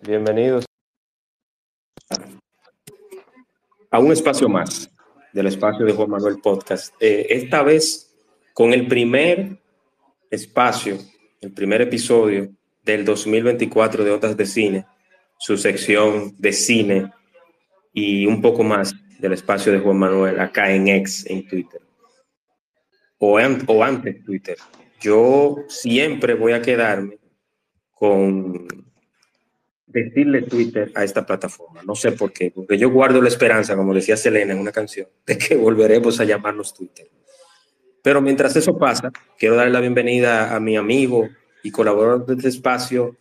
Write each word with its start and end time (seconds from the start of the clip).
Bienvenidos 0.00 0.64
a 3.90 3.98
un 3.98 4.12
espacio 4.12 4.48
más 4.48 4.88
del 5.32 5.48
espacio 5.48 5.84
de 5.84 5.92
Juan 5.92 6.10
Manuel 6.10 6.38
Podcast. 6.40 6.94
Eh, 7.00 7.26
esta 7.30 7.64
vez 7.64 8.14
con 8.54 8.72
el 8.72 8.86
primer 8.86 9.60
espacio, 10.30 10.98
el 11.40 11.52
primer 11.52 11.82
episodio 11.82 12.48
del 12.84 13.04
2024 13.04 14.04
de 14.04 14.12
Otras 14.12 14.36
de 14.36 14.46
Cine, 14.46 14.86
su 15.36 15.56
sección 15.56 16.36
de 16.38 16.52
cine 16.52 17.12
y 17.92 18.24
un 18.24 18.40
poco 18.40 18.62
más 18.62 18.94
del 19.18 19.32
espacio 19.32 19.72
de 19.72 19.80
Juan 19.80 19.98
Manuel 19.98 20.38
acá 20.38 20.70
en 20.70 20.86
X, 20.86 21.26
en 21.28 21.44
Twitter. 21.48 21.80
O, 23.18 23.36
o 23.66 23.82
antes 23.82 24.24
Twitter. 24.24 24.58
Yo 25.00 25.56
siempre 25.66 26.34
voy 26.34 26.52
a 26.52 26.62
quedarme 26.62 27.18
con 27.90 28.85
decirle 30.04 30.42
Twitter 30.42 30.92
a 30.94 31.04
esta 31.04 31.24
plataforma. 31.24 31.82
No 31.82 31.94
sé 31.94 32.12
por 32.12 32.32
qué, 32.32 32.50
porque 32.50 32.76
yo 32.76 32.90
guardo 32.90 33.22
la 33.22 33.28
esperanza, 33.28 33.76
como 33.76 33.94
decía 33.94 34.16
Selena 34.16 34.52
en 34.52 34.58
una 34.58 34.72
canción, 34.72 35.08
de 35.26 35.38
que 35.38 35.56
volveremos 35.56 36.20
a 36.20 36.24
llamarnos 36.24 36.74
Twitter. 36.74 37.08
Pero 38.02 38.20
mientras 38.20 38.54
eso 38.56 38.78
pasa, 38.78 39.10
quiero 39.38 39.56
darle 39.56 39.72
la 39.72 39.80
bienvenida 39.80 40.54
a 40.54 40.60
mi 40.60 40.76
amigo 40.76 41.28
y 41.62 41.70
colaborador 41.70 42.26
de 42.26 42.34
este 42.34 42.48
espacio, 42.48 43.16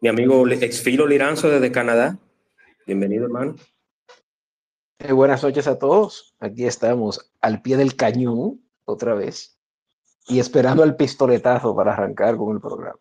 mi 0.00 0.08
amigo 0.08 0.46
Exfilo 0.48 1.06
Liranzo 1.06 1.48
desde 1.48 1.70
Canadá. 1.70 2.18
Bienvenido, 2.86 3.24
hermano. 3.24 3.54
Eh, 4.98 5.12
buenas 5.12 5.42
noches 5.42 5.66
a 5.68 5.78
todos. 5.78 6.34
Aquí 6.40 6.66
estamos 6.66 7.32
al 7.40 7.62
pie 7.62 7.76
del 7.76 7.94
cañón 7.94 8.60
otra 8.84 9.14
vez 9.14 9.56
y 10.26 10.40
esperando 10.40 10.82
el 10.82 10.96
pistoletazo 10.96 11.74
para 11.74 11.92
arrancar 11.92 12.36
con 12.36 12.54
el 12.54 12.60
programa 12.60 12.98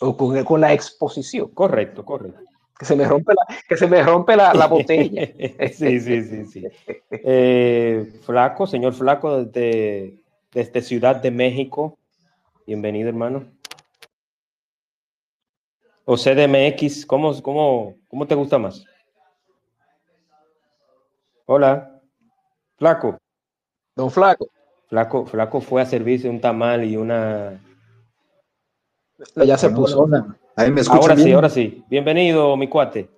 o 0.00 0.16
con, 0.16 0.44
con 0.44 0.60
la 0.60 0.72
exposición. 0.72 1.48
Correcto, 1.48 2.04
correcto. 2.04 2.40
Que 2.78 2.84
se 2.84 2.94
me 2.94 3.06
rompe 3.06 3.32
la, 3.32 3.56
que 3.66 3.76
se 3.76 3.86
me 3.86 4.02
rompe 4.02 4.36
la, 4.36 4.52
la 4.52 4.66
botella. 4.66 5.26
sí, 5.72 5.98
sí, 6.00 6.22
sí, 6.22 6.44
sí. 6.46 6.64
Eh, 7.10 8.20
Flaco, 8.22 8.66
señor 8.66 8.92
Flaco, 8.92 9.44
desde, 9.44 10.22
desde 10.52 10.82
Ciudad 10.82 11.16
de 11.16 11.30
México. 11.30 11.98
Bienvenido, 12.66 13.08
hermano. 13.08 13.46
O 16.04 16.16
CDMX, 16.16 17.06
¿cómo, 17.06 17.40
cómo, 17.42 17.94
cómo 18.08 18.26
te 18.26 18.34
gusta 18.34 18.58
más? 18.58 18.84
Hola, 21.46 22.00
Flaco. 22.76 23.16
Don 23.94 24.10
Flaco. 24.10 24.48
Flaco, 24.88 25.26
Flaco 25.26 25.60
fue 25.60 25.82
a 25.82 25.86
servirse 25.86 26.28
un 26.28 26.40
tamal 26.40 26.84
y 26.84 26.96
una, 26.96 27.60
ya 29.36 29.58
se 29.58 29.70
puso. 29.70 30.08
Ahí 30.56 30.70
me 30.70 30.82
ahora 30.88 31.16
sí, 31.16 31.32
ahora 31.32 31.50
sí. 31.50 31.84
Bienvenido, 31.88 32.56
mi 32.56 32.68
cuate. 32.68 33.10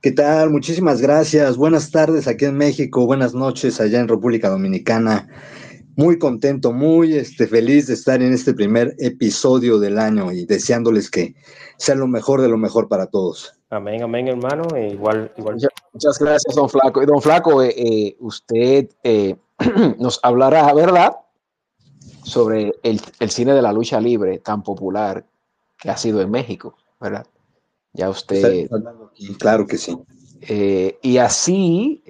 ¿Qué 0.00 0.12
tal? 0.12 0.50
Muchísimas 0.50 1.00
gracias. 1.00 1.56
Buenas 1.56 1.90
tardes 1.90 2.28
aquí 2.28 2.44
en 2.44 2.56
México, 2.56 3.04
buenas 3.04 3.34
noches 3.34 3.80
allá 3.80 3.98
en 3.98 4.08
República 4.08 4.48
Dominicana. 4.48 5.28
Muy 5.96 6.20
contento, 6.20 6.72
muy 6.72 7.14
este, 7.14 7.48
feliz 7.48 7.88
de 7.88 7.94
estar 7.94 8.22
en 8.22 8.32
este 8.32 8.54
primer 8.54 8.94
episodio 9.00 9.80
del 9.80 9.98
año 9.98 10.30
y 10.30 10.46
deseándoles 10.46 11.10
que 11.10 11.34
sea 11.76 11.96
lo 11.96 12.06
mejor 12.06 12.40
de 12.40 12.48
lo 12.48 12.56
mejor 12.56 12.88
para 12.88 13.06
todos. 13.06 13.58
Amén, 13.70 14.02
amén, 14.02 14.28
hermano. 14.28 14.64
E 14.76 14.90
igual, 14.92 15.32
igual. 15.36 15.56
Muchas, 15.92 16.18
gracias, 16.20 16.54
don 16.54 16.68
Flaco. 16.68 17.04
Don 17.04 17.20
Flaco, 17.20 17.62
eh, 17.62 17.74
eh, 17.76 18.16
usted 18.20 18.88
eh, 19.02 19.36
nos 19.98 20.20
hablará, 20.22 20.72
¿verdad? 20.72 21.16
Sobre 22.22 22.74
el, 22.82 23.00
cine 23.30 23.52
de 23.52 23.62
la 23.62 23.72
lucha 23.72 24.00
libre 24.00 24.38
tan 24.38 24.62
popular 24.62 25.24
que 25.76 25.90
ha 25.90 25.96
sido 25.96 26.20
en 26.20 26.30
México, 26.30 26.76
¿verdad? 27.00 27.26
Ya 27.92 28.10
usted... 28.10 28.68
Claro 29.38 29.66
que 29.66 29.78
sí. 29.78 29.96
Eh, 30.40 30.98
y 31.02 31.18
así, 31.18 32.02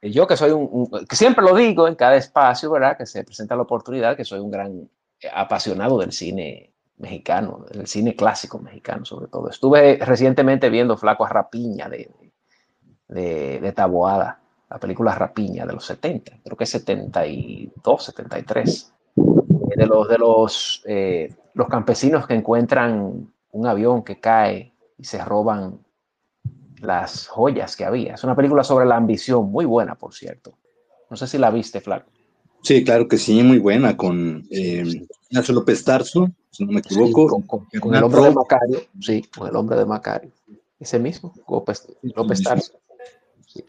yo 0.00 0.26
que 0.26 0.36
soy 0.36 0.52
un, 0.52 0.88
que 1.08 1.16
siempre 1.16 1.44
lo 1.44 1.54
digo 1.54 1.86
en 1.86 1.96
cada 1.96 2.16
espacio, 2.16 2.70
¿verdad? 2.70 2.96
Que 2.96 3.06
se 3.06 3.24
presenta 3.24 3.56
la 3.56 3.62
oportunidad, 3.62 4.16
que 4.16 4.24
soy 4.24 4.40
un 4.40 4.50
gran 4.50 4.88
apasionado 5.32 5.98
del 5.98 6.12
cine 6.12 6.72
mexicano, 6.98 7.66
del 7.70 7.86
cine 7.86 8.14
clásico 8.14 8.58
mexicano 8.58 9.04
sobre 9.04 9.28
todo. 9.28 9.50
Estuve 9.50 9.96
recientemente 9.96 10.70
viendo 10.70 10.96
Flaco 10.96 11.26
a 11.26 11.28
Rapiña 11.28 11.88
de, 11.88 12.10
de, 13.08 13.60
de, 13.60 13.72
Taboada, 13.72 14.40
la 14.70 14.78
película 14.78 15.14
Rapiña 15.14 15.66
de 15.66 15.72
los 15.74 15.84
70, 15.84 16.38
creo 16.42 16.56
que 16.56 16.64
es 16.64 16.70
72, 16.70 18.04
73 18.04 18.92
de 19.76 19.86
los, 19.86 20.08
de 20.08 20.18
los, 20.18 20.82
eh, 20.86 21.34
los 21.54 21.68
campesinos 21.68 22.26
que 22.26 22.34
encuentran 22.34 23.30
un 23.52 23.66
avión 23.66 24.02
que 24.02 24.20
cae 24.20 24.72
y 24.96 25.04
se 25.04 25.24
roban 25.24 25.78
las 26.80 27.26
joyas 27.28 27.76
que 27.76 27.84
había. 27.84 28.14
Es 28.14 28.24
una 28.24 28.36
película 28.36 28.64
sobre 28.64 28.86
la 28.86 28.96
ambición, 28.96 29.50
muy 29.50 29.64
buena, 29.64 29.94
por 29.94 30.14
cierto. 30.14 30.54
No 31.10 31.16
sé 31.16 31.26
si 31.26 31.38
la 31.38 31.50
viste, 31.50 31.80
Flaco. 31.80 32.10
Sí, 32.62 32.84
claro 32.84 33.06
que 33.08 33.18
sí, 33.18 33.42
muy 33.42 33.58
buena, 33.58 33.96
con 33.96 34.46
eh, 34.50 34.84
Ignacio 35.30 35.54
López 35.54 35.84
Tarso, 35.84 36.28
si 36.50 36.64
no 36.64 36.72
me 36.72 36.80
equivoco. 36.80 37.42
con, 37.46 37.94
el 37.94 38.02
hombre 38.02 38.22
de 38.22 38.30
Macario, 38.32 38.80
sí, 39.00 39.22
con 39.36 39.48
el 39.48 39.56
hombre 39.56 39.78
de 39.78 39.84
Macario. 39.84 40.30
Ese 40.78 40.98
mismo, 40.98 41.32
López, 41.48 41.86
López 42.02 42.42
Tarso. 42.42 42.72
Sí. 43.46 43.64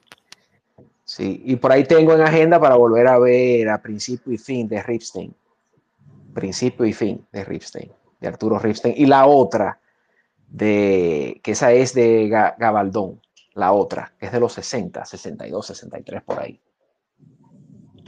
Sí, 1.15 1.41
y 1.45 1.55
por 1.55 1.71
ahí 1.71 1.83
tengo 1.83 2.13
en 2.13 2.21
agenda 2.21 2.59
para 2.59 2.75
volver 2.75 3.07
a 3.07 3.19
ver 3.19 3.69
a 3.69 3.81
principio 3.81 4.33
y 4.33 4.37
fin 4.37 4.67
de 4.67 4.81
Ripstein 4.83 5.33
principio 6.33 6.85
y 6.85 6.93
fin 6.93 7.25
de 7.31 7.43
Ripstein, 7.43 7.91
de 8.19 8.27
Arturo 8.27 8.59
Ripstein, 8.59 8.95
y 8.97 9.05
la 9.05 9.25
otra, 9.25 9.79
de, 10.47 11.39
que 11.43 11.51
esa 11.51 11.71
es 11.71 11.93
de 11.93 12.27
Gabaldón, 12.29 13.19
la 13.55 13.73
otra, 13.73 14.13
que 14.19 14.27
es 14.27 14.31
de 14.31 14.39
los 14.39 14.53
60, 14.53 15.05
62, 15.05 15.65
63 15.65 16.23
por 16.23 16.39
ahí. 16.39 16.59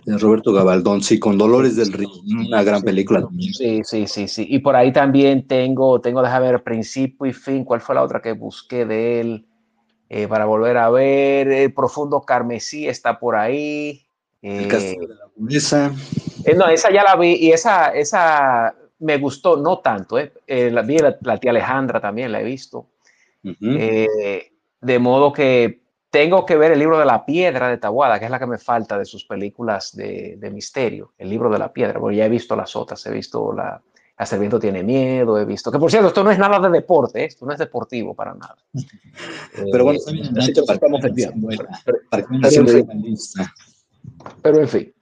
De 0.06 0.18
Roberto 0.18 0.52
Gabaldón, 0.52 1.04
sí, 1.04 1.20
con 1.20 1.38
Dolores 1.38 1.76
del 1.76 1.94
Río, 1.94 2.10
una 2.48 2.64
gran 2.64 2.82
película 2.82 3.28
Sí, 3.54 3.82
sí, 3.84 4.08
sí, 4.08 4.28
sí. 4.28 4.48
Y 4.50 4.58
por 4.58 4.76
ahí 4.76 4.92
también 4.92 5.46
tengo, 5.46 6.02
tengo, 6.02 6.24
déjame 6.24 6.52
ver, 6.52 6.64
principio 6.64 7.28
y 7.28 7.34
fin, 7.34 7.64
¿cuál 7.64 7.82
fue 7.82 7.94
la 7.94 8.02
otra 8.02 8.20
que 8.20 8.32
busqué 8.32 8.86
de 8.86 9.22
él? 9.22 9.46
Eh, 10.14 10.28
para 10.28 10.44
volver 10.44 10.76
a 10.76 10.90
ver, 10.90 11.48
el 11.48 11.74
profundo 11.74 12.20
carmesí 12.24 12.86
está 12.86 13.18
por 13.18 13.38
ahí. 13.38 14.06
El 14.42 14.68
castillo 14.68 15.08
de 15.08 15.16
la 15.16 15.28
pureza. 15.28 15.94
Eh, 16.44 16.54
no, 16.54 16.68
esa 16.68 16.92
ya 16.92 17.02
la 17.04 17.16
vi 17.16 17.36
y 17.36 17.54
esa, 17.54 17.94
esa 17.94 18.76
me 19.00 19.18
gustó, 19.20 19.56
no 19.56 19.80
tanto. 19.80 20.20
Eh. 20.20 20.34
eh 20.46 20.70
la, 20.70 20.82
vi 20.82 20.98
la, 20.98 21.38
tía 21.38 21.52
Alejandra 21.52 22.02
también, 22.02 22.34
la 22.34 22.42
he 22.42 22.44
visto. 22.44 22.88
Eh, 23.42 24.52
de 24.82 25.00
modo 25.00 25.32
que 25.32 25.80
tengo 26.10 26.46
que 26.46 26.58
ver 26.58 26.74
el 26.74 26.80
libro 26.80 27.00
de 27.00 27.06
la 27.06 27.26
piedra 27.26 27.70
de 27.70 27.78
Tabuada, 27.78 28.20
que 28.20 28.26
es 28.26 28.32
la 28.32 28.40
que 28.40 28.48
me 28.48 28.58
falta 28.58 29.00
de 29.00 29.06
sus 29.06 29.24
películas 29.24 29.96
de, 29.96 30.36
de 30.38 30.50
misterio, 30.50 31.14
el 31.18 31.30
libro 31.30 31.50
de 31.50 31.58
la 31.58 31.72
piedra, 31.72 32.02
porque 32.02 32.18
ya 32.18 32.26
he 32.26 32.30
visto 32.30 32.54
las 32.58 32.76
otras, 32.76 33.06
he 33.06 33.12
visto 33.12 33.54
la, 33.54 33.82
la 34.22 34.26
Serviento 34.28 34.60
tiene 34.60 34.84
miedo, 34.84 35.40
he 35.40 35.46
visto, 35.46 35.72
que 35.72 35.80
por 35.80 35.90
cierto, 35.90 36.10
esto 36.10 36.24
no 36.24 36.30
es 36.30 36.38
nada 36.38 36.60
de 36.60 36.70
deporte, 36.70 37.26
esto 37.26 37.44
no 37.44 37.54
es 37.54 37.58
deportivo 37.58 38.14
para 38.14 38.36
nada. 38.36 38.56
Pero 39.72 39.84
bueno, 39.84 40.00
así 40.38 40.54
que 40.54 40.62
partamos 40.62 41.04
el 41.06 41.16
tiempo. 41.16 41.50
Pero 44.44 44.60
en 44.60 44.68
fin. 44.68 44.94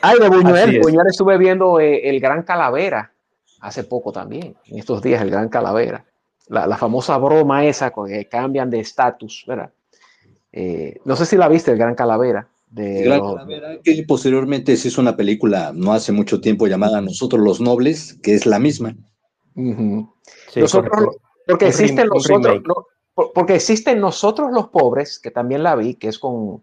Ay, 0.00 0.18
de 0.18 0.28
Buñuel. 0.28 0.80
Buñuel 0.80 1.06
estuve 1.06 1.38
viendo 1.38 1.78
eh, 1.78 2.08
El 2.08 2.18
Gran 2.18 2.42
Calavera 2.42 3.12
hace 3.60 3.84
poco 3.84 4.10
también, 4.10 4.56
en 4.66 4.78
estos 4.80 5.00
días, 5.00 5.22
El 5.22 5.30
Gran 5.30 5.48
Calavera. 5.48 6.04
La, 6.48 6.76
famosa 6.76 7.16
broma 7.18 7.66
esa 7.66 7.92
con 7.92 8.08
que 8.08 8.26
cambian 8.26 8.68
de 8.68 8.80
estatus, 8.80 9.44
¿verdad? 9.46 9.70
Eh, 10.50 11.00
no 11.04 11.14
sé 11.14 11.24
si 11.24 11.36
la 11.36 11.46
viste, 11.46 11.70
El 11.70 11.78
Gran 11.78 11.94
Calavera. 11.94 12.48
De 12.70 13.02
Gran 13.02 13.20
Calavera, 13.20 13.78
que 13.82 14.04
posteriormente 14.06 14.76
se 14.76 14.88
hizo 14.88 15.00
una 15.00 15.16
película 15.16 15.72
no 15.74 15.92
hace 15.92 16.12
mucho 16.12 16.40
tiempo 16.40 16.66
llamada 16.66 17.00
Nosotros 17.00 17.42
los 17.42 17.60
Nobles, 17.60 18.18
que 18.22 18.34
es 18.34 18.46
la 18.46 18.58
misma. 18.58 18.96
nosotros, 19.54 21.16
porque 21.46 21.68
existen 21.68 22.08
nosotros, 22.08 22.62
porque 23.14 23.54
existen 23.54 24.00
nosotros 24.00 24.50
los 24.52 24.68
pobres, 24.68 25.18
que 25.18 25.30
también 25.30 25.62
la 25.62 25.76
vi, 25.76 25.94
que 25.94 26.08
es 26.08 26.18
con 26.18 26.62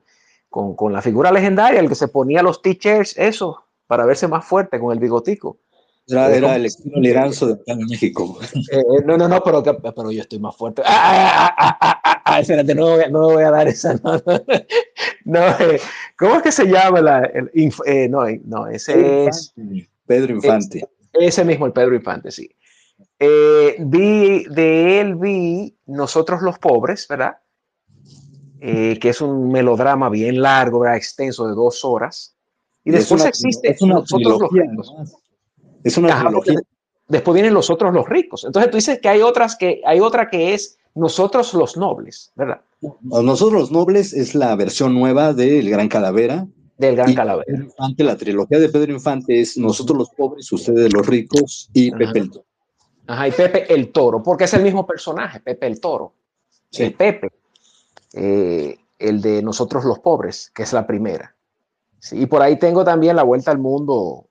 con, 0.56 0.74
con, 0.74 0.94
la 0.94 1.02
figura 1.02 1.34
legendaria, 1.34 1.82
el 1.82 1.90
que 1.90 1.96
se 1.96 2.08
ponía 2.08 2.42
los 2.42 2.62
t-shirts, 2.62 3.18
eso, 3.18 3.66
para 3.88 4.06
verse 4.06 4.26
más 4.30 4.46
fuerte 4.46 4.80
con 4.80 4.94
el 4.94 5.00
bigotico. 5.00 5.58
Era, 6.08 6.56
el 6.56 6.66
estilo 6.68 6.98
liranzo 7.02 7.48
de 7.48 7.76
México. 7.90 8.40
Eh, 8.72 9.04
no, 9.06 9.18
no, 9.18 9.28
no, 9.28 9.44
pero, 9.44 9.62
pero 9.62 10.12
yo 10.12 10.22
estoy 10.22 10.40
más 10.40 10.56
fuerte. 10.56 10.82
Ah, 10.86 11.54
ah, 11.58 12.22
ah, 12.24 12.40
espérate, 12.40 12.74
no, 12.74 12.96
no 13.10 13.34
voy 13.34 13.44
a 13.44 13.52
dar 13.52 13.68
esa. 13.68 14.00
No, 14.04 14.22
¿Cómo 16.18 16.36
es 16.36 16.42
que 16.44 16.52
se 16.52 16.66
llama? 16.66 17.02
La, 17.02 17.20
el, 17.24 17.52
no, 18.10 18.26
no, 18.46 18.68
ese 18.68 19.26
es. 19.26 19.54
Pedro 20.06 20.36
Infante. 20.36 20.88
Ese, 21.14 21.44
mismo, 21.44 21.66
el 21.66 21.74
Pedro 21.74 21.96
Infante, 21.96 22.30
sí. 22.30 22.50
vi, 23.20 24.44
de 24.46 25.02
él 25.02 25.16
vi 25.16 25.76
Nosotros 25.88 26.42
los 26.42 26.60
Pobres, 26.60 27.08
¿verdad? 27.08 27.38
que 28.60 29.10
es 29.10 29.22
un 29.22 29.52
melodrama 29.52 30.10
bien 30.10 30.42
largo, 30.42 30.80
¿verdad? 30.80 30.98
extenso, 30.98 31.48
de 31.48 31.54
dos 31.54 31.86
horas. 31.86 32.36
Y, 32.84 32.92
después 32.92 33.24
existe 33.26 33.72
es 33.72 33.82
una 33.82 33.96
Nosotros 33.96 34.40
los 34.40 34.94
es 35.84 35.98
una 35.98 36.32
Después 37.08 37.36
vienen 37.36 37.54
los 37.54 37.70
otros 37.70 37.94
los 37.94 38.10
ricos. 38.10 38.44
Entonces 38.46 38.72
tú 38.72 38.78
dices 38.78 39.00
que 39.00 39.10
hay 39.10 39.22
otras 39.22 39.56
que 39.56 39.82
hay 39.86 40.00
otra 40.00 40.30
que 40.30 40.56
es 40.56 40.80
nosotros 40.96 41.54
los 41.54 41.78
nobles, 41.78 42.32
¿verdad? 42.36 42.62
Nosotros 43.02 43.62
los 43.62 43.72
nobles 43.72 44.14
es 44.14 44.34
la 44.34 44.56
versión 44.56 44.94
nueva 44.94 45.34
del 45.34 45.70
Gran 45.70 45.90
Calavera. 45.90 46.48
Del 46.78 46.96
Gran 46.96 47.14
Calavera. 47.14 47.58
Infante, 47.58 48.04
la 48.04 48.16
trilogía 48.16 48.60
de 48.60 48.70
Pedro 48.70 48.94
Infante 48.94 49.42
es 49.42 49.58
nosotros 49.58 49.98
los 49.98 50.10
pobres, 50.10 50.52
ustedes 50.52 50.92
los 50.94 51.06
ricos 51.06 51.70
y 51.74 51.92
Pepe 51.92 52.20
el 52.20 52.32
Toro. 52.32 52.46
Ajá, 53.08 53.28
y 53.28 53.32
Pepe 53.32 53.74
el 53.74 53.92
Toro, 53.92 54.24
porque 54.24 54.46
es 54.46 54.54
el 54.54 54.64
mismo 54.64 54.88
personaje, 54.88 55.42
Pepe 55.42 55.68
el 55.68 55.80
Toro. 55.80 56.14
El 56.72 56.94
Pepe, 56.94 57.30
eh, 58.14 58.78
el 58.98 59.22
de 59.22 59.42
nosotros 59.42 59.86
los 59.86 60.00
pobres, 60.00 60.52
que 60.54 60.64
es 60.64 60.74
la 60.74 60.88
primera. 60.88 61.36
y 62.12 62.26
por 62.28 62.42
ahí 62.42 62.58
tengo 62.60 62.84
también 62.84 63.16
la 63.16 63.24
vuelta 63.24 63.52
al 63.52 63.58
mundo 63.58 64.28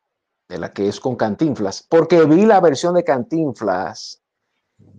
de 0.48 0.58
la 0.58 0.72
que 0.72 0.88
es 0.88 1.00
con 1.00 1.16
Cantinflas, 1.16 1.84
porque 1.88 2.24
vi 2.24 2.46
la 2.46 2.60
versión 2.60 2.94
de 2.94 3.04
Cantinflas 3.04 4.22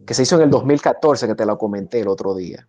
que 0.05 0.13
se 0.13 0.23
hizo 0.23 0.35
en 0.35 0.43
el 0.43 0.49
2014, 0.49 1.27
que 1.27 1.35
te 1.35 1.45
la 1.45 1.55
comenté 1.55 1.99
el 2.01 2.07
otro 2.07 2.35
día. 2.35 2.67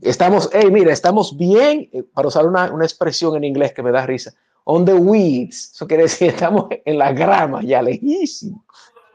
Estamos, 0.00 0.50
hey, 0.52 0.70
mira, 0.72 0.92
estamos 0.92 1.36
bien, 1.36 1.88
eh, 1.92 2.02
para 2.12 2.28
usar 2.28 2.46
una, 2.46 2.72
una 2.72 2.84
expresión 2.84 3.36
en 3.36 3.44
inglés 3.44 3.72
que 3.72 3.82
me 3.82 3.92
da 3.92 4.04
risa, 4.04 4.32
on 4.64 4.84
the 4.84 4.94
weeds, 4.94 5.72
eso 5.72 5.86
quiere 5.86 6.04
decir, 6.04 6.28
estamos 6.34 6.66
en 6.84 6.98
la 6.98 7.12
grama, 7.12 7.62
ya 7.62 7.80
lejísimo, 7.80 8.64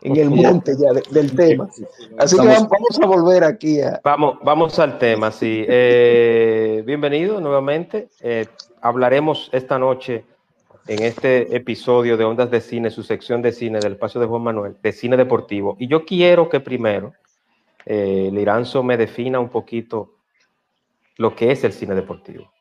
en 0.02 0.16
el 0.16 0.30
monte 0.30 0.76
ya 0.78 0.92
del 1.12 1.36
tema. 1.36 1.70
Así 2.18 2.38
que 2.38 2.48
vamos, 2.48 3.00
a 3.02 3.06
volver 3.06 3.44
aquí 3.44 3.82
a... 3.82 4.00
Vamos, 4.04 4.38
vamos 4.44 4.80
al 4.80 4.98
tema, 4.98 5.32
sí. 5.32 5.66
Eh, 5.68 6.84
bienvenido 6.86 7.40
nuevamente. 7.40 8.10
Eh, 8.22 8.46
hablaremos 8.82 9.50
esta 9.54 9.80
noche 9.80 10.26
en 10.88 11.04
este 11.04 11.56
episodio 11.56 12.18
de 12.18 12.26
Ondas 12.26 12.52
de 12.52 12.60
Cine, 12.60 12.90
su 12.90 13.04
sección 13.04 13.42
de 13.42 13.54
cine 13.54 13.80
del 13.80 13.94
espacio 13.94 14.20
de 14.20 14.28
Juan 14.28 14.42
Manuel, 14.42 14.76
de 14.82 14.92
cine 14.92 15.16
deportivo. 15.16 15.78
Y 15.80 15.88
yo 15.88 16.04
quiero 16.04 16.50
que 16.50 16.60
primero 16.60 17.14
eh, 17.86 18.30
Liranzo 18.32 18.84
me 18.84 18.98
defina 18.98 19.40
un 19.40 19.50
poquito 19.50 20.16
lo 21.18 21.36
que 21.36 21.52
es 21.52 21.64
el 21.64 21.74
cine 21.74 21.96
deportivo. 21.96 22.52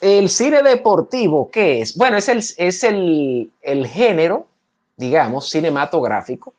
El 0.00 0.28
cine 0.28 0.62
deportivo, 0.62 1.50
¿qué 1.50 1.80
es? 1.80 1.96
Bueno, 1.96 2.16
es 2.16 2.28
el, 2.28 2.38
es 2.38 2.84
el, 2.84 3.50
el 3.62 3.86
género, 3.86 4.46
digamos, 4.96 5.48
cinematográfico, 5.48 6.52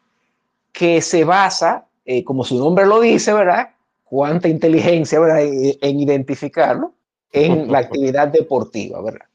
que 0.71 1.01
se 1.01 1.23
basa, 1.23 1.85
eh, 2.05 2.23
como 2.23 2.43
su 2.43 2.57
nombre 2.57 2.85
lo 2.85 2.99
dice, 2.99 3.33
¿verdad? 3.33 3.69
Cuánta 4.03 4.47
inteligencia, 4.47 5.19
¿verdad? 5.19 5.41
En 5.43 5.99
identificarlo, 5.99 6.93
en 7.31 7.71
la 7.71 7.79
actividad 7.79 8.27
deportiva, 8.29 9.01
¿verdad? 9.01 9.27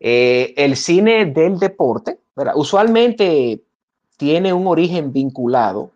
Eh, 0.00 0.54
el 0.56 0.76
cine 0.76 1.26
del 1.26 1.58
deporte, 1.58 2.18
usualmente 2.54 3.62
tiene 4.16 4.52
un 4.52 4.66
origen 4.66 5.12
vinculado 5.12 5.90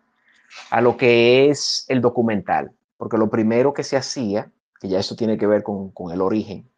a 0.69 0.81
lo 0.81 0.97
que 0.97 1.49
es 1.49 1.85
el 1.87 2.01
documental, 2.01 2.71
porque 2.97 3.17
lo 3.17 3.29
primero 3.29 3.73
que 3.73 3.83
se 3.83 3.97
hacía, 3.97 4.51
que 4.79 4.87
ya 4.87 4.99
eso 4.99 5.15
tiene 5.15 5.37
que 5.37 5.47
ver 5.47 5.63
con, 5.63 5.91
el 6.11 6.21
origen, 6.21 6.69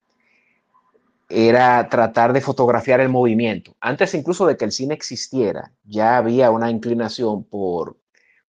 era 1.29 1.89
tratar 1.89 2.33
de 2.33 2.41
fotografiar 2.41 2.99
el 2.99 3.09
movimiento. 3.09 3.75
Antes 3.79 4.13
incluso 4.13 4.45
de 4.45 4.57
que 4.57 4.65
el 4.65 4.71
cine 4.71 4.93
existiera, 4.93 5.71
ya 5.83 6.17
había 6.17 6.51
una 6.51 6.69
inclinación 6.69 7.43
por, 7.43 7.97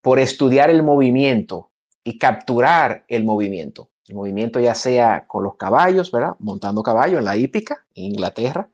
por 0.03 0.19
estudiar 0.19 0.71
el 0.71 0.83
movimiento 0.83 1.71
y 2.03 2.19
capturar 2.19 3.05
el 3.09 3.25
movimiento. 3.25 3.89
El 4.07 4.17
movimiento 4.17 4.61
ya 4.61 4.75
sea 4.75 5.27
con 5.27 5.45
los 5.45 5.57
caballos, 5.57 6.11
¿verdad? 6.11 6.35
Montando 6.39 6.83
caballo 6.83 7.19
en 7.19 7.25
la 7.25 7.37
hípica, 7.37 7.87
en 7.95 8.05
Inglaterra, 8.05 8.69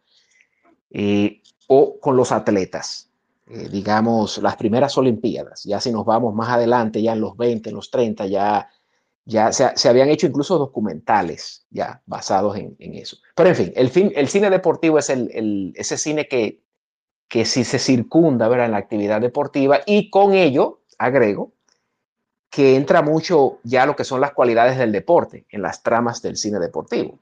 eh, 0.91 1.41
o 1.69 2.01
con 2.01 2.17
los 2.17 2.33
atletas. 2.33 3.10
Eh, 3.53 3.69
digamos, 3.69 4.39
las 4.39 4.55
primeras 4.55 4.97
Olimpiadas. 4.97 5.65
Ya 5.65 5.81
si 5.81 5.91
nos 5.91 6.07
vamos 6.07 6.33
más 6.37 6.51
adelante, 6.51 7.03
ya 7.03 7.15
en 7.15 7.21
los 7.21 7.37
20, 7.37 7.71
en 7.71 7.75
los 7.75 7.91
30, 7.91 8.27
ya, 8.27 8.71
ya 9.25 9.51
se, 9.53 9.89
habían 9.89 10.09
hecho 10.09 10.29
incluso 10.29 10.57
documentales 10.57 11.67
ya 11.69 12.01
basados 12.07 12.57
en, 12.57 12.77
eso. 12.79 13.17
Pero 13.35 13.49
en 13.49 13.57
fin, 13.57 13.73
el, 13.75 13.89
fin, 13.89 14.13
el 14.15 14.29
cine 14.29 14.51
deportivo 14.51 15.01
es 15.01 15.11
el, 15.11 15.73
ese 15.75 15.99
cine 15.99 16.29
que, 16.29 16.63
que 17.27 17.45
sí 17.45 17.65
se 17.65 17.81
circunda 17.81 18.47
¿verdad? 18.47 18.67
en 18.67 18.73
la 18.73 18.79
actividad 18.79 19.21
deportiva 19.21 19.81
y 19.85 20.11
con 20.11 20.33
ello, 20.33 20.83
agrego, 20.97 21.51
que 22.51 22.77
entra 22.77 23.03
mucho 23.03 23.59
ya 23.65 23.85
lo 23.85 23.97
que 23.97 24.05
son 24.05 24.21
las 24.21 24.33
cualidades 24.33 24.79
del 24.79 24.93
deporte 24.93 25.45
en 25.51 25.63
las 25.63 25.83
tramas 25.83 26.23
del 26.23 26.37
cine 26.37 26.61
deportivo. 26.61 27.19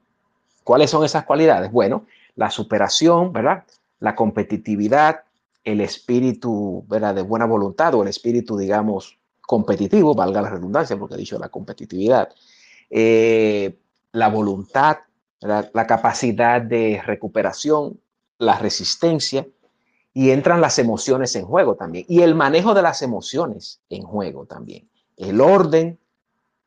¿Cuáles 0.63 0.91
son 0.91 1.03
esas 1.03 1.25
cualidades? 1.25 1.71
Bueno, 1.71 2.05
la 2.35 2.51
superación, 2.51 3.33
¿verdad? 3.33 3.63
La 3.99 4.13
competitividad, 4.13 5.23
el 5.63 5.81
espíritu, 5.81 6.85
¿verdad? 6.87 7.15
De 7.15 7.21
buena 7.21 7.45
voluntad 7.45 7.93
o 7.95 8.03
el 8.03 8.09
espíritu, 8.09 8.57
digamos, 8.57 9.17
competitivo, 9.41 10.13
valga 10.13 10.41
la 10.41 10.49
redundancia, 10.49 10.97
porque 10.97 11.15
he 11.15 11.19
dicho 11.19 11.39
la 11.39 11.49
competitividad, 11.49 12.29
eh, 12.89 13.79
la 14.11 14.29
voluntad, 14.29 14.97
la 15.41 15.87
capacidad 15.87 16.61
de 16.61 17.01
recuperación, 17.05 17.99
la 18.37 18.59
resistencia, 18.59 19.47
y 20.13 20.31
entran 20.31 20.59
las 20.59 20.79
emociones 20.79 21.35
en 21.35 21.45
juego 21.45 21.75
también, 21.75 22.05
y 22.09 22.21
el 22.21 22.35
manejo 22.35 22.73
de 22.73 22.81
las 22.81 23.01
emociones 23.01 23.81
en 23.89 24.03
juego 24.03 24.45
también 24.45 24.89
el 25.19 25.41
orden, 25.41 25.99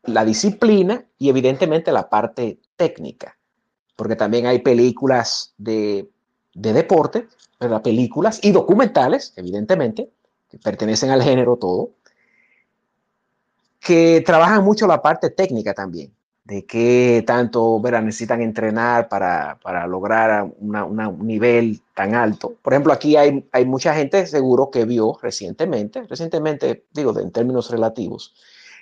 la 0.04 0.24
disciplina 0.24 1.04
y 1.18 1.30
evidentemente 1.30 1.90
la 1.90 2.08
parte 2.08 2.60
técnica, 2.76 3.38
porque 3.96 4.14
también 4.14 4.46
hay 4.46 4.60
películas 4.60 5.54
de, 5.56 6.10
deporte, 6.54 7.28
películas 7.82 8.40
y 8.42 8.52
documentales, 8.52 9.32
evidentemente, 9.36 10.10
que 10.48 10.58
pertenecen 10.58 11.10
al 11.10 11.22
género 11.22 11.56
todo, 11.56 11.90
que 13.80 14.22
trabajan 14.24 14.64
mucho 14.64 14.86
la 14.86 15.02
parte 15.02 15.30
técnica 15.30 15.74
también, 15.74 16.12
de 16.44 16.64
qué 16.64 17.24
tanto 17.26 17.80
necesitan 17.82 18.42
entrenar 18.42 19.08
para, 19.08 19.58
lograr 19.86 20.52
un 20.58 21.26
nivel 21.26 21.80
tan 21.94 22.14
alto. 22.14 22.54
Por 22.62 22.72
ejemplo, 22.72 22.92
aquí 22.92 23.16
hay, 23.16 23.48
hay 23.52 23.64
mucha 23.64 23.94
gente 23.94 24.26
seguro 24.26 24.70
que 24.70 24.84
vio 24.84 25.18
recientemente, 25.20 26.02
recientemente 26.08 26.84
digo 26.92 27.18
en 27.18 27.32
términos 27.32 27.70
relativos, 27.70 28.34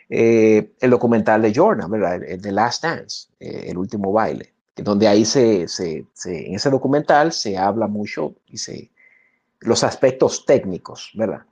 eh, 0.09 0.73
el 0.81 0.91
documental 0.91 1.41
de 1.41 1.55
Jordan, 1.55 1.91
¿verdad? 1.91 2.21
The 2.41 2.53
Last 2.53 2.83
Dance, 2.83 3.29
eh, 3.39 3.67
el 3.69 3.79
último 3.79 4.12
baile, 4.12 4.53
donde 4.83 5.09
ahí 5.09 5.25
se, 5.25 5.69
se, 5.69 6.07
en 6.25 6.55
ese 6.55 6.71
documental 6.71 7.33
se 7.33 7.57
habla 7.57 7.87
mucho 7.87 8.35
y 8.47 8.59
se, 8.59 8.91
los 9.61 9.85
aspectos 9.85 10.45
técnicos, 10.45 11.11
¿verdad? 11.15 11.43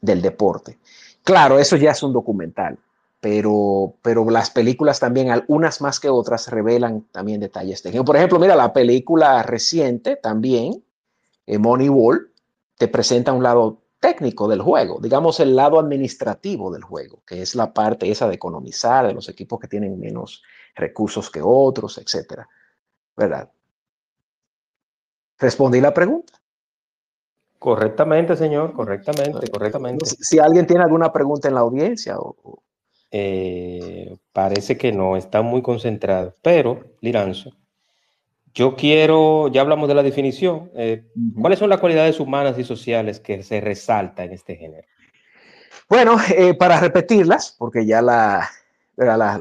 del 0.00 0.22
deporte. 0.22 0.78
Claro, 1.22 1.58
eso 1.58 1.76
ya 1.76 1.90
es 1.90 2.02
un 2.02 2.12
documental, 2.12 2.78
pero, 3.20 3.94
pero 4.02 4.28
las 4.30 4.50
películas 4.50 5.00
también, 5.00 5.30
algunas 5.30 5.80
más 5.80 5.98
que 5.98 6.08
otras, 6.08 6.48
revelan 6.48 7.02
también 7.10 7.40
detalles 7.40 7.82
técnicos. 7.82 8.06
Por 8.06 8.16
ejemplo, 8.16 8.38
mira, 8.38 8.54
la 8.54 8.72
película 8.72 9.42
reciente 9.42 10.16
también, 10.16 10.84
eh, 11.46 11.58
Moneyball, 11.58 12.30
te 12.78 12.88
presenta 12.88 13.32
un 13.32 13.42
lado 13.42 13.82
técnico 13.98 14.46
del 14.46 14.60
juego, 14.60 15.00
digamos 15.00 15.40
el 15.40 15.56
lado 15.56 15.80
administrativo 15.80 16.70
del 16.70 16.82
juego, 16.82 17.22
que 17.26 17.42
es 17.42 17.54
la 17.54 17.72
parte 17.72 18.10
esa 18.10 18.28
de 18.28 18.34
economizar, 18.34 19.06
de 19.06 19.14
los 19.14 19.28
equipos 19.28 19.58
que 19.58 19.68
tienen 19.68 19.98
menos 19.98 20.42
recursos 20.76 21.30
que 21.30 21.40
otros, 21.42 21.98
etcétera. 21.98 22.48
¿Verdad? 23.16 23.50
¿Respondí 25.38 25.80
la 25.80 25.92
pregunta? 25.92 26.34
Correctamente, 27.58 28.36
señor, 28.36 28.72
correctamente, 28.74 29.48
correctamente. 29.50 30.06
Si 30.06 30.38
alguien 30.38 30.66
tiene 30.66 30.84
alguna 30.84 31.12
pregunta 31.12 31.48
en 31.48 31.54
la 31.54 31.60
audiencia 31.60 32.18
o... 32.18 32.62
Eh, 33.10 34.16
parece 34.32 34.76
que 34.76 34.92
no, 34.92 35.16
está 35.16 35.40
muy 35.40 35.62
concentrado, 35.62 36.34
pero, 36.42 36.96
Liranzo, 37.00 37.52
yo 38.52 38.74
quiero, 38.74 39.48
ya 39.48 39.60
hablamos 39.60 39.88
de 39.88 39.94
la 39.94 40.02
definición, 40.02 40.70
eh, 40.74 41.06
¿cuáles 41.40 41.58
son 41.58 41.70
las 41.70 41.78
cualidades 41.78 42.18
humanas 42.18 42.58
y 42.58 42.64
sociales 42.64 43.20
que 43.20 43.42
se 43.42 43.60
resaltan 43.60 44.26
en 44.26 44.32
este 44.32 44.56
género? 44.56 44.86
Bueno, 45.88 46.16
eh, 46.36 46.54
para 46.54 46.80
repetirlas, 46.80 47.54
porque 47.56 47.86
ya 47.86 48.02
la, 48.02 48.50
la, 48.96 49.16
la, 49.16 49.38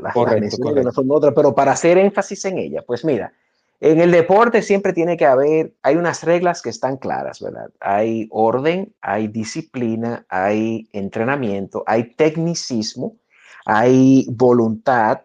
no 0.83 0.91
son 0.91 1.07
otras, 1.09 1.33
pero 1.33 1.55
para 1.55 1.71
hacer 1.71 1.97
énfasis 1.97 2.45
en 2.45 2.57
ella, 2.57 2.83
pues 2.85 3.05
mira, 3.05 3.31
En 3.79 3.99
el 3.99 4.11
deporte 4.11 4.61
siempre 4.61 4.93
tiene 4.93 5.17
que 5.17 5.25
haber, 5.25 5.75
hay 5.81 5.95
unas 5.97 6.23
reglas 6.23 6.61
que 6.61 6.69
están 6.69 6.97
claras, 6.97 7.41
¿verdad? 7.41 7.69
Hay 7.81 8.27
orden, 8.31 8.95
hay 9.01 9.27
disciplina, 9.27 10.25
hay 10.29 10.87
entrenamiento, 10.93 11.83
hay 11.85 12.15
tecnicismo, 12.15 13.17
hay 13.65 14.25
voluntad, 14.29 15.21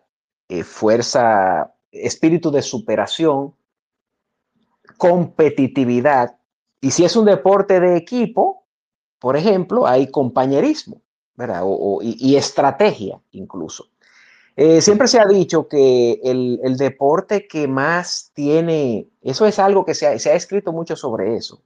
eh, 0.48 0.64
fuerza, 0.64 1.72
espíritu 1.92 2.50
de 2.50 2.62
superación, 2.62 3.54
competitividad. 4.98 6.36
Y 6.80 6.90
si 6.90 7.04
es 7.04 7.14
un 7.16 7.26
deporte 7.26 7.78
de 7.78 7.96
equipo, 7.96 8.66
por 9.20 9.36
ejemplo, 9.36 9.86
hay 9.86 10.10
compañerismo, 10.10 11.02
¿verdad? 11.36 11.62
y 12.02 12.36
estrategia 12.36 13.20
incluso. 13.30 13.89
Eh, 14.62 14.82
siempre 14.82 15.08
se 15.08 15.18
ha 15.18 15.24
dicho 15.24 15.68
que 15.68 16.20
el, 16.22 16.76
deporte 16.76 17.48
que 17.48 17.66
más 17.66 18.30
tiene, 18.34 19.08
eso 19.22 19.46
es 19.46 19.58
algo 19.58 19.86
que 19.86 19.94
se 19.94 20.06
ha, 20.06 20.12
escrito 20.12 20.70
mucho 20.70 20.96
sobre 20.96 21.34
eso. 21.34 21.62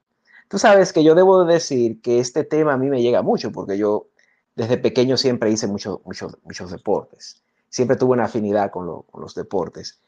Tú 0.46 0.60
sabes 0.60 0.92
que 0.92 1.02
yo 1.02 1.16
debo 1.16 1.44
decir 1.44 2.00
que 2.00 2.20
este 2.20 2.44
tema 2.44 2.74
a 2.74 2.76
mí 2.76 2.88
me 2.88 3.02
llega 3.02 3.20
mucho 3.20 3.50
porque 3.50 3.76
yo 3.76 4.10
desde 4.54 4.78
pequeño 4.78 5.16
siempre 5.16 5.50
hice 5.50 5.66
muchos 5.66 6.02
muchos 6.04 6.70
deportes. 6.70 7.42
Siempre 7.68 7.96
tuve 7.96 8.12
una 8.12 8.26
afinidad 8.26 8.70
con, 8.70 8.86
los 8.86 9.34
deportes. 9.34 10.00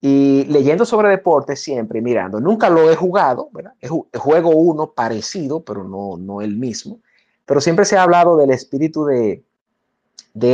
Y 0.00 0.44
leyendo 0.44 0.86
sobre 0.86 1.10
deportes 1.10 1.60
siempre, 1.60 2.00
mirando, 2.00 2.40
nunca 2.40 2.70
lo 2.70 2.90
he 2.90 2.96
jugado, 2.96 3.50
¿verdad? 3.52 3.74
Juego 4.14 4.48
uno 4.48 4.92
parecido, 4.92 5.62
pero 5.62 5.84
no, 5.84 6.16
no 6.16 6.40
el 6.40 6.56
mismo. 6.56 7.00
Pero 7.44 7.60
siempre 7.60 7.84
se 7.84 7.98
ha 7.98 8.02
hablado 8.02 8.38
del 8.38 8.48
espíritu 8.48 9.04
de 9.04 9.44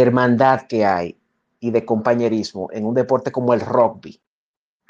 hermandad 0.00 0.62
que 0.62 0.84
hay 0.84 1.16
y 1.60 1.70
de 1.70 1.84
compañerismo 1.84 2.68
en 2.72 2.84
un 2.84 2.94
deporte 2.94 3.32
como 3.32 3.54
el 3.54 3.60
rugby. 3.60 4.20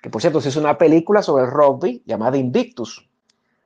Que 0.00 0.10
por 0.10 0.20
cierto, 0.20 0.40
se 0.40 0.50
hizo 0.50 0.60
una 0.60 0.78
película 0.78 1.22
sobre 1.22 1.44
el 1.44 1.50
rugby 1.50 2.02
llamada 2.06 2.36
Invictus 2.36 3.08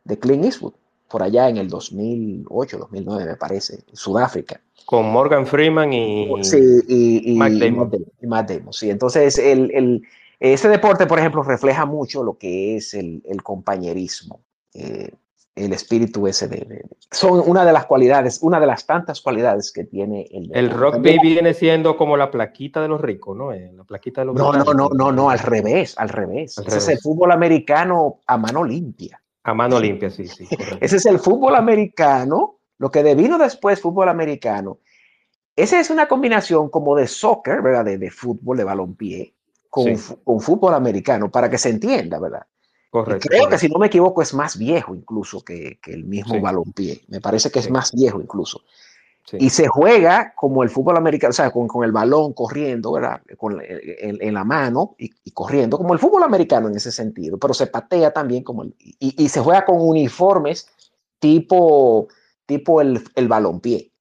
de 0.05 0.19
Clint 0.19 0.45
Eastwood, 0.45 0.75
por 1.09 1.23
allá 1.23 1.49
en 1.49 1.57
el 1.57 1.69
2008, 1.69 2.79
2009 2.79 3.25
me 3.25 3.37
parece, 3.37 3.85
en 3.89 3.97
Sudáfrica. 3.97 4.61
Con 4.87 5.11
Morgan 5.11 5.47
Freeman 5.47 5.93
y, 5.93 6.29
sí, 6.43 6.59
y, 6.89 7.37
Matt 7.37 8.49
Damon. 8.49 8.73
Sí, 8.73 8.91
entonces 8.91 9.39
el, 9.39 9.71
el, 9.73 10.03
ese 10.39 10.69
deporte, 10.69 11.07
por 11.07 11.19
ejemplo, 11.19 11.43
refleja 11.43 11.85
mucho 11.85 12.23
lo 12.23 12.39
que 12.39 12.77
es 12.77 12.95
el, 12.95 13.23
el 13.27 13.43
compañerismo. 13.43 14.41
Eh, 14.73 15.11
el 15.55 15.73
espíritu 15.73 16.27
ese 16.27 16.49
de, 16.49 16.85
son 17.11 17.43
una 17.45 17.65
de 17.65 17.73
las 17.73 17.87
cualidades, 17.87 18.39
una 18.43 18.61
de 18.61 18.67
las 18.67 18.87
tantas 18.87 19.21
cualidades 19.21 19.73
que 19.73 19.85
tiene 19.85 20.27
el 20.31 20.51
El 20.55 20.71
rugby 20.71 21.19
viene 21.21 21.55
siendo 21.55 21.97
como 21.97 22.17
la 22.17 22.31
plaquita 22.31 22.81
de 22.81 22.89
los 22.89 23.01
ricos, 23.01 23.37
¿no? 23.37 23.53
Eh, 23.53 23.73
la 23.75 23.85
plaquita 23.85 24.23
de 24.23 24.27
los 24.27 24.37
No, 24.37 24.53
no, 24.53 24.73
no, 24.73 24.89
no, 24.89 25.13
no, 25.13 25.31
al 25.31 25.39
revés, 25.39 25.99
al 25.99 26.09
revés. 26.09 26.57
ese 26.59 26.79
es 26.79 26.89
el 26.89 26.99
fútbol 26.99 27.33
americano 27.33 28.21
a 28.27 28.37
mano 28.37 28.65
limpia. 28.65 29.21
A 29.43 29.55
mano 29.55 29.81
limpia, 29.81 30.11
sí, 30.11 30.27
sí. 30.27 30.47
ese 30.81 30.97
es 30.97 31.07
el 31.07 31.19
fútbol 31.19 31.57
americano, 31.57 32.59
lo 32.79 32.91
que 32.91 33.03
devino 33.03 33.37
después 33.39 33.81
fútbol 33.81 34.09
americano. 34.09 34.79
Esa 35.57 35.81
es 35.81 35.91
una 35.91 36.07
combinación 36.07 36.71
como 36.71 36.97
de 36.97 37.07
soccer, 37.07 37.61
¿verdad? 37.61 37.85
De, 37.85 38.11
fútbol, 38.11 38.57
de 38.57 38.65
balompié, 38.65 39.35
con, 39.69 39.87
con 40.25 40.41
fútbol 40.41 40.75
americano, 40.75 41.31
para 41.31 41.51
que 41.51 41.59
se 41.59 41.71
entienda, 41.71 42.19
¿verdad? 42.19 42.47
Creo 42.91 43.49
que 43.49 43.59
si 43.59 43.69
no 43.69 43.79
me 43.79 43.87
equivoco 43.87 44.21
es 44.21 44.35
más 44.35 44.59
viejo 44.59 44.95
incluso 44.95 45.45
que, 45.45 45.79
el 45.87 46.05
mismo 46.05 46.41
balompié. 46.41 47.01
Me 47.09 47.21
parece 47.21 47.51
que 47.51 47.61
es 47.61 47.71
más 47.71 47.93
viejo 47.93 48.21
incluso. 48.21 48.63
Y 49.33 49.51
se 49.51 49.69
juega 49.69 50.35
como 50.35 50.65
el 50.65 50.71
fútbol 50.71 50.97
americano, 50.97 51.31
o 51.31 51.35
sea, 51.35 51.53
con, 51.53 51.85
el 51.85 51.93
balón 51.93 52.33
corriendo, 52.33 52.93
¿verdad? 52.93 53.21
Con, 53.37 53.63
en, 53.63 54.35
la 54.35 54.43
mano 54.43 54.97
y, 54.99 55.31
corriendo, 55.31 55.77
como 55.77 55.93
el 55.93 56.01
fútbol 56.01 56.25
americano 56.25 56.67
en 56.67 56.75
ese 56.75 56.91
sentido, 56.91 57.39
pero 57.39 57.55
se 57.55 57.69
patea 57.69 58.13
también 58.13 58.43
como 58.43 58.65
el, 58.65 58.75
y, 58.79 59.29
se 59.29 59.41
juega 59.41 59.65
con 59.65 59.81
uniformes 59.81 60.67
tipo, 61.21 62.09
tipo 62.45 62.81
el, 62.81 63.05
el 63.15 63.29
balompié. 63.29 63.93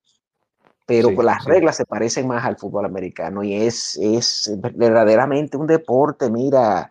Pero 0.88 1.12
las 1.22 1.46
reglas 1.46 1.76
se 1.76 1.86
parecen 1.86 2.26
más 2.26 2.44
al 2.44 2.58
fútbol 2.58 2.86
americano 2.86 3.44
y 3.44 3.54
es, 3.54 3.96
es 4.02 4.52
verdaderamente 4.60 5.56
un 5.56 5.68
deporte, 5.68 6.32
mira, 6.32 6.90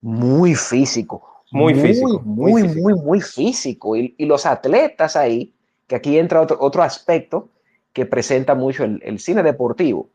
muy 0.00 0.54
físico, 0.54 1.30
muy, 1.50 1.74
físico. 1.74 2.20
Muy, 2.24 2.62
muy, 2.62 2.94
muy, 2.94 3.20
físico. 3.20 3.96
Y, 3.96 4.14
los 4.18 4.46
atletas 4.46 5.16
ahí, 5.16 5.52
que 5.86 5.96
aquí 5.96 6.18
entra 6.18 6.40
otro, 6.40 6.56
otro 6.60 6.82
aspecto 6.82 7.48
que 7.92 8.06
presenta 8.06 8.54
mucho 8.54 8.84
el, 8.84 9.18
cine 9.18 9.42
deportivo, 9.42 10.08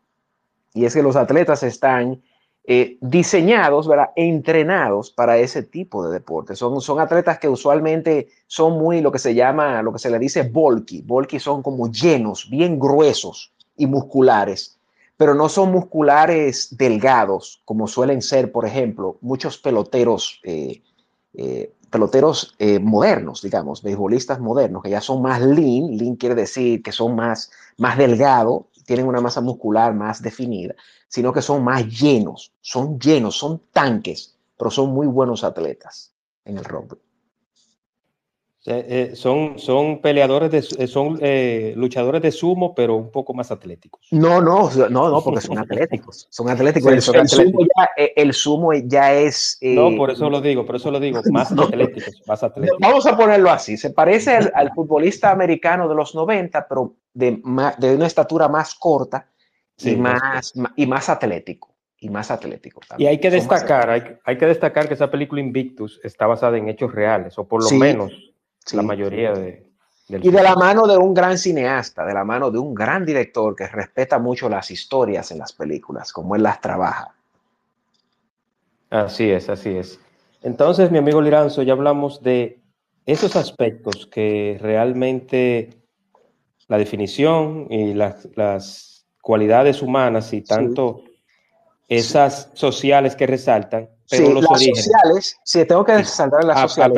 y 0.74 0.86
es 0.86 0.94
que 0.94 1.04
los 1.04 1.16
atletas 1.16 1.64
están 1.64 2.22
eh, 2.64 2.98
diseñados, 3.02 3.88
¿verdad? 3.88 4.12
entrenados 4.16 5.12
para 5.12 5.38
ese 5.38 5.64
tipo 5.64 6.06
de 6.06 6.14
deporte. 6.14 6.56
Son, 6.56 6.80
son 6.82 7.00
atletas 7.00 7.38
que 7.38 7.50
usualmente 7.50 8.30
son 8.48 8.78
muy 8.80 9.02
lo 9.02 9.12
que 9.12 9.20
se 9.20 9.36
llama, 9.36 9.82
lo 9.82 9.94
que 9.94 10.00
se 10.00 10.10
le 10.10 10.20
dice 10.20 10.44
bulky. 10.44 11.02
Bulky 11.02 11.40
son 11.40 11.62
como 11.62 11.92
llenos, 11.92 12.50
bien 12.50 12.80
gruesos 12.80 13.54
y 13.78 13.88
musculares, 13.88 14.75
pero 15.18 15.34
no 15.34 15.50
son 15.50 15.72
musculares 15.72 16.76
delgados, 16.78 17.62
como 17.66 17.88
suelen 17.88 18.22
ser, 18.22 18.52
por 18.52 18.66
ejemplo, 18.66 19.18
muchos 19.22 19.58
peloteros 19.58 20.42
eh, 20.44 20.82
eh, 21.34 21.74
peloteros 21.90 22.56
eh, 22.60 22.80
modernos, 22.80 23.42
digamos, 23.42 23.82
beisbolistas 23.82 24.40
modernos, 24.40 24.84
que 24.84 24.90
ya 24.90 25.00
son 25.00 25.22
más 25.22 25.42
lean, 25.42 25.96
lean 25.98 26.16
quiere 26.16 26.36
decir 26.36 26.84
que 26.84 26.92
son 26.92 27.16
más, 27.16 27.52
más 27.78 27.98
delgados, 27.98 28.66
tienen 28.86 29.08
una 29.08 29.22
masa 29.22 29.40
muscular 29.42 29.94
más 29.94 30.22
definida, 30.22 30.76
sino 31.08 31.32
que 31.32 31.42
son 31.42 31.64
más 31.64 31.88
llenos, 31.88 32.52
son 32.60 33.00
llenos, 33.00 33.38
son 33.38 33.62
tanques, 33.72 34.36
pero 34.58 34.70
son 34.70 34.92
muy 34.92 35.08
buenos 35.08 35.44
atletas 35.44 36.14
en 36.44 36.58
el 36.58 36.66
rugby. 36.66 37.05
Eh, 38.68 39.12
son, 39.14 39.60
son 39.60 40.02
peleadores, 40.02 40.50
de, 40.50 40.84
eh, 40.84 40.88
son 40.88 41.20
eh, 41.22 41.74
luchadores 41.76 42.20
de 42.24 42.32
sumo, 42.32 42.74
pero 42.74 42.96
un 42.96 43.12
poco 43.12 43.32
más 43.36 43.52
atléticos. 43.52 44.08
No, 44.10 44.42
no, 44.42 44.72
no, 44.90 45.10
no, 45.10 45.22
porque 45.24 45.42
son 45.42 45.60
atléticos. 45.60 46.26
Son 46.32 46.50
atléticos. 46.50 46.92
el, 46.92 47.02
Sumo 47.04 47.60
ya, 47.62 47.90
el, 48.16 48.34
sumo 48.34 48.74
ya, 48.74 49.14
es. 49.14 49.60
no, 49.62 49.96
por 49.96 50.10
eso 50.10 50.32
lo 50.32 50.42
digo, 50.42 50.66
por 50.66 50.78
eso 50.78 50.90
lo 50.90 51.00
digo, 51.00 51.22
más 51.32 51.52
atléticos, 51.52 52.24
más 52.26 52.42
atléticos. 52.42 52.80
Vamos 52.82 53.06
a 53.06 53.16
ponerlo 53.16 53.52
así. 53.52 53.78
Se 53.78 53.92
parece 53.92 54.36
al, 54.36 54.72
futbolista 54.74 55.30
americano 55.30 55.88
de 55.88 55.94
los 55.94 56.16
90, 56.16 56.68
pero 56.68 56.96
de, 57.14 57.40
de 57.78 57.96
una 57.96 58.08
estatura 58.08 58.48
más 58.48 58.74
corta 58.74 59.30
y, 59.78 59.96
más, 59.96 60.54
y 60.76 60.88
más 60.88 61.10
atlético. 61.10 61.70
Y 62.00 62.10
más 62.10 62.32
atlético. 62.32 62.82
Y 62.98 63.06
hay 63.06 63.20
que 63.20 63.30
destacar, 63.30 63.92
hay, 63.92 64.18
hay, 64.26 64.38
que 64.38 64.46
destacar 64.48 64.88
que 64.88 64.96
esa 64.96 65.12
película 65.12 65.40
Invictus 65.40 66.00
está 66.04 66.26
basada 66.26 66.58
en 66.58 66.68
hechos 66.68 66.94
reales, 66.94 67.38
o 67.38 67.48
por 67.48 67.64
lo 67.64 67.78
menos 67.78 68.12
la 68.74 68.82
mayoría 68.82 69.34
de... 69.34 69.68
y 70.10 70.30
de 70.30 70.44
la 70.44 70.56
mano 70.56 70.88
de 70.88 70.98
un 70.98 71.14
gran 71.14 71.38
cineasta, 71.38 72.06
de 72.06 72.14
la 72.14 72.24
mano 72.24 72.52
de 72.52 72.58
un 72.58 72.74
gran 72.74 73.06
director 73.06 73.56
que 73.56 73.68
respeta 73.68 74.20
mucho 74.20 74.50
las 74.50 74.72
historias 74.72 75.32
en 75.32 75.40
las 75.40 75.54
películas, 75.54 76.12
como 76.12 76.36
él 76.36 76.44
las 76.44 76.62
trabaja. 76.62 77.14
Así 78.90 79.30
es, 79.30 79.50
así 79.50 79.70
es. 79.70 80.00
Entonces, 80.42 80.92
mi 80.92 81.00
amigo 81.00 81.22
Liranzo, 81.22 81.64
ya 81.64 81.74
hablamos 81.74 82.22
de 82.22 82.60
esos 83.06 83.36
aspectos 83.36 84.08
que 84.08 84.58
realmente 84.62 85.82
la 86.68 86.78
definición 86.78 87.68
y 87.70 87.94
las, 87.94 89.06
cualidades 89.22 89.82
humanas 89.82 90.34
y 90.34 90.42
tanto 90.44 91.04
esas 91.88 92.52
sociales 92.54 93.16
que 93.16 93.26
resaltan, 93.26 93.90
pero 94.08 94.34
los 94.34 94.44
las 94.44 94.62
sociales, 94.62 95.38
sí, 95.44 95.66
tengo 95.66 95.84
que 95.84 95.98
resaltar 95.98 96.44
las 96.44 96.78
ah, 96.78 96.84
ah, 96.86 96.90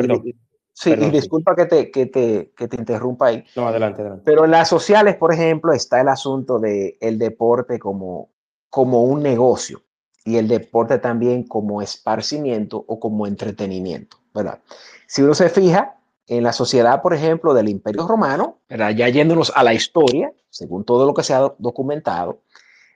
Sí, 0.80 0.90
y 0.92 1.10
disculpa 1.10 1.56
que 1.56 1.66
te, 1.66 1.90
que, 1.90 2.06
te, 2.06 2.52
que 2.56 2.68
te 2.68 2.76
interrumpa 2.76 3.26
ahí. 3.26 3.44
No, 3.56 3.66
adelante, 3.66 4.00
adelante. 4.00 4.22
Pero 4.24 4.44
en 4.44 4.52
las 4.52 4.68
sociales, 4.68 5.16
por 5.16 5.32
ejemplo, 5.32 5.72
está 5.72 6.00
el 6.00 6.06
asunto 6.06 6.60
del 6.60 6.96
el 7.00 7.18
deporte 7.18 7.80
como, 7.80 8.30
como 8.70 9.02
un 9.02 9.20
negocio 9.20 9.82
y 10.24 10.36
el 10.36 10.46
deporte 10.46 11.00
también 11.00 11.42
como 11.42 11.82
esparcimiento 11.82 12.84
o 12.86 13.00
como 13.00 13.26
entretenimiento, 13.26 14.18
¿verdad? 14.32 14.60
Si 15.08 15.20
uno 15.20 15.34
se 15.34 15.48
fija 15.48 15.96
en 16.28 16.44
la 16.44 16.52
sociedad, 16.52 17.02
por 17.02 17.12
ejemplo, 17.12 17.54
del 17.54 17.68
Imperio 17.68 18.06
Romano, 18.06 18.58
¿verdad? 18.68 18.90
ya 18.90 19.08
yéndonos 19.08 19.50
a 19.56 19.64
la 19.64 19.74
historia, 19.74 20.32
según 20.48 20.84
todo 20.84 21.06
lo 21.06 21.12
que 21.12 21.24
se 21.24 21.34
ha 21.34 21.54
documentado, 21.58 22.42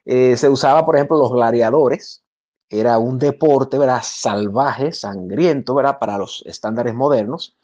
eh, 0.05 0.37
se 0.37 0.49
usaba, 0.49 0.87
por 0.87 0.95
ejemplo, 0.95 1.19
los 1.19 1.33
gladiadores, 1.33 2.23
era 2.71 2.97
un 2.99 3.19
deporte, 3.19 3.77
¿verdad? 3.77 4.03
Salvaje, 4.05 4.93
sangriento, 4.93 5.75
¿verdad? 5.75 5.99
Para 5.99 6.17
los 6.17 6.45
estándares 6.47 6.95
modernos 6.95 7.57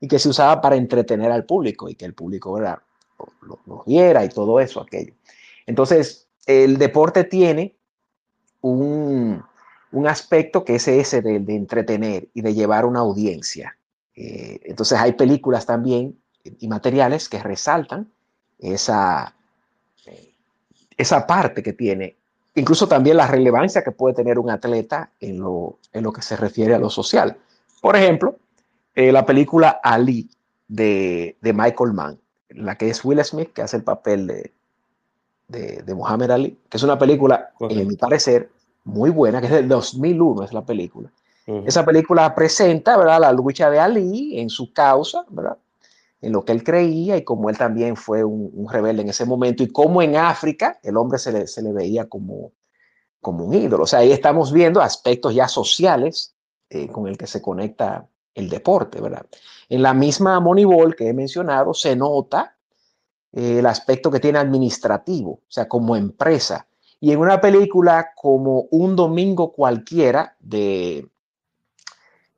y 0.00 0.08
que 0.08 0.18
se 0.18 0.28
usaba 0.28 0.60
para 0.60 0.76
entretener 0.76 1.30
al 1.30 1.44
público 1.44 1.88
y 1.88 1.94
que 1.94 2.04
el 2.04 2.14
público, 2.14 2.52
¿verdad? 2.52 2.78
Lo, 3.42 3.84
viera 3.86 4.24
y 4.24 4.28
todo 4.28 4.60
eso, 4.60 4.80
aquello. 4.80 5.14
Entonces, 5.66 6.28
el 6.46 6.78
deporte 6.78 7.24
tiene 7.24 7.76
un, 8.60 9.42
aspecto 10.06 10.64
que 10.64 10.76
es 10.76 10.88
ese 10.88 11.22
de, 11.22 11.36
entretener 11.54 12.28
y 12.34 12.42
de 12.42 12.54
llevar 12.54 12.84
una 12.84 13.00
audiencia. 13.00 13.76
Eh, 14.14 14.60
entonces, 14.64 14.98
hay 14.98 15.12
películas 15.12 15.64
también 15.64 16.18
y 16.44 16.68
materiales 16.68 17.28
que 17.28 17.42
resaltan 17.42 18.12
esa, 18.58 19.34
esa 20.96 21.26
parte 21.26 21.62
que 21.62 21.72
tiene 21.72 22.16
incluso 22.56 22.88
también 22.88 23.18
la 23.18 23.26
relevancia 23.26 23.84
que 23.84 23.92
puede 23.92 24.14
tener 24.14 24.38
un 24.38 24.50
atleta 24.50 25.10
en 25.20 25.38
lo, 25.38 25.78
en 25.92 26.02
lo 26.02 26.12
que 26.12 26.22
se 26.22 26.36
refiere 26.36 26.74
a 26.74 26.78
lo 26.78 26.90
social. 26.90 27.36
Por 27.80 27.96
ejemplo, 27.96 28.38
eh, 28.96 29.12
la 29.12 29.24
película 29.24 29.80
Ali 29.82 30.28
de, 30.66 31.36
de, 31.40 31.52
Michael 31.52 31.92
Mann, 31.92 32.18
la 32.48 32.76
que 32.76 32.88
es 32.88 33.04
Will 33.04 33.22
Smith, 33.24 33.52
que 33.52 33.62
hace 33.62 33.76
el 33.76 33.84
papel 33.84 34.26
de, 34.26 34.52
de, 35.46 35.82
de 35.82 35.94
Muhammad 35.94 36.32
Ali, 36.32 36.58
que 36.68 36.76
es 36.76 36.82
una 36.82 36.98
película, 36.98 37.50
en 37.60 37.86
mi 37.86 37.96
parecer, 37.96 38.50
muy 38.84 39.10
buena, 39.10 39.40
que 39.40 39.46
es 39.46 39.52
del 39.52 39.68
2001, 39.68 40.44
es 40.44 40.52
la 40.52 40.64
película. 40.64 41.10
Esa 41.64 41.84
película 41.84 42.34
presenta 42.34 42.96
¿verdad? 42.96 43.20
la 43.20 43.32
lucha 43.32 43.70
de 43.70 43.78
Ali 43.78 44.40
en 44.40 44.50
su 44.50 44.72
causa, 44.72 45.24
¿verdad? 45.28 45.56
en 46.20 46.32
lo 46.32 46.44
que 46.44 46.50
él 46.52 46.64
creía 46.64 47.16
y 47.16 47.24
como 47.24 47.50
él 47.50 47.58
también 47.58 47.96
fue 47.96 48.24
un, 48.24 48.66
rebelde 48.68 49.02
en 49.02 49.10
ese 49.10 49.24
momento 49.24 49.62
y 49.62 49.68
como 49.68 50.02
en 50.02 50.16
África 50.16 50.78
el 50.82 50.96
hombre 50.96 51.18
se 51.18 51.30
le, 51.30 51.46
se 51.46 51.62
le, 51.62 51.72
veía 51.72 52.08
como, 52.08 52.52
como 53.20 53.44
un 53.44 53.54
ídolo. 53.54 53.84
O 53.84 53.86
sea, 53.86 54.00
ahí 54.00 54.10
estamos 54.10 54.52
viendo 54.52 54.80
aspectos 54.80 55.34
ya 55.34 55.46
sociales 55.46 56.34
eh, 56.70 56.88
con 56.88 57.06
el 57.06 57.16
que 57.16 57.28
se 57.28 57.40
conecta 57.40 58.08
el 58.36 58.48
deporte, 58.48 59.00
¿verdad? 59.00 59.26
En 59.68 59.82
la 59.82 59.94
misma 59.94 60.38
Moneyball 60.38 60.94
que 60.94 61.08
he 61.08 61.12
mencionado 61.12 61.74
se 61.74 61.96
nota 61.96 62.56
eh, 63.32 63.58
el 63.58 63.66
aspecto 63.66 64.10
que 64.10 64.20
tiene 64.20 64.38
administrativo, 64.38 65.30
o 65.30 65.42
sea, 65.48 65.66
como 65.66 65.96
empresa. 65.96 66.68
Y 67.00 67.12
en 67.12 67.18
una 67.18 67.40
película 67.40 68.12
como 68.14 68.66
Un 68.70 68.94
Domingo 68.94 69.52
Cualquiera 69.52 70.36
de, 70.38 71.08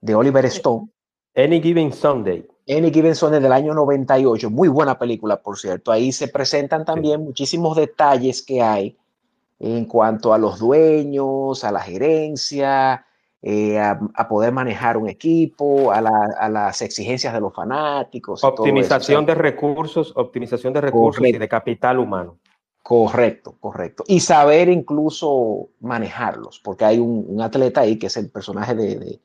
de 0.01 0.15
Oliver 0.15 0.47
Stone. 0.47 0.89
Any 1.35 1.61
Given 1.61 1.93
Sunday. 1.93 2.47
Any 2.69 2.91
Given 2.93 3.15
Sunday 3.15 3.41
del 3.41 3.53
año 3.53 3.75
98. 3.75 4.51
Muy 4.51 4.69
buena 4.69 4.99
película, 4.99 5.41
por 5.41 5.59
cierto. 5.59 5.93
Ahí 5.93 6.13
se 6.13 6.29
presentan 6.29 6.85
también 6.85 7.23
muchísimos 7.23 7.77
detalles 7.77 8.43
que 8.43 8.63
hay 8.63 8.97
en 9.61 9.85
cuanto 9.87 10.33
a 10.33 10.39
los 10.39 10.59
dueños, 10.59 11.65
a 11.65 11.73
la 11.73 11.81
gerencia, 11.81 13.05
eh, 13.41 13.79
a, 13.79 14.29
poder 14.29 14.53
manejar 14.53 14.97
un 14.97 15.09
equipo, 15.09 15.93
a, 15.93 16.01
las 16.01 16.83
exigencias 16.83 17.33
de 17.33 17.41
los 17.41 17.55
fanáticos. 17.55 18.43
Optimización 18.43 19.25
de 19.27 19.35
recursos, 19.37 20.13
optimización 20.17 20.73
de 20.73 20.81
recursos 20.81 21.25
y 21.25 21.33
de 21.33 21.49
capital 21.49 21.99
humano. 21.99 22.39
Correcto, 22.83 23.55
correcto. 23.61 24.03
Y 24.09 24.21
saber 24.21 24.69
incluso 24.69 25.69
manejarlos, 25.81 26.59
porque 26.59 26.85
hay 26.85 26.99
un, 26.99 27.41
atleta 27.41 27.83
ahí 27.83 27.99
que 27.99 28.07
es 28.07 28.17
el 28.17 28.31
personaje 28.31 28.75
de, 28.75 29.21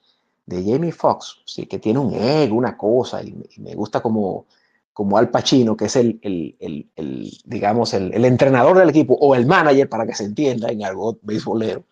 Jamie 0.48 0.92
Foxx, 0.92 1.42
¿sí? 1.46 1.66
que 1.66 1.80
tiene 1.80 2.00
un 2.00 2.14
ego, 2.14 2.56
una 2.56 2.78
cosa, 2.78 3.24
y, 3.24 3.34
me 3.58 3.74
gusta 3.74 4.02
como, 4.02 4.46
como 4.92 5.18
Al 5.18 5.30
Pacino, 5.30 5.76
que 5.76 5.86
es 5.86 5.96
el, 5.96 6.20
el, 6.22 7.40
digamos, 7.46 7.94
el, 7.94 8.26
entrenador 8.26 8.78
del 8.78 8.90
equipo, 8.90 9.16
o 9.16 9.34
el 9.34 9.48
manager, 9.48 9.90
para 9.90 10.06
que 10.06 10.14
se 10.14 10.26
entienda 10.26 10.70
en 10.70 10.84
algo 10.84 11.18
beisbolero, 11.22 11.86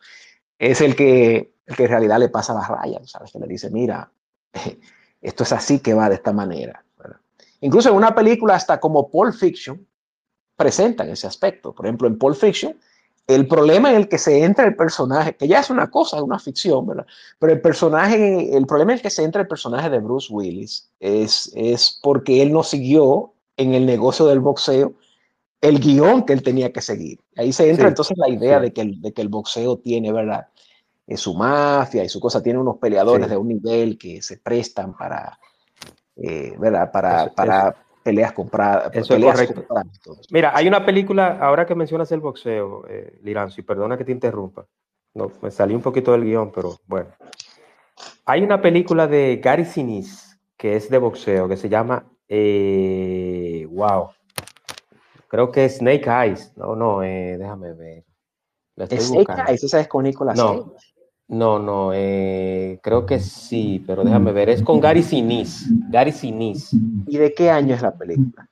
es 0.59 0.81
el 0.81 0.95
que, 0.95 1.53
que 1.75 1.83
en 1.83 1.89
realidad 1.89 2.19
le 2.19 2.29
pasa 2.29 2.53
las 2.53 2.67
rayas, 2.67 3.09
¿sabes? 3.09 3.31
Que 3.31 3.39
le 3.39 3.47
dice, 3.47 3.69
mira, 3.69 4.11
esto 5.21 5.43
es 5.43 5.51
así 5.51 5.79
que 5.79 5.93
va 5.93 6.09
de 6.09 6.15
esta 6.15 6.33
manera. 6.33 6.83
Incluso 7.61 7.89
en 7.89 7.95
una 7.95 8.15
película 8.15 8.55
hasta 8.55 8.79
como 8.79 9.09
Pulp 9.09 9.33
Fiction, 9.33 9.85
presentan 10.55 11.09
ese 11.09 11.27
aspecto. 11.27 11.73
Por 11.73 11.85
ejemplo, 11.85 12.07
en 12.07 12.17
Pulp 12.17 12.35
Fiction, 12.35 12.75
el 13.27 13.47
problema 13.47 13.91
en 13.91 13.97
el 13.97 14.07
que 14.07 14.17
se 14.17 14.43
entra 14.43 14.65
el 14.65 14.75
personaje, 14.75 15.35
que 15.35 15.47
ya 15.47 15.59
es 15.59 15.69
una 15.69 15.89
cosa, 15.89 16.21
una 16.21 16.39
ficción, 16.39 16.85
¿verdad? 16.87 17.05
Pero 17.39 17.53
el 17.53 17.61
personaje, 17.61 18.55
el 18.55 18.65
problema 18.65 18.91
en 18.91 18.97
el 18.97 19.01
que 19.01 19.09
se 19.09 19.23
entra 19.23 19.41
el 19.41 19.47
personaje 19.47 19.89
de 19.89 19.99
Bruce 19.99 20.33
Willis 20.33 20.89
es, 20.99 21.51
es 21.55 21.99
porque 22.01 22.41
él 22.41 22.51
no 22.51 22.63
siguió 22.63 23.33
en 23.57 23.73
el 23.73 23.85
negocio 23.85 24.25
del 24.25 24.39
boxeo 24.39 24.93
el 25.61 25.79
guion 25.79 26.25
que 26.25 26.33
él 26.33 26.41
tenía 26.41 26.73
que 26.73 26.81
seguir. 26.81 27.19
Ahí 27.37 27.53
se 27.53 27.69
entra 27.69 27.87
entonces 27.87 28.17
la 28.17 28.29
idea 28.29 28.59
de, 28.59 28.73
que 28.73 28.81
el, 28.81 29.01
de 29.01 29.13
que 29.13 29.21
el 29.21 29.29
boxeo 29.29 29.77
tiene, 29.77 30.11
¿verdad? 30.11 30.47
Es 31.11 31.19
su 31.19 31.33
mafia 31.33 32.03
y 32.03 32.09
su 32.09 32.19
cosa, 32.19 32.41
tiene 32.41 32.59
unos 32.59 32.77
peleadores 32.77 33.29
de 33.29 33.35
un 33.35 33.49
nivel 33.49 33.97
que 33.97 34.21
se 34.21 34.37
prestan 34.37 34.95
para, 34.95 35.37
eh, 36.15 36.55
¿verdad? 36.57 36.89
Para, 36.89 37.33
para, 37.33 37.75
peleas 38.01 38.31
compradas. 38.31 38.89
Eso 38.93 39.15
es 39.15 39.23
correcto. 39.23 39.65
Mira, 40.29 40.55
hay 40.55 40.67
una 40.67 40.85
película, 40.85 41.37
ahora 41.41 41.65
que 41.65 41.75
mencionas 41.75 42.11
el 42.11 42.21
boxeo, 42.21 42.85
eh, 42.87 43.19
Liranzo, 43.23 43.59
y 43.59 43.63
perdona 43.63 43.97
que 43.97 44.05
te 44.05 44.11
interrumpa. 44.13 44.65
No, 45.13 45.31
me 45.41 45.51
salí 45.51 45.75
un 45.75 45.81
poquito 45.81 46.13
del 46.13 46.23
guion, 46.23 46.51
pero 46.51 46.79
bueno. 46.87 47.09
Hay 48.25 48.41
una 48.41 48.61
película 48.61 49.07
de 49.07 49.41
Gary 49.43 49.65
Sinise 49.65 50.31
que 50.55 50.75
es 50.75 50.89
de 50.89 50.99
boxeo, 50.99 51.49
que 51.49 51.57
se 51.57 51.69
llama, 51.69 52.05
eh, 52.29 53.67
wow, 53.69 54.11
creo 55.27 55.51
que 55.51 55.65
es 55.65 55.77
Snake 55.77 56.07
Eyes. 56.07 56.55
No, 56.55 56.75
no, 56.75 57.01
eh, 57.03 57.35
déjame 57.37 57.73
ver. 57.73 58.05
Snake 58.77 59.33
Eyes, 59.47 59.63
esa 59.63 59.79
es 59.79 59.87
con 59.87 60.03
Nicolas 60.03 60.37
no, 60.37 60.75
no, 61.31 61.59
no, 61.59 61.93
eh, 61.93 62.77
creo 62.83 63.05
que 63.05 63.17
sí, 63.17 63.81
pero 63.87 64.03
déjame 64.03 64.33
ver. 64.33 64.49
Es 64.49 64.61
con 64.61 64.81
Gary 64.81 65.01
Sinise. 65.01 65.65
Gary 65.89 66.11
Sinise. 66.11 66.75
¿Y 67.07 67.17
de 67.17 67.33
qué 67.33 67.49
año 67.49 67.73
es 67.73 67.81
la 67.81 67.95
película? 67.95 68.49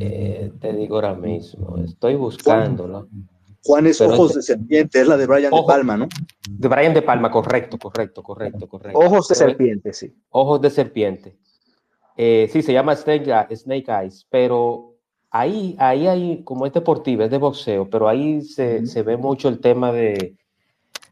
Eh, 0.00 0.50
te 0.60 0.72
digo 0.72 0.96
ahora 0.96 1.14
mismo. 1.14 1.76
Estoy 1.84 2.16
buscándolo. 2.16 3.06
Juan 3.62 3.86
es 3.86 4.00
Ojos 4.00 4.34
de 4.34 4.42
Serpiente, 4.42 5.00
es 5.00 5.06
la 5.06 5.16
de 5.16 5.24
Brian 5.28 5.52
De 5.52 5.62
Palma, 5.64 5.96
¿no? 5.96 6.08
De 6.50 6.66
Brian 6.66 6.92
De 6.92 7.02
Palma, 7.02 7.30
correcto, 7.30 7.78
correcto, 7.78 8.24
correcto, 8.24 8.66
correcto. 8.66 8.98
Ojos 8.98 9.28
de 9.28 9.36
Serpiente, 9.36 9.92
sí. 9.92 10.12
Ojos 10.30 10.60
de 10.60 10.70
Serpiente. 10.70 11.36
Eh, 12.16 12.48
sí, 12.52 12.60
se 12.60 12.72
llama 12.72 12.96
Snake, 12.96 13.54
Snake, 13.54 13.86
Eyes, 13.88 14.26
pero 14.28 14.96
ahí, 15.30 15.76
ahí 15.78 16.08
hay, 16.08 16.42
como 16.42 16.66
es 16.66 16.72
deportivo, 16.72 17.22
es 17.22 17.30
de 17.30 17.38
boxeo, 17.38 17.88
pero 17.88 18.08
ahí 18.08 18.42
se, 18.42 18.84
se 18.84 19.04
ve 19.04 19.16
mucho 19.16 19.48
el 19.48 19.60
tema 19.60 19.92
de 19.92 20.34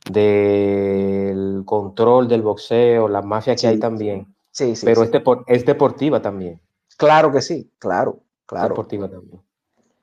del 0.04 1.62
control 1.64 2.28
del 2.28 2.42
boxeo, 2.42 3.08
la 3.08 3.22
mafia 3.22 3.56
que 3.56 3.66
hay 3.66 3.78
también. 3.78 4.34
Sí, 4.50 4.76
sí. 4.76 4.86
Pero 4.86 5.02
Es, 5.02 5.10
es, 5.46 5.66
deportiva 5.66 6.20
también. 6.22 6.60
Claro 6.96 7.32
que 7.32 7.40
sí, 7.42 7.70
claro, 7.78 8.20
claro. 8.46 8.68
Deportiva 8.68 9.08
también. 9.08 9.42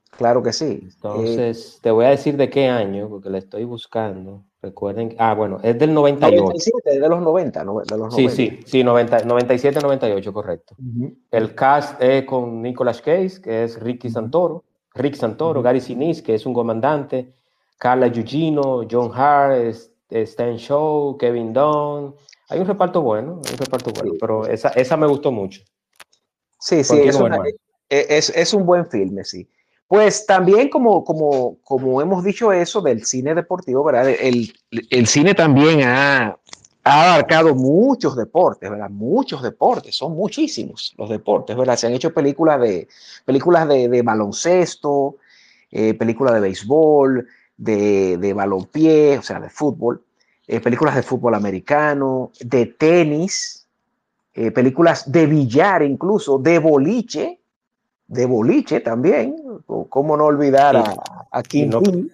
Claro 0.10 0.44
que 0.44 0.52
sí. 0.52 0.82
Entonces, 0.84 1.80
te 1.82 1.90
voy 1.90 2.06
a 2.06 2.10
decir 2.10 2.36
de 2.36 2.50
qué 2.50 2.68
año, 2.68 3.10
porque 3.10 3.30
la 3.30 3.38
estoy 3.38 3.64
buscando. 3.64 4.44
Recuerden, 4.62 5.16
ah, 5.18 5.34
bueno, 5.34 5.60
es 5.64 5.80
del 5.80 5.94
98. 5.94 6.44
97, 6.44 7.00
de 7.00 7.10
los 7.10 7.22
90, 7.22 7.60
de 7.60 7.98
los 7.98 8.14
Sí, 8.14 8.30
sí, 8.30 8.60
sí, 8.66 8.84
90, 8.84 9.24
97, 9.24 9.80
98, 9.82 10.34
correcto. 10.34 10.76
El 11.32 11.56
cast 11.56 12.00
es 12.02 12.26
con 12.26 12.62
Nicolas 12.62 13.02
Cage, 13.02 13.42
que 13.42 13.64
es 13.64 13.80
Ricky 13.80 14.10
Santoro, 14.12 14.64
Rick 14.94 15.16
Santoro, 15.16 15.64
Gary 15.64 15.82
Sinise, 15.82 16.22
que 16.22 16.36
es 16.36 16.46
un 16.46 16.54
comandante, 16.54 17.34
Carla 17.80 18.10
Gugino, 18.10 18.82
John 18.90 19.12
Hart, 19.16 19.74
Stan 20.12 20.58
Show, 20.58 21.18
Kevin 21.18 21.54
Dunn. 21.54 22.16
Hay 22.50 22.60
un 22.60 22.68
reparto 22.68 23.02
bueno, 23.02 23.36
un 23.36 23.58
reparto 23.58 23.92
bueno, 23.92 24.14
pero 24.20 24.46
esa, 24.46 24.70
esa 24.70 24.98
me 24.98 25.08
gustó 25.08 25.32
mucho. 25.32 25.62
Sí, 26.60 26.84
sí, 26.84 27.00
es, 27.00 27.18
e, 27.90 28.06
es, 28.10 28.30
es, 28.30 28.54
un 28.54 28.66
buen 28.66 28.86
filme, 28.86 29.24
sí. 29.24 29.50
Pues 29.88 30.26
también 30.26 30.70
como, 30.70 31.04
como, 31.04 31.58
como 31.64 32.02
hemos 32.02 32.24
dicho 32.24 32.54
eso 32.54 32.82
del 32.82 33.04
cine 33.06 33.34
deportivo, 33.34 33.84
¿verdad? 33.84 34.10
El, 34.10 34.54
el 34.90 35.08
cine 35.08 35.34
también 35.34 35.82
ha, 35.84 36.38
ha 36.84 37.14
abarcado 37.14 37.54
muchos 37.56 38.16
deportes, 38.16 38.70
¿verdad? 38.70 38.90
Muchos 38.90 39.42
deportes, 39.42 39.96
son 39.96 40.14
muchísimos 40.14 40.94
los 40.98 41.10
deportes, 41.10 41.56
¿verdad? 41.56 41.76
Se 41.78 41.88
han 41.88 41.94
hecho 41.94 42.14
películas 42.14 42.60
de, 42.62 42.88
películas 43.26 43.68
de, 43.68 43.88
de 43.88 44.02
baloncesto, 44.02 45.18
eh, 45.70 45.94
películas 45.94 46.34
de 46.34 46.40
béisbol, 46.42 47.28
de, 47.62 48.18
de 48.18 48.34
balompié, 48.34 49.20
o 49.20 49.22
sea, 49.22 49.40
de 49.40 49.50
fútbol, 49.50 50.02
eh, 50.48 50.60
películas 50.60 50.96
de 50.96 51.04
fútbol 51.04 51.36
americano, 51.36 52.32
de 52.40 52.66
tenis, 52.66 53.68
eh, 54.34 54.50
películas 54.50 55.12
de 55.12 55.28
billar 55.28 55.84
incluso, 55.84 56.40
de 56.40 56.58
boliche, 56.58 57.40
de 58.08 58.26
boliche 58.26 58.80
también, 58.80 59.36
cómo 59.90 60.18
no 60.18 60.26
olvidar 60.26 60.76
a, 60.76 60.96
a 61.32 61.44
Kim 61.44 61.72
y 61.72 61.80
Ping. 61.80 62.10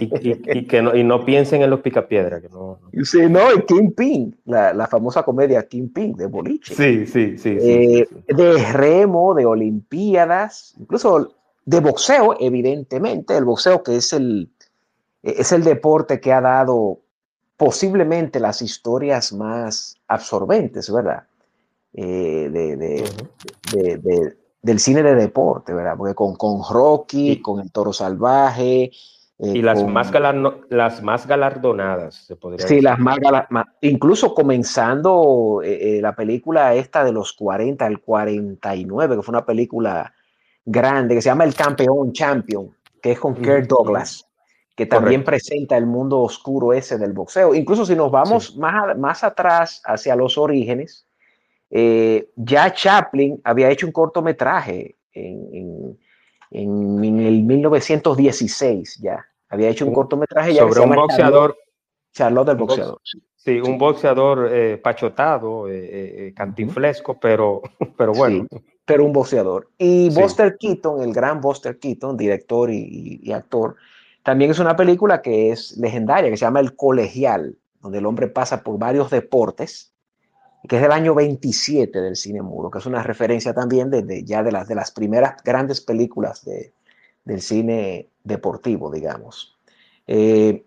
Y, 0.00 0.66
que 0.66 0.80
no, 0.80 0.94
y 0.94 1.02
no 1.02 1.24
piensen 1.24 1.60
en 1.62 1.68
los 1.68 1.80
picapiedras. 1.80 2.40
Que 2.40 2.48
no, 2.48 2.78
Sí, 3.02 3.22
no, 3.28 3.40
Kim 3.66 3.92
Ping, 3.92 4.30
la, 4.44 4.72
la, 4.72 4.86
famosa 4.86 5.24
comedia 5.24 5.66
Kim 5.66 5.92
Ping 5.92 6.14
de 6.14 6.26
boliche. 6.26 6.74
Sí, 6.74 7.06
sí, 7.06 7.36
sí, 7.36 7.58
eh, 7.60 8.08
De 8.28 8.72
remo, 8.72 9.34
de 9.34 9.44
olimpiadas, 9.44 10.74
incluso 10.78 11.32
de 11.64 11.80
boxeo, 11.80 12.36
evidentemente, 12.38 13.36
el 13.36 13.44
boxeo 13.44 13.82
que 13.82 13.96
es 13.96 14.12
el, 14.12 14.48
es 15.26 15.50
el 15.52 15.64
deporte 15.64 16.20
que 16.20 16.32
ha 16.32 16.40
dado 16.40 17.00
posiblemente 17.56 18.38
las 18.38 18.62
historias 18.62 19.32
más 19.32 19.96
absorbentes, 20.06 20.92
¿verdad? 20.92 21.24
Eh, 21.94 22.48
de, 22.52 24.36
del 24.62 24.78
cine 24.78 25.02
de 25.02 25.14
deporte, 25.14 25.72
¿verdad? 25.72 25.94
Porque 25.96 26.14
con, 26.14 26.36
con 26.36 26.60
Rocky, 26.70 27.40
con 27.40 27.60
El 27.60 27.72
Toro 27.72 27.92
Salvaje. 27.92 28.92
Eh, 29.38 29.52
y 29.54 29.62
las, 29.62 29.84
más 29.84 30.10
las 30.70 31.02
más 31.02 31.26
galardonadas, 31.26 32.26
se 32.26 32.36
podría 32.36 32.66
sí, 32.66 32.80
las 32.80 32.98
más, 32.98 33.18
galardonadas. 33.18 33.74
Incluso 33.82 34.32
comenzando 34.32 35.60
eh, 35.62 35.98
la 36.00 36.14
película 36.14 36.74
esta 36.74 37.04
de 37.04 37.12
los 37.12 37.32
40, 37.32 37.86
el 37.86 38.00
49, 38.00 39.16
que 39.16 39.22
fue 39.22 39.32
una 39.32 39.44
película 39.44 40.14
grande, 40.64 41.16
que 41.16 41.22
se 41.22 41.30
llama 41.30 41.44
El 41.44 41.54
Campeón 41.54 42.12
Champion, 42.12 42.70
que 43.02 43.12
es 43.12 43.18
con 43.18 43.34
Kirk 43.34 43.66
Douglas 43.66 44.26
que 44.76 44.84
también 44.84 45.24
presenta 45.24 45.76
el 45.78 45.86
mundo 45.86 46.20
oscuro 46.20 46.74
ese 46.74 46.98
del 46.98 47.14
boxeo. 47.14 47.54
Incluso 47.54 47.86
si 47.86 47.96
nos 47.96 48.10
vamos 48.10 48.56
más, 48.56 48.96
más 48.98 49.24
atrás 49.24 49.80
hacia 49.86 50.14
los 50.14 50.36
orígenes, 50.36 51.06
eh, 51.70 52.28
ya 52.36 52.72
Chaplin 52.72 53.40
había 53.42 53.70
hecho 53.70 53.86
un 53.86 53.92
cortometraje 53.92 54.96
en, 55.12 55.96
en, 56.50 57.02
en, 57.02 57.20
el 57.20 57.42
1916, 57.42 58.98
ya. 59.00 59.26
Había 59.48 59.70
hecho 59.70 59.86
un 59.86 59.94
cortometraje 59.94 60.52
ya 60.52 60.60
sobre 60.60 60.80
un 60.80 60.94
boxeador. 60.94 61.56
Charlotte 62.12 62.48
del 62.48 62.56
boxeador. 62.56 63.00
Sí, 63.34 63.60
un 63.60 63.78
boxeador 63.78 64.48
eh, 64.52 64.76
pachotado, 64.76 65.68
eh, 65.70 66.34
cantinflesco, 66.36 67.18
pero, 67.18 67.62
pero 67.96 68.12
bueno. 68.12 68.46
pero 68.84 69.06
un 69.06 69.12
boxeador. 69.12 69.70
Y 69.78 70.10
Buster 70.10 70.58
Keaton, 70.58 71.02
el 71.02 71.14
gran 71.14 71.40
Buster 71.40 71.78
Keaton, 71.78 72.16
director 72.16 72.70
y, 72.70 73.32
actor, 73.32 73.76
también 74.26 74.50
es 74.50 74.58
una 74.58 74.74
película 74.74 75.22
que 75.22 75.52
es 75.52 75.76
legendaria, 75.76 76.28
que 76.28 76.36
se 76.36 76.44
llama 76.44 76.58
El 76.58 76.74
Colegial, 76.74 77.56
donde 77.80 77.98
el 77.98 78.06
hombre 78.06 78.26
pasa 78.26 78.64
por 78.64 78.76
varios 78.76 79.08
deportes, 79.08 79.92
que 80.68 80.74
es 80.74 80.82
del 80.82 80.90
año 80.90 81.14
27 81.14 82.00
del 82.00 82.16
cine 82.16 82.42
mudo, 82.42 82.68
que 82.68 82.78
es 82.78 82.86
una 82.86 83.04
referencia 83.04 83.54
también 83.54 83.88
de, 83.88 84.24
ya 84.24 84.42
de 84.42 84.50
las, 84.50 84.66
de 84.66 84.74
las 84.74 84.90
primeras 84.90 85.40
grandes 85.44 85.80
películas 85.80 86.44
de, 86.44 86.72
del 87.24 87.40
cine 87.40 88.08
deportivo, 88.24 88.90
digamos. 88.90 89.56
Eh, 90.08 90.66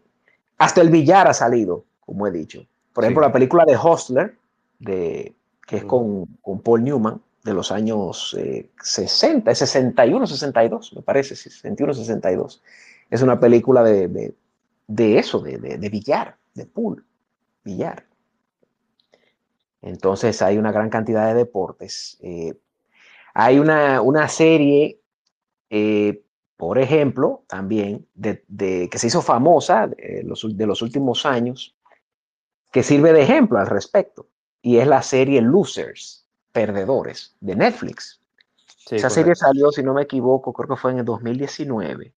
hasta 0.57 0.79
el 0.79 0.89
billar 0.89 1.27
ha 1.27 1.33
salido, 1.33 1.83
como 1.99 2.27
he 2.27 2.31
dicho. 2.31 2.65
Por 2.93 3.03
ejemplo, 3.03 3.23
la 3.23 3.33
película 3.33 3.65
de 3.65 3.75
Hostler, 3.75 4.37
de, 4.79 5.35
que 5.67 5.75
es 5.75 5.83
con, 5.83 6.27
con 6.41 6.61
Paul 6.61 6.85
Newman, 6.85 7.21
de 7.43 7.53
los 7.53 7.73
años 7.73 8.37
60, 8.81 9.53
61, 9.53 10.27
62, 10.27 10.93
me 10.95 11.01
parece, 11.01 11.35
61, 11.35 11.93
62. 11.93 12.61
Es 13.09 13.21
una 13.21 13.39
película 13.39 13.83
de, 13.83 14.33
eso, 14.87 15.39
de, 15.39 15.57
de, 15.57 15.89
billar, 15.89 16.37
de 16.53 16.65
pool, 16.65 17.05
billar. 17.63 18.05
Entonces 19.81 20.41
hay 20.41 20.57
una 20.57 20.71
gran 20.71 20.89
cantidad 20.89 21.27
de 21.27 21.33
deportes. 21.33 22.17
Eh, 22.21 22.53
hay 23.33 23.57
una, 23.57 24.01
una 24.01 24.27
serie, 24.27 24.99
eh, 25.69 26.21
por 26.55 26.77
ejemplo, 26.77 27.43
también, 27.47 28.05
de, 28.13 28.89
que 28.91 28.99
se 28.99 29.07
hizo 29.07 29.21
famosa 29.21 29.87
de 29.87 30.23
los, 30.23 30.45
de 30.55 30.67
los 30.67 30.81
últimos 30.81 31.25
años, 31.25 31.75
que 32.71 32.83
sirve 32.83 33.13
de 33.13 33.23
ejemplo 33.23 33.57
al 33.57 33.67
respecto, 33.67 34.27
y 34.61 34.77
es 34.77 34.87
la 34.87 35.01
serie 35.01 35.41
Losers 35.41 36.27
Perdedores 36.51 37.35
de 37.39 37.55
Netflix. 37.55 38.21
Esa 38.91 39.09
serie 39.09 39.35
salió, 39.35 39.71
si 39.71 39.83
no 39.83 39.93
me 39.93 40.03
equivoco, 40.03 40.51
creo 40.51 40.67
que 40.67 40.75
fue 40.75 40.91
en 40.91 40.99
el 40.99 41.05
2019 41.05 42.13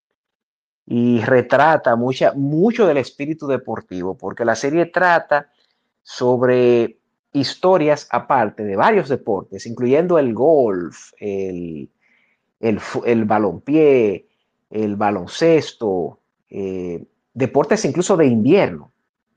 y 0.87 1.21
retrata 1.21 1.97
mucha, 1.97 2.33
mucho 2.35 2.87
del 2.87 2.99
espíritu 2.99 3.47
deportivo, 3.47 4.17
porque 4.17 4.45
la 4.45 4.57
serie 4.57 4.87
trata 4.87 5.51
sobre 6.03 6.99
historias 7.33 8.09
aparte 8.11 8.65
de 8.65 8.77
varios 8.77 9.09
deportes, 9.09 9.67
incluyendo 9.67 10.19
el 10.19 10.35
golf, 10.35 11.13
el, 11.19 11.89
el, 12.61 12.81
el 13.07 14.25
el 14.71 14.97
baloncesto, 14.97 16.19
eh, 16.51 17.05
deportes 17.35 17.85
incluso 17.85 18.17
de 18.17 18.27
invierno. 18.27 18.91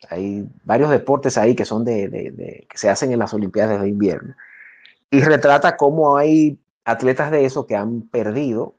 Hay 0.10 0.45
varios 0.63 0.89
deportes 0.89 1.38
ahí 1.38 1.55
que 1.55 1.65
son 1.65 1.84
de, 1.86 2.65
que 2.69 2.77
se 2.77 2.89
hacen 2.89 3.12
en 3.12 3.19
las 3.19 3.34
Olimpiadas 3.34 3.81
de 3.81 3.89
invierno 3.89 4.36
y 5.10 5.21
retrata 5.21 5.77
cómo 5.77 6.17
hay 6.17 6.60
atletas 6.84 7.31
de 7.31 7.45
eso 7.45 7.65
que 7.65 7.75
han 7.75 8.01
perdido 8.01 8.75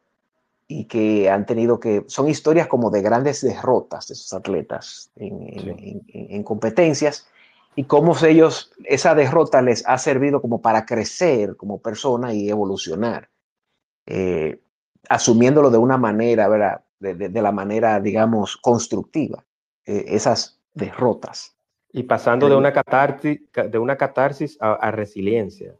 y 0.68 0.87
que 0.87 1.31
han 1.31 1.46
tenido 1.46 1.79
que, 1.79 2.05
son 2.09 2.29
historias 2.29 2.66
como 2.66 2.90
de 2.90 3.02
grandes 3.02 3.40
derrotas 3.40 4.09
de 4.09 4.14
esos 4.14 4.33
atletas 4.33 5.11
en, 5.16 6.42
competencias 6.42 7.29
y 7.76 7.85
cómo 7.85 8.16
ellos, 8.24 8.72
esa 8.85 9.14
derrota 9.14 9.62
les 9.62 9.87
ha 9.87 9.98
servido 9.98 10.40
como 10.40 10.61
para 10.61 10.85
crecer 10.85 11.57
como 11.57 11.81
persona 11.81 12.33
y 12.33 12.48
evolucionar, 12.48 13.29
eh, 14.07 14.61
asumiéndolo 15.09 15.70
de 15.70 15.79
una 15.79 15.98
manera, 15.98 16.48
¿verdad? 16.48 16.83
De, 16.98 17.42
la 17.42 17.52
manera, 17.52 18.00
digamos, 18.00 18.57
constructiva, 18.57 19.44
eh, 19.85 20.07
esas 20.09 20.59
derrotas. 20.72 21.55
Y 21.92 22.05
pasando 22.05 22.48
de 22.48 22.57
una 22.57 22.72
catarsis, 22.72 23.40
de 23.52 23.79
una 23.79 23.96
catarsis 23.96 24.57
a 24.61 24.90
resiliencia. 24.90 25.76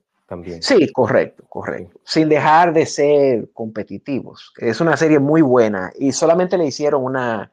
Sí, 0.61 0.91
correcto, 0.93 1.45
correcto. 1.49 2.01
Sin 2.05 2.29
dejar 2.29 2.73
de 2.73 2.85
ser 2.85 3.51
competitivos. 3.53 4.53
Es 4.59 4.81
una 4.81 4.97
serie 4.97 5.21
muy 5.21 5.41
buena 5.41 5.93
y 5.97 6.13
solamente 6.13 6.59
le 6.59 6.67
hicieron 6.67 7.05
una, 7.05 7.53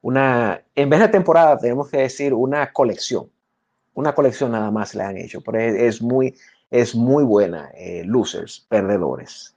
una, 0.00 0.62
en 0.74 0.88
vez 0.88 1.00
de 1.00 1.08
temporada, 1.08 1.58
tenemos 1.58 1.88
que 1.90 1.98
decir 1.98 2.32
una 2.32 2.72
colección. 2.72 3.30
Una 3.92 4.14
colección 4.14 4.52
nada 4.52 4.70
más 4.70 4.94
le 4.94 5.02
han 5.02 5.16
hecho, 5.18 5.42
pero 5.42 5.58
es, 5.58 6.00
muy, 6.00 6.34
es 6.70 6.94
muy 6.94 7.24
buena. 7.24 7.70
Eh, 7.74 8.04
losers, 8.06 8.64
perdedores, 8.68 9.54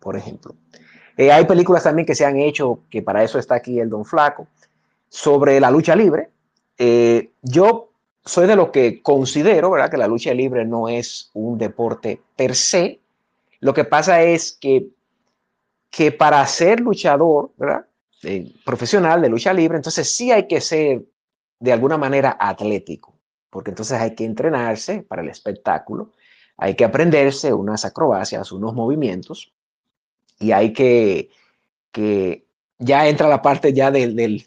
por 0.00 0.16
ejemplo. 0.16 0.56
Eh, 1.16 1.30
hay 1.30 1.44
películas 1.44 1.84
también 1.84 2.06
que 2.06 2.14
se 2.14 2.24
han 2.24 2.36
hecho, 2.36 2.80
que 2.90 3.02
para 3.02 3.22
eso 3.22 3.38
está 3.38 3.56
aquí 3.56 3.78
el 3.78 3.90
Don 3.90 4.04
Flaco, 4.04 4.48
sobre 5.08 5.60
la 5.60 5.70
lucha 5.70 5.94
libre. 5.94 6.30
Eh, 6.78 7.30
yo 7.42 7.91
soy 8.24 8.46
de 8.46 8.56
lo 8.56 8.70
que 8.70 9.02
considero, 9.02 9.70
¿verdad? 9.70 9.90
Que 9.90 9.96
la 9.96 10.06
lucha 10.06 10.32
libre 10.32 10.64
no 10.64 10.88
es 10.88 11.30
un 11.34 11.58
deporte 11.58 12.20
per 12.36 12.54
se. 12.54 13.00
Lo 13.60 13.74
que 13.74 13.84
pasa 13.84 14.22
es 14.22 14.52
que, 14.52 14.88
que 15.90 16.12
para 16.12 16.46
ser 16.46 16.80
luchador, 16.80 17.52
¿verdad? 17.56 17.86
profesional 18.64 19.20
de 19.20 19.28
lucha 19.28 19.52
libre, 19.52 19.76
entonces 19.76 20.14
sí 20.14 20.30
hay 20.30 20.46
que 20.46 20.60
ser 20.60 21.02
de 21.58 21.72
alguna 21.72 21.98
manera 21.98 22.36
atlético, 22.38 23.18
porque 23.50 23.70
entonces 23.70 24.00
hay 24.00 24.14
que 24.14 24.24
entrenarse 24.24 25.02
para 25.02 25.22
el 25.22 25.28
espectáculo, 25.28 26.12
hay 26.56 26.74
que 26.74 26.84
aprenderse 26.84 27.52
unas 27.52 27.84
acrobacias, 27.84 28.52
unos 28.52 28.74
movimientos, 28.74 29.52
y 30.38 30.52
hay 30.52 30.72
que, 30.72 31.30
que 31.90 32.46
ya 32.78 33.08
entra 33.08 33.28
la 33.28 33.42
parte 33.42 33.72
ya 33.72 33.90
del, 33.90 34.46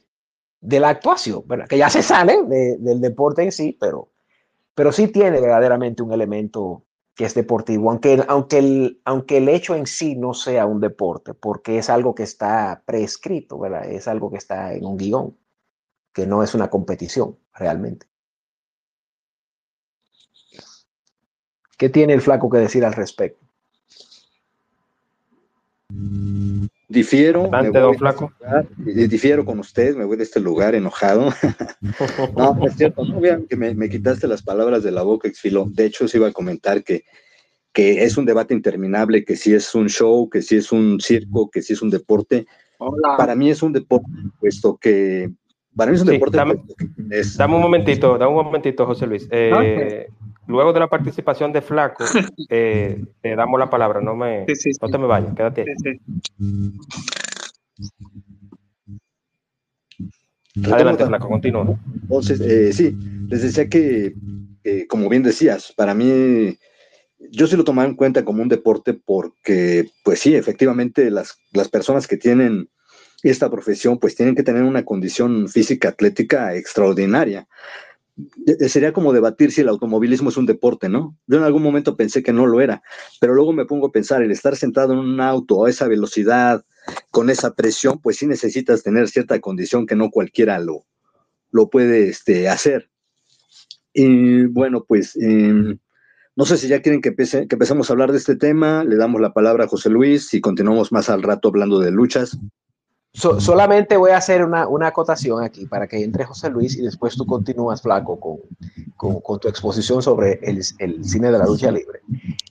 de 0.65 0.79
la 0.79 0.89
actuación, 0.89 1.43
¿verdad? 1.47 1.67
que 1.67 1.77
ya 1.77 1.89
se 1.89 2.01
sale 2.01 2.43
del 2.43 3.01
deporte 3.01 3.43
en 3.43 3.51
sí, 3.51 3.77
pero, 3.79 4.11
pero 4.73 4.91
sí 4.91 5.07
tiene 5.07 5.39
verdaderamente 5.39 6.01
un 6.01 6.11
elemento 6.11 6.83
que 7.15 7.25
es 7.25 7.33
deportivo, 7.33 7.91
aunque, 7.91 8.23
aunque, 8.27 8.57
el, 8.57 9.01
aunque 9.05 9.37
el 9.37 9.47
hecho 9.47 9.75
en 9.75 9.85
sí 9.85 10.15
no 10.15 10.33
sea 10.33 10.65
un 10.65 10.81
deporte, 10.81 11.33
porque 11.33 11.77
es 11.77 11.89
algo 11.89 12.13
que 12.13 12.23
está 12.23 12.83
prescrito, 12.85 13.65
es 13.65 14.07
algo 14.07 14.29
que 14.29 14.37
está 14.37 14.73
en 14.73 14.85
un 14.85 14.97
guion, 14.97 15.37
que 16.11 16.27
no 16.27 16.43
es 16.43 16.53
una 16.53 16.69
competición 16.69 17.37
realmente. 17.53 18.07
¿Qué 21.77 21.89
tiene 21.89 22.13
el 22.13 22.21
flaco 22.21 22.49
que 22.49 22.57
decir 22.57 22.83
al 22.83 22.93
respecto? 22.93 23.45
Difiero. 26.87 27.49
difiero 28.85 29.43
con 29.43 29.59
usted, 29.59 29.95
me 29.95 30.05
voy 30.05 30.17
de 30.17 30.23
este 30.23 30.39
lugar 30.39 30.75
enojado. 30.75 31.31
no, 32.37 32.67
es 32.67 32.75
cierto, 32.75 33.03
no 33.05 33.19
vean 33.19 33.47
que 33.47 33.55
me, 33.55 33.89
quitaste 33.89 34.27
las 34.27 34.43
palabras 34.43 34.83
de 34.83 34.91
la 34.91 35.01
boca, 35.01 35.27
Exfilo. 35.27 35.65
De 35.67 35.85
hecho, 35.85 36.07
se 36.07 36.17
iba 36.17 36.27
a 36.27 36.33
comentar 36.33 36.83
que, 36.83 37.03
que 37.73 38.03
es 38.03 38.17
un 38.17 38.25
debate 38.25 38.53
interminable, 38.53 39.25
que 39.25 39.35
si 39.35 39.53
es 39.53 39.73
un 39.73 39.89
show, 39.89 40.29
que 40.29 40.41
si 40.41 40.57
es 40.57 40.71
un 40.71 40.99
circo, 40.99 41.49
que 41.49 41.61
si 41.61 41.73
es 41.73 41.81
un 41.81 41.89
deporte. 41.89 42.45
Para 43.17 43.35
mí 43.35 43.49
es 43.49 43.63
un 43.63 43.73
deporte, 43.73 44.07
puesto 44.39 44.77
que 44.77 45.31
para 45.75 45.91
mí 45.91 45.95
es 45.95 46.01
un 46.01 46.07
deporte. 46.07 46.37
Dame, 46.37 46.55
dame, 47.37 47.55
un 47.55 47.61
momentito, 47.61 48.17
dame 48.17 48.31
un 48.31 48.45
momentito, 48.45 48.85
José 48.85 49.07
Luis. 49.07 49.27
Eh, 49.31 50.07
luego 50.47 50.73
de 50.73 50.79
la 50.79 50.87
participación 50.87 51.51
de 51.51 51.61
Flaco, 51.61 52.03
eh, 52.49 53.03
te 53.21 53.35
damos 53.35 53.59
la 53.59 53.69
palabra, 53.69 54.01
no, 54.01 54.15
me, 54.15 54.45
no 54.81 54.89
te 54.89 54.97
me 54.97 55.07
vayas, 55.07 55.33
quédate. 55.35 55.65
Adelante, 60.71 61.05
Flaco, 61.05 61.27
continúa. 61.27 61.77
Entonces, 62.01 62.39
eh, 62.41 62.73
sí, 62.73 62.95
les 63.27 63.41
decía 63.41 63.67
que, 63.67 64.13
como 64.87 65.09
bien 65.09 65.23
decías, 65.23 65.73
para 65.75 65.93
mí, 65.93 66.57
yo 67.31 67.47
sí 67.47 67.55
lo 67.55 67.63
tomaba 67.63 67.87
en 67.87 67.95
cuenta 67.95 68.23
como 68.23 68.41
un 68.41 68.49
deporte 68.49 68.93
porque, 68.93 69.89
pues 70.03 70.19
sí, 70.19 70.35
efectivamente, 70.35 71.11
las, 71.11 71.37
las 71.53 71.69
personas 71.69 72.07
que 72.07 72.17
tienen 72.17 72.69
esta 73.23 73.49
profesión, 73.49 73.97
pues 73.97 74.15
tienen 74.15 74.35
que 74.35 74.43
tener 74.43 74.63
una 74.63 74.85
condición 74.85 75.47
física 75.49 75.89
atlética 75.89 76.55
extraordinaria 76.55 77.47
sería 78.67 78.93
como 78.93 79.13
debatir 79.13 79.51
si 79.51 79.61
el 79.61 79.69
automovilismo 79.69 80.29
es 80.29 80.37
un 80.37 80.45
deporte, 80.45 80.89
¿no? 80.89 81.17
Yo 81.27 81.37
en 81.37 81.43
algún 81.43 81.63
momento 81.63 81.97
pensé 81.97 82.23
que 82.23 82.33
no 82.33 82.45
lo 82.45 82.61
era, 82.61 82.81
pero 83.19 83.33
luego 83.33 83.53
me 83.53 83.65
pongo 83.65 83.87
a 83.87 83.91
pensar, 83.91 84.21
el 84.21 84.31
estar 84.31 84.55
sentado 84.55 84.93
en 84.93 84.99
un 84.99 85.19
auto 85.19 85.65
a 85.65 85.69
esa 85.69 85.87
velocidad, 85.87 86.63
con 87.11 87.29
esa 87.29 87.53
presión, 87.55 87.99
pues 87.99 88.17
sí 88.17 88.27
necesitas 88.27 88.83
tener 88.83 89.09
cierta 89.09 89.39
condición 89.39 89.85
que 89.85 89.95
no 89.95 90.11
cualquiera 90.11 90.59
lo, 90.59 90.85
lo 91.51 91.69
puede 91.69 92.09
este, 92.09 92.47
hacer. 92.47 92.89
Y 93.93 94.45
bueno, 94.45 94.85
pues 94.87 95.15
em, 95.15 95.77
no 96.35 96.45
sé 96.45 96.57
si 96.57 96.67
ya 96.67 96.81
quieren 96.81 97.01
que, 97.01 97.15
que 97.15 97.47
empecemos 97.49 97.89
a 97.89 97.93
hablar 97.93 98.11
de 98.11 98.17
este 98.17 98.35
tema, 98.35 98.83
le 98.83 98.97
damos 98.97 99.21
la 99.21 99.33
palabra 99.33 99.65
a 99.65 99.67
José 99.67 99.89
Luis 99.89 100.33
y 100.33 100.41
continuamos 100.41 100.91
más 100.91 101.09
al 101.09 101.23
rato 101.23 101.47
hablando 101.47 101.79
de 101.79 101.91
luchas. 101.91 102.37
Solamente 103.15 103.97
voy 103.97 104.11
a 104.11 104.17
hacer 104.17 104.43
una, 104.43 104.67
una, 104.67 104.87
acotación 104.87 105.43
aquí 105.43 105.65
para 105.65 105.87
que 105.87 106.03
entre 106.03 106.25
José 106.25 106.49
Luis 106.49 106.75
y 106.77 106.81
después 106.81 107.15
tú 107.15 107.25
continúas, 107.25 107.81
Flaco, 107.81 108.19
con, 108.19 108.37
con, 108.95 109.21
con 109.21 109.39
tu 109.39 109.47
exposición 109.47 110.01
sobre 110.01 110.39
el, 110.43 110.61
el, 110.79 111.03
cine 111.05 111.31
de 111.31 111.37
la 111.37 111.45
lucha 111.45 111.71
libre. 111.71 112.01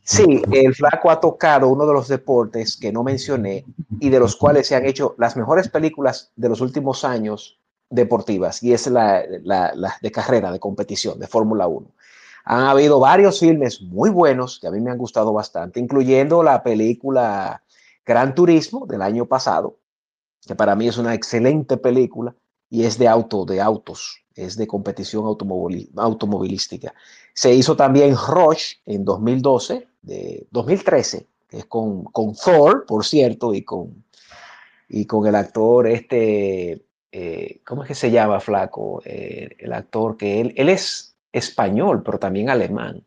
Sí, 0.02 0.42
el 0.52 0.74
Flaco 0.74 1.10
ha 1.10 1.20
tocado 1.20 1.68
uno 1.68 1.86
de 1.86 1.92
los 1.92 2.08
deportes 2.08 2.76
que 2.76 2.92
no 2.92 3.04
mencioné 3.04 3.64
y 4.00 4.08
de 4.08 4.18
los 4.18 4.36
cuales 4.36 4.66
se 4.66 4.74
han 4.74 4.86
hecho 4.86 5.14
las 5.18 5.36
mejores 5.36 5.68
películas 5.68 6.32
de 6.36 6.48
los 6.48 6.60
últimos 6.60 7.04
años 7.04 7.58
deportivas, 7.90 8.62
y 8.62 8.72
es 8.72 8.86
la, 8.86 9.22
la, 9.42 9.72
la 9.74 9.94
de 10.00 10.10
carrera, 10.10 10.50
de 10.50 10.58
competición, 10.58 11.18
de 11.18 11.26
Fórmula 11.26 11.66
1. 11.66 11.86
Han 12.46 12.64
habido 12.64 13.00
varios 13.00 13.40
filmes 13.40 13.80
muy 13.80 14.10
buenos 14.10 14.58
que 14.60 14.66
a 14.66 14.70
mí 14.70 14.80
me 14.80 14.90
han 14.90 14.98
gustado 14.98 15.32
bastante, 15.32 15.80
incluyendo 15.80 16.42
la 16.42 16.62
película 16.62 17.62
Gran 18.04 18.34
Turismo 18.34 18.86
del 18.86 19.00
año 19.00 19.26
pasado, 19.26 19.78
que 20.46 20.54
para 20.54 20.74
mí 20.76 20.88
es 20.88 20.98
una 20.98 21.14
excelente 21.14 21.76
película 21.76 22.34
y 22.70 22.84
es 22.84 22.98
de 22.98 23.08
auto, 23.08 23.44
de 23.44 23.60
autos, 23.60 24.24
es 24.34 24.56
de 24.56 24.66
competición 24.66 25.24
automovilística. 25.26 26.94
Se 27.32 27.54
hizo 27.54 27.76
también 27.76 28.16
Rush 28.16 28.74
en 28.86 29.04
2012, 29.04 29.86
de 30.02 30.46
2013, 30.50 31.26
que 31.48 31.58
es 31.58 31.64
con, 31.66 32.04
con 32.04 32.34
Thor, 32.34 32.84
por 32.86 33.04
cierto, 33.04 33.54
y 33.54 33.62
con, 33.62 34.04
y 34.88 35.06
con 35.06 35.26
el 35.26 35.34
actor 35.34 35.86
este, 35.86 36.84
eh, 37.16 37.60
¿cómo 37.64 37.82
es 37.82 37.88
que 37.88 37.94
se 37.94 38.10
llama, 38.10 38.40
Flaco? 38.40 39.00
Eh, 39.04 39.56
el 39.58 39.72
actor 39.72 40.16
que 40.16 40.40
él, 40.40 40.52
él 40.56 40.68
es 40.68 41.16
español, 41.32 42.02
pero 42.04 42.18
también 42.18 42.50
alemán. 42.50 43.04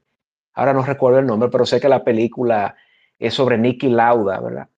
Ahora 0.54 0.74
no 0.74 0.82
recuerdo 0.82 1.20
el 1.20 1.26
nombre, 1.26 1.50
pero 1.50 1.66
sé 1.66 1.82
que 1.82 1.90
la 1.90 2.06
película 2.06 2.76
es 3.20 3.34
sobre 3.34 3.58
Nicky 3.58 3.90
Lauda, 3.90 4.40
¿verdad? 4.40 4.70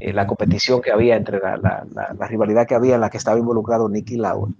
Eh, 0.00 0.12
la 0.12 0.26
competición 0.26 0.80
que 0.80 0.92
había 0.92 1.16
entre 1.16 1.40
la, 1.40 1.56
la, 1.56 2.14
la, 2.16 2.26
rivalidad 2.28 2.66
que 2.66 2.74
había 2.74 2.94
en 2.94 3.00
la 3.00 3.10
que 3.10 3.18
estaba 3.18 3.38
involucrado 3.38 3.88
Nicky 3.88 4.16
Lauda. 4.16 4.52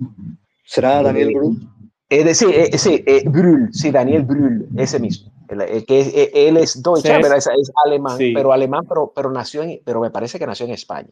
¿Será 0.64 1.02
Daniel 1.02 1.32
Brühl? 1.34 1.68
Eh, 2.10 2.34
sí, 2.34 2.46
eh, 2.52 2.76
sí, 2.76 3.04
eh, 3.06 3.22
Brühl, 3.24 3.68
sí, 3.72 3.92
Daniel 3.92 4.24
Brühl, 4.24 4.68
ese 4.76 4.98
mismo. 4.98 5.32
El, 5.48 5.86
que 5.86 6.30
él 6.34 6.56
es 6.56 6.82
Deutsche, 6.82 7.16
es, 7.18 7.46
es, 7.46 7.72
alemán, 7.84 8.18
sí. 8.18 8.32
pero 8.34 8.52
alemán, 8.52 8.84
pero, 8.88 9.12
pero 9.14 9.30
nació 9.30 9.62
en, 9.62 9.80
pero 9.84 10.00
me 10.00 10.10
parece 10.10 10.38
que 10.38 10.46
nació 10.46 10.66
en 10.66 10.72
España. 10.72 11.10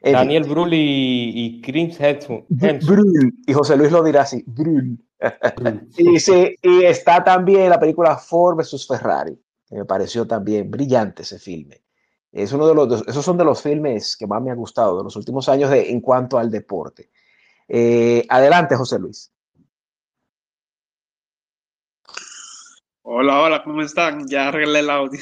En 0.00 0.14
Daniel 0.14 0.44
fin, 0.44 0.52
Brühl 0.52 0.74
y, 0.74 1.32
y 1.34 1.60
Chris 1.62 1.98
Hemsworth. 2.00 2.46
Brühl, 2.48 3.34
y 3.46 3.52
José 3.52 3.76
Luis 3.76 3.92
lo 3.92 4.02
dirá 4.02 4.22
así, 4.22 4.42
Brühl. 4.46 4.98
y, 5.96 6.18
sí, 6.18 6.56
y 6.60 6.84
está 6.84 7.22
también 7.22 7.70
la 7.70 7.78
película 7.78 8.16
Ford 8.16 8.56
versus 8.56 8.86
Ferrari, 8.86 9.38
que 9.68 9.76
me 9.76 9.84
pareció 9.84 10.26
también 10.26 10.68
brillante 10.68 11.22
ese 11.22 11.38
filme. 11.38 11.81
Es 12.32 12.50
uno 12.52 12.66
de 12.66 12.74
los, 12.74 13.06
esos 13.06 13.24
son 13.24 13.36
de 13.36 13.44
los 13.44 13.62
filmes 13.62 14.16
que 14.16 14.26
más 14.26 14.42
me 14.42 14.50
han 14.50 14.56
gustado 14.56 14.96
de 14.96 15.04
los 15.04 15.14
últimos 15.16 15.48
años 15.50 15.70
de, 15.70 15.90
en 15.90 16.00
cuanto 16.00 16.38
al 16.38 16.50
deporte. 16.50 17.10
Eh, 17.68 18.24
adelante, 18.28 18.74
José 18.74 18.98
Luis. 18.98 19.30
Hola, 23.02 23.42
hola, 23.42 23.62
¿cómo 23.62 23.82
están? 23.82 24.26
Ya 24.28 24.48
arreglé 24.48 24.78
el 24.78 24.88
audio. 24.88 25.20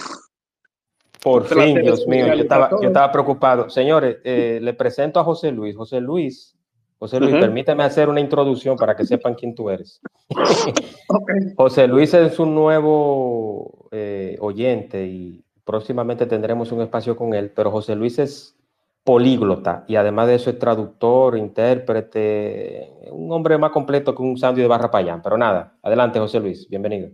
Por 1.20 1.44
fin, 1.46 1.80
Dios 1.82 2.06
mío, 2.06 2.28
yo 2.28 2.42
estaba, 2.42 2.70
yo 2.70 2.88
estaba 2.88 3.10
preocupado. 3.10 3.68
Señores, 3.68 4.18
eh, 4.22 4.60
le 4.62 4.74
presento 4.74 5.18
a 5.18 5.24
José 5.24 5.50
Luis. 5.50 5.76
José 5.76 6.00
Luis, 6.00 6.56
José 7.00 7.18
Luis, 7.18 7.32
uh 7.32 7.38
-huh. 7.38 7.40
permíteme 7.40 7.82
hacer 7.82 8.08
una 8.08 8.20
introducción 8.20 8.76
para 8.76 8.94
que 8.94 9.04
sepan 9.04 9.34
quién 9.34 9.52
tú 9.54 9.68
eres. 9.68 10.00
okay. 11.08 11.54
José 11.56 11.88
Luis 11.88 12.14
es 12.14 12.38
un 12.38 12.54
nuevo 12.54 13.88
eh, 13.90 14.36
oyente 14.40 15.04
y 15.06 15.44
próximamente 15.70 16.26
tendremos 16.26 16.72
un 16.72 16.82
espacio 16.82 17.16
con 17.16 17.32
él, 17.32 17.52
pero 17.54 17.70
José 17.70 17.94
Luis 17.94 18.18
es 18.18 18.56
políglota 19.04 19.84
y 19.86 19.94
además 19.94 20.26
de 20.26 20.34
eso 20.34 20.50
es 20.50 20.58
traductor, 20.58 21.38
intérprete, 21.38 22.90
un 23.12 23.30
hombre 23.30 23.56
más 23.56 23.70
completo 23.70 24.12
que 24.12 24.20
un 24.20 24.36
sándwich 24.36 24.62
de 24.64 24.68
barra 24.68 24.90
payán. 24.90 25.22
Pero 25.22 25.38
nada, 25.38 25.78
adelante 25.80 26.18
José 26.18 26.40
Luis, 26.40 26.68
bienvenido. 26.68 27.10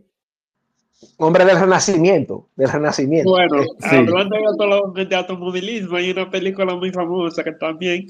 Hombre 1.19 1.45
del 1.45 1.61
renacimiento, 1.61 2.49
del 2.57 2.73
renacimiento. 2.73 3.31
Bueno, 3.31 3.63
sí. 3.63 3.97
hablando 3.97 4.95
de 4.95 5.17
automovilismo, 5.17 5.99
hay 5.99 6.11
una 6.13 6.31
película 6.31 6.75
muy 6.75 6.91
famosa 6.91 7.45
que 7.45 7.53
también, 7.53 8.07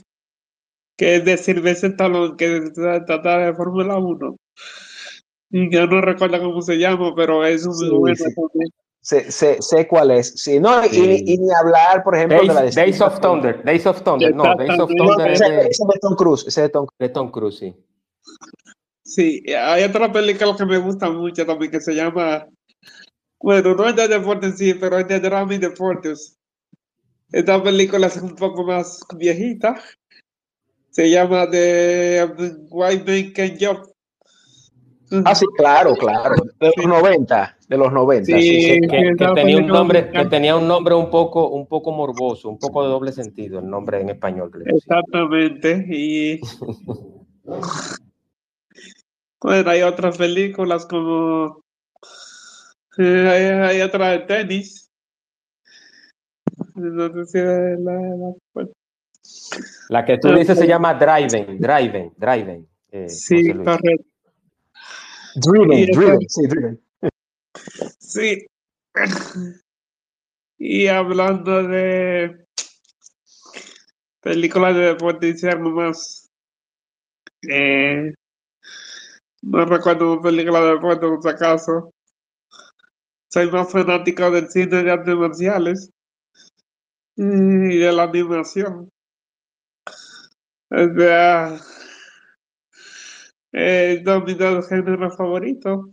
que 0.96 1.16
es 1.16 1.24
de 1.24 1.36
Sylvester 1.36 1.90
Stallone, 1.90 2.36
que 2.36 2.70
trata 2.72 3.38
de 3.38 3.54
Fórmula 3.54 3.96
1. 3.98 4.36
Y 5.50 5.74
yo 5.74 5.88
no 5.88 6.00
recuerdo 6.00 6.38
cómo 6.38 6.62
se 6.62 6.78
llama, 6.78 7.12
pero 7.16 7.44
es 7.44 7.66
un 7.66 7.74
Sí, 7.74 7.90
muy 7.90 7.98
bueno 7.98 8.14
sí. 8.16 8.32
también. 8.32 8.70
Sé, 9.08 9.30
sé, 9.30 9.58
sé 9.62 9.86
cuál 9.86 10.10
es. 10.10 10.32
Sí, 10.34 10.58
no, 10.58 10.84
y- 10.84 10.88
Sí. 10.88 11.24
Y, 11.26 11.34
y 11.34 11.38
ni 11.38 11.48
hablar, 11.54 12.02
por 12.02 12.16
ejemplo, 12.16 12.40
de 12.40 12.46
la 12.46 12.54
Days, 12.54 12.74
de 12.74 12.80
Days 12.82 13.00
of 13.00 13.20
Thunder, 13.20 13.62
Days 13.64 13.86
of 13.86 14.02
Thunder, 14.02 14.34
no, 14.34 14.42
Days 14.56 14.80
of. 14.80 14.90
Thunder 14.96 15.30
es 15.30 15.40
Ese, 15.40 15.52
de, 15.52 15.60
ese 15.68 15.84
de 15.84 15.98
Tom 16.00 16.16
Cruise, 16.16 16.44
ese 16.48 16.62
de 16.62 16.68
Tom 16.70 16.86
Cruise. 16.86 16.98
de 16.98 17.08
Tom 17.10 17.30
Cruise, 17.30 17.56
sí. 17.56 17.74
Sí, 19.04 19.44
hay 19.56 19.84
otra 19.84 20.10
película 20.12 20.56
que 20.56 20.66
me 20.66 20.78
gusta 20.78 21.08
mucho 21.08 21.46
también 21.46 21.70
que 21.70 21.80
se 21.80 21.94
llama, 21.94 22.48
bueno, 23.40 23.74
no 23.76 23.86
es 23.88 23.94
de 23.94 24.08
deportes 24.08 24.50
en 24.50 24.56
sí, 24.58 24.74
pero 24.74 24.98
es 24.98 25.06
de 25.06 25.20
drama 25.20 25.54
y 25.54 25.58
deportes. 25.58 26.36
Esta 27.30 27.62
película 27.62 28.08
es 28.08 28.16
un 28.16 28.34
poco 28.34 28.64
más 28.64 28.98
viejita. 29.16 29.80
Se 30.90 31.08
llama 31.08 31.48
The 31.48 32.28
White 32.70 33.04
Man 33.06 33.32
Can 33.32 33.56
Jump. 33.60 33.86
Ah, 35.24 35.34
sí, 35.36 35.46
claro, 35.56 35.94
claro. 35.94 36.34
De 36.58 36.66
los 36.66 36.74
Sí. 36.76 36.86
90, 36.86 37.55
de 37.68 37.76
los 37.76 37.92
90. 37.92 38.24
Sí. 38.24 38.42
sí, 38.42 38.60
sí. 38.62 38.80
Que, 38.80 39.14
tenía 39.34 39.58
un 39.58 39.66
nombre, 39.66 40.10
que 40.10 40.24
tenía 40.26 40.56
un 40.56 40.68
nombre 40.68 40.94
un 40.94 41.10
poco, 41.10 41.48
un 41.50 41.66
poco 41.66 41.92
morboso, 41.92 42.48
un 42.48 42.58
poco 42.58 42.82
de 42.82 42.88
doble 42.88 43.12
sentido, 43.12 43.58
el 43.58 43.68
nombre 43.68 44.00
en 44.00 44.10
español. 44.10 44.50
Exactamente. 44.66 45.84
Y 45.88 46.40
bueno, 49.40 49.70
hay 49.70 49.82
otras 49.82 50.16
películas 50.16 50.86
como 50.86 51.60
eh, 52.98 53.28
hay, 53.28 53.76
hay 53.76 53.82
otra 53.82 54.10
de 54.10 54.18
tenis. 54.20 54.90
No 56.74 57.12
sé 57.12 57.26
si 57.26 57.38
la, 57.38 57.58
la- 57.76 58.34
bueno, 58.54 58.70
La 59.88 60.04
que 60.04 60.18
tú 60.18 60.32
dices 60.32 60.58
se 60.58 60.66
llama 60.66 60.94
Driven, 60.94 61.58
Driven, 61.58 62.12
Driven. 62.16 62.66
eh, 62.92 63.08
sí, 63.08 63.52
correcto. 63.52 64.04
Driven, 65.34 65.86
driven, 65.86 66.20
sí, 66.28 66.46
driven. 66.46 66.80
Sí. 67.98 68.46
Y 70.58 70.86
hablando 70.86 71.62
de 71.62 72.46
películas 74.20 74.74
de 74.74 74.80
deporte, 74.80 75.28
hice 75.28 75.50
algo 75.50 75.70
más. 75.70 76.28
Eh, 77.48 78.12
no 79.42 79.64
recuerdo 79.64 80.14
una 80.14 80.22
película 80.22 80.60
de 80.60 80.72
deporte, 80.72 81.06
por 81.06 81.22
si 81.22 81.28
acaso. 81.28 81.92
Soy 83.30 83.50
más 83.50 83.70
fanático 83.70 84.30
del 84.30 84.48
cine 84.48 84.82
de 84.82 84.90
artes 84.90 85.14
marciales 85.14 85.90
y 87.16 87.78
de 87.78 87.92
la 87.92 88.04
animación. 88.04 88.88
O 90.70 90.94
sea, 90.96 91.60
eh, 93.52 94.02
mis 94.24 94.38
dos 94.38 94.68
géneros 94.68 95.16
favoritos. 95.16 95.86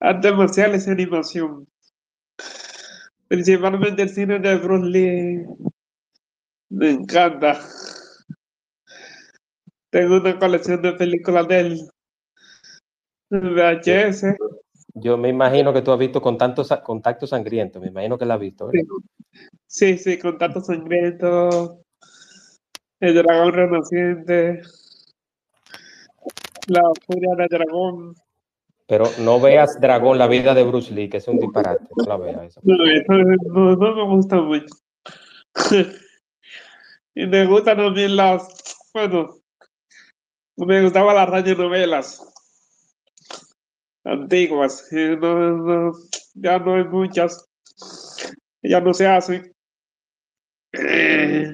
Artes 0.00 0.34
marciales 0.34 0.86
y 0.86 0.90
animación. 0.90 1.66
Principalmente 3.28 4.02
el 4.02 4.08
cine 4.08 4.38
de 4.38 4.56
Bruce 4.56 4.86
Lee. 4.86 5.46
Me 6.70 6.90
encanta. 6.90 7.60
Tengo 9.90 10.16
una 10.16 10.38
colección 10.38 10.82
de 10.82 10.92
películas 10.92 11.48
de 11.48 11.60
él. 11.60 11.90
VHS. 13.30 14.36
Yo 14.94 15.16
me 15.16 15.28
imagino 15.28 15.72
que 15.72 15.82
tú 15.82 15.92
has 15.92 15.98
visto 15.98 16.20
Contacto, 16.20 16.64
Contacto 16.82 17.26
Sangriento, 17.26 17.80
me 17.80 17.88
imagino 17.88 18.18
que 18.18 18.24
la 18.24 18.34
has 18.34 18.40
visto, 18.40 18.66
¿verdad? 18.66 18.82
Sí, 19.66 19.98
sí, 19.98 20.18
Contacto 20.18 20.60
Sangriento. 20.60 21.82
El 23.00 23.14
Dragón 23.14 23.52
Renaciente. 23.52 24.62
La 26.66 26.82
Furia 27.06 27.34
del 27.36 27.48
Dragón. 27.48 28.14
Pero 28.88 29.04
no 29.18 29.38
veas 29.38 29.78
Dragón, 29.80 30.16
la 30.16 30.26
vida 30.26 30.54
de 30.54 30.64
Bruce 30.64 30.94
Lee, 30.94 31.10
que 31.10 31.18
es 31.18 31.28
un 31.28 31.38
disparate. 31.38 31.86
No 31.94 32.04
la 32.06 32.16
veas. 32.16 32.58
No, 32.62 32.74
eso 32.86 33.12
no, 33.12 33.94
me 33.94 34.16
gusta 34.16 34.36
mucho. 34.40 34.74
y 37.14 37.26
me 37.26 37.46
gustan 37.46 37.76
también 37.76 38.16
las, 38.16 38.48
bueno, 38.94 39.36
me 40.56 40.82
gustaban 40.82 41.16
las 41.16 41.28
radionovelas 41.28 42.24
antiguas. 44.04 44.88
ya 44.90 46.58
no 46.58 46.74
hay 46.74 46.84
muchas. 46.84 47.46
Ya 48.62 48.80
no 48.80 48.94
se 48.94 49.06
hacen. 49.06 49.54
Eh, 50.72 51.52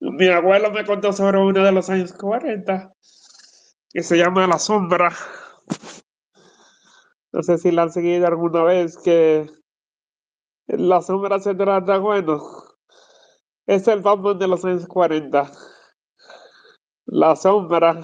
mi 0.00 0.28
abuelo 0.28 0.70
me 0.70 0.84
contó 0.84 1.14
sobre 1.14 1.38
una 1.38 1.64
de 1.64 1.72
los 1.72 1.88
años 1.88 2.12
40 2.12 2.92
que 3.90 4.02
se 4.02 4.18
llama 4.18 4.46
La 4.46 4.58
Sombra. 4.58 5.16
No 7.32 7.42
sé 7.42 7.58
si 7.58 7.70
la 7.70 7.82
han 7.82 7.92
seguido 7.92 8.26
alguna 8.26 8.64
vez, 8.64 8.98
que 8.98 9.46
La 10.66 11.02
Sombra 11.02 11.38
se 11.40 11.54
trata, 11.54 11.98
bueno, 11.98 12.40
es 13.66 13.86
el 13.86 14.00
Batman 14.00 14.38
de 14.38 14.48
los 14.48 14.64
años 14.64 14.86
40. 14.86 15.50
La 17.06 17.36
sombra. 17.36 18.00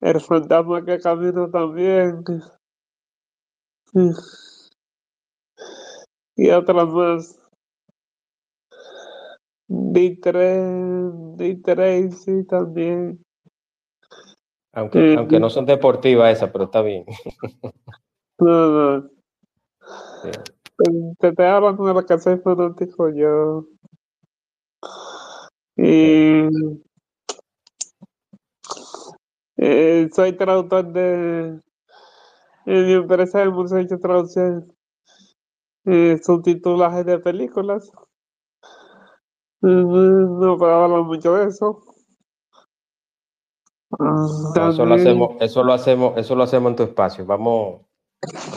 El 0.00 0.20
fantasma 0.20 0.84
que 0.84 1.00
camina 1.00 1.50
también. 1.50 2.22
Y 6.36 6.50
otras 6.50 6.88
más. 6.88 7.38
D3, 9.68 12.10
sí, 12.10 12.44
también. 12.44 13.24
Aunque, 14.74 15.14
aunque 15.16 15.38
no 15.38 15.50
son 15.50 15.66
deportivas 15.66 16.36
esas, 16.36 16.50
pero 16.50 16.64
está 16.64 16.82
bien. 16.82 17.04
No, 18.36 18.98
no. 18.98 19.10
Te 21.20 21.28
estoy 21.28 21.46
hablando 21.46 21.86
de 21.86 21.94
la 21.94 22.02
que 22.02 22.18
soy 22.18 22.36
fanático 22.38 23.08
yo. 23.10 23.68
Y 25.76 26.48
eh, 29.56 30.08
soy 30.12 30.32
traductor 30.36 30.92
de 30.92 31.60
en 32.66 32.86
mi 32.86 32.92
empresa 32.94 33.42
hemos 33.42 33.72
hecho 33.72 33.98
traducción 33.98 34.74
eh, 35.84 36.18
de 36.18 37.18
películas. 37.18 37.92
No 39.60 40.58
puedo 40.58 40.72
hablar 40.72 41.02
mucho 41.02 41.34
de 41.34 41.48
eso. 41.48 41.93
Eso 44.70 44.86
lo 44.86 44.94
hacemos, 44.94 45.36
eso 45.40 45.64
lo 45.64 45.72
hacemos, 45.72 46.16
eso 46.16 46.34
lo 46.34 46.42
hacemos 46.42 46.70
en 46.70 46.76
tu 46.76 46.82
espacio. 46.84 47.24
Vamos, 47.24 47.82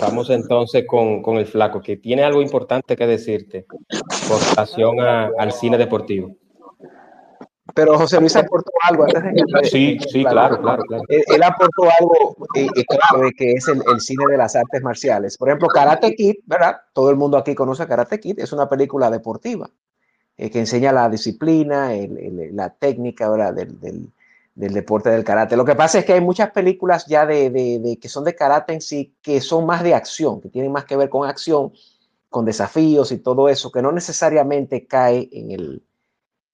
vamos 0.02 0.30
entonces 0.30 0.86
con, 0.88 1.21
con 1.21 1.38
el 1.38 1.45
flaco, 1.45 1.82
que 1.82 1.97
tiene 1.97 2.23
algo 2.23 2.41
importante 2.41 2.95
que 2.95 3.08
decirte 3.08 3.65
con 3.65 4.39
relación 4.52 5.00
a, 5.00 5.32
al 5.38 5.52
cine 5.52 5.78
deportivo. 5.78 6.36
Pero 7.73 7.97
José 7.97 8.19
Luis 8.19 8.36
aportó 8.36 8.71
algo 8.84 9.06
Sí, 9.63 10.00
sí, 10.10 10.23
claro, 10.23 10.60
claro, 10.60 10.82
claro. 10.84 11.04
Él, 11.10 11.43
aportó 11.43 11.84
algo 12.00 12.36
eh, 12.56 12.67
clave 12.88 13.32
que 13.38 13.52
es 13.52 13.67
el, 13.67 13.84
el, 13.93 14.02
cine 14.02 14.26
de 14.32 14.38
las 14.38 14.56
artes 14.56 14.82
marciales. 14.82 15.38
Por 15.38 15.50
ejemplo, 15.50 15.67
Karate 15.67 16.15
Kid, 16.15 16.38
¿verdad? 16.45 16.78
Todo 16.93 17.12
el 17.12 17.17
mundo 17.17 17.38
aquí 17.38 17.54
conoce 17.54 17.84
a 17.84 17.88
Karate 17.88 18.19
Kid, 18.19 18.39
es 18.39 18.52
una 18.52 18.67
película 18.67 19.12
deportiva 19.12 19.69
eh, 20.38 20.50
que 20.50 20.60
enseña 20.60 20.91
la 20.91 21.10
disciplina, 21.10 21.93
el, 21.93 22.17
el, 22.17 22.56
la 22.56 22.73
técnica 22.73 23.30
¿verdad? 23.30 23.54
Del, 23.54 23.80
del, 23.80 24.13
del, 24.58 24.74
deporte 24.74 25.10
del 25.10 25.24
karate. 25.24 25.56
Lo 25.56 25.65
que 25.65 25.76
pasa 25.76 26.00
es 26.00 26.06
que 26.06 26.13
hay 26.13 26.22
muchas 26.22 26.52
películas 26.52 27.06
ya 27.06 27.26
de, 27.26 27.50
de, 27.50 27.98
que 28.00 28.10
son 28.10 28.24
de 28.24 28.36
karate 28.36 28.74
en 28.74 28.82
sí, 28.82 29.15
que 29.22 29.39
son 29.39 29.65
más 29.65 29.84
de 29.84 29.93
acción, 29.93 30.41
que 30.41 30.50
tienen 30.50 30.72
más 30.72 30.86
que 30.86 30.98
ver 30.98 31.10
con 31.10 31.28
acción, 31.28 31.72
con 32.30 32.46
desafíos 32.46 33.12
y 33.12 33.20
todo 33.20 33.50
eso, 33.50 33.72
que 33.72 33.82
no 33.82 33.91
necesariamente 33.91 34.88
cae 34.88 35.30
en 35.32 35.52
el, 35.52 35.84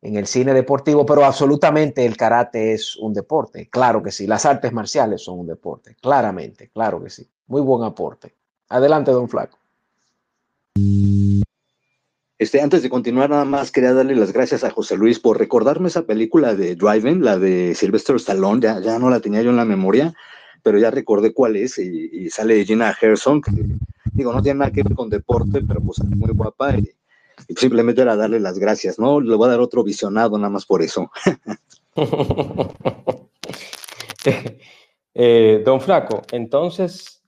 en 0.01 0.17
el 0.17 0.27
cine 0.27 0.53
deportivo, 0.53 1.05
pero 1.05 1.23
absolutamente 1.23 2.05
el 2.05 2.17
karate 2.17 2.73
es 2.73 2.97
un 2.97 3.13
deporte. 3.13 3.69
Claro 3.69 4.03
que 4.03 4.11
sí, 4.11 4.27
las 4.27 4.45
artes 4.45 4.73
marciales 4.73 5.23
son 5.23 5.39
un 5.39 5.47
deporte, 5.47 5.95
claramente, 6.01 6.69
claro 6.69 7.01
que 7.01 7.09
sí. 7.09 7.27
Muy 7.47 7.61
buen 7.61 7.83
aporte. 7.83 8.35
Adelante, 8.69 9.11
don 9.11 9.29
Flaco. 9.29 9.57
Este, 12.43 12.59
antes 12.59 12.83
de 12.83 12.89
continuar, 12.89 13.29
nada 13.29 13.45
más 13.45 13.71
quería 13.71 13.93
darle 13.93 14.17
las 14.17 14.33
gracias 14.33 14.65
a 14.65 14.69
José 14.69 14.97
Luis 14.97 15.17
por 15.17 15.39
recordarme 15.39 15.87
esa 15.87 16.01
película 16.01 16.53
de 16.53 16.75
Driving, 16.75 17.23
la 17.23 17.39
de 17.39 17.73
Sylvester 17.73 18.17
Stallone, 18.17 18.59
ya, 18.59 18.99
no 18.99 19.09
la 19.09 19.21
tenía 19.21 19.41
yo 19.41 19.51
en 19.51 19.55
la 19.55 19.63
memoria, 19.63 20.13
pero 20.61 20.77
ya 20.77 20.91
recordé 20.91 21.31
cuál 21.31 21.55
es, 21.55 21.77
y, 21.77 22.09
y 22.11 22.29
sale 22.29 22.65
Gina 22.65 22.89
Harrison, 22.89 23.41
que 23.41 23.49
digo, 24.11 24.33
no 24.33 24.41
tiene 24.41 24.59
nada 24.59 24.71
que 24.71 24.83
ver 24.83 24.93
con 24.93 25.09
deporte, 25.09 25.61
pero 25.65 25.79
pues 25.79 26.03
muy 26.03 26.33
guapa, 26.33 26.75
y, 26.77 26.91
y 27.47 27.55
simplemente 27.55 28.01
era 28.01 28.17
darle 28.17 28.41
las 28.41 28.59
gracias, 28.59 28.99
¿no? 28.99 29.21
Le 29.21 29.37
voy 29.37 29.47
a 29.47 29.51
dar 29.51 29.61
otro 29.61 29.81
visionado 29.81 30.37
nada 30.37 30.49
más 30.49 30.65
por 30.65 30.81
eso. 30.81 31.09
eh, 35.15 35.61
don 35.63 35.79
Flaco, 35.79 36.23
entonces 36.33 37.22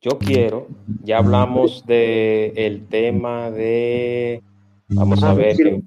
yo 0.00 0.18
quiero, 0.18 0.68
ya 1.02 1.18
hablamos 1.18 1.84
de 1.86 2.52
el 2.54 2.86
tema 2.86 3.50
de, 3.50 4.42
vamos 4.88 5.22
a 5.22 5.34
ver. 5.34 5.56
Que, 5.56 5.82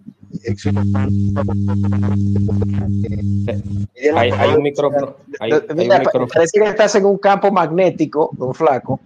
hay, 4.16 4.32
hay, 4.32 4.54
un 4.54 4.64
micrófono. 4.64 5.16
Hay, 5.40 5.52
hay 5.52 5.62
Mira, 5.76 5.96
un 5.98 6.02
micrófono. 6.02 6.28
Parece 6.28 6.60
que 6.60 6.68
estás 6.68 6.96
en 6.96 7.06
un 7.06 7.18
campo 7.18 7.52
magnético, 7.52 8.32
don 8.38 8.54
Flaco, 8.54 9.00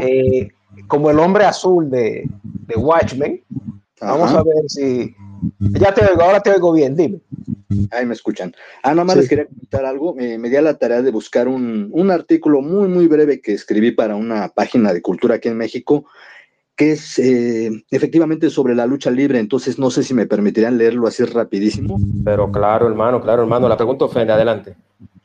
eh, 0.00 0.48
como 0.86 1.10
el 1.10 1.18
hombre 1.18 1.44
azul 1.44 1.90
de, 1.90 2.28
de 2.42 2.76
Watchmen. 2.76 3.42
Vamos 4.00 4.30
a 4.32 4.42
ver 4.42 4.64
si. 4.68 5.14
Ya 5.58 5.92
te 5.92 6.04
oigo, 6.04 6.22
ahora 6.22 6.40
te 6.40 6.50
oigo 6.50 6.72
bien, 6.72 6.96
dime. 6.96 7.20
Ahí 7.90 8.06
me 8.06 8.14
escuchan. 8.14 8.54
Ah, 8.82 8.90
nada 8.90 9.04
más 9.04 9.14
sí. 9.14 9.20
les 9.20 9.28
quería 9.28 9.46
comentar 9.46 9.84
algo. 9.84 10.14
Me, 10.14 10.38
me 10.38 10.50
di 10.50 10.56
a 10.56 10.62
la 10.62 10.78
tarea 10.78 11.02
de 11.02 11.10
buscar 11.10 11.48
un, 11.48 11.88
un, 11.92 12.10
artículo 12.10 12.60
muy, 12.60 12.88
muy 12.88 13.06
breve 13.06 13.40
que 13.40 13.52
escribí 13.52 13.92
para 13.92 14.16
una 14.16 14.48
página 14.48 14.92
de 14.92 15.02
cultura 15.02 15.36
aquí 15.36 15.48
en 15.48 15.56
México, 15.56 16.06
que 16.74 16.92
es 16.92 17.18
eh, 17.18 17.70
efectivamente 17.90 18.50
sobre 18.50 18.74
la 18.74 18.86
lucha 18.86 19.10
libre. 19.10 19.38
Entonces, 19.38 19.78
no 19.78 19.90
sé 19.90 20.02
si 20.02 20.14
me 20.14 20.26
permitirían 20.26 20.78
leerlo 20.78 21.06
así 21.06 21.24
rapidísimo. 21.24 21.98
Pero 22.24 22.50
claro, 22.52 22.86
hermano, 22.86 23.20
claro, 23.20 23.42
hermano. 23.42 23.68
La 23.68 23.76
pregunta 23.76 24.04
ofende, 24.04 24.32
adelante. 24.32 24.76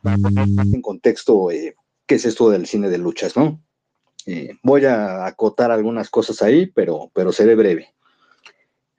En 0.04 0.82
contexto, 0.82 1.52
eh, 1.52 1.76
¿qué 2.06 2.16
es 2.16 2.26
esto 2.26 2.50
del 2.50 2.66
cine 2.66 2.90
de 2.90 2.98
luchas, 2.98 3.36
no? 3.36 3.62
Eh, 4.26 4.56
voy 4.64 4.86
a 4.86 5.26
acotar 5.26 5.72
algunas 5.72 6.10
cosas 6.10 6.42
ahí, 6.42 6.68
pero, 6.68 7.10
pero 7.14 7.32
seré 7.32 7.56
breve. 7.56 7.94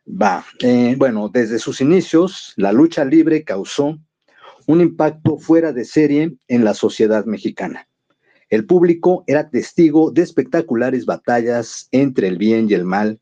Va, 0.07 0.45
eh, 0.61 0.97
bueno, 0.99 1.29
desde 1.29 1.59
sus 1.59 1.81
inicios, 1.81 2.55
la 2.57 2.73
lucha 2.73 3.05
libre 3.05 3.45
causó 3.45 3.99
un 4.67 4.81
impacto 4.81 5.38
fuera 5.38 5.73
de 5.73 5.85
serie 5.85 6.37
en 6.49 6.65
la 6.65 6.75
sociedad 6.75 7.25
mexicana. 7.25 7.88
El 8.51 8.67
público 8.67 9.25
era 9.27 9.49
testigo 9.49 10.11
de 10.11 10.23
espectaculares 10.23 11.07
batallas 11.07 11.88
entre 11.93 12.29
el 12.29 12.37
bien 12.37 12.69
y 12.69 12.75
el 12.75 12.85
mal, 12.85 13.21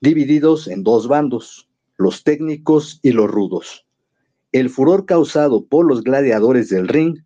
divididos 0.00 0.68
en 0.68 0.82
dos 0.82 1.08
bandos, 1.08 1.68
los 1.98 2.24
técnicos 2.24 2.98
y 3.02 3.12
los 3.12 3.30
rudos. 3.30 3.86
El 4.52 4.70
furor 4.70 5.06
causado 5.06 5.66
por 5.66 5.86
los 5.86 6.02
gladiadores 6.02 6.68
del 6.68 6.88
ring 6.88 7.18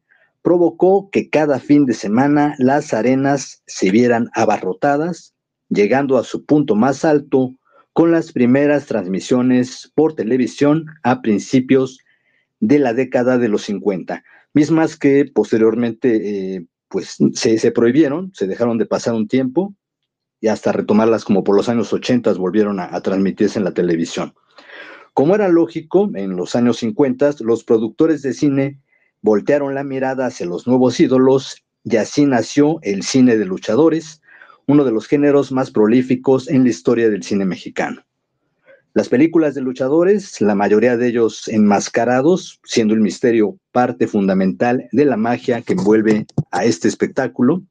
provocó 0.42 1.10
que 1.10 1.28
cada 1.28 1.58
fin 1.58 1.86
de 1.86 1.94
semana 1.94 2.54
las 2.58 2.94
arenas 2.94 3.62
se 3.66 3.90
vieran 3.90 4.30
abarrotadas, 4.34 5.34
llegando 5.68 6.18
a 6.18 6.24
su 6.24 6.44
punto 6.44 6.74
más 6.74 7.04
alto 7.04 7.54
con 7.96 8.12
las 8.12 8.30
primeras 8.30 8.84
transmisiones 8.84 9.90
por 9.94 10.14
televisión 10.14 10.84
a 11.02 11.22
principios 11.22 11.98
de 12.60 12.78
la 12.78 12.92
década 12.92 13.38
de 13.38 13.48
los 13.48 13.62
50, 13.62 14.22
mismas 14.52 14.98
que 14.98 15.24
posteriormente 15.24 16.56
eh, 16.56 16.66
pues 16.88 17.16
se, 17.32 17.70
prohibieron, 17.70 18.32
se 18.34 18.46
dejaron 18.46 18.76
de 18.76 18.84
pasar 18.84 19.14
un 19.14 19.28
tiempo 19.28 19.74
y 20.42 20.48
hasta 20.48 20.72
retomarlas 20.72 21.24
como 21.24 21.42
por 21.42 21.56
los 21.56 21.70
años 21.70 21.90
80 21.90 22.34
volvieron 22.34 22.80
a, 22.80 22.94
a 22.94 23.00
transmitirse 23.00 23.58
en 23.58 23.64
la 23.64 23.72
televisión. 23.72 24.34
Como 25.14 25.34
era 25.34 25.48
lógico, 25.48 26.10
en 26.16 26.36
los 26.36 26.54
años 26.54 26.76
50 26.76 27.36
los 27.40 27.64
productores 27.64 28.20
de 28.20 28.34
cine 28.34 28.78
voltearon 29.22 29.74
la 29.74 29.84
mirada 29.84 30.26
hacia 30.26 30.44
los 30.44 30.66
nuevos 30.66 31.00
ídolos 31.00 31.64
y 31.82 31.96
así 31.96 32.26
nació 32.26 32.78
el 32.82 33.04
cine 33.04 33.38
de 33.38 33.46
luchadores, 33.46 34.20
uno 34.66 34.84
de 34.84 34.92
los 34.92 35.06
géneros 35.06 35.52
más 35.52 35.70
prolíficos 35.70 36.48
en 36.48 36.64
la 36.64 36.70
historia 36.70 37.08
del 37.08 37.22
cine 37.22 37.44
mexicano. 37.44 38.02
Las 38.94 39.08
películas 39.08 39.54
de 39.54 39.60
luchadores, 39.60 40.40
la 40.40 40.54
mayoría 40.54 40.96
de 40.96 41.08
ellos 41.08 41.48
enmascarados, 41.48 42.60
siendo 42.64 42.94
el 42.94 43.00
misterio 43.00 43.58
parte 43.70 44.06
fundamental 44.06 44.88
de 44.90 45.04
la 45.04 45.16
magia 45.18 45.60
que 45.60 45.74
envuelve 45.74 46.26
a 46.50 46.64
este 46.64 46.88
espectáculo, 46.88 47.62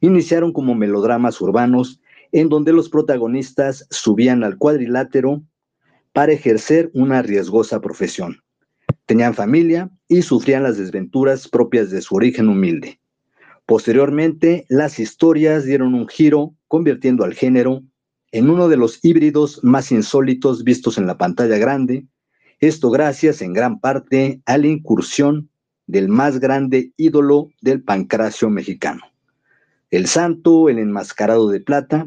iniciaron 0.00 0.52
como 0.52 0.74
melodramas 0.74 1.40
urbanos 1.40 2.00
en 2.32 2.48
donde 2.48 2.72
los 2.72 2.88
protagonistas 2.88 3.86
subían 3.90 4.42
al 4.42 4.58
cuadrilátero 4.58 5.42
para 6.12 6.32
ejercer 6.32 6.90
una 6.94 7.22
riesgosa 7.22 7.80
profesión. 7.80 8.42
Tenían 9.06 9.34
familia 9.34 9.90
y 10.08 10.22
sufrían 10.22 10.64
las 10.64 10.78
desventuras 10.78 11.48
propias 11.48 11.90
de 11.90 12.02
su 12.02 12.16
origen 12.16 12.48
humilde. 12.48 12.98
Posteriormente, 13.72 14.66
las 14.68 14.98
historias 14.98 15.64
dieron 15.64 15.94
un 15.94 16.06
giro, 16.06 16.54
convirtiendo 16.68 17.24
al 17.24 17.32
género 17.32 17.82
en 18.30 18.50
uno 18.50 18.68
de 18.68 18.76
los 18.76 19.02
híbridos 19.02 19.60
más 19.64 19.90
insólitos 19.90 20.62
vistos 20.62 20.98
en 20.98 21.06
la 21.06 21.16
pantalla 21.16 21.56
grande, 21.56 22.06
esto 22.60 22.90
gracias 22.90 23.40
en 23.40 23.54
gran 23.54 23.80
parte 23.80 24.42
a 24.44 24.58
la 24.58 24.66
incursión 24.66 25.48
del 25.86 26.08
más 26.08 26.38
grande 26.38 26.92
ídolo 26.98 27.48
del 27.62 27.82
pancracio 27.82 28.50
mexicano, 28.50 29.00
el 29.90 30.06
santo, 30.06 30.68
el 30.68 30.78
enmascarado 30.78 31.48
de 31.48 31.60
plata, 31.60 32.06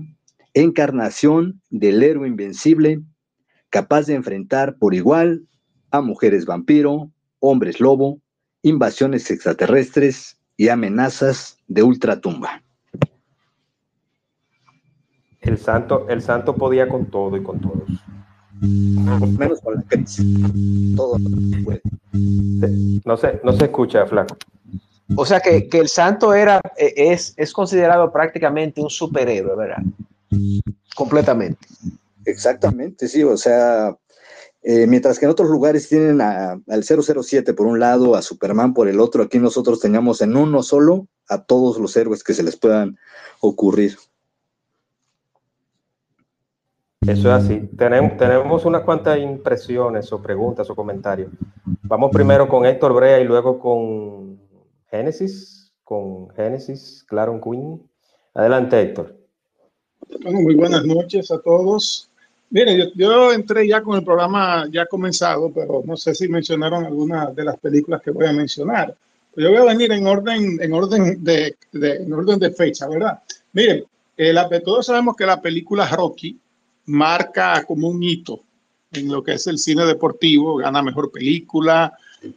encarnación 0.53 1.63
del 1.71 2.03
héroe 2.03 2.27
invencible, 2.27 3.01
capaz 3.71 4.05
de 4.05 4.13
enfrentar 4.13 4.77
por 4.77 4.93
igual 4.93 5.47
a 5.89 6.01
mujeres 6.01 6.45
vampiro, 6.45 7.09
hombres 7.39 7.79
lobo, 7.79 8.21
invasiones 8.61 9.31
extraterrestres, 9.31 10.37
y 10.57 10.69
amenazas 10.69 11.57
de 11.67 11.83
ultratumba. 11.83 12.61
El 15.41 15.57
santo, 15.57 16.07
el 16.09 16.21
santo 16.21 16.55
podía 16.55 16.89
con 16.89 17.05
todo 17.05 17.37
y 17.37 17.43
con 17.43 17.59
todos. 17.59 17.87
menos 18.61 19.61
con 19.61 19.75
la 19.75 19.81
crisis. 19.83 20.25
Todo 20.95 21.17
puede. 21.63 21.81
No 23.05 23.15
se, 23.17 23.39
no 23.43 23.53
se 23.53 23.65
escucha, 23.65 24.05
Flaco. 24.07 24.37
O 25.15 25.25
sea 25.25 25.39
que, 25.39 25.67
que 25.69 25.79
el 25.79 25.87
santo 25.87 26.33
era, 26.33 26.59
e, 26.77 26.93
es, 27.11 27.33
es 27.37 27.53
considerado 27.53 28.11
prácticamente 28.11 28.81
un 28.81 28.89
superhéroe, 28.89 29.55
¿verdad? 29.55 29.83
Completamente. 30.95 31.67
Exactamente, 32.25 33.07
sí, 33.07 33.23
o 33.23 33.37
sea, 33.37 33.95
eh, 34.67 34.87
mientras 34.87 35.19
que 35.19 35.25
en 35.25 35.31
otros 35.31 35.49
lugares 35.49 35.87
tienen 35.87 36.19
a- 36.21 36.59
al 36.67 36.83
007 36.83 37.53
por 37.53 37.67
un 37.67 37.79
lado, 37.79 38.15
a 38.15 38.21
Superman 38.23 38.73
por 38.73 38.87
el 38.87 38.99
otro, 38.99 39.23
aquí 39.23 39.37
nosotros 39.39 39.79
teníamos 39.79 40.21
en 40.21 40.35
uno 40.35 40.63
solo 40.63 41.07
a 41.29 41.43
todos 41.43 41.77
los 41.79 41.95
héroes 41.95 42.23
que 42.23 42.33
se 42.33 42.41
les 42.43 42.55
puedan 42.57 42.97
ocurrir. 43.41 43.95
Eso 47.01 47.19
es 47.35 47.43
así. 47.43 47.69
Tenemos, 47.77 48.17
tenemos 48.17 48.65
unas 48.65 48.81
cuantas 48.81 49.19
impresiones 49.19 50.11
o 50.11 50.19
preguntas 50.21 50.67
o 50.71 50.75
comentarios. 50.75 51.31
Vamos 51.83 52.09
primero 52.11 52.47
con 52.47 52.65
Héctor 52.65 52.93
Brea 52.93 53.19
y 53.19 53.25
luego 53.25 53.59
con 53.59 54.39
Génesis, 54.89 55.71
con 55.83 56.29
Génesis, 56.31 57.05
Claron 57.07 57.39
Queen. 57.39 57.79
Adelante, 58.33 58.81
Héctor. 58.81 59.15
Bueno, 60.23 60.41
muy 60.41 60.55
buenas 60.55 60.83
noches 60.83 61.29
a 61.29 61.39
todos. 61.39 62.09
Mire, 62.55 62.77
yo, 62.77 62.85
yo 62.95 63.33
entré 63.33 63.67
ya 63.67 63.81
con 63.81 63.97
el 63.97 64.03
programa 64.05 64.65
ya 64.71 64.85
comenzado, 64.85 65.51
pero 65.53 65.83
no 65.85 65.97
sé 65.97 66.15
si 66.15 66.29
mencionaron 66.29 66.85
algunas 66.85 67.35
de 67.35 67.43
las 67.43 67.57
películas 67.59 68.01
que 68.01 68.11
voy 68.11 68.27
a 68.27 68.31
mencionar. 68.31 68.95
Yo 69.35 69.49
voy 69.49 69.57
a 69.57 69.65
venir 69.65 69.91
en 69.91 70.07
orden, 70.07 70.57
en 70.61 70.71
orden 70.73 71.21
de, 71.21 71.57
de- 71.73 71.95
en 71.97 72.13
orden 72.13 72.39
de 72.39 72.51
fecha, 72.51 72.87
¿verdad? 72.87 73.19
Miren, 73.51 73.83
eh, 74.15 74.31
la- 74.31 74.47
todos 74.61 74.85
sabemos 74.85 75.17
que 75.17 75.25
la 75.25 75.41
película 75.41 75.85
Rocky 75.87 76.39
marca 76.85 77.61
como 77.65 77.89
un 77.89 78.01
hito 78.01 78.39
en 78.93 79.11
lo 79.11 79.21
que 79.21 79.33
es 79.33 79.45
el 79.47 79.57
cine 79.57 79.85
deportivo, 79.85 80.55
gana 80.55 80.81
mejor 80.81 81.11
película, 81.11 81.91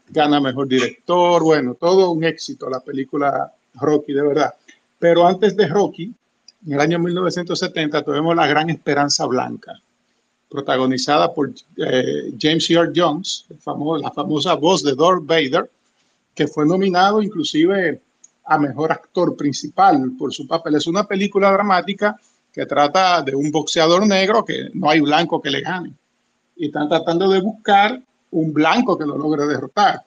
gana 0.08 0.40
mejor 0.40 0.66
director, 0.66 1.44
bueno, 1.44 1.74
todo 1.74 2.10
un 2.10 2.24
éxito 2.24 2.68
la 2.68 2.80
película 2.80 3.52
Rocky, 3.74 4.12
de 4.14 4.22
verdad. 4.22 4.52
Pero 4.98 5.24
antes 5.28 5.56
de 5.56 5.68
Rocky, 5.68 6.12
en 6.66 6.72
el 6.72 6.80
año 6.80 6.98
1970 6.98 8.02
tuvimos 8.02 8.34
La 8.34 8.48
Gran 8.48 8.68
Esperanza 8.70 9.24
Blanca, 9.26 9.80
protagonizada 10.48 11.32
por 11.32 11.52
eh, 11.76 12.32
James 12.38 12.70
Earl 12.70 12.92
Jones, 12.94 13.46
la 13.48 14.10
famosa 14.10 14.54
voz 14.54 14.82
de 14.82 14.94
Darth 14.94 15.24
Vader, 15.24 15.70
que 16.34 16.46
fue 16.46 16.66
nominado 16.66 17.22
inclusive 17.22 18.00
a 18.44 18.58
Mejor 18.58 18.92
Actor 18.92 19.36
Principal 19.36 20.12
por 20.18 20.32
su 20.32 20.46
papel. 20.46 20.76
Es 20.76 20.86
una 20.86 21.04
película 21.04 21.52
dramática 21.52 22.16
que 22.52 22.64
trata 22.64 23.22
de 23.22 23.34
un 23.34 23.50
boxeador 23.50 24.06
negro 24.06 24.44
que 24.44 24.70
no 24.72 24.88
hay 24.88 25.00
blanco 25.00 25.40
que 25.40 25.50
le 25.50 25.60
gane. 25.60 25.92
Y 26.56 26.66
están 26.66 26.88
tratando 26.88 27.28
de 27.28 27.40
buscar 27.40 28.00
un 28.30 28.52
blanco 28.52 28.96
que 28.96 29.04
lo 29.04 29.18
logre 29.18 29.46
derrotar. 29.46 30.02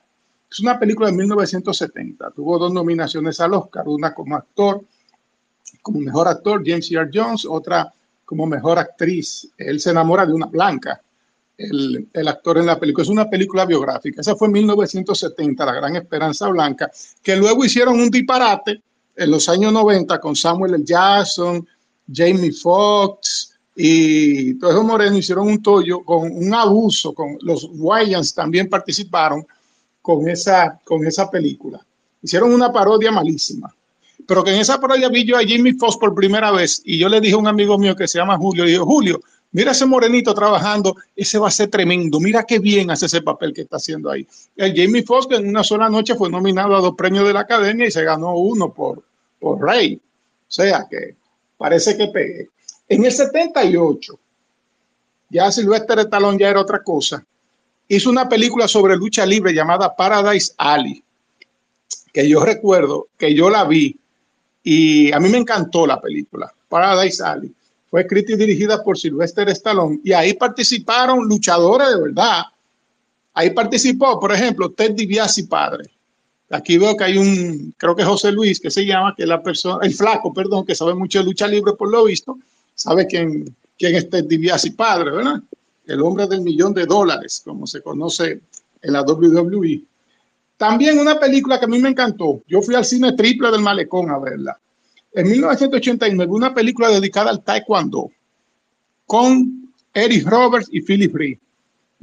Es 0.50 0.60
una 0.60 0.78
película 0.78 1.08
de 1.08 1.16
1970. 1.16 2.30
Tuvo 2.32 2.58
dos 2.58 2.72
nominaciones 2.72 3.40
al 3.40 3.54
Oscar, 3.54 3.88
una 3.88 4.12
como 4.12 4.36
actor 4.36 4.82
como 5.82 6.00
mejor 6.00 6.28
actor 6.28 6.62
James 6.64 6.90
Earl 6.90 7.10
Jones, 7.12 7.44
otra 7.44 7.92
como 8.32 8.46
mejor 8.46 8.78
actriz. 8.78 9.46
Él 9.58 9.78
se 9.78 9.90
enamora 9.90 10.24
de 10.24 10.32
una 10.32 10.46
blanca, 10.46 10.98
el, 11.58 12.08
el 12.10 12.28
actor 12.28 12.56
en 12.56 12.64
la 12.64 12.80
película. 12.80 13.02
Es 13.02 13.10
una 13.10 13.28
película 13.28 13.66
biográfica. 13.66 14.22
Esa 14.22 14.34
fue 14.36 14.48
en 14.48 14.52
1970, 14.52 15.66
La 15.66 15.74
Gran 15.74 15.96
Esperanza 15.96 16.48
Blanca, 16.48 16.90
que 17.22 17.36
luego 17.36 17.62
hicieron 17.62 18.00
un 18.00 18.08
disparate 18.08 18.80
en 19.14 19.30
los 19.30 19.50
años 19.50 19.70
90 19.70 20.18
con 20.18 20.34
Samuel 20.34 20.72
L. 20.76 20.82
Jackson, 20.82 21.68
Jamie 22.10 22.52
Foxx 22.52 23.52
y 23.76 24.54
todos 24.54 24.72
esos 24.72 24.86
morenos 24.86 25.18
hicieron 25.18 25.48
un 25.48 25.62
tollo 25.62 26.02
con 26.02 26.34
un 26.34 26.54
abuso, 26.54 27.12
con 27.12 27.36
los 27.42 27.68
Wayans 27.70 28.32
también 28.32 28.70
participaron 28.70 29.46
con 30.00 30.26
esa, 30.26 30.80
con 30.82 31.06
esa 31.06 31.30
película. 31.30 31.84
Hicieron 32.22 32.50
una 32.50 32.72
parodia 32.72 33.12
malísima 33.12 33.70
pero 34.26 34.44
que 34.44 34.50
en 34.50 34.60
esa 34.60 34.80
parodia 34.80 35.08
vi 35.08 35.24
yo 35.24 35.36
a 35.36 35.40
Jimmy 35.40 35.72
Fox 35.72 35.96
por 35.96 36.14
primera 36.14 36.50
vez 36.50 36.82
y 36.84 36.98
yo 36.98 37.08
le 37.08 37.20
dije 37.20 37.34
a 37.34 37.38
un 37.38 37.46
amigo 37.46 37.78
mío 37.78 37.96
que 37.96 38.08
se 38.08 38.18
llama 38.18 38.36
Julio, 38.36 38.64
le 38.64 38.72
dije, 38.72 38.82
Julio, 38.82 39.20
mira 39.52 39.72
ese 39.72 39.86
morenito 39.86 40.34
trabajando, 40.34 40.96
ese 41.14 41.38
va 41.38 41.48
a 41.48 41.50
ser 41.50 41.68
tremendo, 41.68 42.18
mira 42.20 42.44
qué 42.44 42.58
bien 42.58 42.90
hace 42.90 43.06
ese 43.06 43.22
papel 43.22 43.52
que 43.52 43.62
está 43.62 43.76
haciendo 43.76 44.10
ahí. 44.10 44.26
El 44.56 44.74
Jamie 44.74 45.02
Foxx 45.02 45.26
que 45.26 45.36
en 45.36 45.48
una 45.48 45.62
sola 45.62 45.88
noche 45.88 46.14
fue 46.14 46.30
nominado 46.30 46.74
a 46.74 46.80
dos 46.80 46.94
premios 46.96 47.26
de 47.26 47.32
la 47.32 47.40
Academia 47.40 47.86
y 47.86 47.90
se 47.90 48.04
ganó 48.04 48.34
uno 48.34 48.72
por, 48.72 49.02
por 49.38 49.60
Rey. 49.60 49.96
O 49.96 50.50
sea 50.50 50.86
que 50.90 51.16
parece 51.56 51.96
que 51.96 52.08
pegué. 52.08 52.48
En 52.88 53.04
el 53.04 53.12
78, 53.12 54.18
ya 55.30 55.50
Sylvester 55.50 55.98
Stallone 56.00 56.38
ya 56.38 56.50
era 56.50 56.60
otra 56.60 56.82
cosa, 56.82 57.24
hizo 57.88 58.10
una 58.10 58.28
película 58.28 58.68
sobre 58.68 58.96
lucha 58.96 59.24
libre 59.24 59.54
llamada 59.54 59.94
Paradise 59.94 60.52
Alley, 60.58 61.02
que 62.12 62.28
yo 62.28 62.44
recuerdo 62.44 63.08
que 63.16 63.34
yo 63.34 63.48
la 63.48 63.64
vi 63.64 63.98
y 64.62 65.12
a 65.12 65.18
mí 65.18 65.28
me 65.28 65.38
encantó 65.38 65.86
la 65.86 66.00
película, 66.00 66.52
Paradise 66.68 67.22
Alley. 67.22 67.52
Fue 67.90 68.00
escrita 68.02 68.32
y 68.32 68.36
dirigida 68.36 68.82
por 68.82 68.96
Sylvester 68.96 69.48
Stallone 69.50 70.00
y 70.02 70.12
ahí 70.12 70.34
participaron 70.34 71.28
luchadores 71.28 71.88
de 71.88 72.00
verdad. 72.00 72.42
Ahí 73.34 73.50
participó, 73.50 74.18
por 74.18 74.32
ejemplo, 74.32 74.70
Ted 74.70 74.92
DiBiase 74.92 75.44
padre. 75.44 75.90
Aquí 76.50 76.78
veo 76.78 76.96
que 76.96 77.04
hay 77.04 77.18
un, 77.18 77.74
creo 77.76 77.96
que 77.96 78.04
José 78.04 78.30
Luis, 78.30 78.60
que 78.60 78.70
se 78.70 78.84
llama, 78.84 79.14
que 79.16 79.22
es 79.22 79.28
la 79.28 79.42
persona, 79.42 79.84
el 79.84 79.94
flaco, 79.94 80.32
perdón, 80.32 80.66
que 80.66 80.74
sabe 80.74 80.94
mucho 80.94 81.18
de 81.18 81.24
lucha 81.24 81.46
libre 81.46 81.72
por 81.72 81.90
lo 81.90 82.04
visto, 82.04 82.38
sabe 82.74 83.06
quién, 83.06 83.54
quién 83.78 83.94
es 83.94 84.08
Ted 84.08 84.24
DiBiase 84.24 84.72
padre, 84.72 85.10
¿verdad? 85.10 85.40
El 85.86 86.00
hombre 86.02 86.26
del 86.26 86.42
millón 86.42 86.74
de 86.74 86.86
dólares, 86.86 87.42
como 87.44 87.66
se 87.66 87.82
conoce 87.82 88.40
en 88.82 88.92
la 88.92 89.02
WWE. 89.02 89.82
También 90.62 91.00
una 91.00 91.18
película 91.18 91.58
que 91.58 91.64
a 91.64 91.68
mí 91.68 91.80
me 91.80 91.88
encantó. 91.88 92.40
Yo 92.46 92.62
fui 92.62 92.76
al 92.76 92.84
cine 92.84 93.14
triple 93.14 93.50
del 93.50 93.62
Malecón 93.62 94.08
a 94.10 94.20
verla. 94.20 94.60
En 95.12 95.28
1989, 95.28 96.32
una 96.32 96.54
película 96.54 96.88
dedicada 96.88 97.30
al 97.30 97.42
taekwondo 97.42 98.12
con 99.04 99.74
Eric 99.92 100.24
Roberts 100.24 100.68
y 100.70 100.80
Philip 100.80 101.12
Ree. 101.16 101.40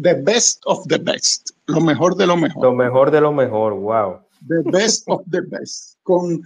The 0.02 0.16
best 0.16 0.62
of 0.66 0.86
the 0.88 0.98
best. 0.98 1.52
Lo 1.68 1.80
mejor 1.80 2.18
de 2.18 2.28
lo 2.28 2.36
mejor. 2.36 2.62
Lo 2.62 2.74
mejor 2.74 3.12
de 3.12 3.22
lo 3.22 3.32
mejor, 3.32 3.76
wow. 3.76 4.18
The 4.46 4.70
best 4.70 5.04
of 5.08 5.22
the 5.32 5.40
best. 5.40 5.94
Con 6.04 6.42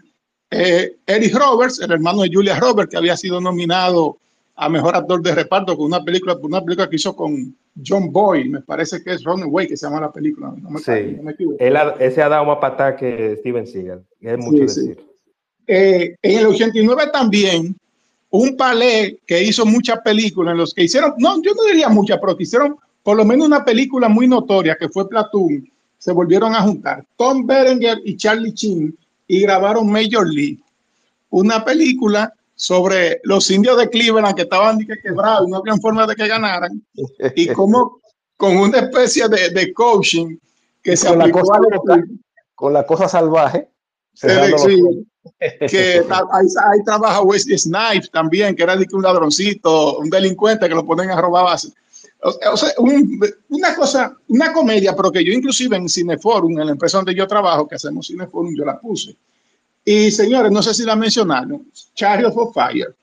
eh, 0.52 0.96
Eric 1.08 1.34
Roberts, 1.34 1.80
el 1.80 1.94
hermano 1.94 2.22
de 2.22 2.30
Julia 2.32 2.60
Roberts, 2.60 2.92
que 2.92 2.98
había 2.98 3.18
sido 3.18 3.42
nominado 3.42 4.20
a 4.56 4.70
mejor 4.70 4.96
actor 4.96 5.22
de 5.22 5.34
reparto 5.34 5.76
con 5.76 5.88
una 5.88 6.04
película, 6.04 6.38
una 6.42 6.62
película 6.62 6.90
que 6.90 6.96
hizo 6.98 7.16
con 7.16 7.56
John 7.86 8.12
Boyle, 8.12 8.50
me 8.50 8.62
parece 8.62 9.04
que 9.04 9.14
es 9.14 9.24
Runaway, 9.24 9.68
que 9.68 9.76
se 9.78 9.88
llama 9.88 10.02
la 10.02 10.12
película. 10.12 10.54
No 10.62 10.70
me, 10.70 10.80
Sí. 10.80 11.16
no 11.18 11.24
me 11.24 11.32
equivoco. 11.32 11.58
Él 11.60 11.76
ha- 11.76 11.96
ese 12.00 12.22
ha 12.22 12.30
dado 12.30 12.46
más 12.46 12.58
patada 12.60 12.96
que 12.96 13.36
Steven 13.40 13.66
Seagal. 13.66 14.04
Es 14.22 14.38
mucho 14.38 14.68
Sí, 14.68 14.82
sí. 14.82 14.88
decir. 14.90 15.06
Eh, 15.66 16.16
en 16.22 16.40
el 16.40 16.46
89 16.48 17.04
también, 17.12 17.76
un 18.30 18.56
palé 18.58 19.20
que 19.26 19.42
hizo 19.44 19.66
muchas 19.66 20.00
películas 20.02 20.52
en 20.52 20.58
los 20.58 20.74
que 20.74 20.84
hicieron, 20.84 21.14
no, 21.18 21.42
yo 21.42 21.54
no 21.56 21.64
diría 21.64 21.90
muchas, 21.90 22.20
pero 22.20 22.36
que 22.38 22.44
hicieron 22.44 22.76
por 23.02 23.18
lo 23.18 23.26
menos 23.26 23.48
una 23.48 23.64
película 23.66 24.08
muy 24.08 24.28
notoria 24.28 24.76
que 24.80 24.90
fue 24.90 25.10
Platoon, 25.10 25.70
se 25.98 26.12
volvieron 26.12 26.54
a 26.54 26.62
juntar 26.62 27.06
Tom 27.18 27.46
Berenger 27.46 28.00
y 28.06 28.16
Charlie 28.18 28.54
Chin 28.54 28.98
y 29.28 29.42
grabaron 29.42 29.90
Major 29.92 30.28
League, 30.28 30.60
una 31.30 31.64
película 31.66 32.34
sobre 32.56 33.20
los 33.24 33.50
indios 33.52 33.78
de 33.78 33.90
Cleveland 33.90 34.36
que 34.36 34.44
estaban 34.44 34.78
que 34.80 34.96
quebrados 35.02 35.48
no 35.50 35.58
habían 35.58 35.82
forma 35.82 36.06
de 36.06 36.16
que 36.16 36.28
ganaran 36.28 36.82
y 37.36 37.48
cómo 37.48 38.00
con 38.38 38.58
una 38.58 38.80
especie 38.80 39.28
de, 39.28 39.50
de 39.50 39.74
coaching 39.74 40.38
que 40.82 40.98
se 40.98 41.08
Con 41.08 41.18
la 41.20 41.32
cosa 41.32 41.54
a. 41.56 42.04
Con 42.56 42.74
la 42.74 42.86
cosa 42.86 43.08
salvaje. 43.08 43.70
Sí, 44.14 44.28
ojos. 44.28 44.96
que 45.70 46.04
ahí, 46.10 46.48
ahí 46.72 46.84
trabaja 46.84 47.22
Wesley 47.22 47.58
Snipes 47.58 48.12
también, 48.12 48.56
que 48.56 48.64
era 48.64 48.76
un 48.92 49.02
ladroncito, 49.02 49.98
un 49.98 50.10
delincuente 50.10 50.68
que 50.68 50.76
lo 50.76 50.86
ponen 50.86 51.10
a 51.12 51.22
robar 51.22 51.46
bases. 51.46 51.74
O, 52.22 52.30
o 52.54 52.58
sea, 52.58 52.70
un- 52.78 53.20
una 53.50 53.76
cosa, 53.76 54.16
una 54.28 54.52
comedia, 54.52 54.96
pero 54.96 55.12
que 55.12 55.24
yo 55.24 55.32
inclusive 55.32 55.78
en 55.78 55.88
Cineforum, 55.90 56.60
en 56.60 56.66
la 56.66 56.72
empresa 56.74 56.98
donde 56.98 57.16
yo 57.16 57.26
trabajo, 57.28 57.68
que 57.68 57.76
hacemos 57.76 58.08
Cineforum, 58.08 58.54
yo 58.56 58.66
la 58.66 58.80
puse. 58.80 59.16
Y 59.86 60.12
señores, 60.12 60.52
no 60.52 60.62
sé 60.64 60.74
si 60.74 60.84
la 60.84 60.96
mencionaron, 60.96 61.66
Chariots 61.94 62.36
of 62.38 62.54
Fire, 62.54 62.96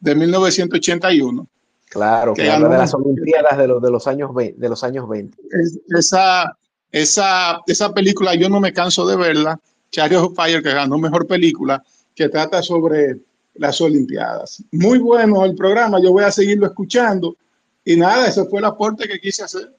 de 0.00 0.14
1981. 0.14 1.46
Claro, 1.88 2.34
que 2.34 2.50
habla 2.50 2.68
de 2.68 2.78
las 2.78 2.92
Olimpiadas 2.94 3.56
de 3.56 3.68
los, 3.68 3.80
de 3.80 3.90
los 3.90 4.06
años 4.06 4.34
20. 4.34 4.60
De 4.60 4.68
los 4.68 4.82
años 4.84 5.08
20. 5.08 5.38
Es- 5.52 5.78
esa, 5.96 6.56
esa, 6.92 7.60
esa 7.66 7.94
película 7.94 8.34
yo 8.34 8.48
no 8.48 8.60
me 8.60 8.72
canso 8.72 9.06
de 9.06 9.16
verla, 9.16 9.58
Chariots 9.90 10.26
of 10.26 10.34
Fire, 10.36 10.62
que 10.62 10.72
ganó 10.74 10.98
mejor 10.98 11.26
película, 11.26 11.82
que 12.14 12.28
trata 12.28 12.62
sobre 12.62 13.20
las 13.54 13.80
Olimpiadas. 13.80 14.62
Muy 14.72 14.98
bueno 14.98 15.44
el 15.44 15.54
programa, 15.54 15.98
yo 16.02 16.12
voy 16.12 16.24
a 16.24 16.30
seguirlo 16.30 16.66
escuchando. 16.66 17.36
Y 17.84 17.96
nada, 17.96 18.26
ese 18.26 18.44
fue 18.46 18.58
el 18.58 18.64
aporte 18.66 19.08
que 19.08 19.18
quise 19.20 19.44
hacer. 19.44 19.72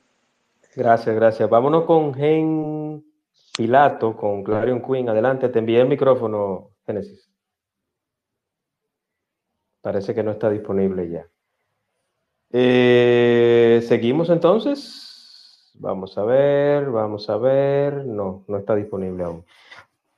Gracias, 0.75 1.13
gracias. 1.15 1.49
Vámonos 1.49 1.85
con 1.85 2.13
Gen 2.13 3.03
Pilato, 3.57 4.15
con 4.15 4.43
Clarion 4.43 4.81
Queen. 4.81 5.09
Adelante, 5.09 5.49
te 5.49 5.57
envié 5.57 5.81
el 5.81 5.87
micrófono, 5.87 6.75
Génesis. 6.85 7.27
Parece 9.81 10.13
que 10.13 10.21
no 10.21 10.29
está 10.29 10.49
disponible 10.51 11.09
ya. 11.09 11.27
Eh, 12.51 13.83
seguimos 13.87 14.29
entonces. 14.29 15.71
Vamos 15.79 16.15
a 16.19 16.23
ver, 16.23 16.91
vamos 16.91 17.29
a 17.31 17.37
ver. 17.37 18.05
No, 18.05 18.45
no 18.47 18.57
está 18.57 18.75
disponible 18.75 19.23
aún. 19.23 19.43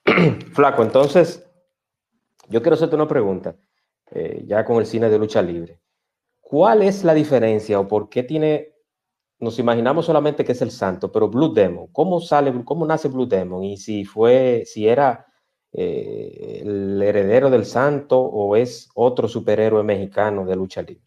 Flaco, 0.53 0.83
entonces, 0.83 1.49
yo 2.49 2.61
quiero 2.61 2.75
hacerte 2.75 2.95
una 2.95 3.07
pregunta, 3.07 3.55
eh, 4.11 4.43
ya 4.47 4.65
con 4.65 4.79
el 4.79 4.85
cine 4.85 5.09
de 5.09 5.17
lucha 5.17 5.41
libre. 5.41 5.79
¿Cuál 6.41 6.81
es 6.81 7.05
la 7.05 7.13
diferencia 7.13 7.79
o 7.79 7.87
por 7.87 8.09
qué 8.09 8.23
tiene, 8.23 8.73
nos 9.39 9.57
imaginamos 9.57 10.05
solamente 10.05 10.43
que 10.43 10.51
es 10.51 10.61
el 10.61 10.71
santo, 10.71 11.11
pero 11.11 11.29
Blue 11.29 11.53
Demon, 11.53 11.87
¿cómo 11.91 12.19
sale, 12.19 12.53
cómo 12.65 12.85
nace 12.85 13.07
Blue 13.07 13.25
Demon? 13.25 13.63
Y 13.63 13.77
si 13.77 14.03
fue, 14.03 14.63
si 14.65 14.87
era 14.87 15.25
eh, 15.71 16.61
el 16.63 17.01
heredero 17.01 17.49
del 17.49 17.65
santo 17.65 18.19
o 18.19 18.55
es 18.55 18.89
otro 18.95 19.27
superhéroe 19.27 19.83
mexicano 19.83 20.45
de 20.45 20.55
lucha 20.55 20.81
libre. 20.81 21.03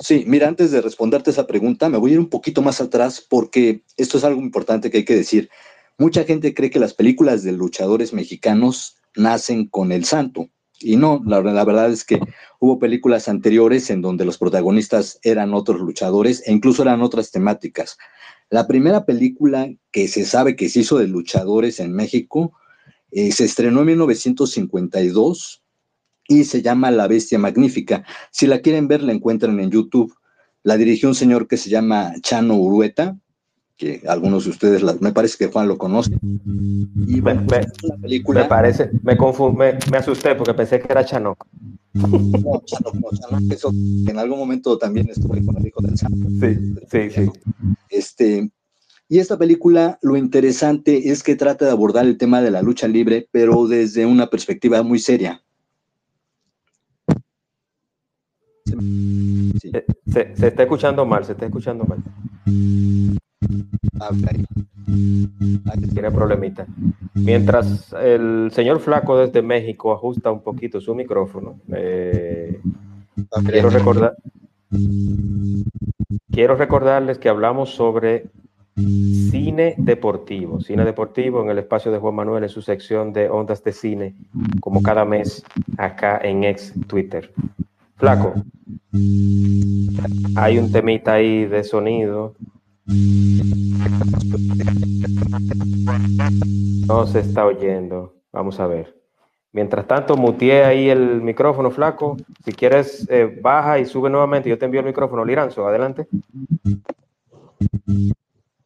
Sí, 0.00 0.24
mira, 0.26 0.46
antes 0.46 0.70
de 0.70 0.80
responderte 0.80 1.30
esa 1.30 1.46
pregunta, 1.46 1.88
me 1.88 1.98
voy 1.98 2.10
a 2.10 2.14
ir 2.14 2.20
un 2.20 2.28
poquito 2.28 2.62
más 2.62 2.80
atrás 2.80 3.20
porque 3.20 3.82
esto 3.96 4.18
es 4.18 4.24
algo 4.24 4.40
importante 4.40 4.90
que 4.90 4.98
hay 4.98 5.04
que 5.04 5.16
decir. 5.16 5.50
Mucha 5.96 6.22
gente 6.24 6.54
cree 6.54 6.70
que 6.70 6.78
las 6.78 6.94
películas 6.94 7.42
de 7.42 7.52
luchadores 7.52 8.12
mexicanos 8.12 8.96
nacen 9.16 9.66
con 9.66 9.90
el 9.90 10.04
santo. 10.04 10.48
Y 10.80 10.96
no, 10.96 11.20
la, 11.24 11.40
verdad 11.40 11.90
es 11.90 12.04
que 12.04 12.20
hubo 12.60 12.78
películas 12.78 13.28
anteriores 13.28 13.90
en 13.90 14.00
donde 14.00 14.24
los 14.24 14.38
protagonistas 14.38 15.18
eran 15.22 15.54
otros 15.54 15.80
luchadores 15.80 16.42
e 16.46 16.52
incluso 16.52 16.82
eran 16.82 17.02
otras 17.02 17.30
temáticas. 17.30 17.98
La 18.50 18.66
primera 18.66 19.04
película 19.04 19.68
que 19.90 20.08
se 20.08 20.24
sabe 20.24 20.56
que 20.56 20.68
se 20.68 20.80
hizo 20.80 20.98
de 20.98 21.08
luchadores 21.08 21.80
en 21.80 21.92
México 21.92 22.52
eh, 23.10 23.32
se 23.32 23.44
estrenó 23.44 23.80
en 23.80 23.86
1952 23.86 25.62
y 26.28 26.44
se 26.44 26.62
llama 26.62 26.90
La 26.90 27.08
Bestia 27.08 27.38
Magnífica. 27.38 28.04
Si 28.30 28.46
la 28.46 28.60
quieren 28.60 28.86
ver, 28.86 29.02
la 29.02 29.12
encuentran 29.12 29.58
en 29.60 29.70
YouTube. 29.70 30.14
La 30.62 30.76
dirigió 30.76 31.08
un 31.08 31.14
señor 31.14 31.48
que 31.48 31.56
se 31.56 31.70
llama 31.70 32.12
Chano 32.20 32.54
Urueta, 32.56 33.16
que 33.78 34.02
algunos 34.08 34.44
de 34.44 34.50
ustedes, 34.50 34.82
la, 34.82 34.96
me 35.00 35.12
parece 35.12 35.38
que 35.38 35.46
Juan 35.46 35.68
lo 35.68 35.78
conoce. 35.78 36.10
Y 37.06 37.20
bueno, 37.20 37.46
me, 37.48 37.60
la 37.60 37.96
película, 37.96 38.42
me 38.42 38.48
parece, 38.48 38.90
me, 39.02 39.14
me, 39.14 39.78
me, 39.90 39.96
asusté 39.96 40.34
porque 40.34 40.52
pensé 40.52 40.80
que 40.80 40.88
era 40.90 41.04
Chanoc. 41.04 41.46
No, 41.94 42.60
Chanoc, 42.66 42.94
no, 42.94 43.08
Chanoc, 43.12 43.52
eso 43.52 43.70
en 43.70 44.18
algún 44.18 44.40
momento 44.40 44.76
también 44.76 45.08
estuve 45.08 45.44
con 45.44 45.56
el 45.56 45.68
hijo 45.68 45.80
del 45.80 45.94
Chanoc. 45.94 46.18
Sí, 46.40 46.74
sí, 46.90 47.10
sí. 47.10 47.30
Este, 47.88 48.50
y 49.08 49.20
esta 49.20 49.38
película, 49.38 49.98
lo 50.02 50.16
interesante 50.16 51.10
es 51.10 51.22
que 51.22 51.36
trata 51.36 51.64
de 51.64 51.70
abordar 51.70 52.04
el 52.04 52.18
tema 52.18 52.42
de 52.42 52.50
la 52.50 52.62
lucha 52.62 52.88
libre, 52.88 53.28
pero 53.30 53.68
desde 53.68 54.06
una 54.06 54.28
perspectiva 54.28 54.82
muy 54.82 54.98
seria. 54.98 55.40
Sí. 58.66 58.74
Se, 60.12 60.34
se, 60.36 60.48
está 60.48 60.62
escuchando 60.64 61.06
mal, 61.06 61.24
se 61.24 61.32
está 61.32 61.46
escuchando 61.46 61.84
mal. 61.84 62.02
Okay. 63.40 64.44
Tiene 65.92 66.10
problemita. 66.10 66.66
Mientras 67.14 67.92
el 67.92 68.50
señor 68.52 68.80
Flaco 68.80 69.18
desde 69.18 69.42
México 69.42 69.92
ajusta 69.92 70.30
un 70.30 70.42
poquito 70.42 70.80
su 70.80 70.94
micrófono, 70.94 71.60
eh, 71.72 72.60
quiero 73.46 73.70
recordar. 73.70 74.16
Quiero 76.30 76.56
recordarles 76.56 77.18
que 77.18 77.28
hablamos 77.28 77.74
sobre 77.74 78.26
cine 78.76 79.74
deportivo, 79.76 80.60
cine 80.60 80.84
deportivo 80.84 81.42
en 81.42 81.50
el 81.50 81.58
espacio 81.58 81.90
de 81.90 81.98
Juan 81.98 82.14
Manuel 82.14 82.44
en 82.44 82.48
su 82.48 82.62
sección 82.62 83.12
de 83.12 83.28
ondas 83.28 83.64
de 83.64 83.72
cine, 83.72 84.14
como 84.60 84.82
cada 84.82 85.04
mes 85.04 85.44
acá 85.76 86.20
en 86.22 86.44
ex 86.44 86.72
Twitter. 86.86 87.32
Flaco, 87.96 88.34
hay 90.36 90.58
un 90.58 90.70
temita 90.70 91.14
ahí 91.14 91.46
de 91.46 91.64
sonido. 91.64 92.34
No 96.86 97.06
se 97.06 97.20
está 97.20 97.44
oyendo. 97.44 98.14
Vamos 98.32 98.58
a 98.60 98.66
ver. 98.66 98.96
Mientras 99.52 99.86
tanto, 99.86 100.16
muteé 100.16 100.64
ahí 100.64 100.88
el 100.88 101.20
micrófono, 101.20 101.70
flaco. 101.70 102.16
Si 102.44 102.52
quieres, 102.52 103.06
eh, 103.10 103.38
baja 103.42 103.78
y 103.78 103.84
sube 103.84 104.08
nuevamente. 104.08 104.48
Yo 104.48 104.58
te 104.58 104.64
envío 104.64 104.80
el 104.80 104.86
micrófono. 104.86 105.24
Liranzo, 105.24 105.66
adelante. 105.66 106.08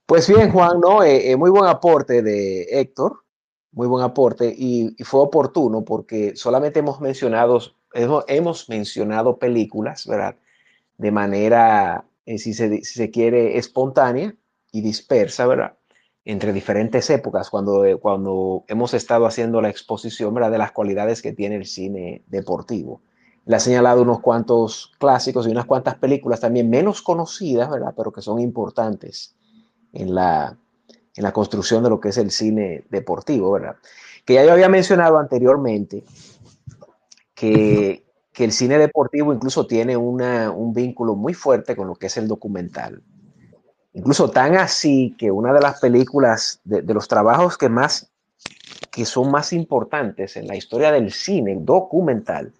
Pues 0.06 0.28
bien, 0.28 0.52
Juan, 0.52 0.80
¿no? 0.80 1.02
Eh, 1.02 1.32
eh, 1.32 1.36
muy 1.36 1.50
buen 1.50 1.66
aporte 1.66 2.22
de 2.22 2.62
Héctor. 2.70 3.24
Muy 3.72 3.88
buen 3.88 4.04
aporte. 4.04 4.54
Y, 4.56 4.94
fue 5.02 5.20
oportuno 5.20 5.82
porque 5.82 6.36
solamente 6.36 6.78
hemos 6.78 7.00
mencionado, 7.00 7.58
hemos 7.92 8.68
mencionado 8.68 9.36
películas, 9.36 10.06
¿verdad? 10.06 10.36
De 10.96 11.10
manera 11.10 12.04
eh, 12.26 12.38
si, 12.38 12.54
se, 12.54 12.68
si, 12.84 12.94
se, 12.94 13.10
quiere, 13.10 13.58
espontánea 13.58 14.34
y 14.70 14.80
dispersa, 14.80 15.46
¿verdad? 15.46 15.76
Entre 16.24 16.52
diferentes 16.52 17.10
épocas, 17.10 17.50
cuando, 17.50 17.84
eh, 17.84 17.96
cuando 17.96 18.64
hemos 18.68 18.94
estado 18.94 19.26
haciendo 19.26 19.60
la 19.60 19.70
exposición, 19.70 20.32
¿verdad? 20.34 20.52
De 20.52 20.58
las 20.58 20.72
cualidades 20.72 21.20
que 21.20 21.32
tiene 21.32 21.56
el 21.56 21.66
cine 21.66 22.22
deportivo. 22.28 23.02
Le 23.44 23.56
ha 23.56 23.60
señalado 23.60 24.02
unos 24.02 24.20
cuantos 24.20 24.92
clásicos 24.98 25.46
y 25.46 25.50
unas 25.50 25.66
cuantas 25.66 25.96
películas 25.96 26.40
también 26.40 26.70
menos 26.70 27.02
conocidas, 27.02 27.68
¿verdad? 27.68 27.92
Pero 27.96 28.12
que 28.12 28.22
son 28.22 28.38
importantes 28.38 29.34
en 29.92 30.14
la, 30.14 30.56
en 31.16 31.22
la 31.24 31.32
construcción 31.32 31.82
de 31.82 31.90
lo 31.90 32.00
que 32.00 32.10
es 32.10 32.18
el 32.18 32.30
cine 32.30 32.84
deportivo, 32.88 33.50
¿verdad? 33.50 33.76
Que 34.24 34.34
ya 34.34 34.44
yo 34.44 34.52
había 34.52 34.68
mencionado 34.68 35.18
anteriormente 35.18 36.04
que, 37.34 38.01
que 38.32 38.44
el 38.44 38.52
cine 38.52 38.78
deportivo 38.78 39.32
incluso 39.32 39.66
tiene 39.66 39.96
una, 39.96 40.50
un 40.50 40.72
vínculo 40.72 41.14
muy 41.14 41.34
fuerte 41.34 41.76
con 41.76 41.86
lo 41.86 41.94
que 41.94 42.06
es 42.06 42.16
el 42.16 42.28
documental. 42.28 43.02
Incluso 43.92 44.30
tan 44.30 44.56
así 44.56 45.14
que 45.18 45.30
una 45.30 45.52
de 45.52 45.60
las 45.60 45.80
películas, 45.80 46.60
de, 46.64 46.80
de, 46.80 46.94
los 46.94 47.08
trabajos 47.08 47.58
que 47.58 47.68
más, 47.68 48.10
que 48.90 49.04
son 49.04 49.30
más 49.30 49.52
importantes 49.52 50.36
en 50.36 50.46
la 50.46 50.56
historia 50.56 50.90
del 50.90 51.12
cine 51.12 51.58
documental, 51.60 52.54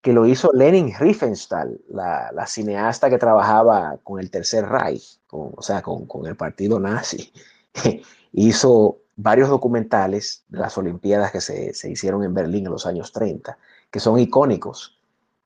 que 0.00 0.14
lo 0.14 0.26
hizo 0.26 0.50
Lenin 0.54 0.92
Riefenstahl, 0.98 1.80
la, 1.88 2.30
la 2.32 2.46
cineasta 2.46 3.10
que 3.10 3.18
trabajaba 3.18 3.98
con 4.02 4.20
el 4.20 4.30
Tercer 4.30 4.66
Reich, 4.66 5.20
con, 5.26 5.52
o 5.54 5.62
sea, 5.62 5.82
con, 5.82 6.06
con 6.06 6.26
el 6.26 6.36
partido 6.36 6.80
nazi, 6.80 7.30
hizo 8.32 8.98
varios 9.16 9.50
documentales 9.50 10.44
de 10.48 10.58
las 10.58 10.76
Olimpiadas 10.78 11.30
que 11.30 11.42
se, 11.42 11.74
se 11.74 11.90
hicieron 11.90 12.24
en 12.24 12.34
Berlín 12.34 12.66
en 12.66 12.72
los 12.72 12.86
años 12.86 13.12
30 13.12 13.56
que 13.94 14.00
son 14.00 14.18
icónicos, 14.18 14.98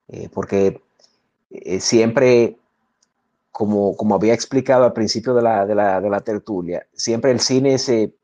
eh, 0.09 0.31
porque 0.33 0.81
eh, 1.51 1.81
siempre, 1.81 2.57
como, 3.51 3.95
como 3.95 4.15
había 4.15 4.33
explicado 4.33 4.87
al 4.87 4.95
principio 4.95 5.35
de 5.35 5.43
la, 5.43 5.67
de 5.67 5.75
la, 5.75 6.01
de 6.01 6.09
la 6.09 6.23
tertulia, 6.23 6.87
siempre 6.95 7.31
el 7.31 7.41
cine 7.41 7.75
ese 7.75 8.15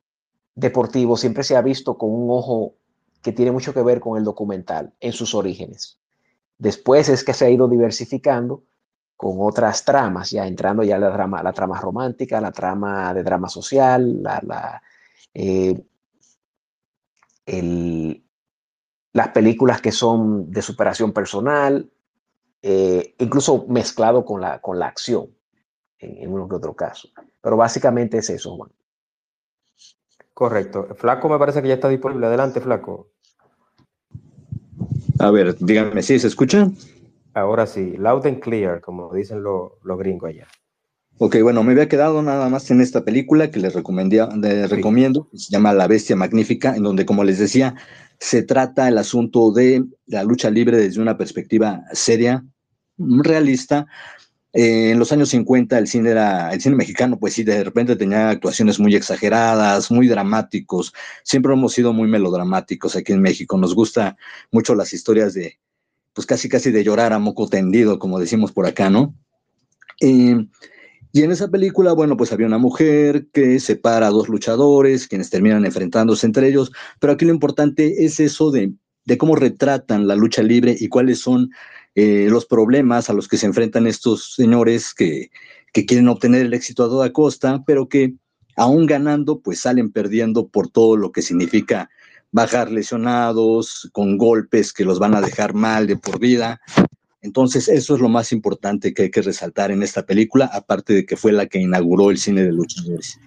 deportivo 0.54 1.18
siempre 1.18 1.44
se 1.44 1.56
ha 1.56 1.60
visto 1.60 1.98
con 1.98 2.10
un 2.10 2.30
ojo 2.30 2.72
que 3.20 3.32
tiene 3.32 3.52
mucho 3.52 3.74
que 3.74 3.82
ver 3.82 4.00
con 4.00 4.16
el 4.16 4.24
documental 4.24 4.94
en 4.98 5.12
sus 5.12 5.34
orígenes. 5.34 5.98
Después 6.56 7.10
es 7.10 7.22
que 7.22 7.34
se 7.34 7.44
ha 7.44 7.50
ido 7.50 7.68
diversificando 7.68 8.62
con 9.18 9.36
otras 9.40 9.84
tramas, 9.84 10.30
ya 10.30 10.46
entrando 10.46 10.82
ya 10.84 10.98
la 10.98 11.12
trama, 11.12 11.42
la 11.42 11.52
trama 11.52 11.78
romántica, 11.78 12.40
la 12.40 12.50
trama 12.50 13.12
de 13.12 13.22
drama 13.22 13.50
social, 13.50 14.22
la, 14.22 14.40
la 14.42 14.82
eh, 15.34 15.84
el, 17.44 18.23
las 19.14 19.28
películas 19.28 19.80
que 19.80 19.92
son 19.92 20.50
de 20.50 20.60
superación 20.60 21.12
personal, 21.12 21.88
eh, 22.60 23.14
incluso 23.18 23.64
mezclado 23.68 24.24
con 24.24 24.40
la, 24.40 24.60
con 24.60 24.78
la 24.78 24.88
acción, 24.88 25.28
en, 25.98 26.18
en, 26.18 26.32
uno 26.32 26.48
que 26.48 26.56
otro 26.56 26.74
caso. 26.74 27.08
Pero 27.40 27.56
básicamente 27.56 28.18
es 28.18 28.28
eso, 28.28 28.56
Juan. 28.56 28.70
Correcto. 30.34 30.88
Flaco 30.96 31.28
me 31.28 31.38
parece 31.38 31.62
que 31.62 31.68
ya 31.68 31.74
está 31.74 31.88
disponible. 31.88 32.26
Adelante, 32.26 32.60
Flaco. 32.60 33.10
A 35.20 35.30
ver, 35.30 35.56
díganme 35.58 36.02
si 36.02 36.14
¿sí, 36.14 36.18
se 36.18 36.26
escucha. 36.26 36.68
Ahora 37.34 37.66
sí, 37.66 37.96
loud 37.96 38.26
and 38.26 38.40
clear, 38.40 38.80
como 38.80 39.14
dicen 39.14 39.44
los 39.44 39.72
lo 39.84 39.96
gringos 39.96 40.30
allá. 40.30 40.48
Ok, 41.18 41.36
bueno, 41.42 41.62
me 41.62 41.72
había 41.72 41.88
quedado 41.88 42.22
nada 42.22 42.48
más 42.48 42.68
en 42.72 42.80
esta 42.80 43.04
película 43.04 43.50
que 43.50 43.60
les, 43.60 43.74
les 43.74 44.70
recomiendo, 44.70 45.28
se 45.32 45.52
llama 45.52 45.72
La 45.72 45.86
Bestia 45.86 46.16
Magnífica, 46.16 46.74
en 46.74 46.82
donde, 46.82 47.06
como 47.06 47.22
les 47.22 47.38
decía, 47.38 47.76
se 48.18 48.42
trata 48.42 48.88
el 48.88 48.98
asunto 48.98 49.52
de 49.52 49.84
la 50.06 50.24
lucha 50.24 50.50
libre 50.50 50.76
desde 50.76 51.00
una 51.00 51.16
perspectiva 51.16 51.84
seria, 51.92 52.44
realista. 52.98 53.86
Eh, 54.52 54.90
en 54.90 54.98
los 54.98 55.12
años 55.12 55.28
50 55.30 55.78
el 55.78 55.86
cine 55.86 56.10
era, 56.10 56.52
el 56.52 56.60
cine 56.60 56.74
mexicano, 56.74 57.18
pues 57.18 57.34
sí, 57.34 57.44
de 57.44 57.62
repente 57.62 57.94
tenía 57.94 58.30
actuaciones 58.30 58.80
muy 58.80 58.96
exageradas, 58.96 59.92
muy 59.92 60.08
dramáticos. 60.08 60.92
Siempre 61.22 61.52
hemos 61.52 61.72
sido 61.74 61.92
muy 61.92 62.08
melodramáticos 62.08 62.96
aquí 62.96 63.12
en 63.12 63.22
México. 63.22 63.56
Nos 63.56 63.74
gusta 63.74 64.16
mucho 64.50 64.74
las 64.74 64.92
historias 64.92 65.32
de, 65.34 65.60
pues 66.12 66.26
casi 66.26 66.48
casi 66.48 66.72
de 66.72 66.82
llorar 66.82 67.12
a 67.12 67.20
moco 67.20 67.48
tendido, 67.48 68.00
como 68.00 68.18
decimos 68.18 68.50
por 68.50 68.66
acá, 68.66 68.90
¿no? 68.90 69.14
Eh, 70.00 70.44
y 71.14 71.22
en 71.22 71.30
esa 71.30 71.46
película, 71.46 71.92
bueno, 71.92 72.16
pues 72.16 72.32
había 72.32 72.48
una 72.48 72.58
mujer 72.58 73.28
que 73.32 73.60
separa 73.60 74.08
a 74.08 74.10
dos 74.10 74.28
luchadores, 74.28 75.06
quienes 75.06 75.30
terminan 75.30 75.64
enfrentándose 75.64 76.26
entre 76.26 76.48
ellos, 76.48 76.72
pero 76.98 77.12
aquí 77.12 77.24
lo 77.24 77.30
importante 77.30 78.04
es 78.04 78.18
eso 78.18 78.50
de, 78.50 78.72
de 79.04 79.16
cómo 79.16 79.36
retratan 79.36 80.08
la 80.08 80.16
lucha 80.16 80.42
libre 80.42 80.74
y 80.76 80.88
cuáles 80.88 81.20
son 81.20 81.50
eh, 81.94 82.26
los 82.28 82.46
problemas 82.46 83.08
a 83.08 83.12
los 83.12 83.28
que 83.28 83.36
se 83.36 83.46
enfrentan 83.46 83.86
estos 83.86 84.34
señores 84.34 84.92
que, 84.92 85.30
que 85.72 85.86
quieren 85.86 86.08
obtener 86.08 86.46
el 86.46 86.52
éxito 86.52 86.82
a 86.82 86.88
toda 86.88 87.12
costa, 87.12 87.62
pero 87.64 87.88
que 87.88 88.14
aún 88.56 88.86
ganando, 88.86 89.38
pues 89.38 89.60
salen 89.60 89.92
perdiendo 89.92 90.48
por 90.48 90.68
todo 90.68 90.96
lo 90.96 91.12
que 91.12 91.22
significa 91.22 91.90
bajar 92.32 92.72
lesionados, 92.72 93.88
con 93.92 94.18
golpes 94.18 94.72
que 94.72 94.84
los 94.84 94.98
van 94.98 95.14
a 95.14 95.20
dejar 95.20 95.54
mal 95.54 95.86
de 95.86 95.96
por 95.96 96.18
vida. 96.18 96.60
Entonces, 97.24 97.68
eso 97.68 97.94
es 97.94 98.02
lo 98.02 98.10
más 98.10 98.32
importante 98.32 98.92
que 98.92 99.04
hay 99.04 99.10
que 99.10 99.22
resaltar 99.22 99.70
en 99.70 99.82
esta 99.82 100.04
película, 100.04 100.50
aparte 100.52 100.92
de 100.92 101.06
que 101.06 101.16
fue 101.16 101.32
la 101.32 101.46
que 101.46 101.58
inauguró 101.58 102.10
el 102.10 102.18
cine 102.18 102.42
de 102.42 102.52
luchadores. 102.52 103.18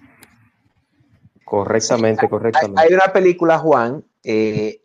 Correctamente, 1.44 2.28
correctamente. 2.28 2.80
Hay, 2.80 2.94
una 2.94 3.12
película, 3.12 3.58
Juan, 3.58 4.04
eh, 4.22 4.82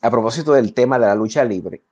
a 0.00 0.10
propósito 0.10 0.54
del 0.54 0.72
tema 0.72 0.98
de 0.98 1.06
la 1.06 1.14
lucha 1.14 1.44
libre, 1.44 1.82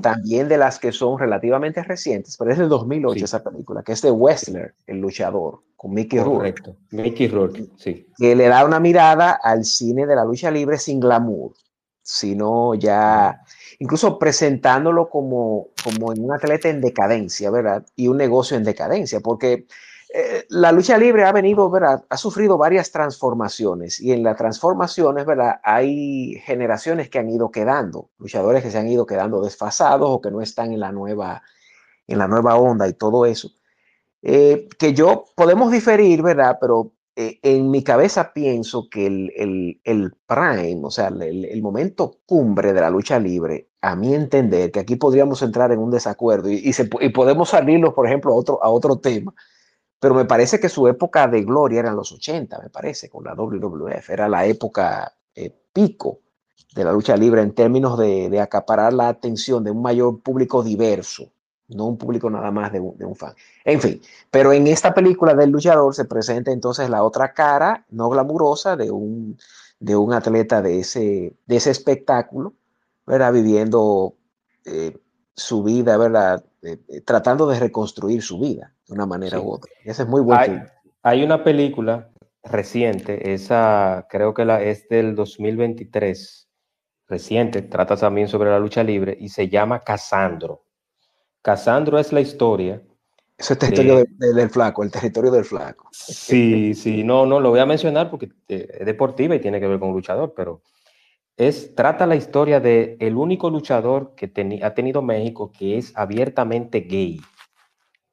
también 0.00 0.48
de 0.48 0.56
las 0.56 0.78
que 0.78 0.90
son 0.90 1.18
relativamente 1.18 1.82
recientes, 1.82 2.36
pero 2.38 2.50
es 2.50 2.58
del 2.58 2.70
2008 2.70 3.24
esa 3.24 3.44
película, 3.44 3.82
que 3.82 3.92
es 3.92 4.00
de 4.00 4.10
Westler, 4.10 4.74
el 4.86 5.00
luchador, 5.00 5.60
con 5.76 5.92
Mickey 5.92 6.18
Rourke. 6.18 6.36
Correcto, 6.36 6.76
Mickey 6.90 7.28
Rourke, 7.28 7.66
sí. 7.76 8.06
Que 8.16 8.34
le 8.34 8.48
da 8.48 8.64
una 8.64 8.80
mirada 8.80 9.32
al 9.32 9.66
cine 9.66 10.06
de 10.06 10.16
la 10.16 10.24
lucha 10.24 10.50
libre 10.50 10.78
sin 10.78 10.98
glamour, 10.98 11.52
sino 12.02 12.74
ya, 12.74 13.42
incluso 13.80 14.18
presentándolo 14.18 15.08
como, 15.08 15.68
como 15.82 16.12
en 16.12 16.22
un 16.22 16.32
atleta 16.32 16.68
en 16.68 16.80
decadencia, 16.80 17.50
¿verdad? 17.50 17.84
Y 17.96 18.08
un 18.08 18.18
negocio 18.18 18.56
en 18.56 18.62
decadencia, 18.62 19.20
porque 19.20 19.66
eh, 20.12 20.44
la 20.50 20.70
lucha 20.70 20.98
libre 20.98 21.24
ha 21.24 21.32
venido, 21.32 21.70
¿verdad? 21.70 22.04
Ha 22.10 22.16
sufrido 22.18 22.58
varias 22.58 22.92
transformaciones 22.92 23.98
y 23.98 24.12
en 24.12 24.22
las 24.22 24.36
transformaciones, 24.36 25.24
¿verdad? 25.24 25.60
Hay 25.64 26.34
generaciones 26.44 27.08
que 27.08 27.18
han 27.18 27.30
ido 27.30 27.50
quedando, 27.50 28.10
luchadores 28.18 28.62
que 28.62 28.70
se 28.70 28.78
han 28.78 28.88
ido 28.88 29.06
quedando 29.06 29.40
desfasados 29.42 30.08
o 30.10 30.20
que 30.20 30.30
no 30.30 30.42
están 30.42 30.72
en 30.72 30.80
la 30.80 30.92
nueva, 30.92 31.42
en 32.06 32.18
la 32.18 32.28
nueva 32.28 32.56
onda 32.56 32.86
y 32.86 32.92
todo 32.92 33.24
eso. 33.24 33.50
Eh, 34.22 34.68
que 34.78 34.92
yo 34.92 35.24
podemos 35.34 35.72
diferir, 35.72 36.22
¿verdad? 36.22 36.58
Pero 36.60 36.92
eh, 37.16 37.38
en 37.42 37.70
mi 37.70 37.82
cabeza 37.82 38.32
pienso 38.32 38.88
que 38.90 39.06
el, 39.06 39.80
el, 39.84 40.12
prime, 40.26 40.80
o 40.82 40.90
sea, 40.90 41.08
el, 41.08 41.62
momento 41.62 42.18
cumbre 42.26 42.72
de 42.72 42.80
la 42.80 42.90
lucha 42.90 43.18
libre, 43.18 43.69
a 43.82 43.96
mi 43.96 44.14
entender, 44.14 44.70
que 44.70 44.80
aquí 44.80 44.96
podríamos 44.96 45.42
entrar 45.42 45.72
en 45.72 45.78
un 45.78 45.90
desacuerdo 45.90 46.50
y, 46.50 46.72
podemos 47.14 47.50
salirnos, 47.50 47.94
por 47.94 48.06
ejemplo, 48.06 48.32
a 48.32 48.68
otro, 48.68 48.98
tema, 48.98 49.34
pero 49.98 50.14
me 50.14 50.26
parece 50.26 50.60
que 50.60 50.68
su 50.68 50.86
época 50.88 51.28
de 51.28 51.42
gloria 51.42 51.80
era 51.80 51.90
en 51.90 51.96
los 51.96 52.12
80, 52.12 52.58
me 52.62 52.70
parece, 52.70 53.08
con 53.08 53.24
la 53.24 53.34
WWF. 53.34 54.10
Era 54.10 54.28
la 54.28 54.46
época 54.46 55.14
eh, 55.34 55.54
pico 55.72 56.20
de 56.74 56.84
la 56.84 56.92
lucha 56.92 57.16
libre 57.16 57.42
en 57.42 57.54
términos 57.54 57.98
de, 57.98 58.38
acaparar 58.40 58.92
la 58.92 59.08
atención 59.08 59.64
de 59.64 59.70
un 59.70 59.82
mayor 59.82 60.20
público 60.20 60.62
diverso, 60.62 61.32
no 61.68 61.86
un 61.86 61.98
público 61.98 62.28
nada 62.28 62.50
más 62.50 62.72
de 62.72 62.80
un, 62.80 63.16
fan. 63.16 63.34
En 63.64 63.80
fin, 63.80 64.00
pero 64.30 64.52
en 64.52 64.66
esta 64.66 64.92
película 64.92 65.34
del 65.34 65.50
luchador 65.50 65.94
se 65.94 66.04
presenta 66.04 66.50
entonces 66.50 66.90
la 66.90 67.02
otra 67.02 67.32
cara 67.32 67.86
no 67.90 68.08
glamurosa 68.10 68.76
de 68.76 68.90
un, 68.90 69.38
atleta 70.12 70.60
de 70.62 70.80
ese 70.80 71.34
espectáculo, 71.48 72.54
¿verdad? 73.10 73.32
Viviendo 73.32 74.14
eh, 74.64 74.96
su 75.34 75.64
vida, 75.64 75.96
¿verdad? 75.96 76.44
Eh, 76.62 76.78
tratando 77.04 77.46
de 77.48 77.58
reconstruir 77.58 78.22
su 78.22 78.38
vida 78.38 78.72
de 78.86 78.94
una 78.94 79.04
manera 79.04 79.40
u 79.40 79.50
otra. 79.50 79.70
Ese 79.84 80.02
es 80.02 80.08
muy 80.08 80.20
bueno. 80.20 80.64
Hay, 81.02 81.24
una 81.24 81.42
película 81.42 82.10
reciente, 82.44 83.32
esa 83.32 84.06
creo 84.08 84.32
que 84.32 84.44
la, 84.44 84.62
es 84.62 84.88
del 84.88 85.14
2023, 85.16 86.48
reciente, 87.08 87.62
trata 87.62 87.96
también 87.96 88.28
sobre 88.28 88.50
la 88.50 88.58
lucha 88.58 88.84
libre 88.84 89.16
y 89.18 89.30
se 89.30 89.48
llama 89.48 89.80
Casandro. 89.80 90.64
Casandro 91.42 91.98
es 91.98 92.12
la 92.12 92.20
historia. 92.20 92.82
Ese 93.36 93.54
es 93.54 93.58
territorio 93.58 94.04
del 94.18 94.50
flaco, 94.50 94.84
el 94.84 94.90
territorio 94.90 95.30
del 95.30 95.46
flaco. 95.46 95.88
Sí, 95.90 96.74
sí, 96.74 97.02
no, 97.02 97.24
no, 97.24 97.40
lo 97.40 97.48
voy 97.48 97.60
a 97.60 97.66
mencionar 97.66 98.10
porque 98.10 98.28
eh, 98.46 98.68
es 98.80 98.86
deportiva 98.86 99.34
y 99.34 99.40
tiene 99.40 99.58
que 99.58 99.66
ver 99.66 99.80
con 99.80 99.88
un 99.88 99.94
luchador, 99.94 100.34
pero 100.36 100.62
es, 101.40 101.74
trata 101.74 102.06
la 102.06 102.16
historia 102.16 102.60
de 102.60 102.98
el 103.00 103.16
único 103.16 103.48
luchador 103.48 104.14
que 104.14 104.30
ha 104.62 104.74
tenido 104.74 105.00
México 105.00 105.50
que 105.50 105.78
es 105.78 105.96
abiertamente 105.96 106.80
gay. 106.80 107.18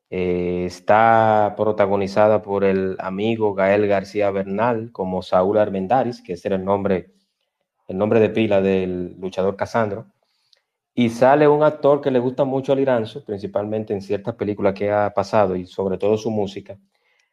Eh, 0.09 0.63
está 0.65 1.53
protagonizada 1.57 2.41
por 2.41 2.63
el 2.63 2.95
amigo 2.99 3.53
Gael 3.53 3.85
García 3.85 4.31
Bernal 4.31 4.93
como 4.93 5.21
Saúl 5.21 5.57
Armendaris, 5.57 6.21
que 6.21 6.33
ese 6.33 6.47
era 6.47 6.55
el 6.55 6.63
nombre, 6.63 7.11
el 7.89 7.97
nombre 7.97 8.21
de 8.21 8.29
pila 8.29 8.61
del 8.61 9.17
luchador 9.19 9.57
Casandro. 9.57 10.05
Y 10.93 11.09
sale 11.09 11.49
un 11.49 11.63
actor 11.63 11.99
que 11.99 12.11
le 12.11 12.19
gusta 12.19 12.45
mucho 12.45 12.71
al 12.71 12.79
Iranzo, 12.79 13.25
principalmente 13.25 13.93
en 13.93 14.01
ciertas 14.01 14.35
películas 14.35 14.73
que 14.73 14.89
ha 14.89 15.13
pasado 15.13 15.57
y 15.57 15.65
sobre 15.65 15.97
todo 15.97 16.17
su 16.17 16.31
música. 16.31 16.79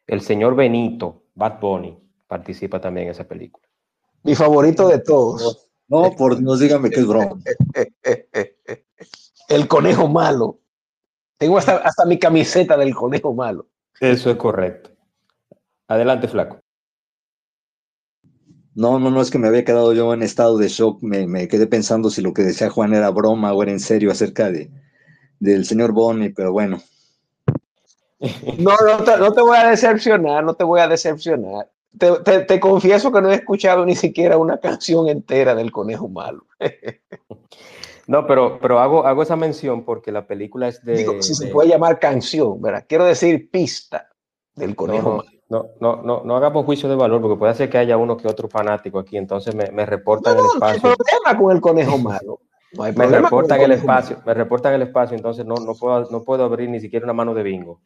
El 0.05 0.19
señor 0.19 0.57
Benito, 0.57 1.23
Bad 1.35 1.57
Bunny, 1.61 1.97
participa 2.27 2.81
también 2.81 3.07
en 3.07 3.11
esa 3.11 3.25
película. 3.25 3.65
Mi 4.23 4.35
favorito 4.35 4.89
de 4.89 4.99
todos. 4.99 5.64
No, 5.87 6.11
por 6.15 6.37
Dios, 6.37 6.59
dígame 6.59 6.89
que 6.89 6.99
es 6.99 7.07
broma. 7.07 7.39
El 9.49 9.67
conejo 9.67 10.07
malo. 10.07 10.59
Tengo 11.37 11.57
hasta, 11.57 11.77
hasta 11.77 12.05
mi 12.05 12.17
camiseta 12.17 12.77
del 12.77 12.95
conejo 12.95 13.33
malo. 13.33 13.67
Eso 13.99 14.31
es 14.31 14.37
correcto. 14.37 14.91
Adelante, 15.87 16.27
flaco. 16.27 16.59
No, 18.75 18.99
no, 18.99 19.09
no, 19.09 19.21
es 19.21 19.31
que 19.31 19.37
me 19.37 19.47
había 19.47 19.63
quedado 19.63 19.93
yo 19.93 20.13
en 20.13 20.21
estado 20.21 20.57
de 20.57 20.67
shock. 20.67 21.01
Me, 21.01 21.47
quedé 21.47 21.65
pensando 21.65 22.09
si 22.09 22.21
lo 22.21 22.33
que 22.33 22.43
decía 22.43 22.69
Juan 22.69 22.93
era 22.93 23.09
broma 23.09 23.53
o 23.53 23.63
era 23.63 23.71
en 23.71 23.79
serio 23.79 24.11
acerca 24.11 24.51
de, 24.51 24.69
del 25.39 25.65
señor 25.65 25.93
Bonnie, 25.93 26.31
pero 26.31 26.51
bueno. 26.51 26.81
No, 28.57 28.71
no 29.19 29.33
te, 29.33 29.41
voy 29.41 29.57
a 29.57 29.69
decepcionar, 29.69 30.43
no 30.43 30.55
te 30.55 30.63
voy 30.63 30.79
a 30.79 30.87
decepcionar. 30.87 31.69
Te, 31.97 32.39
te, 32.41 32.59
confieso 32.59 33.11
que 33.11 33.21
no 33.21 33.31
he 33.31 33.35
escuchado 33.35 33.85
ni 33.85 33.95
siquiera 33.95 34.37
una 34.37 34.57
canción 34.61 35.07
entera 35.07 35.55
del 35.55 35.71
Conejo 35.71 36.07
Malo. 36.09 36.45
No, 38.07 38.27
pero, 38.27 38.59
pero 38.61 38.79
hago, 38.79 39.07
hago 39.07 39.23
esa 39.23 39.35
mención 39.35 39.83
porque 39.83 40.11
la 40.11 40.27
película 40.27 40.67
es 40.67 40.83
de. 40.85 40.97
Digo, 40.97 41.21
si 41.21 41.33
se 41.33 41.47
puede 41.47 41.69
llamar 41.69 41.99
canción, 41.99 42.61
¿verdad? 42.61 42.85
Quiero 42.87 43.05
decir 43.05 43.49
pista 43.49 44.09
del 44.53 44.75
conejo 44.75 45.23
no, 45.47 45.69
no, 45.79 46.01
no, 46.01 46.23
no, 46.23 46.35
hagamos 46.35 46.65
juicio 46.65 46.89
de 46.89 46.95
valor 46.95 47.21
porque 47.21 47.37
puede 47.37 47.53
ser 47.53 47.69
que 47.69 47.77
haya 47.77 47.97
uno 47.97 48.17
que 48.17 48.27
otro 48.27 48.47
fanático 48.47 48.97
aquí, 48.97 49.17
entonces 49.17 49.53
me, 49.53 49.69
me 49.71 49.85
reportan 49.85 50.37
el 50.37 50.45
espacio. 50.45 50.81
No 50.81 50.89
hay 50.89 50.95
problema 50.95 51.39
con 51.39 51.55
el 51.55 51.61
conejo 51.61 51.97
malo. 51.99 52.39
me 52.73 53.05
reportan 53.07 53.61
el, 53.61 53.71
espacio, 53.73 54.21
me 54.25 54.33
reportan 54.33 54.73
el 54.73 54.81
espacio, 54.81 55.15
entonces 55.15 55.45
no, 55.45 55.55
no, 55.55 55.75
puedo, 55.75 56.09
no 56.09 56.23
puedo 56.23 56.43
abrir 56.45 56.69
ni 56.69 56.79
siquiera 56.79 57.03
una 57.03 57.13
mano 57.13 57.35
de 57.35 57.43
bingo. 57.43 57.81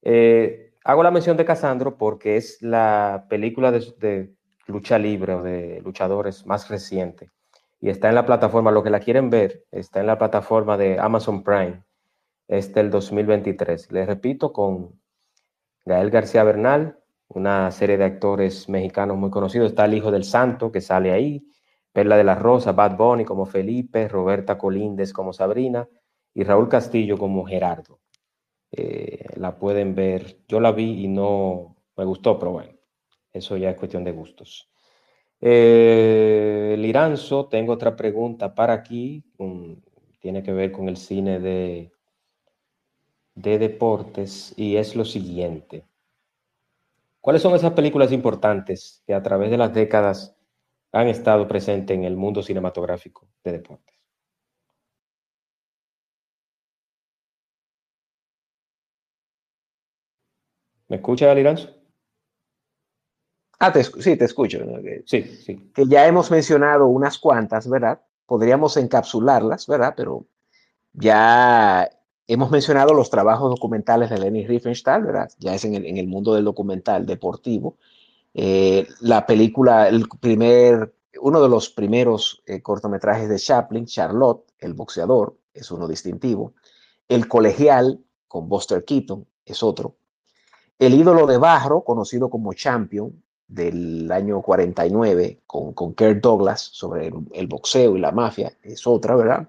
Eh, 0.00 0.71
hago 0.84 1.02
la 1.02 1.10
mención 1.10 1.36
de 1.36 1.44
Casandro 1.44 1.96
porque 1.96 2.36
es 2.36 2.60
la 2.62 3.26
película 3.28 3.70
de, 3.72 4.34
lucha 4.66 4.98
libre 4.98 5.34
o 5.34 5.42
de 5.42 5.80
luchadores 5.84 6.46
más 6.46 6.68
reciente 6.68 7.30
y 7.80 7.90
está 7.90 8.08
en 8.08 8.14
la 8.14 8.24
plataforma, 8.24 8.70
lo 8.70 8.82
que 8.82 8.90
la 8.90 9.00
quieren 9.00 9.28
ver, 9.28 9.64
está 9.72 10.00
en 10.00 10.06
la 10.06 10.16
plataforma 10.16 10.76
de 10.76 11.00
Amazon 11.00 11.42
Prime, 11.42 11.82
es 12.46 12.72
del 12.72 12.90
2023. 12.90 13.90
Les 13.90 14.06
repito, 14.06 14.52
con 14.52 15.00
Gael 15.84 16.10
García 16.10 16.44
Bernal, 16.44 17.00
una 17.26 17.72
serie 17.72 17.98
de 17.98 18.04
actores 18.04 18.68
mexicanos 18.68 19.16
muy 19.16 19.30
conocidos, 19.30 19.70
está 19.70 19.86
el 19.86 19.94
Hijo 19.94 20.12
del 20.12 20.22
Santo 20.22 20.70
que 20.70 20.80
sale 20.80 21.10
ahí, 21.10 21.44
Perla 21.92 22.16
de 22.16 22.24
la 22.24 22.36
Rosa, 22.36 22.70
Bad 22.70 22.96
Bunny 22.96 23.24
como 23.24 23.46
Felipe, 23.46 24.06
Roberta 24.06 24.56
Colíndes 24.56 25.12
como 25.12 25.32
Sabrina 25.32 25.88
y 26.34 26.44
Raúl 26.44 26.68
Castillo 26.68 27.18
como 27.18 27.44
Gerardo. 27.44 28.01
Eh, 28.72 29.26
la 29.36 29.58
pueden 29.58 29.94
ver, 29.94 30.38
yo 30.48 30.58
la 30.58 30.72
vi 30.72 31.04
y 31.04 31.08
no 31.08 31.76
me 31.96 32.04
gustó, 32.04 32.38
pero 32.38 32.52
bueno, 32.52 32.72
eso 33.32 33.56
ya 33.56 33.70
es 33.70 33.76
cuestión 33.76 34.02
de 34.02 34.12
gustos. 34.12 34.70
Eh, 35.40 36.74
Liranzo, 36.78 37.48
tengo 37.48 37.74
otra 37.74 37.94
pregunta 37.96 38.54
para 38.54 38.72
aquí, 38.72 39.24
tiene 40.20 40.42
que 40.42 40.52
ver 40.52 40.72
con 40.72 40.88
el 40.88 40.96
cine 40.96 41.38
de, 41.38 41.92
de 43.34 43.58
deportes 43.58 44.54
y 44.56 44.76
es 44.76 44.96
lo 44.96 45.04
siguiente. 45.04 45.84
¿Cuáles 47.20 47.42
son 47.42 47.54
esas 47.54 47.72
películas 47.72 48.10
importantes 48.10 49.02
que 49.06 49.14
a 49.14 49.22
través 49.22 49.50
de 49.50 49.58
las 49.58 49.74
décadas 49.74 50.36
han 50.92 51.08
estado 51.08 51.46
presentes 51.46 51.96
en 51.96 52.04
el 52.04 52.16
mundo 52.16 52.42
cinematográfico 52.42 53.28
de 53.44 53.52
deportes? 53.52 53.91
¿Me 60.92 60.96
escucha, 60.96 61.34
Liranzo? 61.34 61.70
Ah, 63.58 63.72
sí, 63.72 64.14
te 64.14 64.26
escucho. 64.26 64.58
sí, 65.06 65.22
sí. 65.22 65.70
Que 65.74 65.86
ya 65.86 66.06
hemos 66.06 66.30
mencionado 66.30 66.86
unas 66.86 67.18
cuantas, 67.18 67.66
¿verdad? 67.66 68.02
Podríamos 68.26 68.76
encapsularlas, 68.76 69.66
¿verdad? 69.66 69.94
Pero 69.96 70.26
ya 70.92 71.88
hemos 72.26 72.50
mencionado 72.50 72.92
los 72.92 73.08
trabajos 73.08 73.48
documentales 73.48 74.10
de 74.10 74.18
Lenny 74.18 74.46
Riefenstahl, 74.46 75.02
¿verdad? 75.02 75.30
Ya 75.38 75.54
es 75.54 75.64
en 75.64 75.96
el, 75.96 76.08
mundo 76.08 76.34
del 76.34 76.44
documental 76.44 77.06
deportivo. 77.06 77.78
Eh, 78.34 78.86
la 79.00 79.24
película, 79.24 79.88
el 79.88 80.06
primer, 80.20 80.94
uno 81.22 81.40
de 81.40 81.48
los 81.48 81.70
primeros 81.70 82.42
eh, 82.44 82.60
cortometrajes 82.60 83.30
de 83.30 83.38
Chaplin, 83.38 83.86
Charlotte, 83.86 84.44
el 84.58 84.74
boxeador, 84.74 85.38
es 85.54 85.70
uno 85.70 85.88
distintivo. 85.88 86.52
El 87.08 87.28
Colegial, 87.28 88.04
con 88.28 88.46
Buster 88.46 88.84
Keaton, 88.84 89.26
es 89.46 89.62
otro. 89.62 89.96
El 90.82 90.94
ídolo 90.94 91.28
de 91.28 91.38
Barro, 91.38 91.84
conocido 91.84 92.28
como 92.28 92.54
Champion, 92.54 93.22
del 93.46 94.10
año 94.10 94.42
49, 94.42 95.42
con, 95.46 95.74
con 95.74 95.94
Kirk 95.94 96.20
Douglas, 96.20 96.60
sobre 96.60 97.12
el, 97.34 97.46
boxeo 97.46 97.96
y 97.96 98.00
la 98.00 98.10
mafia, 98.10 98.52
es 98.64 98.84
otra, 98.84 99.14
¿verdad? 99.14 99.48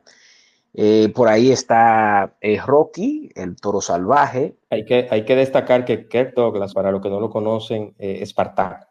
Eh, 0.75 1.11
por 1.15 1.29
ahí 1.29 1.51
está 1.51 2.35
eh, 2.39 2.61
Rocky, 2.63 3.31
el 3.33 3.55
toro 3.55 3.81
salvaje. 3.81 4.59
Hay 4.69 4.85
que, 4.85 5.07
hay 5.09 5.25
que 5.25 5.35
destacar 5.35 5.85
que 5.85 6.07
Kirk 6.07 6.35
Douglas, 6.35 6.71
para 6.71 6.91
los 6.91 7.01
que 7.01 7.09
no 7.09 7.19
lo 7.19 7.31
conocen, 7.31 7.95
eh, 7.97 8.17
es 8.17 8.29
Espartaco. 8.29 8.85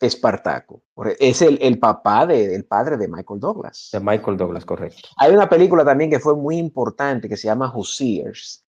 Espartaco. 0.00 0.80
Es 1.20 1.42
el, 1.42 1.58
el 1.60 1.78
papá 1.78 2.24
del 2.24 2.64
padre 2.64 2.96
de 2.96 3.08
Michael 3.08 3.40
Douglas. 3.40 3.90
De 3.92 4.00
Michael 4.00 4.38
Douglas, 4.38 4.64
correcto. 4.64 5.10
Hay 5.18 5.34
una 5.34 5.50
película 5.50 5.84
también 5.84 6.08
que 6.08 6.18
fue 6.18 6.34
muy 6.34 6.56
importante 6.56 7.28
que 7.28 7.36
se 7.36 7.48
llama 7.48 7.70
Hoosiers, 7.70 8.64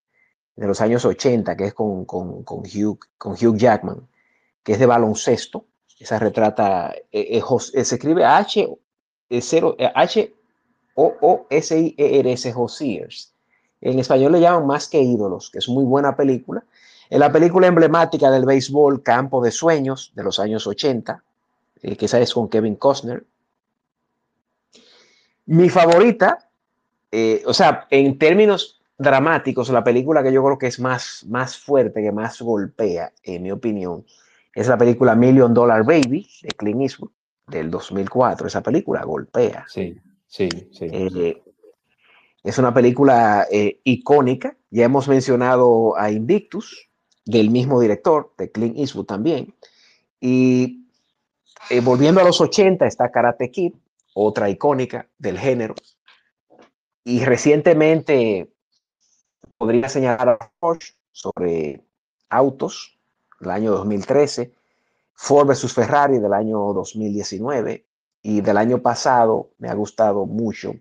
de 0.55 0.67
los 0.67 0.81
años 0.81 1.05
80, 1.05 1.55
que 1.55 1.65
es 1.65 1.73
con, 1.73 2.05
con, 2.05 2.43
con, 2.43 2.59
Hugh, 2.59 2.99
con 3.17 3.33
Hugh 3.33 3.57
Jackman, 3.57 4.07
que 4.63 4.73
es 4.73 4.79
de 4.79 4.85
baloncesto. 4.85 5.65
Esa 5.99 6.17
retrata, 6.17 6.93
eh, 7.11 7.37
eh, 7.37 7.43
eh, 7.73 7.85
se 7.85 7.95
escribe 7.95 8.25
H, 8.25 8.67
cero, 9.39 9.75
H 9.95 10.33
O 10.95 11.13
O 11.21 11.47
S 11.49 11.79
I 11.79 11.95
E 11.97 12.19
R 12.19 12.31
S. 12.31 12.53
En 13.81 13.99
español 13.99 14.31
le 14.31 14.39
llaman 14.39 14.65
Más 14.65 14.87
que 14.87 15.01
ídolos, 15.01 15.49
que 15.49 15.59
es 15.59 15.69
muy 15.69 15.83
buena 15.83 16.15
película. 16.15 16.63
Es 17.09 17.19
la 17.19 17.31
película 17.31 17.67
emblemática 17.67 18.31
del 18.31 18.45
béisbol 18.45 19.03
Campo 19.03 19.43
de 19.43 19.51
Sueños 19.51 20.11
de 20.15 20.23
los 20.23 20.39
años 20.39 20.65
80, 20.65 21.23
que 21.81 22.05
esa 22.05 22.19
es 22.19 22.33
con 22.33 22.49
Kevin 22.49 22.75
Costner. 22.75 23.23
Mi 25.45 25.69
favorita, 25.69 26.49
o 27.45 27.53
sea, 27.53 27.87
en 27.89 28.17
términos 28.17 28.80
dramáticos, 29.01 29.69
la 29.69 29.83
película 29.83 30.23
que 30.23 30.31
yo 30.31 30.43
creo 30.43 30.57
que 30.57 30.67
es 30.67 30.79
más, 30.79 31.25
más 31.27 31.57
fuerte, 31.57 32.01
que 32.01 32.11
más 32.11 32.41
golpea, 32.41 33.11
en 33.23 33.43
mi 33.43 33.51
opinión, 33.51 34.05
es 34.53 34.67
la 34.67 34.77
película 34.77 35.15
Million 35.15 35.53
Dollar 35.53 35.83
Baby 35.83 36.29
de 36.41 36.49
Clint 36.49 36.81
Eastwood 36.81 37.11
del 37.47 37.71
2004. 37.71 38.47
Esa 38.47 38.61
película 38.61 39.03
golpea. 39.03 39.65
Sí, 39.67 39.97
sí, 40.27 40.49
sí. 40.71 40.87
Eh, 40.91 41.41
es 42.43 42.57
una 42.57 42.73
película 42.73 43.47
eh, 43.51 43.79
icónica. 43.83 44.55
Ya 44.69 44.85
hemos 44.85 45.07
mencionado 45.07 45.97
a 45.97 46.11
Invictus, 46.11 46.89
del 47.25 47.49
mismo 47.49 47.79
director, 47.79 48.33
de 48.37 48.51
Clint 48.51 48.77
Eastwood 48.77 49.05
también. 49.05 49.53
Y 50.19 50.87
eh, 51.69 51.79
volviendo 51.81 52.21
a 52.21 52.23
los 52.23 52.41
80 52.41 52.85
está 52.85 53.11
Karate 53.11 53.51
Kid, 53.51 53.73
otra 54.13 54.49
icónica 54.49 55.07
del 55.17 55.37
género. 55.37 55.75
Y 57.03 57.23
recientemente 57.25 58.50
podría 59.61 59.89
señalar 59.89 60.27
a 60.27 60.51
Porsche 60.59 60.95
sobre 61.11 61.85
autos, 62.29 62.97
el 63.41 63.51
año 63.51 63.69
2013, 63.73 64.51
Ford 65.13 65.49
versus 65.49 65.71
Ferrari 65.71 66.17
del 66.17 66.33
año 66.33 66.73
2019 66.73 67.85
y 68.23 68.41
del 68.41 68.57
año 68.57 68.81
pasado 68.81 69.51
me 69.59 69.69
ha 69.69 69.75
gustado 69.75 70.25
mucho 70.25 70.73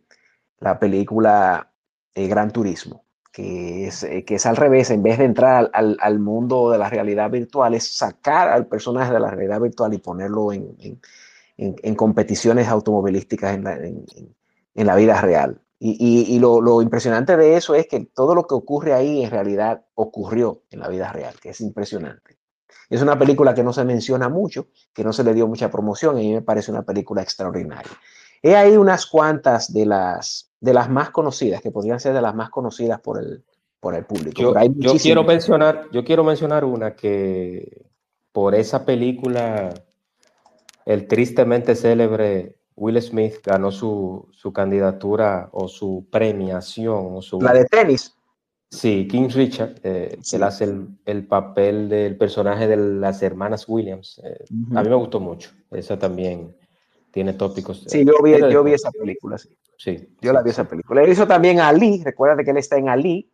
la 0.60 0.78
película 0.78 1.70
eh, 2.14 2.26
Gran 2.26 2.52
Turismo, 2.52 3.04
que 3.30 3.88
es, 3.88 4.02
eh, 4.02 4.24
que 4.24 4.36
es 4.36 4.46
al 4.46 4.56
revés, 4.56 4.90
en 4.90 5.02
vez 5.02 5.18
de 5.18 5.26
entrar 5.26 5.70
al, 5.74 5.98
al, 6.00 6.18
mundo 6.18 6.70
de 6.70 6.78
la 6.78 6.88
realidad 6.88 7.30
virtual, 7.30 7.74
es 7.74 7.98
sacar 7.98 8.48
al 8.48 8.66
personaje 8.66 9.12
de 9.12 9.20
la 9.20 9.30
realidad 9.30 9.60
virtual 9.60 9.92
y 9.92 9.98
ponerlo 9.98 10.54
en, 10.54 10.74
en, 10.78 11.76
en 11.82 11.94
competiciones 11.94 12.66
automovilísticas 12.68 13.56
en 13.56 13.64
la, 13.64 13.76
en 13.76 14.06
la 14.74 14.96
vida 14.96 15.20
real. 15.20 15.60
Y, 15.82 16.36
y, 16.36 16.38
lo, 16.38 16.60
lo, 16.60 16.82
impresionante 16.82 17.38
de 17.38 17.56
eso 17.56 17.74
es 17.74 17.86
que 17.86 18.00
todo 18.14 18.34
lo 18.34 18.46
que 18.46 18.54
ocurre 18.54 18.92
ahí 18.92 19.24
en 19.24 19.30
realidad 19.30 19.82
ocurrió 19.94 20.64
en 20.70 20.80
la 20.80 20.88
vida 20.88 21.10
real, 21.10 21.34
que 21.40 21.50
es 21.50 21.60
impresionante. 21.62 22.36
Es 22.90 23.00
una 23.00 23.18
película 23.18 23.54
que 23.54 23.62
no 23.62 23.72
se 23.72 23.86
menciona 23.86 24.28
mucho, 24.28 24.66
que 24.92 25.02
no 25.02 25.14
se 25.14 25.24
le 25.24 25.32
dio 25.32 25.46
mucha 25.46 25.70
promoción, 25.70 26.18
y 26.18 26.20
a 26.20 26.28
mí 26.28 26.34
me 26.34 26.42
parece 26.42 26.70
una 26.70 26.82
película 26.82 27.22
extraordinaria. 27.22 27.90
He 28.42 28.56
ahí 28.56 28.76
unas 28.76 29.06
cuantas 29.06 29.72
de 29.72 29.86
las, 29.86 30.50
de 30.60 30.74
las 30.74 30.90
más 30.90 31.08
conocidas, 31.10 31.62
que 31.62 31.70
podrían 31.70 31.98
ser 31.98 32.12
de 32.12 32.20
las 32.20 32.34
más 32.34 32.50
conocidas 32.50 33.00
por 33.00 33.18
el, 33.18 33.42
por 33.80 33.94
el 33.94 34.04
público. 34.04 34.42
Yo, 34.42 34.54
yo 34.76 34.92
quiero 34.96 35.24
mencionar, 35.24 35.88
yo 35.92 36.04
quiero 36.04 36.24
mencionar 36.24 36.62
una 36.66 36.94
que 36.94 37.86
por 38.32 38.54
esa 38.54 38.84
película, 38.84 39.72
el 40.84 41.08
tristemente 41.08 41.74
célebre 41.74 42.59
Will 42.80 43.00
Smith 43.02 43.34
ganó 43.44 43.70
su, 43.70 44.26
su, 44.32 44.54
candidatura 44.54 45.50
o 45.52 45.68
su 45.68 46.06
premiación. 46.10 47.16
O 47.16 47.20
su, 47.20 47.38
la 47.38 47.52
de 47.52 47.66
tenis. 47.66 48.16
Sí, 48.70 49.06
King 49.06 49.28
Richard, 49.34 49.74
eh, 49.82 50.16
sí. 50.22 50.36
él 50.36 50.42
hace 50.44 50.64
el, 50.64 50.88
el, 51.04 51.26
papel 51.26 51.90
del 51.90 52.16
personaje 52.16 52.66
de 52.66 52.78
las 52.78 53.22
hermanas 53.22 53.66
Williams. 53.68 54.18
Eh, 54.24 54.44
uh 54.50 54.54
-huh. 54.54 54.78
A 54.78 54.82
mí 54.82 54.88
me 54.88 54.94
gustó 54.94 55.20
mucho. 55.20 55.50
Esa 55.70 55.98
también 55.98 56.56
tiene 57.10 57.34
tópicos. 57.34 57.84
Sí, 57.86 58.02
yo 58.04 58.14
vi, 58.22 58.32
yo 58.50 58.64
vi 58.64 58.72
esa 58.72 58.90
película, 58.90 59.36
sí. 59.36 59.50
Sí. 59.76 59.96
Yo 60.22 60.30
sí, 60.30 60.34
la 60.34 60.42
vi 60.42 60.50
esa 60.50 60.66
película. 60.66 61.02
Él 61.02 61.10
hizo 61.10 61.26
también 61.26 61.60
Ali, 61.60 62.02
recuerda 62.02 62.42
que 62.42 62.50
él 62.50 62.56
está 62.56 62.78
en 62.78 62.88
Ali, 62.88 63.28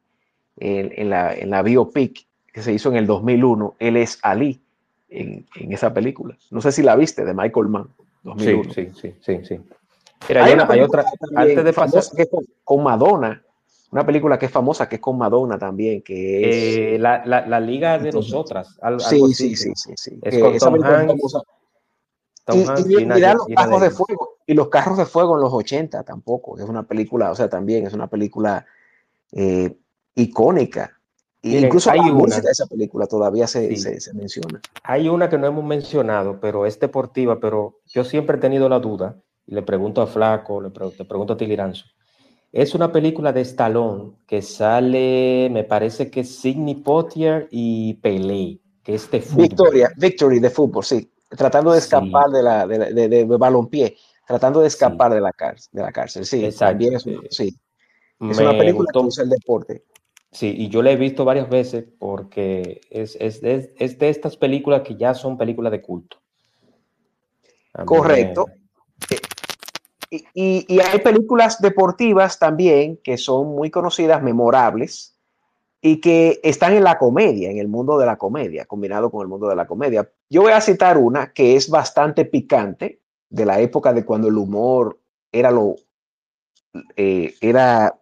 en, 0.57 0.93
en, 0.97 1.11
la, 1.11 1.35
en 1.35 1.51
la 1.51 1.63
biopic 1.63 2.27
que 2.53 2.63
se 2.63 2.73
hizo 2.73 2.89
en 2.89 2.97
el 2.97 3.07
2001. 3.07 3.77
Él 3.79 3.97
es 3.97 4.19
Ali 4.23 4.61
en, 5.09 5.47
en 5.55 5.73
esa 5.73 5.95
película. 5.95 6.37
No 6.51 6.61
sé 6.61 6.73
si 6.73 6.83
la 6.83 6.97
viste, 6.97 7.25
de 7.25 7.33
Michael 7.33 7.69
Mann. 7.69 7.89
2001. 8.27 8.73
Sí, 8.73 8.91
sí, 8.95 9.15
sí, 9.21 9.41
sí. 9.45 9.61
Mira, 10.29 10.45
hay, 10.45 10.55
una, 10.55 10.67
hay 10.69 10.81
otra, 10.81 11.05
antes 11.35 11.65
de 11.65 11.73
pasar. 11.73 12.03
Que 12.17 12.23
es 12.23 12.29
con, 12.29 12.45
con, 12.65 12.83
Madonna, 12.83 13.43
una 13.93 14.05
película 14.05 14.39
que 14.39 14.47
es 14.47 14.53
famosa, 14.53 14.89
que 14.89 14.97
es 14.97 15.01
con 15.01 15.17
Madonna 15.17 15.59
también, 15.59 16.03
que 16.03 16.49
es... 16.49 16.77
Eh, 16.77 16.99
la, 16.99 17.25
la, 17.25 17.47
la, 17.47 17.61
Liga 17.61 17.99
de 17.99 18.11
Nosotras. 18.13 18.79
Algo, 18.83 19.01
sí, 19.01 19.21
sí, 19.35 19.57
sí, 19.57 19.73
sí, 19.75 19.93
sí, 19.97 20.19
Es 20.23 20.39
con 20.39 20.59
Tom 20.59 20.83
Hanks. 20.83 21.33
Tom 22.45 22.59
y, 22.59 22.65
Hanks, 22.65 22.91
y, 22.91 22.97
Gina, 22.97 23.19
y 23.19 23.21
los 23.21 23.47
carros 23.55 23.81
de 23.81 23.91
fuego, 23.91 24.37
y 24.47 24.55
los 24.55 24.69
carros 24.69 24.99
de 24.99 25.07
fuego 25.07 25.37
en 25.37 25.43
los 25.43 25.53
80 25.53 26.03
tampoco, 26.03 26.59
es 26.59 26.65
una 26.65 26.85
película, 26.85 27.31
o 27.31 27.35
sea, 27.35 27.49
también 27.49 27.87
es 27.87 27.93
una 27.93 28.09
película 28.09 28.67
eh, 29.33 29.77
icónica. 30.15 30.96
Miren, 31.47 31.65
Incluso 31.65 31.91
hay 31.91 31.99
la 31.99 32.05
una, 32.07 32.15
música 32.15 32.43
de 32.43 32.53
esa 32.53 32.67
película 32.67 33.07
todavía 33.07 33.47
se, 33.47 33.69
sí. 33.69 33.77
se, 33.77 34.01
se, 34.01 34.15
menciona. 34.15 34.61
Hay 34.83 35.09
una 35.09 35.29
que 35.29 35.39
no 35.39 35.47
hemos 35.47 35.65
mencionado, 35.65 36.41
pero 36.41 36.67
es 36.67 36.79
deportiva, 36.81 37.39
pero 37.41 37.81
yo 37.87 38.05
siempre 38.05 38.37
he 38.37 38.41
tenido 38.41 38.69
la 38.69 38.81
duda, 38.81 39.17
y 39.47 39.55
le 39.55 39.63
pregunto 39.63 40.03
a 40.03 40.07
Flaco, 40.07 40.61
le 40.61 40.71
pregunto, 40.71 41.03
le 41.03 41.09
pregunto 41.09 41.33
a 41.33 41.37
Tiliranzo. 41.37 41.85
Es 42.53 42.75
una 42.75 42.91
película 42.91 43.33
de 43.33 43.43
Stallone 43.43 44.13
que 44.27 44.43
sale, 44.43 45.49
me 45.51 45.65
parece 45.65 46.11
que 46.11 46.25
Sidney 46.25 46.77
Poitier 46.77 47.49
y 47.51 47.95
Pelé, 47.95 48.61
que 48.83 48.95
es 48.95 49.11
de 49.11 49.21
fútbol. 49.21 49.43
Victoria, 49.43 49.93
Victory 49.97 50.41
de 50.41 50.51
fútbol, 50.51 50.85
sí. 50.85 51.11
Tratando 51.29 51.73
de 51.73 51.79
escapar 51.79 52.27
sí. 52.29 52.33
de 52.33 52.43
la 52.43 52.67
de, 52.67 52.79
de, 52.79 53.09
de, 53.09 53.25
de 53.25 53.37
balompié, 53.37 53.97
tratando 54.27 54.61
de 54.61 54.69
escapar 54.69 55.11
sí. 55.11 55.17
de, 55.17 55.21
la 55.21 55.33
cárcel, 55.33 55.69
de 55.73 55.83
la 55.83 55.93
cárcel, 55.93 56.25
sí. 56.25 56.45
Exacto. 56.45 56.73
También 56.73 56.95
es, 56.95 57.05
sí. 57.31 57.57
es 58.21 58.39
una 58.39 58.53
película 58.53 58.89
que 58.93 58.99
usa 58.99 59.25
el 59.25 59.31
deporte. 59.31 59.85
Sí, 60.37 60.55
y 60.55 60.69
yo 60.69 60.83
la 60.83 60.91
he 60.91 60.97
visto 60.97 61.25
varias 61.25 61.49
veces 61.49 61.87
porque 61.99 62.83
es, 62.91 63.17
es, 63.19 63.41
de 63.41 64.09
estas 64.11 64.37
películas 64.37 64.83
que 64.83 64.95
ya 64.95 65.15
son 65.15 65.39
películas 65.39 65.73
de 65.73 65.81
culto. 65.81 66.19
Correcto. 67.87 68.45
Y, 70.11 70.25
y, 70.35 70.67
y, 70.69 70.81
hay 70.81 70.99
películas 70.99 71.59
deportivas 71.59 72.39
también 72.39 72.99
que 73.03 73.17
son 73.17 73.47
muy 73.55 73.71
conocidas, 73.71 74.23
memorables, 74.23 75.17
y 75.81 76.03
que 76.03 76.39
están 76.43 76.75
en 76.75 76.85
la 76.85 76.99
comedia, 76.99 77.51
en 77.51 77.57
el 77.57 77.69
mundo 77.69 77.97
de 77.97 78.05
la 78.05 78.19
comedia, 78.19 78.67
combinado 78.67 79.11
con 79.11 79.23
el 79.23 79.29
mundo 79.29 79.49
de 79.49 79.57
la 79.57 79.67
comedia. 79.67 80.07
Yo 80.29 80.43
voy 80.43 80.53
a 80.53 80.61
citar 80.61 80.99
una 80.99 81.33
que 81.33 81.57
es 81.57 81.71
bastante 81.71 82.27
picante, 82.27 83.01
de 83.31 83.47
la 83.47 83.59
época 83.61 83.95
de 83.95 84.05
cuando 84.05 84.29
el 84.29 84.37
humor 84.37 85.01
era 85.33 85.51
lo... 85.51 85.77
Eh, 86.95 87.35
era 87.41 87.99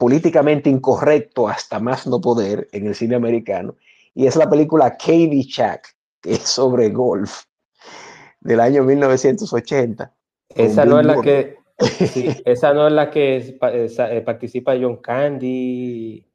políticamente 0.00 0.70
incorrecto 0.70 1.46
hasta 1.46 1.78
más 1.78 2.06
no 2.06 2.22
poder 2.22 2.68
en 2.72 2.86
el 2.86 2.94
cine 2.94 3.16
americano, 3.16 3.76
y 4.14 4.26
es 4.26 4.34
la 4.34 4.48
película 4.48 4.92
Katie 4.92 5.42
Shack, 5.42 5.94
que 6.22 6.32
es 6.32 6.40
sobre 6.40 6.88
golf, 6.88 7.42
del 8.40 8.60
año 8.60 8.82
1980. 8.82 10.10
Esa 10.54 10.86
no 10.86 11.00
es 11.00 11.04
la 11.04 11.20
que, 11.20 11.58
sí, 11.78 12.34
esa 12.46 12.72
no 12.72 12.86
es 12.86 12.94
la 12.94 13.10
que 13.10 13.36
es, 13.36 13.54
esa, 13.74 14.10
eh, 14.10 14.22
participa 14.22 14.72
John 14.80 14.96
Candy. 14.96 16.26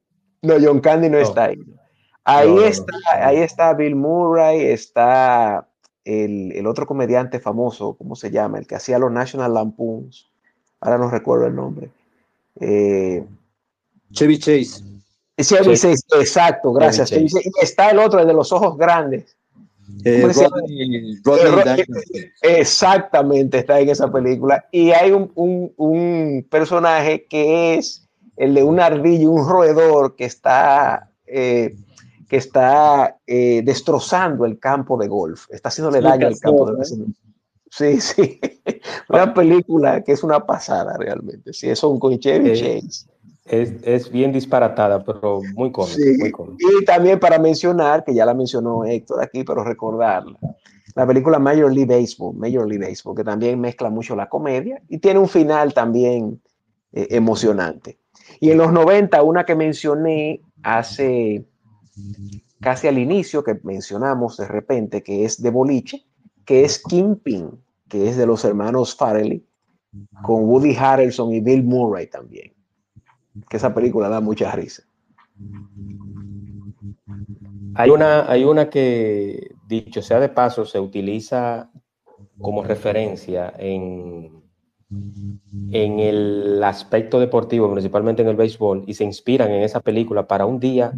No, 0.44 0.54
John 0.62 0.80
Candy 0.80 1.10
no, 1.10 1.18
no. 1.18 1.24
está 1.24 1.46
ahí. 1.46 1.58
Ahí, 2.24 2.54
no, 2.54 2.62
está, 2.62 2.94
ahí 3.14 3.38
está 3.38 3.74
Bill 3.74 3.96
Murray, 3.96 4.62
está 4.62 5.68
el, 6.04 6.52
el, 6.52 6.68
otro 6.68 6.86
comediante 6.86 7.40
famoso, 7.40 7.96
¿cómo 7.98 8.16
se 8.16 8.30
llama? 8.30 8.60
El 8.60 8.68
que 8.68 8.76
hacía 8.76 9.00
los 9.00 9.12
National 9.12 9.56
Lampoons. 9.56 10.30
Ahora 10.82 11.00
no 11.00 11.10
recuerdo 11.10 11.48
el 11.48 11.56
nombre. 11.56 11.90
Eh, 12.60 13.26
Chevy 14.16 14.40
Chase. 14.40 14.84
Chevy 15.38 15.76
Chase, 15.76 15.96
exacto, 16.18 16.74
gracias. 16.74 17.10
Chevy 17.10 17.28
Chase. 17.28 17.50
Y 17.50 17.64
está 17.64 17.92
el 17.92 18.00
otro, 18.00 18.20
el 18.20 18.28
de 18.28 18.34
los 18.34 18.52
ojos 18.52 18.78
grandes. 18.78 19.36
Eh, 20.04 20.22
Rodney, 20.22 21.22
Rodney 21.24 21.82
eh, 21.82 22.32
exactamente, 22.42 23.60
está 23.60 23.80
en 23.80 23.90
esa 23.90 24.12
película. 24.12 24.66
Y 24.72 24.92
hay 24.92 25.12
un, 25.12 25.32
un, 25.36 25.74
un, 25.78 26.48
personaje 26.50 27.26
que 27.30 27.76
es 27.76 28.08
el 28.36 28.56
de 28.56 28.64
un 28.64 28.80
ardillo, 28.80 29.30
un 29.30 29.48
roedor 29.48 30.16
que 30.16 30.26
está, 30.26 31.12
eh, 31.28 31.76
que 32.28 32.38
está 32.38 33.18
destrozando 33.28 34.46
el 34.46 34.60
campo 34.60 34.98
de 34.98 35.08
golf, 35.08 35.46
está 35.52 35.70
haciéndole 35.70 36.02
daño 36.02 36.28
al 36.28 36.40
campo 36.40 36.66
de 36.66 36.78
golf. 36.78 36.90
Sí, 37.70 38.00
sí. 38.00 38.40
Una 39.10 39.34
película 39.34 40.02
que 40.02 40.14
es 40.14 40.24
una 40.24 40.46
pasada 40.46 40.98
realmente. 40.98 41.52
Sí, 41.52 41.70
es 41.70 41.84
un 41.84 42.00
con 42.00 42.18
Chevy 42.18 42.54
Chase. 42.54 43.08
Es, 43.46 43.74
es, 43.84 44.12
bien 44.12 44.32
disparatada, 44.32 45.04
pero 45.04 45.40
muy 45.54 45.72
cómica, 45.72 46.00
muy 46.18 46.32
cómica. 46.32 46.58
Y 46.60 46.84
también 46.84 47.20
para 47.20 47.38
mencionar, 47.38 48.04
que 48.04 48.14
ya 48.14 48.26
la 48.26 48.34
mencionó 48.34 48.84
Héctor 48.86 49.22
aquí, 49.22 49.44
pero 49.44 49.64
recordarla, 49.64 50.40
la 50.96 51.06
película 51.06 51.38
Major 51.38 51.72
League 51.72 51.94
Baseball, 51.94 52.36
Major 52.36 52.68
League 52.68 52.84
Baseball, 52.84 53.16
que 53.16 53.24
también 53.24 53.60
mezcla 53.60 53.90
mucho 53.90 54.16
la 54.16 54.30
comedia 54.30 54.82
y 54.90 54.98
tiene 54.98 55.20
un 55.20 55.28
final 55.28 55.74
también 55.74 56.42
eh, 56.94 57.08
emocionante. 57.12 58.00
Y 58.40 58.50
en 58.50 58.58
los 58.58 58.72
90, 58.72 59.22
una 59.22 59.46
que 59.46 59.56
mencioné 59.56 60.42
hace 60.64 61.46
casi 62.62 62.88
al 62.88 62.98
inicio, 62.98 63.44
que 63.44 63.60
mencionamos 63.64 64.38
de 64.38 64.48
repente, 64.48 65.04
que 65.04 65.26
es 65.26 65.42
de 65.42 65.50
boliche, 65.50 66.06
que 66.46 66.64
es 66.64 66.82
Kingpin, 66.82 67.52
que 67.88 68.10
es 68.10 68.18
de 68.18 68.26
los 68.26 68.44
hermanos 68.46 68.96
Farrelly, 68.96 69.46
con 70.24 70.46
Woody 70.46 70.76
Harrelson 70.76 71.34
y 71.34 71.42
Bill 71.42 71.64
Murray 71.64 72.08
también. 72.08 72.55
Que 73.50 73.58
esa 73.58 73.74
película 73.74 74.10
da 74.10 74.22
mucha 74.22 74.52
risa. 74.52 74.84
Hay 77.76 77.90
una, 77.90 78.30
hay 78.32 78.46
una 78.46 78.70
que, 78.70 79.56
dicho 79.68 80.02
sea 80.02 80.20
de 80.20 80.30
paso, 80.30 80.66
se 80.66 80.80
utiliza 80.80 81.70
como 82.40 82.64
referencia 82.64 83.54
en, 83.58 84.44
en 85.72 86.00
el 86.00 86.64
aspecto 86.64 87.20
deportivo, 87.20 87.72
principalmente 87.72 88.22
en 88.22 88.30
el 88.30 88.36
béisbol, 88.36 88.84
y 88.88 88.94
se 88.94 89.04
inspiran 89.04 89.52
en 89.52 89.64
esa 89.64 89.82
película 89.82 90.28
para 90.28 90.46
un 90.46 90.60
día, 90.60 90.94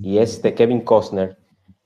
y 0.00 0.18
es 0.18 0.42
de 0.42 0.54
Kevin 0.54 0.82
Costner, 0.82 1.38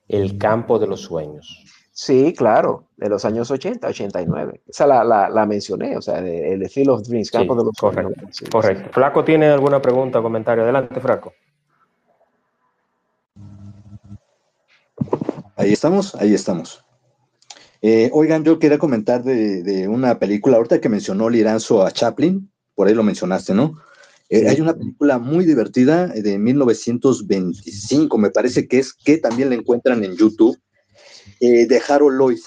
El 0.07 0.37
campo 0.37 0.79
de 0.79 0.87
los 0.87 1.01
sueños. 1.01 1.65
Sí, 1.95 2.33
claro, 2.35 2.87
de 2.97 3.07
los 3.07 3.23
años 3.23 3.51
80, 3.51 3.87
89. 3.87 4.63
Esa 4.67 4.87
la, 4.87 5.03
la, 5.03 5.29
la 5.29 5.45
mencioné, 5.45 5.95
o 5.95 6.01
sea, 6.01 6.17
el 6.17 6.59
de 6.59 6.67
Field 6.67 6.89
of 6.89 7.07
Dreams, 7.07 7.29
Campo 7.29 7.53
sí, 7.53 7.59
de 7.59 7.65
los 7.65 7.75
Correcto. 7.77 8.27
Sí, 8.31 8.45
correcto. 8.45 8.89
Flaco, 8.91 9.23
¿tiene 9.23 9.45
alguna 9.45 9.79
pregunta 9.79 10.19
o 10.19 10.23
comentario? 10.23 10.63
Adelante, 10.63 10.99
Flaco. 10.99 11.33
Ahí 15.55 15.71
estamos, 15.71 16.15
ahí 16.15 16.33
estamos. 16.33 16.83
Eh, 17.83 18.09
oigan, 18.11 18.43
yo 18.43 18.57
quería 18.57 18.79
comentar 18.79 19.23
de, 19.23 19.61
de, 19.61 19.87
una 19.87 20.17
película, 20.17 20.57
ahorita 20.57 20.81
que 20.81 20.89
mencionó 20.89 21.29
Liranzo 21.29 21.85
a 21.85 21.91
Chaplin, 21.91 22.51
por 22.73 22.87
ahí 22.87 22.95
lo 22.95 23.03
mencionaste, 23.03 23.53
¿no? 23.53 23.77
Eh. 24.29 24.49
Hay 24.49 24.59
una 24.61 24.73
película 24.73 25.19
muy 25.19 25.45
divertida 25.45 26.07
de 26.07 26.39
1925, 26.39 28.17
me 28.17 28.31
parece 28.31 28.67
que 28.67 28.79
es, 28.79 28.93
que 28.93 29.19
también 29.19 29.49
la 29.49 29.55
encuentran 29.55 30.03
en 30.03 30.15
YouTube, 30.15 30.57
eh, 31.39 31.65
de 31.67 31.81
Harold 31.87 32.17
Lloyd. 32.17 32.39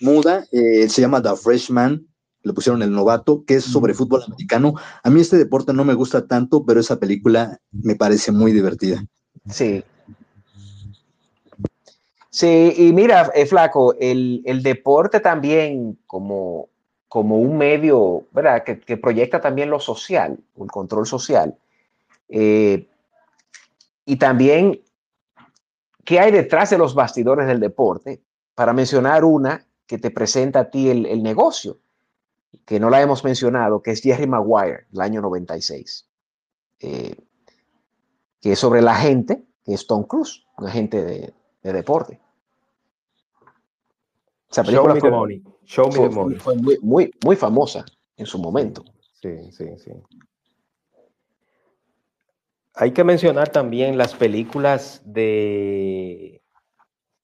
Muda, 0.00 0.44
eh, 0.52 0.88
se 0.88 1.00
llama 1.00 1.22
The 1.22 1.36
Freshman, 1.36 2.06
le 2.42 2.52
pusieron 2.52 2.82
el 2.82 2.92
novato, 2.92 3.44
que 3.46 3.54
es 3.54 3.64
sobre 3.64 3.94
fútbol 3.94 4.22
americano. 4.24 4.74
A 5.02 5.10
mí 5.10 5.20
este 5.20 5.36
deporte 5.36 5.72
no 5.72 5.84
me 5.84 5.94
gusta 5.94 6.26
tanto, 6.26 6.64
pero 6.64 6.80
esa 6.80 6.98
película 7.00 7.58
me 7.72 7.96
parece 7.96 8.30
muy 8.30 8.52
divertida. 8.52 9.04
Sí. 9.50 9.82
Sí, 12.30 12.74
y 12.76 12.92
mira, 12.92 13.30
eh, 13.34 13.46
Flaco, 13.46 13.94
el, 13.98 14.42
el, 14.44 14.62
deporte 14.62 15.20
también 15.20 15.98
como, 16.06 16.68
como 17.08 17.38
un 17.38 17.56
medio, 17.56 18.26
¿verdad? 18.30 18.62
Que, 18.62 18.78
que, 18.78 18.98
proyecta 18.98 19.40
también 19.40 19.70
lo 19.70 19.80
social, 19.80 20.38
el 20.60 20.66
control 20.66 21.06
social. 21.06 21.56
Eh, 22.28 22.86
y 24.04 24.16
también, 24.16 24.80
¿qué 26.06 26.20
hay 26.20 26.32
detrás 26.32 26.70
de 26.70 26.78
los 26.78 26.94
bastidores 26.94 27.46
del 27.46 27.60
deporte? 27.60 28.22
Para 28.54 28.72
mencionar 28.72 29.24
una 29.24 29.66
que 29.86 29.98
te 29.98 30.10
presenta 30.10 30.60
a 30.60 30.70
ti 30.70 30.88
el, 30.88 31.04
el 31.04 31.22
negocio, 31.22 31.80
que 32.64 32.80
no 32.80 32.88
la 32.88 33.02
hemos 33.02 33.22
mencionado, 33.22 33.82
que 33.82 33.90
es 33.90 34.00
Jerry 34.00 34.26
Maguire, 34.26 34.86
el 34.92 35.00
año 35.00 35.20
96, 35.20 36.08
eh, 36.80 37.16
que 38.40 38.52
es 38.52 38.58
sobre 38.58 38.80
la 38.80 38.94
gente, 38.94 39.44
que 39.64 39.74
es 39.74 39.86
Tom 39.86 40.04
Cruise, 40.04 40.46
un 40.56 40.66
agente 40.66 41.04
de, 41.04 41.34
de 41.62 41.72
deporte. 41.72 42.20
Esa 44.50 44.64
película 44.64 44.94
Show 44.94 45.00
fue, 45.00 45.10
me 45.10 45.16
money. 45.16 45.44
Show 45.64 45.92
fue, 45.92 46.08
me 46.08 46.14
money. 46.14 46.38
fue 46.38 46.56
muy, 46.56 46.78
muy, 46.80 47.10
muy, 47.24 47.36
famosa 47.36 47.84
en 48.16 48.26
su 48.26 48.38
momento. 48.38 48.84
Sí, 49.20 49.50
sí, 49.50 49.66
sí. 49.78 49.90
Hay 52.78 52.92
que 52.92 53.04
mencionar 53.04 53.48
también 53.48 53.96
las 53.96 54.14
películas 54.14 55.02
de, 55.06 56.42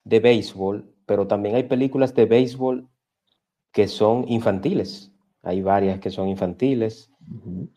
de 0.02 0.20
béisbol, 0.20 0.90
pero 1.04 1.26
también 1.26 1.54
hay 1.56 1.64
películas 1.64 2.14
de 2.14 2.24
béisbol 2.24 2.88
que 3.70 3.86
son 3.86 4.24
infantiles. 4.28 5.12
Hay 5.42 5.60
varias 5.60 6.00
que 6.00 6.10
son 6.10 6.28
infantiles. 6.28 7.10
Uh 7.20 7.34
-huh. 7.34 7.68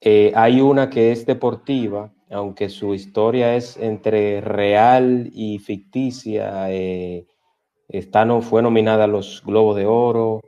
eh, 0.00 0.32
hay 0.36 0.60
una 0.60 0.90
que 0.90 1.10
es 1.10 1.26
deportiva, 1.26 2.12
aunque 2.30 2.68
su 2.68 2.94
historia 2.94 3.56
es 3.56 3.76
entre 3.76 4.40
real 4.40 5.28
y 5.32 5.58
ficticia. 5.58 6.70
Eh, 6.70 7.26
está, 7.88 8.24
no, 8.24 8.42
fue 8.42 8.62
nominada 8.62 9.04
a 9.04 9.08
los 9.08 9.42
Globos 9.44 9.76
de 9.76 9.86
Oro. 9.86 10.40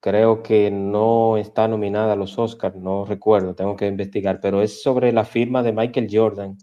Creo 0.00 0.42
que 0.42 0.70
no 0.70 1.36
está 1.36 1.68
nominada 1.68 2.14
a 2.14 2.16
los 2.16 2.38
Oscars, 2.38 2.74
no 2.74 3.04
recuerdo, 3.04 3.54
tengo 3.54 3.76
que 3.76 3.86
investigar, 3.86 4.40
pero 4.40 4.62
es 4.62 4.82
sobre 4.82 5.12
la 5.12 5.24
firma 5.24 5.62
de 5.62 5.72
Michael 5.72 6.08
Jordan 6.10 6.56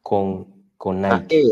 con, 0.00 0.64
con 0.76 1.02
Nike. 1.02 1.42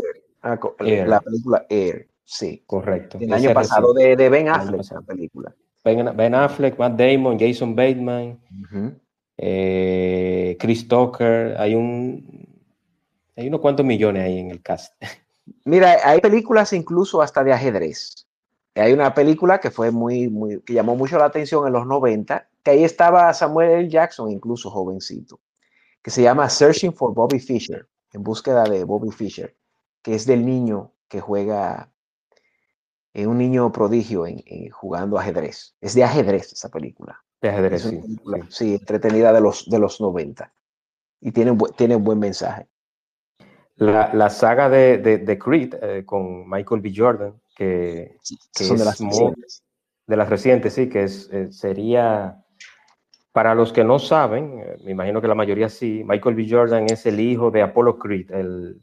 Ah, 0.41 0.55
Air. 0.57 0.59
Ah, 0.59 0.59
Air. 0.79 1.07
La 1.09 1.19
película 1.19 1.65
Air, 1.69 2.07
sí. 2.23 2.63
Correcto. 2.65 3.17
El 3.19 3.33
año 3.33 3.53
pasado 3.53 3.93
de, 3.93 4.15
de, 4.15 4.29
Ben 4.29 4.47
Affleck, 4.47 4.89
la 4.89 5.01
película. 5.01 5.55
Ben, 5.83 6.15
ben, 6.15 6.33
Affleck, 6.33 6.79
Matt 6.79 6.97
Damon, 6.97 7.37
Jason 7.37 7.75
Bateman, 7.75 8.39
uh 8.49 8.75
-huh. 8.75 8.99
eh, 9.37 10.55
Chris 10.59 10.87
Tucker, 10.87 11.55
hay 11.57 11.75
un 11.75 12.47
hay 13.35 13.47
unos 13.47 13.61
cuantos 13.61 13.85
millones 13.85 14.23
ahí 14.23 14.39
en 14.39 14.51
el 14.51 14.61
cast. 14.61 14.93
Mira, 15.65 15.97
hay 16.03 16.19
películas 16.19 16.73
incluso 16.73 17.21
hasta 17.21 17.43
de 17.43 17.53
ajedrez. 17.53 18.26
Hay 18.79 18.93
una 18.93 19.13
película 19.13 19.59
que 19.59 19.71
fue 19.71 19.91
muy, 19.91 20.29
muy, 20.29 20.61
que 20.61 20.73
llamó 20.73 20.95
mucho 20.95 21.17
la 21.17 21.25
atención 21.25 21.65
en 21.67 21.73
los 21.73 21.85
90, 21.85 22.47
que 22.63 22.71
ahí 22.71 22.83
estaba 22.83 23.33
Samuel 23.33 23.71
L. 23.71 23.89
Jackson, 23.89 24.31
incluso 24.31 24.69
jovencito, 24.69 25.39
que 26.01 26.11
se 26.11 26.21
llama 26.21 26.49
Searching 26.49 26.93
for 26.93 27.13
Bobby 27.13 27.39
Fischer, 27.39 27.87
en 28.13 28.23
búsqueda 28.23 28.63
de 28.63 28.83
Bobby 28.83 29.11
Fischer, 29.11 29.55
que 30.01 30.15
es 30.15 30.25
del 30.25 30.45
niño 30.45 30.93
que 31.07 31.21
juega, 31.21 31.91
es 33.13 33.25
un 33.25 33.37
niño 33.37 33.71
prodigio 33.71 34.27
en, 34.27 34.43
en, 34.45 34.69
jugando 34.69 35.17
ajedrez. 35.17 35.75
Es 35.81 35.95
de 35.95 36.03
ajedrez 36.03 36.53
esa 36.53 36.69
película. 36.69 37.23
De 37.41 37.49
ajedrez, 37.49 37.83
sí, 37.83 37.97
película, 37.97 38.37
sí. 38.43 38.47
sí. 38.49 38.73
entretenida 38.75 39.33
de 39.33 39.41
los, 39.41 39.69
de 39.69 39.79
los 39.79 40.01
90. 40.01 40.51
Y 41.21 41.31
tiene, 41.31 41.57
tiene 41.75 41.95
un 41.95 42.03
buen 42.03 42.19
mensaje. 42.19 42.67
La, 43.75 44.13
la 44.13 44.29
saga 44.29 44.69
de, 44.69 44.97
de, 44.97 45.19
de 45.19 45.39
Creed 45.39 45.75
eh, 45.81 46.03
con 46.05 46.49
Michael 46.49 46.81
B. 46.81 46.93
Jordan, 46.95 47.39
que, 47.57 48.17
son 48.51 48.73
es 48.75 48.79
de 48.79 48.85
las, 48.85 49.01
muy, 49.01 49.33
de 50.05 50.15
las 50.15 50.29
recientes, 50.29 50.73
sí, 50.73 50.87
que 50.87 51.03
es, 51.03 51.29
eh, 51.31 51.51
sería, 51.51 52.43
para 53.31 53.55
los 53.55 53.73
que 53.73 53.83
no 53.83 53.97
saben, 53.97 54.59
eh, 54.59 54.77
me 54.83 54.91
imagino 54.91 55.21
que 55.21 55.27
la 55.27 55.35
mayoría 55.35 55.67
sí, 55.67 56.03
Michael 56.05 56.35
B. 56.35 56.47
Jordan 56.49 56.85
es 56.89 57.05
el 57.07 57.19
hijo 57.19 57.49
de 57.49 57.63
Apollo 57.63 57.97
Creed, 57.97 58.31
el, 58.31 58.79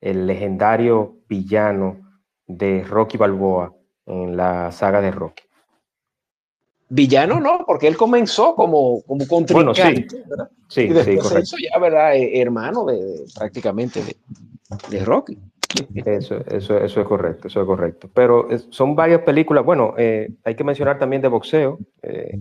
el 0.00 0.26
legendario 0.26 1.18
villano 1.28 2.00
de 2.46 2.82
Rocky 2.84 3.18
Balboa 3.18 3.74
en 4.06 4.36
la 4.36 4.72
saga 4.72 5.00
de 5.00 5.10
Rocky. 5.10 5.44
Villano 6.88 7.40
no, 7.40 7.64
porque 7.66 7.88
él 7.88 7.96
comenzó 7.96 8.54
como, 8.54 9.02
como 9.02 9.26
contrincante, 9.26 10.22
bueno, 10.26 10.46
sí. 10.48 10.54
Sí, 10.68 10.80
y 10.82 10.88
después 10.88 11.28
sí, 11.28 11.34
se 11.34 11.40
hizo 11.40 11.56
ya, 11.58 11.78
¿verdad? 11.78 12.16
Eh, 12.16 12.40
hermano 12.40 12.84
de, 12.84 12.96
de 12.96 13.24
prácticamente 13.34 14.02
de, 14.02 14.16
de, 14.90 15.04
Rocky. 15.04 15.38
Eso, 15.94 16.36
eso, 16.46 16.78
eso 16.78 17.00
es 17.00 17.06
correcto, 17.06 17.48
eso 17.48 17.60
es 17.60 17.66
correcto. 17.66 18.08
Pero 18.12 18.50
es, 18.50 18.66
son 18.70 18.94
varias 18.94 19.22
películas, 19.22 19.64
bueno, 19.64 19.94
eh, 19.96 20.30
hay 20.44 20.54
que 20.54 20.64
mencionar 20.64 20.98
también 20.98 21.22
de 21.22 21.28
boxeo, 21.28 21.78
eh, 22.02 22.38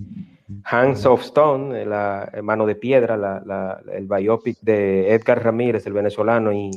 Hands 0.66 1.06
of 1.06 1.22
Stone, 1.22 1.82
eh, 1.82 1.86
la 1.86 2.32
Mano 2.44 2.66
de 2.66 2.76
Piedra, 2.76 3.18
la, 3.18 3.42
la, 3.46 3.82
el 3.92 4.08
biopic 4.08 4.60
de 4.62 5.14
Edgar 5.14 5.44
Ramírez, 5.44 5.86
el 5.88 5.94
venezolano, 5.94 6.52
y, 6.52 6.72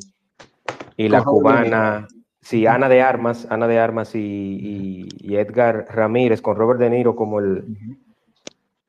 y 0.97 1.09
la 1.09 1.23
cubana, 1.23 2.07
sí, 2.41 2.67
Ana 2.67 2.89
de 2.89 3.03
Armas, 3.03 3.47
Ana 3.51 3.67
de 3.67 3.79
Armas 3.79 4.15
y, 4.15 4.19
y, 4.19 5.09
y, 5.19 5.37
Edgar 5.37 5.87
Ramírez 5.91 6.41
con 6.41 6.57
Robert 6.57 6.81
De 6.81 6.91
Niro 6.91 7.17
como 7.17 7.41
el, 7.41 7.65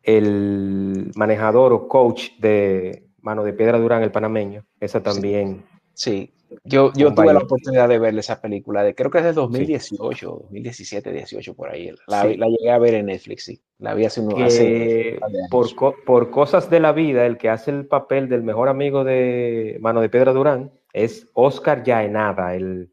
el 0.04 1.12
manejador 1.16 1.74
o 1.74 1.88
coach 1.88 2.32
de 2.40 3.08
Mano 3.22 3.44
de 3.44 3.54
Piedra 3.54 3.78
Durán, 3.78 4.04
el 4.04 4.12
panameño. 4.12 4.64
Esa 4.80 5.04
también. 5.04 5.66
Sí. 5.94 6.34
Yo, 6.64 6.92
yo 6.94 7.14
tuve 7.14 7.34
la 7.34 7.40
oportunidad 7.40 7.90
de 7.90 8.00
ver 8.00 8.18
esa 8.18 8.40
película, 8.42 8.84
de, 8.84 8.96
creo 8.96 9.12
que 9.12 9.20
es 9.20 9.24
de 9.24 9.34
2018, 9.34 10.40
2017, 10.44 11.12
18, 11.12 11.54
por 11.54 11.70
ahí. 11.70 11.92
La, 12.08 12.24
la, 12.24 12.48
llegué 12.48 12.72
a 12.72 12.78
ver 12.78 12.94
en 12.94 13.08
Netflix, 13.08 13.46
sí. 13.46 13.62
La 13.80 13.94
vi 13.94 14.06
hace 14.06 14.22
unos 14.22 14.42
hace 14.42 15.20
por, 15.50 15.68
por 16.06 16.30
cosas 16.30 16.70
de 16.70 16.80
la 16.80 16.92
vida, 16.94 17.26
el 17.26 17.38
que 17.38 17.50
hace 17.50 17.72
el 17.72 17.86
papel 17.86 18.30
del 18.30 18.44
mejor 18.44 18.70
amigo 18.70 19.04
de 19.04 19.78
Mano 19.82 20.02
de 20.02 20.10
Pedro 20.10 20.34
Durán 20.34 20.72
es 20.94 21.28
Oscar 21.34 21.84
Yaenada, 21.84 22.56
el, 22.56 22.92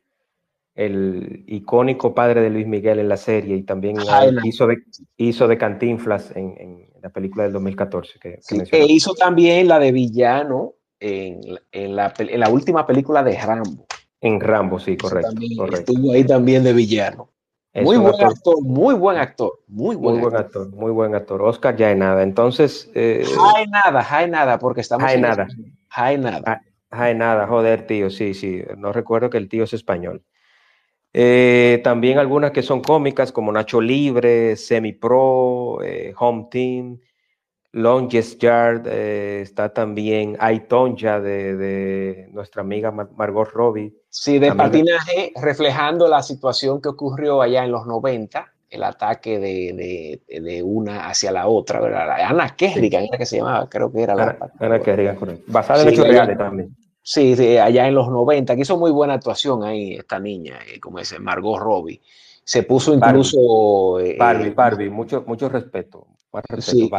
el 0.75 1.45
icónico 1.47 2.15
padre 2.15 2.41
de 2.41 2.51
Luis 2.51 2.67
Miguel 2.67 2.99
en 2.99 3.09
la 3.09 3.17
serie 3.17 3.57
y 3.57 3.63
también 3.63 3.97
hizo, 4.43 4.67
de, 4.67 4.79
hizo 5.17 5.49
de 5.49 5.57
Cantinflas 5.57 6.33
en, 6.35 6.55
en 6.59 6.89
la 7.03 7.11
película 7.11 7.45
del 7.45 7.53
2014. 7.53 8.19
Que, 8.19 8.41
e 8.73 8.87
hizo 8.87 9.15
también 9.15 9.69
la 9.69 9.79
de 9.79 9.93
villano 9.93 10.75
en, 11.05 11.59
en, 11.71 11.97
la, 11.97 12.15
en, 12.17 12.41
la, 12.41 12.49
última 12.49 12.87
película 12.87 13.23
de 13.23 13.39
Rambo. 13.39 13.87
En 14.23 14.41
Rambo, 14.41 14.79
sí, 14.79 14.97
correcto. 14.97 15.35
correcto. 15.57 15.93
Estuvo 15.93 16.13
ahí 16.13 16.25
también 16.25 16.65
de 16.65 16.73
villano. 16.73 17.29
muy 17.75 17.99
buen 17.99 18.25
actor, 18.25 18.63
muy 18.63 18.95
buen 18.95 19.19
actor, 19.19 19.53
muy 19.67 19.97
buen, 19.97 20.15
muy 20.15 20.23
buen 20.23 20.37
actor. 20.37 20.71
Muy 20.71 20.93
buen 20.93 21.15
actor. 21.15 21.43
Oscar 21.43 21.77
ya 21.77 21.89
hay 21.89 21.97
nada. 21.97 22.23
Entonces. 22.23 22.91
Eh, 22.95 23.23
hay 23.55 23.67
nada, 23.67 24.07
hay 24.09 24.31
nada, 24.31 24.59
porque 24.59 24.81
estamos. 24.81 25.05
Hay 25.05 25.21
nada. 25.21 25.47
Hay 25.91 26.17
nada. 26.17 26.63
Hay 26.91 27.15
nada, 27.15 27.47
joder, 27.47 27.87
tío, 27.87 28.09
sí, 28.09 28.33
sí. 28.33 28.63
No 28.79 28.93
recuerdo 28.93 29.29
que 29.29 29.37
el 29.39 29.49
tío 29.49 29.65
es 29.65 29.75
español. 29.75 30.23
Eh, 31.13 31.81
también 31.85 32.19
algunas 32.19 32.53
que 32.53 32.63
son 32.63 32.81
cómicas, 32.81 33.31
como 33.31 33.53
Nacho 33.53 33.81
Libre, 33.81 34.57
Semi 34.57 34.93
Pro, 34.93 35.83
eh, 35.83 36.15
Home 36.19 36.47
Team, 36.51 36.99
Longest 37.75 38.41
Yard, 38.41 38.87
eh, 38.87 39.41
está 39.43 39.69
también 39.73 40.37
Aitonja 40.39 41.21
de, 41.21 41.57
de 41.57 42.29
nuestra 42.33 42.63
amiga 42.63 42.93
Margot 42.93 43.49
Robbie. 43.49 43.93
Sí, 44.09 44.39
de 44.39 44.53
patinaje, 44.53 45.33
reflejando 45.35 46.07
la 46.07 46.23
situación 46.23 46.81
que 46.81 46.89
ocurrió 46.89 47.43
allá 47.43 47.65
en 47.65 47.73
los 47.73 47.85
90, 47.85 48.47
el 48.71 48.85
ataque 48.85 49.41
de, 49.41 50.21
de, 50.29 50.63
una 50.63 51.09
hacia 51.09 51.33
la 51.33 51.49
otra, 51.49 51.81
¿verdad? 51.81 52.11
Ana 52.21 52.55
Kerrigan, 52.55 53.07
era 53.07 53.19
que 53.19 53.27
se 53.27 53.39
llamaba, 53.39 53.69
creo 53.69 53.91
que 53.91 54.03
era 54.03 54.15
la. 54.15 54.39
Ana, 54.61 54.79
Kerrigan, 54.79 55.17
correcto. 55.17 55.43
Basada 55.49 55.83
en 55.83 55.89
hechos 55.89 56.07
reales 56.07 56.39
también. 56.39 56.77
Sí, 57.03 57.59
allá 57.59 57.89
en 57.89 57.95
los 57.95 58.09
90, 58.09 58.55
que 58.55 58.63
hizo 58.63 58.79
muy 58.79 58.93
buena 58.93 59.15
actuación 59.15 59.65
ahí 59.65 59.95
esta 59.95 60.21
niña, 60.21 60.61
eh, 60.73 60.79
como 60.79 61.01
dice 61.01 61.19
Margot 61.19 61.59
Robbie. 61.59 62.01
Se 62.45 62.63
puso 62.63 62.95
incluso... 62.95 63.99
Eh, 64.01 64.17
Barbie, 64.19 64.49
eh, 64.49 64.55
Barbie, 64.55 64.91
mucho, 64.91 65.25
mucho 65.27 65.49
respeto. 65.49 66.07
sí, 66.59 66.91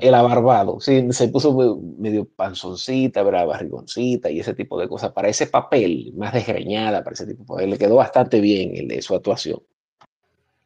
el 0.00 0.14
abarbado, 0.14 0.80
sí, 0.80 1.06
se 1.12 1.28
puso 1.28 1.80
medio 1.98 2.26
panzoncita, 2.26 3.22
¿verdad? 3.22 3.46
barrigoncita 3.46 4.30
y 4.30 4.40
ese 4.40 4.54
tipo 4.54 4.78
de 4.78 4.88
cosas 4.88 5.12
para 5.12 5.28
ese 5.28 5.46
papel, 5.46 6.12
más 6.16 6.32
desgreñada 6.32 7.02
para 7.02 7.14
ese 7.14 7.26
tipo 7.26 7.42
de 7.42 7.46
papel. 7.46 7.70
Le 7.70 7.78
quedó 7.78 7.96
bastante 7.96 8.40
bien 8.40 8.76
el 8.76 8.88
de 8.88 9.00
su 9.02 9.14
actuación. 9.14 9.60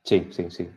Sí, 0.03 0.29
sí, 0.31 0.47
sí. 0.51 0.68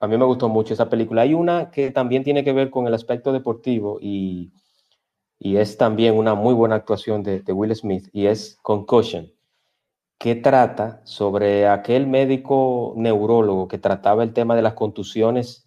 a 0.00 0.06
mí 0.06 0.18
me 0.18 0.24
gustó 0.24 0.48
mucho 0.48 0.74
esa 0.74 0.88
película. 0.88 1.22
Hay 1.22 1.34
una 1.34 1.70
que 1.70 1.90
también 1.90 2.24
tiene 2.24 2.44
que 2.44 2.52
ver 2.52 2.70
con 2.70 2.86
el 2.86 2.94
aspecto 2.94 3.32
deportivo 3.32 3.98
y 4.00 4.52
y 5.42 5.56
es 5.56 5.78
también 5.78 6.16
una 6.16 6.34
muy 6.34 6.52
buena 6.52 6.76
actuación 6.76 7.22
de, 7.22 7.42
Will 7.48 7.74
Smith, 7.74 8.08
y 8.12 8.26
es 8.26 8.58
Concussion, 8.62 9.32
que 10.20 10.34
trata 10.34 11.00
sobre 11.04 11.66
aquel 11.66 12.06
médico 12.06 12.92
neurólogo 12.94 13.68
que 13.68 13.78
trataba 13.78 14.22
el 14.22 14.34
tema 14.34 14.54
de 14.54 14.60
las 14.60 14.74
contusiones 14.74 15.66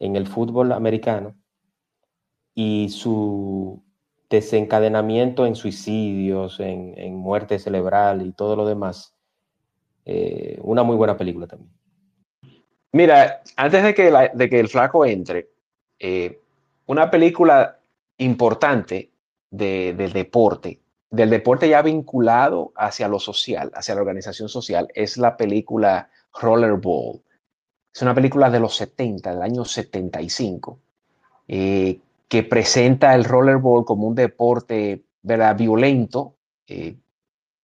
en 0.00 0.16
el 0.16 0.26
fútbol 0.26 0.72
americano 0.72 1.36
y 2.52 2.88
su 2.88 3.80
desencadenamiento 4.28 5.46
en 5.46 5.54
suicidios, 5.54 6.58
en, 6.58 7.14
muerte 7.14 7.60
cerebral 7.60 8.26
y 8.26 8.32
todo 8.32 8.56
lo 8.56 8.66
demás. 8.66 9.14
Eh, 10.04 10.58
una 10.62 10.82
muy 10.82 10.96
buena 10.96 11.16
película 11.16 11.46
también. 11.46 11.70
Mira, 12.90 13.40
antes 13.54 13.84
de 13.84 13.94
que, 13.94 14.30
de 14.34 14.50
que 14.50 14.58
el 14.58 14.68
flaco 14.68 15.06
entre, 15.06 15.48
eh, 16.00 16.40
una 16.86 17.08
película 17.08 17.78
importante 18.18 19.12
del 19.48 20.12
deporte, 20.12 20.81
del 21.12 21.28
deporte 21.28 21.68
ya 21.68 21.82
vinculado 21.82 22.72
hacia 22.74 23.06
lo 23.06 23.20
social, 23.20 23.70
hacia 23.74 23.94
la 23.94 24.00
organización 24.00 24.48
social, 24.48 24.88
es 24.94 25.18
la 25.18 25.36
película 25.36 26.08
Rollerball. 26.40 27.20
Es 27.94 28.00
una 28.00 28.14
película 28.14 28.48
de 28.48 28.58
los 28.58 28.74
70, 28.76 29.34
del 29.34 29.42
año 29.42 29.66
75, 29.66 30.78
eh, 31.48 32.00
que 32.28 32.42
presenta 32.42 33.14
el 33.14 33.24
rollerball 33.24 33.84
como 33.84 34.08
un 34.08 34.14
deporte 34.14 35.04
¿verdad? 35.20 35.54
violento, 35.54 36.36
eh, 36.66 36.96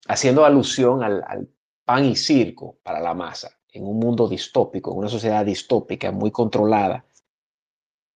haciendo 0.07 0.45
alusión 0.45 1.03
al, 1.03 1.49
pan 1.87 2.05
y 2.05 2.17
circo 2.17 2.77
para 2.83 3.01
la 3.01 3.15
masa, 3.15 3.59
en 3.73 3.87
un 3.87 3.99
mundo 3.99 4.29
distópico, 4.29 4.93
en 4.93 4.99
una 4.99 5.09
sociedad 5.09 5.47
distópica 5.47 6.13
muy 6.13 6.31
controlada, 6.31 7.07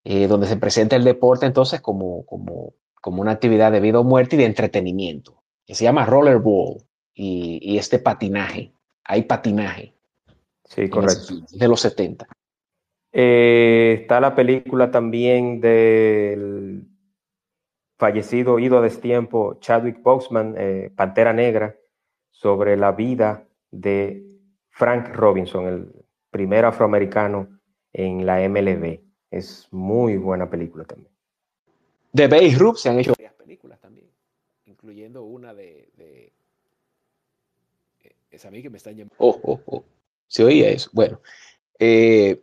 eh, 0.04 0.26
donde 0.26 0.46
se 0.46 0.58
presenta 0.58 0.94
el 0.94 1.04
deporte 1.04 1.46
entonces 1.46 1.80
como, 1.80 2.26
como 2.26 2.74
como 3.02 3.20
una 3.20 3.32
actividad 3.32 3.72
de 3.72 3.80
vida 3.80 3.98
o 3.98 4.04
muerte 4.04 4.36
y 4.36 4.38
de 4.38 4.46
entretenimiento, 4.46 5.42
que 5.66 5.74
se 5.74 5.84
llama 5.84 6.06
rollerball 6.06 6.78
y, 7.12 7.58
y 7.60 7.76
este 7.76 7.98
patinaje. 7.98 8.72
Hay 9.04 9.22
patinaje. 9.24 9.94
Sí, 10.64 10.88
correcto. 10.88 11.34
De 11.50 11.68
los 11.68 11.80
70. 11.80 12.26
Eh, 13.12 13.98
está 14.02 14.20
la 14.20 14.34
película 14.34 14.90
también 14.90 15.60
del 15.60 16.86
fallecido, 17.98 18.58
ido 18.58 18.78
a 18.78 18.82
destiempo, 18.82 19.58
Chadwick 19.60 20.00
Boseman, 20.00 20.54
eh, 20.56 20.90
Pantera 20.96 21.32
Negra, 21.32 21.76
sobre 22.30 22.76
la 22.76 22.92
vida 22.92 23.46
de 23.70 24.24
Frank 24.70 25.08
Robinson, 25.14 25.66
el 25.66 25.92
primer 26.30 26.64
afroamericano 26.64 27.60
en 27.92 28.24
la 28.24 28.48
MLB. 28.48 29.00
Es 29.30 29.68
muy 29.72 30.16
buena 30.16 30.48
película 30.48 30.84
también. 30.84 31.11
De 32.12 32.28
Beirut 32.28 32.76
se 32.76 32.90
han 32.90 32.98
hecho 32.98 33.12
varias 33.16 33.32
películas 33.34 33.80
también, 33.80 34.06
incluyendo 34.66 35.24
una 35.24 35.54
de, 35.54 35.90
de 35.96 36.32
eh, 38.02 38.16
es 38.30 38.44
a 38.44 38.50
mí 38.50 38.62
que 38.62 38.68
me 38.68 38.76
están 38.76 38.94
llamando. 38.94 39.14
Oh, 39.18 39.40
oh, 39.42 39.60
oh. 39.66 39.84
Se 40.26 40.44
oía 40.44 40.68
eso. 40.68 40.90
Bueno, 40.92 41.20
eh, 41.78 42.42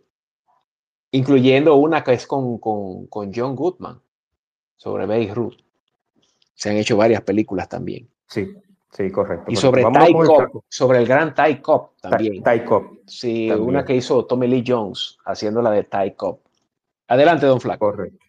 incluyendo 1.12 1.76
una 1.76 2.04
que 2.04 2.14
es 2.14 2.26
con, 2.26 2.58
con, 2.58 3.06
con 3.08 3.32
John 3.34 3.56
Goodman 3.56 4.02
sobre 4.76 5.06
Beirut. 5.06 5.62
Se 6.56 6.72
han 6.72 6.78
hecho 6.78 6.98
varias 6.98 7.22
películas 7.22 7.70
también. 7.70 8.10
Sí, 8.28 8.52
sí, 8.92 9.12
correcto. 9.12 9.52
Y 9.52 9.56
sobre 9.56 9.84
Ty 9.84 10.14
Cobb, 10.14 10.64
sobre 10.68 11.00
el 11.00 11.08
gran 11.08 11.34
Ty 11.34 11.62
Cobb 11.62 11.92
también. 12.02 12.44
Ty 12.44 12.66
Cobb. 12.66 13.00
Sí, 13.06 13.52
una 13.52 13.86
que 13.86 13.96
hizo 13.96 14.26
Tommy 14.26 14.48
Lee 14.48 14.64
Jones 14.66 15.18
haciendo 15.26 15.62
la 15.62 15.72
de 15.72 15.84
Ty 15.84 16.16
Cobb. 16.16 16.40
Adelante, 17.08 17.46
don 17.46 17.62
Flaco. 17.62 17.92
Correcto. 17.92 18.29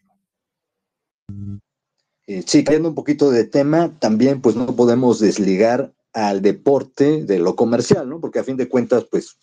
Eh, 2.27 2.45
sí, 2.47 2.63
cambiando 2.63 2.91
un 2.91 2.95
poquito 2.95 3.31
de 3.31 3.45
tema, 3.45 3.99
también 3.99 4.41
pues 4.41 4.55
no 4.55 4.77
podemos 4.77 5.19
desligar 5.19 5.93
al 6.13 6.43
deporte 6.43 7.25
de 7.25 7.39
lo 7.39 7.57
comercial, 7.57 8.09
¿no? 8.09 8.21
Porque 8.21 8.39
a 8.39 8.45
fin 8.45 8.57
de 8.57 8.69
cuentas, 8.69 9.05
pues 9.11 9.37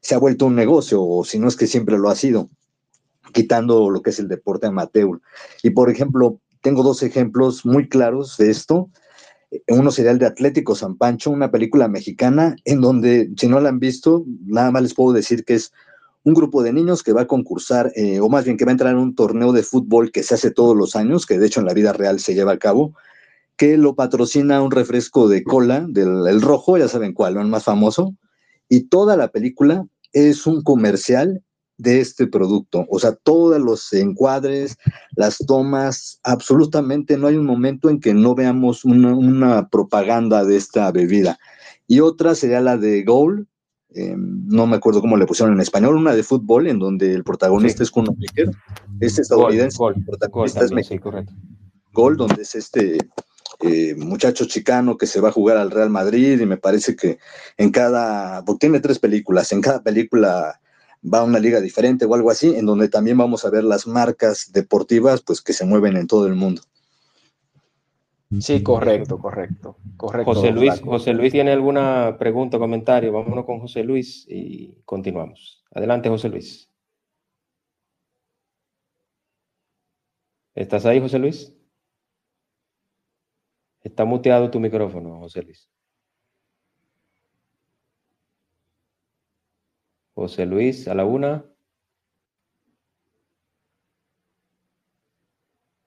se 0.00 0.14
ha 0.14 0.18
vuelto 0.18 0.46
un 0.46 0.56
negocio, 0.56 1.02
o 1.02 1.24
si 1.24 1.38
no 1.38 1.48
es 1.48 1.56
que 1.56 1.66
siempre 1.66 1.98
lo 1.98 2.08
ha 2.08 2.16
sido, 2.16 2.50
quitando 3.32 3.90
lo 3.90 4.02
que 4.02 4.10
es 4.10 4.18
el 4.18 4.28
deporte 4.28 4.66
amateur. 4.66 5.20
Y 5.62 5.70
por 5.70 5.90
ejemplo, 5.90 6.40
tengo 6.62 6.82
dos 6.82 7.02
ejemplos 7.02 7.64
muy 7.64 7.88
claros 7.88 8.36
de 8.38 8.50
esto. 8.50 8.90
Uno 9.68 9.90
sería 9.90 10.12
el 10.12 10.18
de 10.18 10.26
Atlético 10.26 10.74
San 10.74 10.96
Pancho, 10.96 11.30
una 11.30 11.50
película 11.50 11.86
mexicana 11.86 12.56
en 12.64 12.80
donde, 12.80 13.30
si 13.36 13.48
no 13.48 13.60
la 13.60 13.68
han 13.68 13.78
visto, 13.78 14.24
nada 14.46 14.70
más 14.70 14.82
les 14.82 14.94
puedo 14.94 15.12
decir 15.12 15.44
que 15.44 15.54
es 15.54 15.72
un 16.24 16.34
grupo 16.34 16.62
de 16.62 16.72
niños 16.72 17.02
que 17.02 17.12
va 17.12 17.22
a 17.22 17.26
concursar, 17.26 17.92
eh, 17.96 18.20
o 18.20 18.28
más 18.28 18.44
bien 18.44 18.56
que 18.56 18.64
va 18.64 18.70
a 18.70 18.72
entrar 18.72 18.92
en 18.92 18.98
un 18.98 19.14
torneo 19.14 19.52
de 19.52 19.62
fútbol 19.62 20.12
que 20.12 20.22
se 20.22 20.34
hace 20.34 20.50
todos 20.50 20.76
los 20.76 20.94
años, 20.94 21.26
que 21.26 21.38
de 21.38 21.46
hecho 21.46 21.60
en 21.60 21.66
la 21.66 21.74
vida 21.74 21.92
real 21.92 22.20
se 22.20 22.34
lleva 22.34 22.52
a 22.52 22.58
cabo, 22.58 22.94
que 23.56 23.76
lo 23.76 23.94
patrocina 23.94 24.62
un 24.62 24.70
refresco 24.70 25.28
de 25.28 25.42
cola, 25.44 25.86
del 25.88 26.40
rojo, 26.40 26.78
ya 26.78 26.88
saben 26.88 27.12
cuál, 27.12 27.36
el 27.36 27.46
más 27.46 27.64
famoso, 27.64 28.16
y 28.68 28.84
toda 28.84 29.16
la 29.16 29.28
película 29.28 29.86
es 30.12 30.46
un 30.46 30.62
comercial 30.62 31.42
de 31.78 32.00
este 32.00 32.26
producto. 32.26 32.86
O 32.88 32.98
sea, 32.98 33.12
todos 33.12 33.60
los 33.60 33.92
encuadres, 33.92 34.76
las 35.16 35.38
tomas, 35.38 36.20
absolutamente 36.22 37.16
no 37.18 37.26
hay 37.26 37.36
un 37.36 37.46
momento 37.46 37.90
en 37.90 37.98
que 37.98 38.14
no 38.14 38.34
veamos 38.34 38.84
una, 38.84 39.14
una 39.14 39.68
propaganda 39.68 40.44
de 40.44 40.56
esta 40.56 40.90
bebida. 40.92 41.38
Y 41.88 42.00
otra 42.00 42.34
sería 42.34 42.60
la 42.60 42.76
de 42.76 43.02
Gold, 43.02 43.46
eh, 43.94 44.14
no 44.16 44.66
me 44.66 44.76
acuerdo 44.76 45.00
cómo 45.00 45.16
le 45.16 45.26
pusieron 45.26 45.54
en 45.54 45.60
español, 45.60 45.96
una 45.96 46.14
de 46.14 46.22
fútbol 46.22 46.66
en 46.66 46.78
donde 46.78 47.12
el 47.12 47.24
protagonista 47.24 47.82
es 47.82 47.90
Kuno 47.90 48.14
Becker, 48.16 48.50
es 49.00 49.18
estadounidense, 49.18 49.78
el 49.94 50.04
protagonista 50.04 50.64
es 50.64 50.72
mexicano. 50.72 51.24
Gol, 51.92 52.16
donde 52.16 52.42
es 52.42 52.54
este 52.54 52.98
eh, 53.60 53.94
muchacho 53.96 54.46
chicano 54.46 54.96
que 54.96 55.06
se 55.06 55.20
va 55.20 55.28
a 55.28 55.32
jugar 55.32 55.56
al 55.56 55.70
Real 55.70 55.90
Madrid 55.90 56.40
y 56.40 56.46
me 56.46 56.56
parece 56.56 56.96
que 56.96 57.18
en 57.56 57.70
cada, 57.70 58.44
porque 58.44 58.66
tiene 58.66 58.80
tres 58.80 58.98
películas, 58.98 59.52
en 59.52 59.60
cada 59.60 59.82
película 59.82 60.60
va 61.02 61.18
a 61.18 61.24
una 61.24 61.38
liga 61.38 61.60
diferente 61.60 62.04
o 62.04 62.14
algo 62.14 62.30
así, 62.30 62.54
en 62.56 62.66
donde 62.66 62.88
también 62.88 63.18
vamos 63.18 63.44
a 63.44 63.50
ver 63.50 63.64
las 63.64 63.86
marcas 63.86 64.50
deportivas 64.52 65.22
pues 65.22 65.40
que 65.40 65.52
se 65.52 65.64
mueven 65.64 65.96
en 65.96 66.06
todo 66.06 66.26
el 66.26 66.34
mundo. 66.34 66.62
Sí, 68.40 68.62
correcto, 68.62 69.18
correcto, 69.18 69.78
correcto. 69.96 70.32
José 70.32 70.52
Luis, 70.52 70.80
José 70.80 71.12
Luis 71.12 71.32
tiene 71.32 71.52
alguna 71.52 72.16
pregunta 72.18 72.56
o 72.56 72.60
comentario. 72.60 73.12
Vámonos 73.12 73.44
con 73.44 73.60
José 73.60 73.84
Luis 73.84 74.26
y 74.28 74.82
continuamos. 74.84 75.64
Adelante, 75.70 76.08
José 76.08 76.28
Luis. 76.28 76.70
¿Estás 80.54 80.86
ahí, 80.86 81.00
José 81.00 81.18
Luis? 81.18 81.54
Está 83.82 84.04
muteado 84.04 84.50
tu 84.50 84.60
micrófono, 84.60 85.18
José 85.18 85.42
Luis. 85.42 85.68
José 90.14 90.46
Luis, 90.46 90.88
a 90.88 90.94
la 90.94 91.04
una. 91.04 91.51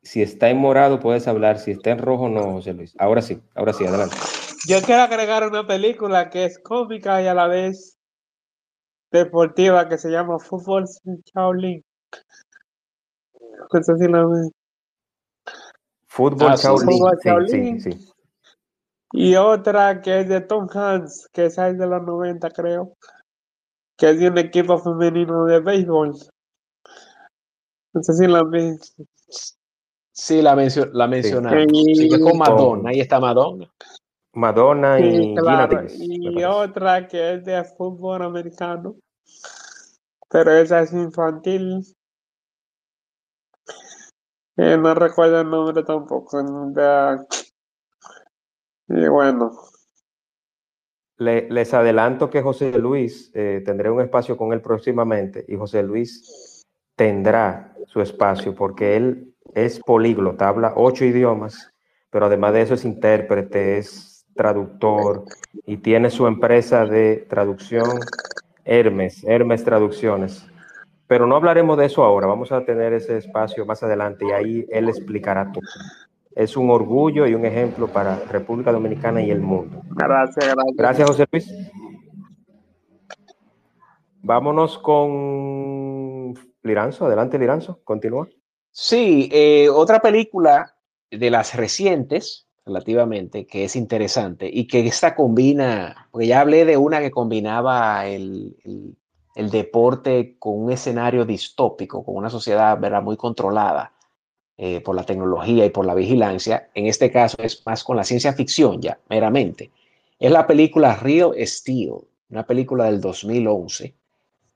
Si 0.06 0.22
está 0.22 0.50
en 0.50 0.58
morado, 0.58 1.00
puedes 1.00 1.28
hablar. 1.28 1.58
Si 1.58 1.72
está 1.72 1.90
en 1.90 1.98
rojo, 1.98 2.30
no, 2.30 2.44
José 2.54 2.74
Luis. 2.74 2.96
Ahora 3.00 3.24
sí, 3.24 3.42
ahora 3.56 3.74
sí, 3.74 3.88
adelante. 3.88 4.16
Yo 4.68 4.80
quiero 4.84 5.02
agregar 5.02 5.48
una 5.48 5.66
película 5.66 6.30
que 6.30 6.46
es 6.46 6.60
cómica 6.60 7.24
y 7.24 7.28
a 7.28 7.34
la 7.34 7.48
vez 7.48 7.98
deportiva 9.12 9.90
que 9.90 9.98
se 9.98 10.12
llama 10.12 10.38
Fútbol 10.38 10.86
Shaolin. 11.34 11.84
No 13.74 13.84
sé 13.84 13.98
si 13.98 14.08
la 14.08 14.26
ven. 14.28 14.52
Fútbol 16.08 16.52
Ah, 16.52 16.56
Shaolin. 16.56 17.48
Sí, 17.48 17.80
sí, 17.80 17.92
sí. 17.92 18.12
Y 19.12 19.36
otra 19.36 20.02
que 20.04 20.20
es 20.20 20.30
de 20.30 20.42
Tom 20.42 20.68
Hanks, 20.72 21.30
que 21.34 21.46
esa 21.46 21.70
es 21.70 21.80
de 21.80 21.88
los 21.88 22.04
90, 22.04 22.52
creo. 22.52 22.94
Que 23.98 24.12
es 24.12 24.20
de 24.20 24.28
un 24.28 24.38
equipo 24.38 24.78
femenino 24.78 25.46
de 25.46 25.62
béisbol. 25.62 26.14
No 27.94 28.04
sé 28.04 28.14
si 28.14 28.28
la 28.28 28.44
ven. 28.44 28.78
Sí, 30.18 30.42
la, 30.42 30.56
mencio- 30.56 30.90
la 30.94 31.08
mencionamos. 31.08 31.78
Sí. 31.78 31.96
Sí, 31.96 32.10
que 32.10 32.20
con 32.22 32.38
Madonna. 32.38 32.90
Ahí 32.90 33.02
está 33.02 33.20
Madonna. 33.20 33.70
Madonna 34.34 35.00
y 35.00 35.04
Sí, 35.12 35.20
Gina 35.22 35.42
claro. 35.42 35.76
Davis, 35.76 36.00
me 36.00 36.06
Y 36.06 36.24
parece. 36.30 36.46
otra 36.46 37.08
que 37.08 37.34
es 37.34 37.44
de 37.46 37.64
fútbol 37.66 38.22
americano. 38.22 38.96
Pero 40.30 40.52
esa 40.52 40.82
es 40.82 40.94
infantil. 40.94 41.84
Eh, 44.58 44.78
no 44.78 44.94
recuerdo 44.96 45.42
el 45.42 45.50
nombre 45.50 45.84
tampoco. 45.84 46.42
de- 46.42 47.26
Y 48.88 49.08
bueno, 49.10 49.52
Le- 51.18 51.50
les 51.50 51.74
adelanto 51.74 52.30
que 52.30 52.42
José 52.42 52.78
Luis, 52.78 53.32
eh, 53.34 53.62
tendré 53.66 53.90
un 53.90 54.02
espacio 54.02 54.36
con 54.38 54.52
él 54.54 54.62
próximamente 54.62 55.44
y 55.48 55.56
José 55.56 55.82
Luis 55.84 56.62
tendrá 56.96 57.74
su 57.88 58.02
espacio 58.02 58.54
porque 58.56 58.96
él 58.98 59.35
es 59.54 59.80
políglota, 59.80 60.48
habla 60.48 60.74
ocho 60.76 61.06
idiomas, 61.06 61.72
pero 62.10 62.26
además 62.26 62.54
de 62.54 62.62
eso 62.62 62.74
es 62.74 62.86
intérprete, 62.86 63.78
es 63.78 64.26
traductor 64.36 65.24
y 65.66 65.78
tiene 65.78 66.10
su 66.10 66.28
empresa 66.28 66.86
de 66.86 67.26
traducción 67.30 68.00
Hermes, 68.66 69.24
Hermes 69.24 69.64
Traducciones. 69.64 70.46
Pero 71.08 71.28
no 71.28 71.36
hablaremos 71.36 71.78
de 71.78 71.86
eso 71.86 72.04
ahora, 72.04 72.28
vamos 72.28 72.52
a 72.52 72.66
tener 72.66 72.94
ese 72.94 73.18
espacio 73.18 73.66
más 73.66 73.84
adelante 73.84 74.26
y 74.28 74.32
ahí 74.32 74.66
él 74.70 74.90
explicará 74.90 75.52
todo. 75.52 75.64
Es 76.36 76.58
un 76.58 76.70
orgullo 76.70 77.28
y 77.28 77.34
un 77.34 77.46
ejemplo 77.46 77.88
para 77.88 78.18
República 78.30 78.72
Dominicana 78.72 79.22
y 79.22 79.32
el 79.32 79.40
mundo. 79.40 79.82
gracias, 79.92 80.46
gracias. 80.46 80.76
Gracias, 80.76 81.10
José 81.10 81.26
Luis. 81.32 81.72
Vámonos 84.22 84.80
con 84.80 86.34
Liranzo. 86.64 87.06
Adelante, 87.06 87.38
Liranzo. 87.38 87.80
Continúa. 87.84 88.28
Sí, 88.78 89.30
eh, 89.32 89.70
otra 89.70 90.02
película 90.02 90.76
de 91.10 91.30
las 91.32 91.56
recientes, 91.56 92.46
relativamente, 92.66 93.46
que 93.48 93.64
es 93.64 93.76
interesante 93.76 94.50
y 94.52 94.68
que 94.68 94.86
esta 94.86 95.16
combina, 95.16 96.10
porque 96.12 96.28
ya 96.28 96.42
hablé 96.42 96.66
de 96.66 96.76
una 96.78 97.00
que 97.00 97.12
combinaba 97.12 98.06
el, 98.08 98.58
el- 99.36 99.50
deporte 99.52 100.36
con 100.40 100.58
un 100.64 100.72
escenario 100.72 101.26
distópico, 101.26 102.04
con 102.04 102.16
una 102.16 102.30
sociedad 102.30 102.78
¿verdad? 102.80 103.02
muy 103.04 103.16
controlada 103.18 103.94
eh, 104.58 104.82
por 104.82 104.96
la 104.96 105.04
tecnología 105.06 105.66
y 105.66 105.70
por 105.70 105.86
la 105.86 105.96
vigilancia. 105.96 106.70
En 106.74 106.88
este 106.88 107.12
caso 107.12 107.38
es 107.40 107.64
más 107.66 107.84
con 107.84 107.98
la 107.98 108.04
ciencia 108.06 108.34
ficción 108.34 108.82
ya, 108.82 109.00
meramente. 109.10 109.72
Es 110.20 110.32
la 110.32 110.48
película 110.48 110.96
Real 110.96 111.34
Steel, 111.46 111.94
una 112.30 112.46
película 112.46 112.86
del 112.86 113.02
2011 113.02 113.96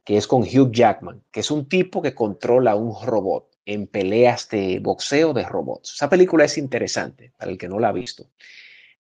que 0.05 0.17
es 0.17 0.28
con 0.28 0.41
Hugh 0.43 0.72
Jackman, 0.72 1.24
que 1.32 1.41
es 1.41 1.51
un 1.51 1.67
tipo 1.70 2.01
que 2.01 2.15
controla 2.15 2.76
un 2.76 2.95
robot 3.05 3.49
en 3.66 3.88
peleas 3.88 4.49
de 4.49 4.80
boxeo 4.80 5.34
de 5.34 5.43
robots. 5.43 5.93
Esa 5.95 6.10
película 6.10 6.45
es 6.45 6.57
interesante 6.57 7.34
para 7.38 7.51
el 7.51 7.57
que 7.57 7.68
no 7.68 7.80
la 7.80 7.89
ha 7.89 7.93
visto. 7.93 8.30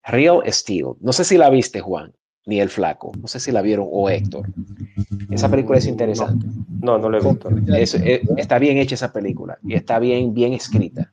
Real 0.03 0.41
Steel. 0.47 0.93
No 1.01 1.11
sé 1.13 1.23
si 1.23 1.37
la 1.37 1.49
viste, 1.49 1.81
Juan, 1.81 2.13
ni 2.45 2.59
el 2.59 2.69
flaco. 2.69 3.11
No 3.21 3.27
sé 3.27 3.39
si 3.39 3.51
la 3.51 3.61
vieron 3.61 3.87
o 3.91 4.09
Héctor. 4.09 4.47
Esa 5.29 5.49
película 5.49 5.77
es 5.77 5.85
interesante. 5.87 6.45
No, 6.81 6.97
no 6.97 7.09
lo 7.09 7.17
he 7.17 7.21
visto. 7.21 7.49
Es- 7.77 7.93
es- 7.95 8.21
está 8.37 8.57
bien 8.59 8.77
hecha 8.77 8.95
esa 8.95 9.11
película 9.11 9.57
y 9.63 9.73
está 9.75 9.99
bien, 9.99 10.33
bien 10.33 10.53
escrita. 10.53 11.11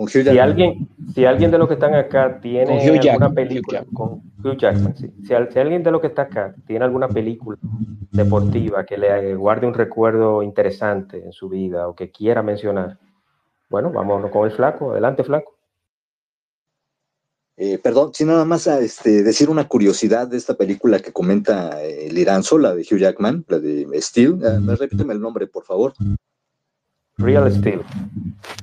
Con 0.00 0.04
Hugh 0.08 0.24
Si 0.24 0.38
alguien, 0.38 0.88
si 1.14 1.24
alguien 1.26 1.50
de 1.50 1.58
los 1.58 1.68
que 1.68 1.74
están 1.74 1.94
acá 1.94 2.40
tiene 2.40 2.64
Con 2.66 2.76
Hugh 2.76 2.80
alguna 2.82 3.02
Jackman, 3.02 3.34
película 3.34 3.82
Hugh 3.82 3.92
con 3.92 4.08
Hugh 4.42 4.56
Jackman, 4.56 4.96
sí. 4.96 5.10
Si, 5.26 5.34
al- 5.34 5.52
si 5.52 5.58
alguien 5.58 5.82
de 5.82 5.90
los 5.90 6.00
que 6.00 6.06
está 6.06 6.22
acá 6.22 6.54
tiene 6.66 6.84
alguna 6.86 7.08
película 7.08 7.58
deportiva 8.10 8.84
que 8.86 8.96
le 8.96 9.34
guarde 9.34 9.66
un 9.66 9.74
recuerdo 9.74 10.42
interesante 10.42 11.22
en 11.22 11.32
su 11.32 11.50
vida 11.50 11.86
o 11.86 11.94
que 11.94 12.10
quiera 12.10 12.42
mencionar, 12.42 12.98
bueno, 13.68 13.90
vámonos 13.90 14.30
con 14.30 14.46
el 14.46 14.52
flaco. 14.52 14.92
Adelante, 14.92 15.22
flaco. 15.22 15.54
Eh, 17.58 17.78
perdón, 17.78 18.14
si 18.14 18.24
nada 18.24 18.46
más 18.46 18.66
a, 18.66 18.80
este, 18.80 19.22
decir 19.22 19.50
una 19.50 19.68
curiosidad 19.68 20.26
de 20.26 20.38
esta 20.38 20.54
película 20.54 20.98
que 21.00 21.12
comenta 21.12 21.84
eh, 21.84 22.10
Liranzo, 22.10 22.56
la 22.58 22.74
de 22.74 22.80
Hugh 22.82 22.98
Jackman, 22.98 23.44
la 23.48 23.58
de 23.58 23.86
Steel. 24.00 24.40
Eh, 24.42 24.76
repíteme 24.78 25.12
el 25.12 25.20
nombre, 25.20 25.46
por 25.46 25.64
favor. 25.64 25.92
Real 27.20 27.52
Steel. 27.52 27.82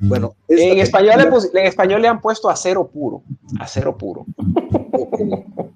Bueno, 0.02 0.34
esta 0.48 0.64
En 0.64 0.78
español, 0.78 1.14
le, 1.18 1.26
pus- 1.30 1.50
en 1.54 1.66
español 1.66 2.02
le 2.02 2.08
han 2.08 2.20
puesto 2.20 2.48
acero 2.50 2.88
puro. 2.88 3.22
Acero 3.60 3.96
puro. 3.96 4.26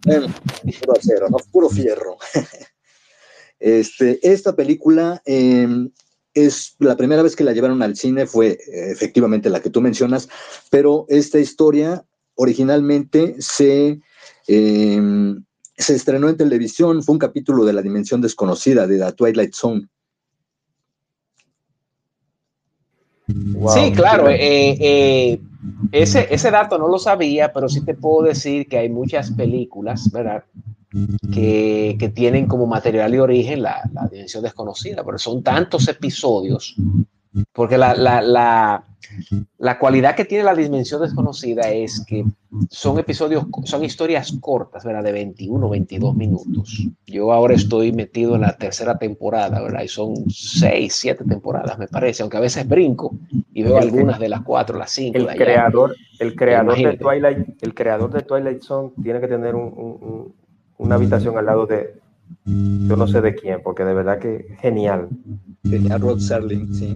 Bueno, 0.05 0.27
puro 0.81 0.93
acero, 0.99 1.29
¿no? 1.31 1.39
Puro 1.51 1.69
fierro. 1.69 2.17
Este, 3.65 4.19
esta 4.29 4.57
película 4.57 5.23
eh, 5.25 5.69
es 6.35 6.75
la 6.81 6.97
primera 6.97 7.23
vez 7.23 7.37
que 7.37 7.45
la 7.45 7.53
llevaron 7.53 7.81
al 7.81 7.95
cine, 7.95 8.27
fue 8.27 8.59
efectivamente 8.73 9.51
la 9.51 9.61
que 9.63 9.71
tú 9.71 9.81
mencionas, 9.81 10.29
pero 10.69 11.07
esta 11.09 11.39
historia 11.39 12.05
originalmente 12.35 13.37
se, 13.39 14.01
eh, 14.49 15.35
se 15.77 15.95
estrenó 15.95 16.29
en 16.29 16.37
televisión, 16.37 17.05
fue 17.05 17.13
un 17.13 17.21
capítulo 17.21 17.65
de 17.65 17.73
La 17.73 17.83
Dimensión 17.83 18.21
Desconocida 18.21 18.89
de 18.89 18.99
The 18.99 19.13
Twilight 19.13 19.55
Zone. 19.55 19.87
Wow. 23.29 23.73
Sí, 23.73 23.93
claro. 23.93 24.29
eh, 24.29 24.77
eh, 24.81 25.41
ese, 25.93 26.27
ese 26.31 26.51
dato 26.51 26.77
no 26.79 26.89
lo 26.89 26.99
sabía, 26.99 27.53
pero 27.53 27.69
sí 27.69 27.85
te 27.85 27.95
puedo 27.95 28.27
decir 28.27 28.67
que 28.67 28.79
hay 28.79 28.89
muchas 28.89 29.31
películas, 29.31 30.11
¿verdad? 30.11 30.45
Que, 31.33 31.97
que 31.99 32.09
tienen 32.11 32.47
como 32.47 32.67
material 32.67 33.15
y 33.15 33.19
origen 33.19 33.63
la, 33.63 33.89
la 33.95 34.09
dimensión 34.09 34.43
desconocida, 34.43 35.03
pero 35.05 35.19
son 35.19 35.43
tantos 35.43 35.89
episodios, 35.89 36.77
porque 37.53 37.79
la, 37.79 37.95
la, 37.95 38.21
la, 38.21 38.85
la 39.59 39.79
cualidad 39.79 40.15
que 40.15 40.25
tiene 40.25 40.45
la 40.45 40.55
dimensión 40.55 41.01
desconocida 41.03 41.63
es 41.71 42.05
que 42.07 42.25
son 42.71 42.99
episodios, 42.99 43.47
son 43.65 43.85
historias 43.85 44.33
cortas, 44.41 44.85
¿verdad? 44.85 45.03
De 45.03 45.13
21, 45.13 45.69
22 45.69 46.15
minutos. 46.15 46.87
Yo 47.07 47.33
ahora 47.33 47.55
estoy 47.55 47.93
metido 47.93 48.35
en 48.35 48.43
la 48.43 48.57
tercera 48.57 48.99
temporada, 48.99 49.61
¿verdad? 49.63 49.83
Y 49.83 49.89
son 49.89 50.15
seis, 50.31 50.95
siete 50.95 51.25
temporadas, 51.25 51.79
me 51.79 51.89
parece, 51.89 52.23
aunque 52.23 52.37
a 52.37 52.41
veces 52.41 52.69
brinco 52.69 53.13
y 53.55 53.63
veo 53.63 53.79
algunas 53.79 54.19
de 54.19 54.29
las 54.29 54.43
cuatro, 54.43 54.79
las 54.79 54.91
cinco. 54.91 55.19
El 55.19 55.25
de 55.25 55.31
allá. 55.33 55.45
creador, 55.45 55.97
el 56.19 56.35
creador 56.37 56.77
de. 56.77 56.97
Twilight, 56.99 57.49
el 57.63 57.75
creador 57.75 58.13
de 58.13 58.23
Twilight 58.23 58.63
Zone 58.63 58.91
tiene 59.03 59.21
que 59.21 59.29
tener 59.29 59.55
un- 59.55 59.73
un- 59.75 59.99
un- 60.01 60.35
una 60.79 60.95
habitación 60.97 61.39
al 61.39 61.47
lado 61.47 61.67
de, 61.67 61.95
yo 62.45 62.97
no 62.97 63.07
sé 63.07 63.21
de 63.21 63.35
quién, 63.35 63.61
porque 63.63 63.85
de 63.85 63.95
verdad 63.95 64.19
que 64.19 64.57
genial. 64.61 65.09
Tenía 65.63 65.97
Rod 65.97 66.19
Serling, 66.19 66.75
sí. 66.75 66.95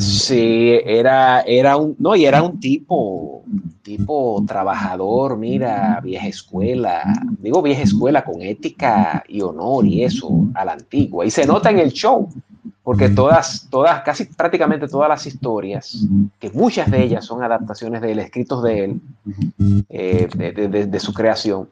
Sí, 0.00 0.78
era, 0.84 1.40
era 1.42 1.76
un, 1.76 1.96
no, 1.98 2.14
y 2.14 2.24
era 2.24 2.42
un 2.42 2.60
tipo, 2.60 3.42
tipo 3.82 4.44
trabajador, 4.46 5.36
mira, 5.36 6.00
vieja 6.02 6.28
escuela, 6.28 7.02
digo 7.40 7.60
vieja 7.62 7.82
escuela 7.82 8.24
con 8.24 8.40
ética 8.42 9.24
y 9.28 9.40
honor 9.40 9.86
y 9.86 10.04
eso, 10.04 10.30
a 10.54 10.64
la 10.64 10.72
antigua. 10.72 11.26
Y 11.26 11.30
se 11.30 11.46
nota 11.46 11.70
en 11.70 11.80
el 11.80 11.92
show, 11.92 12.28
porque 12.84 13.08
todas, 13.08 13.66
todas, 13.70 14.02
casi 14.02 14.24
prácticamente 14.26 14.86
todas 14.86 15.08
las 15.08 15.26
historias, 15.26 16.06
que 16.38 16.50
muchas 16.50 16.88
de 16.90 17.02
ellas 17.02 17.24
son 17.24 17.42
adaptaciones 17.42 18.00
de 18.02 18.12
él, 18.12 18.18
escritos 18.20 18.62
de 18.62 18.84
él, 18.84 19.00
eh, 19.88 20.28
de, 20.36 20.52
de- 20.52 20.68
de- 20.68 20.86
de 20.86 21.00
su 21.00 21.12
creación, 21.12 21.68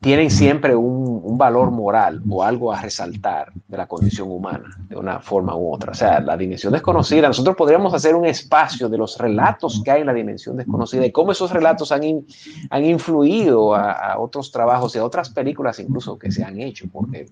tienen 0.00 0.30
siempre 0.30 0.74
un, 0.74 1.20
un, 1.22 1.36
valor 1.36 1.70
moral 1.70 2.22
o 2.28 2.42
algo 2.42 2.72
a 2.72 2.80
resaltar 2.80 3.52
de 3.68 3.76
la 3.76 3.86
condición 3.86 4.30
humana, 4.30 4.78
de 4.88 4.96
una 4.96 5.20
forma 5.20 5.54
u 5.54 5.74
otra. 5.74 5.92
O 5.92 5.94
sea, 5.94 6.20
la 6.20 6.38
dimensión 6.38 6.72
desconocida, 6.72 7.28
nosotros 7.28 7.54
podríamos 7.54 7.92
hacer 7.92 8.14
un 8.14 8.24
espacio 8.24 8.88
de 8.88 8.96
los 8.96 9.18
relatos 9.18 9.82
que 9.84 9.90
hay 9.90 10.00
en 10.00 10.06
la 10.06 10.14
dimensión 10.14 10.56
desconocida 10.56 11.04
y 11.04 11.12
cómo 11.12 11.32
esos 11.32 11.52
relatos 11.52 11.92
han, 11.92 12.04
in, 12.04 12.26
han 12.70 12.84
influido 12.84 13.74
a, 13.74 13.92
a, 13.92 14.18
otros 14.18 14.50
trabajos 14.50 14.96
y 14.96 14.98
a 14.98 15.04
otras 15.04 15.28
películas 15.28 15.78
incluso 15.78 16.18
que 16.18 16.30
se 16.32 16.44
han 16.44 16.58
hecho, 16.60 16.86
porque 16.90 17.26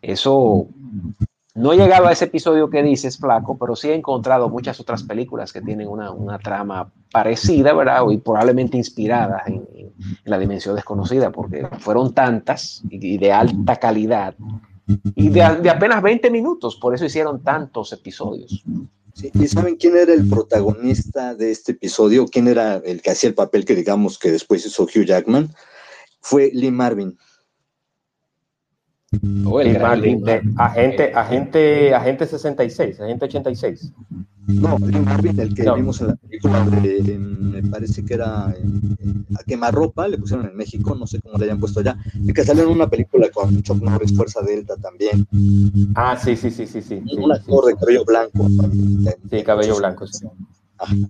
eso 0.00 0.68
no 1.56 1.72
he 1.72 1.76
llegado 1.76 2.06
a 2.06 2.12
ese 2.12 2.26
episodio 2.26 2.68
que 2.68 2.82
dices, 2.82 3.18
Flaco, 3.18 3.56
pero 3.58 3.74
sí 3.74 3.88
he 3.88 3.94
encontrado 3.94 4.48
muchas 4.48 4.78
otras 4.78 5.02
películas 5.02 5.52
que 5.52 5.62
tienen 5.62 5.88
una, 5.88 6.10
una 6.10 6.38
trama 6.38 6.92
parecida, 7.10 7.72
¿verdad? 7.72 8.02
Y 8.10 8.18
probablemente 8.18 8.76
inspiradas 8.76 9.46
en, 9.46 9.66
la 10.24 10.38
dimensión 10.38 10.74
desconocida, 10.74 11.32
porque 11.32 11.66
fueron 11.78 12.12
tantas 12.12 12.82
y 12.90 13.16
de 13.16 13.32
alta 13.32 13.76
calidad 13.76 14.34
y 15.14 15.30
de, 15.30 15.56
de, 15.62 15.70
apenas 15.70 16.02
20 16.02 16.30
minutos, 16.30 16.76
por 16.76 16.94
eso 16.94 17.06
hicieron 17.06 17.42
tantos 17.42 17.92
episodios. 17.92 18.62
Sí, 19.14 19.30
¿Y 19.32 19.48
saben 19.48 19.76
quién 19.76 19.96
era 19.96 20.12
el 20.12 20.28
protagonista 20.28 21.34
de 21.34 21.50
este 21.50 21.72
episodio? 21.72 22.26
¿Quién 22.26 22.48
era 22.48 22.76
el 22.76 23.00
que 23.00 23.10
hacía 23.10 23.28
el 23.28 23.34
papel 23.34 23.64
que 23.64 23.74
digamos 23.74 24.18
que 24.18 24.30
después 24.30 24.66
hizo 24.66 24.82
Hugh 24.84 25.06
Jackman? 25.06 25.50
Fue 26.20 26.50
Lee 26.52 26.70
Marvin. 26.70 27.16
Oh, 29.44 29.60
el 29.60 29.72
de, 29.74 29.78
agente, 30.56 31.12
agente, 31.14 31.94
agente 31.94 32.26
66, 32.26 33.00
agente 33.00 33.24
86. 33.24 33.92
No, 34.46 34.78
Lee 34.78 35.00
Marvin, 35.00 35.40
el 35.40 35.54
que 35.54 35.64
no. 35.64 35.74
vimos 35.74 36.00
en 36.00 36.08
la 36.08 36.16
película 36.16 36.64
de, 36.64 37.02
de, 37.02 37.18
me 37.18 37.62
parece 37.64 38.04
que 38.04 38.14
era 38.14 38.46
a 38.46 39.44
quemarropa, 39.44 40.06
le 40.06 40.18
pusieron 40.18 40.46
en 40.46 40.56
México, 40.56 40.94
no 40.94 41.06
sé 41.06 41.20
cómo 41.20 41.36
le 41.36 41.46
hayan 41.46 41.58
puesto 41.58 41.80
allá, 41.80 41.96
el 42.14 42.32
que 42.32 42.44
salió 42.44 42.62
en 42.62 42.70
una 42.70 42.88
película 42.88 43.28
con 43.30 43.60
Chuck 43.62 43.82
Norris, 43.82 44.16
Fuerza 44.16 44.42
Delta 44.42 44.76
también. 44.76 45.26
Ah, 45.96 46.16
sí, 46.16 46.36
sí, 46.36 46.50
sí, 46.50 46.66
sí, 46.66 46.80
sí. 46.80 47.02
Un 47.18 47.32
actor 47.32 47.64
sí, 47.64 47.70
de 47.70 47.76
cabello 47.76 48.04
blanco. 48.04 48.46
Sí, 49.30 49.42
cabello 49.42 49.76
blanco, 49.78 50.06
sí. 50.06 50.26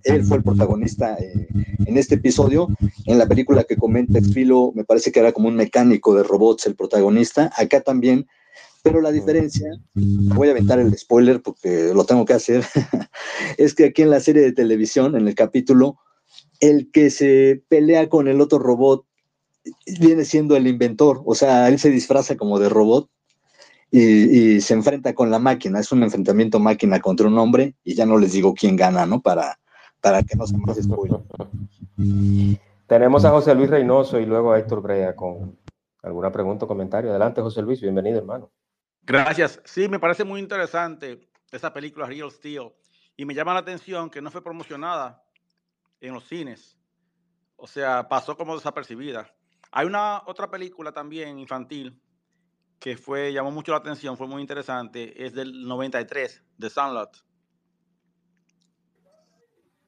Él 0.04 0.24
fue 0.24 0.38
el 0.38 0.42
protagonista 0.42 1.16
eh, 1.18 1.48
en 1.86 1.96
este 1.98 2.16
episodio. 2.16 2.68
En 3.06 3.18
la 3.18 3.26
película 3.26 3.64
que 3.64 3.76
comenta 3.76 4.20
Filo, 4.20 4.72
me 4.74 4.84
parece 4.84 5.12
que 5.12 5.20
era 5.20 5.32
como 5.32 5.48
un 5.48 5.56
mecánico 5.56 6.14
de 6.14 6.22
robots 6.22 6.66
el 6.66 6.76
protagonista. 6.76 7.50
Acá 7.56 7.80
también, 7.80 8.26
pero 8.82 9.00
la 9.00 9.10
diferencia, 9.10 9.68
voy 9.94 10.48
a 10.48 10.52
aventar 10.52 10.78
el 10.78 10.96
spoiler 10.96 11.42
porque 11.42 11.92
lo 11.92 12.04
tengo 12.04 12.24
que 12.24 12.34
hacer, 12.34 12.64
es 13.58 13.74
que 13.74 13.86
aquí 13.86 14.02
en 14.02 14.10
la 14.10 14.20
serie 14.20 14.42
de 14.42 14.52
televisión, 14.52 15.16
en 15.16 15.26
el 15.26 15.34
capítulo, 15.34 15.98
el 16.60 16.90
que 16.92 17.10
se 17.10 17.64
pelea 17.68 18.08
con 18.08 18.28
el 18.28 18.40
otro 18.40 18.58
robot 18.58 19.04
viene 19.98 20.24
siendo 20.24 20.56
el 20.56 20.68
inventor, 20.68 21.22
o 21.24 21.34
sea, 21.34 21.68
él 21.68 21.80
se 21.80 21.90
disfraza 21.90 22.36
como 22.36 22.60
de 22.60 22.68
robot 22.68 23.10
y, 23.90 24.56
y, 24.56 24.60
se 24.60 24.74
enfrenta 24.74 25.14
con 25.14 25.30
la 25.30 25.38
máquina. 25.38 25.80
Es 25.80 25.92
un 25.92 26.02
enfrentamiento 26.02 26.58
máquina 26.58 27.00
contra 27.00 27.26
un 27.26 27.38
hombre 27.38 27.74
y 27.84 27.94
ya 27.94 28.06
no 28.06 28.18
les 28.18 28.32
digo 28.32 28.54
quién 28.54 28.76
gana, 28.76 29.06
¿no? 29.06 29.20
Para, 29.20 29.58
para 30.00 30.22
que 30.22 30.36
no 30.36 30.46
se 30.46 30.56
más 30.58 30.76
spoiler. 30.82 31.20
Tenemos 32.86 33.24
a 33.24 33.30
José 33.30 33.54
Luis 33.54 33.70
Reynoso 33.70 34.20
y 34.20 34.26
luego 34.26 34.52
a 34.52 34.58
Héctor 34.58 34.80
Brea 34.80 35.16
con 35.16 35.58
alguna 36.02 36.30
pregunta 36.30 36.64
o 36.64 36.68
comentario. 36.68 37.10
Adelante, 37.10 37.42
José 37.42 37.62
Luis, 37.62 37.80
bienvenido, 37.80 38.18
hermano. 38.18 38.50
Gracias. 39.02 39.60
Sí, 39.64 39.88
me 39.88 39.98
parece 39.98 40.24
muy 40.24 40.40
interesante 40.40 41.28
esa 41.50 41.72
película 41.72 42.06
Real 42.06 42.30
Steel 42.30 42.72
y 43.16 43.24
me 43.24 43.34
llama 43.34 43.54
la 43.54 43.60
atención 43.60 44.10
que 44.10 44.22
no 44.22 44.30
fue 44.30 44.42
promocionada 44.42 45.24
en 46.00 46.14
los 46.14 46.28
cines. 46.28 46.78
O 47.56 47.66
sea, 47.66 48.08
pasó 48.08 48.36
como 48.36 48.54
desapercibida. 48.54 49.28
Hay 49.72 49.86
una 49.86 50.22
otra 50.26 50.50
película 50.50 50.92
también 50.92 51.38
infantil 51.38 52.00
que 52.78 52.96
fue, 52.96 53.32
llamó 53.32 53.50
mucho 53.50 53.72
la 53.72 53.78
atención, 53.78 54.16
fue 54.16 54.26
muy 54.26 54.40
interesante, 54.40 55.24
es 55.24 55.34
del 55.34 55.66
93, 55.66 56.42
de 56.56 56.70
Sandlot. 56.70 57.24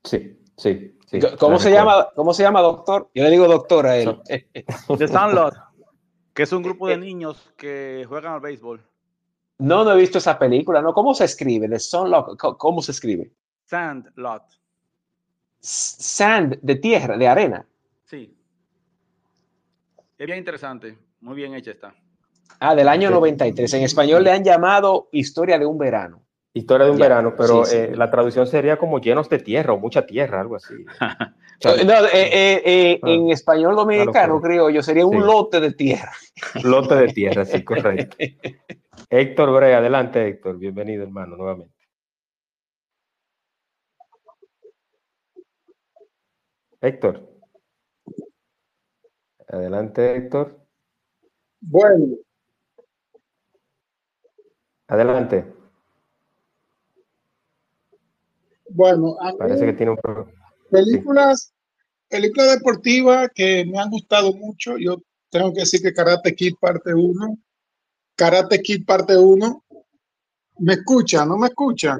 Sí, 0.04 0.40
sí. 0.56 0.96
sí 1.06 1.18
¿Cómo, 1.38 1.58
se 1.58 1.70
llama, 1.70 2.08
¿Cómo 2.14 2.32
se 2.32 2.42
llama, 2.42 2.60
doctor? 2.60 3.10
Yo 3.14 3.24
le 3.24 3.30
digo 3.30 3.46
doctor 3.46 3.86
a 3.86 3.96
él. 3.96 4.20
De 4.98 5.08
Sandlot, 5.08 5.54
que 6.32 6.42
es 6.44 6.52
un 6.52 6.62
grupo 6.62 6.88
de 6.88 6.96
niños 6.96 7.52
que 7.56 8.04
juegan 8.08 8.34
al 8.34 8.40
béisbol. 8.40 8.82
No, 9.58 9.84
no 9.84 9.92
he 9.92 9.96
visto 9.96 10.18
esa 10.18 10.38
película, 10.38 10.80
¿no? 10.80 10.94
¿Cómo 10.94 11.14
se 11.14 11.24
escribe? 11.24 11.68
De 11.68 11.78
Sandlot, 11.78 12.36
¿cómo 12.36 12.80
se 12.80 12.92
escribe? 12.92 13.32
Sandlot. 13.64 14.44
Sand, 15.60 16.60
de 16.62 16.76
tierra, 16.76 17.16
de 17.16 17.26
arena. 17.26 17.66
Sí. 18.04 18.34
Es 20.16 20.26
bien 20.26 20.38
interesante, 20.38 20.96
muy 21.20 21.34
bien 21.34 21.54
hecha 21.54 21.72
está. 21.72 21.94
Ah, 22.60 22.74
del 22.74 22.88
año 22.88 23.10
93. 23.10 23.72
En 23.74 23.82
español 23.82 24.24
le 24.24 24.32
han 24.32 24.44
llamado 24.44 25.08
Historia 25.12 25.58
de 25.58 25.66
un 25.66 25.78
verano. 25.78 26.22
Historia 26.54 26.86
de 26.86 26.92
un 26.92 26.98
ya, 26.98 27.04
verano, 27.04 27.34
pero 27.36 27.64
sí, 27.64 27.70
sí. 27.70 27.76
Eh, 27.76 27.96
la 27.96 28.10
traducción 28.10 28.46
sería 28.46 28.76
como 28.76 29.00
llenos 29.00 29.28
de 29.28 29.38
tierra 29.38 29.74
o 29.74 29.78
mucha 29.78 30.06
tierra, 30.06 30.40
algo 30.40 30.56
así. 30.56 30.74
no, 31.64 32.06
eh, 32.12 32.62
eh, 32.64 33.00
ah, 33.02 33.08
en 33.08 33.30
español 33.30 33.76
dominicano, 33.76 34.40
creo 34.40 34.70
yo, 34.70 34.82
sería 34.82 35.06
un 35.06 35.24
lote 35.24 35.60
de 35.60 35.72
tierra. 35.72 36.12
Lote 36.64 36.96
de 36.96 37.08
tierra, 37.08 37.44
sí, 37.44 37.62
correcto. 37.62 38.16
Héctor 39.10 39.52
Brea, 39.52 39.78
adelante, 39.78 40.26
Héctor. 40.26 40.58
Bienvenido, 40.58 41.04
hermano, 41.04 41.36
nuevamente. 41.36 41.74
Héctor. 46.80 47.28
Adelante, 49.48 50.16
Héctor. 50.16 50.58
Bueno, 51.60 52.16
Adelante. 54.88 55.44
Bueno, 58.70 59.16
parece 59.38 59.66
que 59.66 59.72
tiene 59.74 59.92
un 59.92 59.98
problema. 59.98 60.32
Películas, 60.70 61.52
películas 62.08 62.58
deportivas 62.58 63.28
que 63.34 63.64
me 63.66 63.78
han 63.78 63.90
gustado 63.90 64.32
mucho. 64.32 64.76
Yo 64.78 64.96
tengo 65.30 65.52
que 65.52 65.60
decir 65.60 65.80
que 65.82 65.92
Karate 65.92 66.34
Kid 66.34 66.54
parte 66.60 66.92
1. 66.94 67.38
Karate 68.16 68.60
Kid 68.60 68.84
parte 68.84 69.16
1. 69.16 69.64
¿Me 70.60 70.72
escucha? 70.72 71.24
¿No 71.24 71.36
me 71.38 71.48
escucha? 71.48 71.96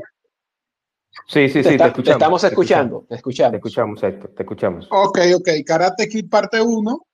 Sí, 1.27 1.49
sí, 1.49 1.63
sí, 1.63 1.71
te, 1.71 1.79
te, 1.79 1.85
escuchamos. 1.85 2.05
Te 2.05 2.11
estamos 2.11 2.45
escuchando, 2.45 3.07
te 3.09 3.15
escuchamos. 3.17 3.51
Te 3.53 3.57
escuchamos, 3.59 4.03
Héctor, 4.03 4.31
te 4.35 4.43
escuchamos. 4.43 4.89
Ok, 4.91 5.19
ok. 5.37 5.49
Karate 5.67 6.09
Kid 6.09 6.29
parte 6.29 6.61
1 6.61 7.07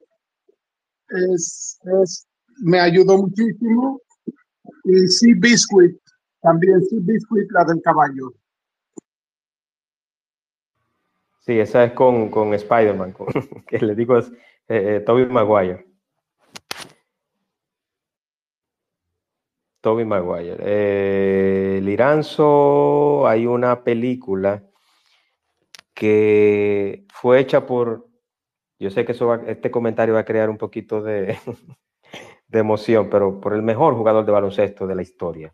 es, 1.08 1.80
es, 2.02 2.26
me 2.58 2.80
ayudó 2.80 3.18
muchísimo 3.18 4.00
y 4.84 5.08
Sea 5.08 5.34
Biscuit, 5.38 5.98
también 6.40 6.82
Sea 6.84 6.98
Biscuit, 7.02 7.50
la 7.50 7.64
del 7.64 7.80
caballo. 7.82 8.32
Sí, 11.40 11.58
esa 11.58 11.84
es 11.84 11.92
con, 11.92 12.30
con 12.30 12.54
Spider-Man, 12.54 13.14
que 13.66 13.78
le 13.78 13.94
digo 13.94 14.16
es 14.16 14.28
eh, 14.68 14.96
eh, 14.96 15.00
Toby 15.00 15.26
Maguire. 15.26 15.86
Toby 19.82 20.06
Maguire. 20.06 20.56
Eh, 20.60 21.80
Liranzo, 21.82 23.28
hay 23.28 23.46
una 23.46 23.84
película 23.84 24.62
que 25.92 27.06
fue 27.12 27.40
hecha 27.40 27.66
por, 27.66 28.08
yo 28.78 28.90
sé 28.90 29.04
que 29.04 29.12
eso 29.12 29.26
va, 29.26 29.42
este 29.46 29.70
comentario 29.70 30.14
va 30.14 30.20
a 30.20 30.24
crear 30.24 30.48
un 30.48 30.56
poquito 30.56 31.02
de, 31.02 31.38
de 32.54 32.60
emoción, 32.60 33.08
pero 33.10 33.40
por 33.40 33.52
el 33.52 33.62
mejor 33.62 33.94
jugador 33.94 34.24
de 34.24 34.32
baloncesto 34.32 34.86
de 34.86 34.94
la 34.94 35.02
historia, 35.02 35.52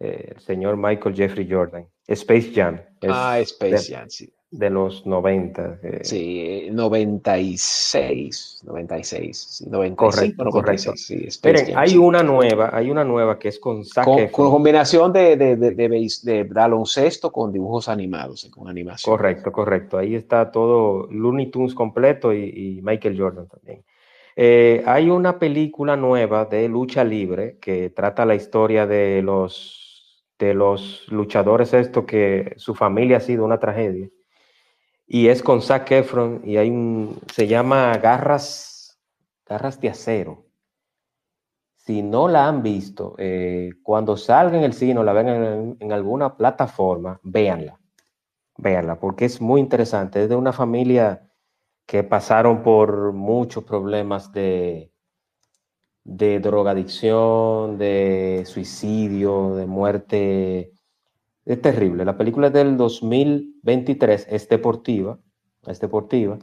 eh, 0.00 0.32
el 0.34 0.40
señor 0.40 0.76
Michael 0.76 1.14
Jeffrey 1.14 1.48
Jordan. 1.48 1.86
Space 2.08 2.52
Jam. 2.54 2.80
ah, 3.08 3.38
Space 3.40 3.70
de, 3.70 3.96
Jam, 3.96 4.10
sí. 4.10 4.32
De 4.50 4.68
los 4.68 5.06
90. 5.06 5.78
Eh. 5.82 6.00
Sí, 6.02 6.68
96, 6.72 8.62
96, 8.64 9.38
sí, 9.38 9.64
95, 9.70 9.96
correcto, 9.96 10.44
96, 10.44 10.92
correcto. 10.92 10.96
Sí, 10.96 11.38
Miren, 11.44 11.66
Jam, 11.66 11.78
hay 11.82 11.90
sí. 11.90 11.98
una 11.98 12.22
nueva, 12.22 12.70
hay 12.72 12.90
una 12.90 13.04
nueva 13.04 13.38
que 13.38 13.48
es 13.48 13.58
con 13.60 13.84
Zac 13.84 14.04
con, 14.04 14.26
con, 14.28 14.50
combinación 14.50 15.12
de, 15.12 15.36
de, 15.36 15.56
de, 15.56 15.70
de, 15.70 16.08
de 16.22 16.44
baloncesto 16.44 17.30
con 17.30 17.52
dibujos 17.52 17.88
animados, 17.88 18.50
con 18.50 18.68
animación. 18.68 19.16
Correcto, 19.16 19.52
correcto. 19.52 19.98
Ahí 19.98 20.14
está 20.16 20.50
todo 20.50 21.06
Looney 21.10 21.50
Tunes 21.50 21.74
completo 21.74 22.32
y, 22.34 22.44
y 22.44 22.82
Michael 22.82 23.18
Jordan 23.18 23.46
también. 23.46 23.84
Eh, 24.36 24.82
hay 24.86 25.10
una 25.10 25.38
película 25.38 25.96
nueva 25.96 26.46
de 26.46 26.68
lucha 26.68 27.04
libre 27.04 27.58
que 27.58 27.90
trata 27.90 28.24
la 28.24 28.34
historia 28.34 28.86
de 28.86 29.20
los, 29.22 30.24
de 30.38 30.54
los 30.54 31.06
luchadores, 31.08 31.74
esto 31.74 32.06
que 32.06 32.54
su 32.56 32.74
familia 32.74 33.18
ha 33.18 33.20
sido 33.20 33.44
una 33.44 33.58
tragedia. 33.58 34.08
Y 35.06 35.28
es 35.28 35.42
con 35.42 35.60
Zac 35.60 35.90
Efron 35.90 36.40
y 36.44 36.56
hay 36.56 36.70
un, 36.70 37.20
se 37.32 37.46
llama 37.46 37.92
Garras, 37.98 38.98
Garras 39.44 39.80
de 39.80 39.90
Acero. 39.90 40.46
Si 41.76 42.02
no 42.02 42.28
la 42.28 42.46
han 42.46 42.62
visto, 42.62 43.16
eh, 43.18 43.72
cuando 43.82 44.16
salga 44.16 44.56
en 44.56 44.64
el 44.64 44.72
cine 44.72 45.00
o 45.00 45.04
la 45.04 45.12
ven 45.12 45.28
en, 45.28 45.76
en 45.80 45.92
alguna 45.92 46.36
plataforma, 46.36 47.20
véanla. 47.22 47.78
Véanla, 48.56 49.00
porque 49.00 49.24
es 49.24 49.40
muy 49.40 49.60
interesante. 49.60 50.22
Es 50.22 50.28
de 50.28 50.36
una 50.36 50.52
familia 50.52 51.31
que 51.92 52.04
pasaron 52.04 52.62
por 52.62 53.12
muchos 53.12 53.64
problemas 53.64 54.32
de, 54.32 54.90
de 56.04 56.40
drogadicción, 56.40 57.76
de 57.76 58.44
suicidio, 58.46 59.56
de 59.56 59.66
muerte. 59.66 60.72
Es 61.44 61.60
terrible. 61.60 62.06
La 62.06 62.16
película 62.16 62.46
es 62.46 62.54
del 62.54 62.78
2023, 62.78 64.26
es 64.30 64.48
deportiva, 64.48 65.18
es 65.66 65.80
deportiva, 65.80 66.38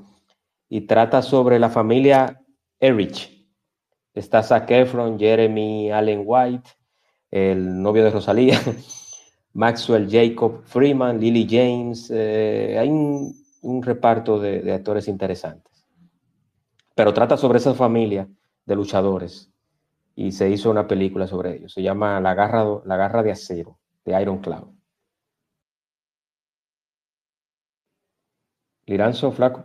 y 0.70 0.82
trata 0.82 1.24
sobre 1.24 1.58
la 1.58 1.72
familia 1.72 2.44
Erich. 2.80 3.50
Está 4.14 4.44
Zac 4.44 4.70
Efron, 4.70 5.18
Jeremy 5.18 5.92
Allen 5.92 6.22
White, 6.24 6.70
el 7.32 7.82
novio 7.82 8.04
de 8.04 8.12
Rosalía, 8.12 8.60
Maxwell 9.54 10.08
Jacob 10.08 10.62
Freeman, 10.66 11.20
Lily 11.20 11.48
James. 11.50 12.12
Eh, 12.14 12.78
hay 12.80 12.90
un, 12.90 13.39
un 13.62 13.84
reparto 13.84 14.40
de, 14.40 14.62
de, 14.62 14.74
actores 14.74 15.08
interesantes. 15.08 15.86
Pero 16.96 17.14
trata 17.14 17.38
sobre 17.38 17.60
esa 17.60 17.74
familia 17.74 18.28
de 18.66 18.76
luchadores 18.76 19.52
y 20.16 20.32
se 20.32 20.50
hizo 20.50 20.70
una 20.70 20.88
película 20.88 21.28
sobre 21.28 21.56
ellos. 21.56 21.74
Se 21.74 21.82
llama 21.82 22.20
La 22.20 22.34
Garra, 22.34 22.66
La 22.86 22.98
Garra 22.98 23.24
de 23.24 23.32
Acero, 23.32 23.80
de 24.06 24.22
Iron 24.22 24.40
Cloud. 24.40 24.74
Liranzo, 28.86 29.32
flaco. 29.32 29.64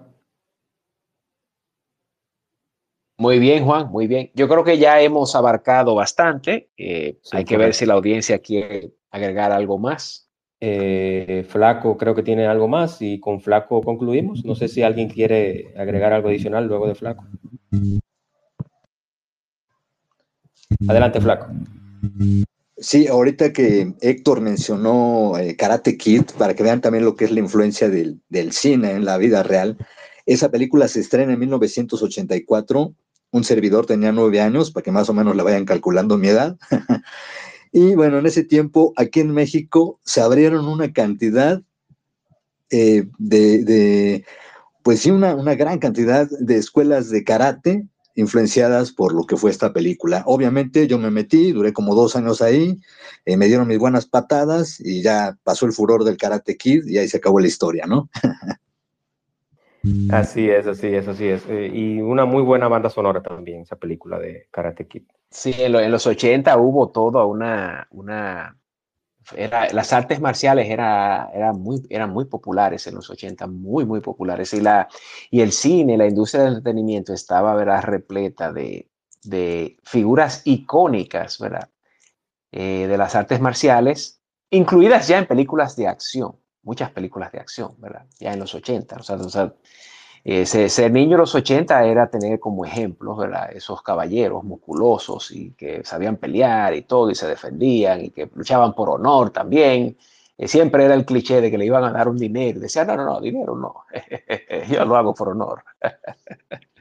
Muy 3.17 3.39
bien, 3.39 3.65
Juan, 3.65 3.91
muy 3.91 4.07
bien. 4.07 4.31
Yo 4.35 4.49
creo 4.49 4.65
que 4.65 4.77
ya 4.77 5.01
hemos 5.01 5.35
abarcado 5.35 5.95
bastante. 5.95 6.71
Eh, 6.77 7.19
sí, 7.23 7.37
hay 7.37 7.45
que 7.45 7.57
ver 7.57 7.73
si 7.73 7.87
la 7.87 7.95
audiencia 7.95 8.41
quiere 8.41 8.93
agregar 9.11 9.51
algo 9.51 9.79
más. 9.79 10.24
Eh, 10.67 11.45
Flaco 11.47 11.99
creo 11.99 12.15
que 12.15 12.23
tiene 12.23 12.47
algo 12.47 12.69
más 12.69 13.03
y 13.03 13.21
con 13.21 13.43
Flaco 13.43 13.83
concluimos. 13.83 14.47
No 14.47 14.55
sé 14.55 14.69
si 14.69 14.83
alguien 14.83 15.11
quiere 15.11 15.75
agregar 15.77 16.15
algo 16.15 16.31
adicional 16.31 16.67
luego 16.67 16.89
de 16.89 16.95
Flaco. 16.95 17.27
Adelante, 20.89 21.21
Flaco. 21.21 21.49
Sí, 22.79 23.07
ahorita 23.07 23.53
que 23.53 23.95
Héctor 24.01 24.41
mencionó 24.41 25.37
eh, 25.37 25.55
Karate 25.55 25.99
Kid, 25.99 26.23
para 26.39 26.55
que 26.55 26.63
vean 26.63 26.81
también 26.81 27.05
lo 27.05 27.15
que 27.15 27.27
es 27.27 27.31
la 27.31 27.41
influencia 27.41 27.91
del, 27.91 28.23
cine 28.53 28.93
en 28.93 29.05
la 29.05 29.19
vida 29.19 29.43
real, 29.43 29.77
esa 30.25 30.51
película 30.51 30.89
se 30.89 31.01
estrena 31.01 31.35
en 31.35 31.41
1984. 31.41 32.95
Un 33.33 33.45
servidor 33.45 33.85
tenía 33.85 34.13
nueve 34.13 34.41
años, 34.41 34.71
para 34.71 34.83
que 34.83 34.93
más 34.93 35.11
o 35.11 35.13
menos 35.13 35.37
le 35.37 35.43
vayan 35.43 35.67
calculando 35.67 36.17
mi 36.17 36.29
edad. 36.29 36.57
y 37.77 37.97
bueno, 37.97 38.21
en 38.21 38.27
ese 38.27 38.45
tiempo, 38.45 38.93
aquí 38.97 39.19
en 39.19 39.33
México, 39.33 39.99
se 40.05 40.21
abrieron 40.21 40.69
una 40.69 40.93
cantidad 40.93 41.61
eh, 42.71 43.09
de, 43.19 44.25
pues 44.85 45.01
sí, 45.01 45.11
una, 45.11 45.35
una 45.35 45.57
gran 45.57 45.81
cantidad 45.81 46.29
de 46.39 46.57
escuelas 46.57 47.11
de 47.11 47.25
karate 47.25 47.89
influenciadas 48.15 48.93
por 48.93 49.13
lo 49.13 49.25
que 49.25 49.37
fue 49.37 49.51
esta 49.51 49.73
película. 49.73 50.23
Obviamente 50.27 50.87
yo 50.87 51.01
me 51.01 51.11
metí, 51.11 51.51
duré 51.51 51.73
como 51.73 51.97
dos 51.97 52.15
años 52.15 52.43
ahí, 52.43 52.79
eh, 53.25 53.37
me 53.37 53.49
dieron 53.49 53.67
mis 53.67 53.81
buenas 53.81 54.07
patadas 54.07 54.79
y 54.79 55.03
ya 55.03 55.37
pasó 55.43 55.67
el 55.67 55.73
furor 55.73 56.05
del 56.05 56.17
Karate 56.17 56.57
Kid 56.57 56.87
y 56.87 56.99
ahí 56.99 57.09
se 57.09 57.17
acabó 57.17 57.41
la 57.41 57.49
historia, 57.49 57.87
¿no? 57.89 58.09
así 60.11 60.49
es, 60.51 60.67
así 60.67 60.89
es, 60.89 61.09
así 61.09 61.29
es. 61.29 61.47
Eh, 61.49 61.71
y 61.73 62.01
una 62.01 62.25
muy 62.25 62.43
buena 62.43 62.69
banda 62.69 62.91
sonora 62.91 63.23
también, 63.23 63.63
esa 63.63 63.77
película 63.77 64.19
de 64.19 64.49
Karate 64.51 64.87
Kid. 64.87 65.03
Sí, 65.31 65.55
en, 65.59 65.73
lo, 65.73 65.81
en 65.81 65.91
los 65.91 66.07
80 66.07 66.57
hubo 66.59 66.91
toda 66.91 67.25
una, 67.25 67.87
una 67.91 68.57
las 69.73 69.93
artes 69.93 70.21
marciales 70.21 70.69
era, 70.69 71.31
era 71.33 71.53
muy, 71.53 71.83
eran 71.89 72.11
muy 72.11 72.27
populares 72.27 72.87
en 72.87 72.95
los 72.95 73.09
80, 73.09 73.47
muy, 73.47 73.85
muy 73.87 74.01
populares. 74.01 74.53
Y, 74.55 74.61
la, 74.61 74.89
y 75.31 75.41
el 75.41 75.53
cine, 75.53 75.97
la 75.97 76.07
industria 76.07 76.45
del 76.45 76.57
entretenimiento 76.57 77.13
estaba, 77.13 77.55
¿verdad?, 77.55 77.83
repleta 77.83 78.53
de, 78.53 78.91
de 79.23 79.79
figuras 79.83 80.43
icónicas, 80.45 81.39
¿verdad?, 81.39 81.71
eh, 82.53 82.87
de 82.87 82.99
las 82.99 83.15
artes 83.15 83.41
marciales, 83.41 84.21
incluidas 84.51 85.09
ya 85.09 85.19
en 85.19 85.27
películas 85.27 85.75
de 85.75 85.89
acción, 85.89 86.37
muchas 86.65 86.91
películas 86.91 87.33
de 87.33 87.41
acción, 87.41 87.75
¿verdad?, 87.79 88.07
ya 88.19 88.33
en 88.33 88.41
los 88.41 88.55
80. 88.55 88.97
O 88.97 89.03
sea, 89.03 89.17
o 89.17 89.29
sea 89.29 89.53
eh, 90.27 90.47
ser, 90.47 90.91
niño 90.91 91.17
en 91.17 91.21
los 91.21 91.35
80 91.35 91.85
era 91.85 92.09
tener 92.09 92.41
como 92.41 92.65
ejemplos 92.65 93.19
¿verdad? 93.19 93.53
esos 93.53 93.83
caballeros 93.83 94.43
musculosos 94.43 95.31
y 95.31 95.51
que 95.53 95.85
sabían 95.85 96.17
pelear 96.17 96.75
y 96.75 96.83
todo 96.83 97.11
y 97.11 97.15
se 97.15 97.27
defendían 97.27 98.07
y 98.07 98.11
que 98.11 98.31
luchaban 98.35 98.75
por 98.75 98.89
honor 98.89 99.31
también. 99.31 99.99
Eh, 100.39 100.49
siempre 100.49 100.85
era 100.85 100.95
el 100.95 101.05
cliché 101.05 101.43
de 101.43 101.51
que 101.51 101.59
le 101.59 101.67
iban 101.67 101.85
a 101.85 101.93
dar 101.93 102.09
un 102.09 102.17
dinero. 102.17 102.59
Decían, 102.59 102.87
no, 102.87 102.97
no, 102.97 103.05
no, 103.05 103.21
dinero 103.21 103.55
no. 103.55 103.85
Yo 104.69 104.85
lo 104.87 104.97
hago 104.97 105.15
por 105.15 105.29
honor. 105.29 105.63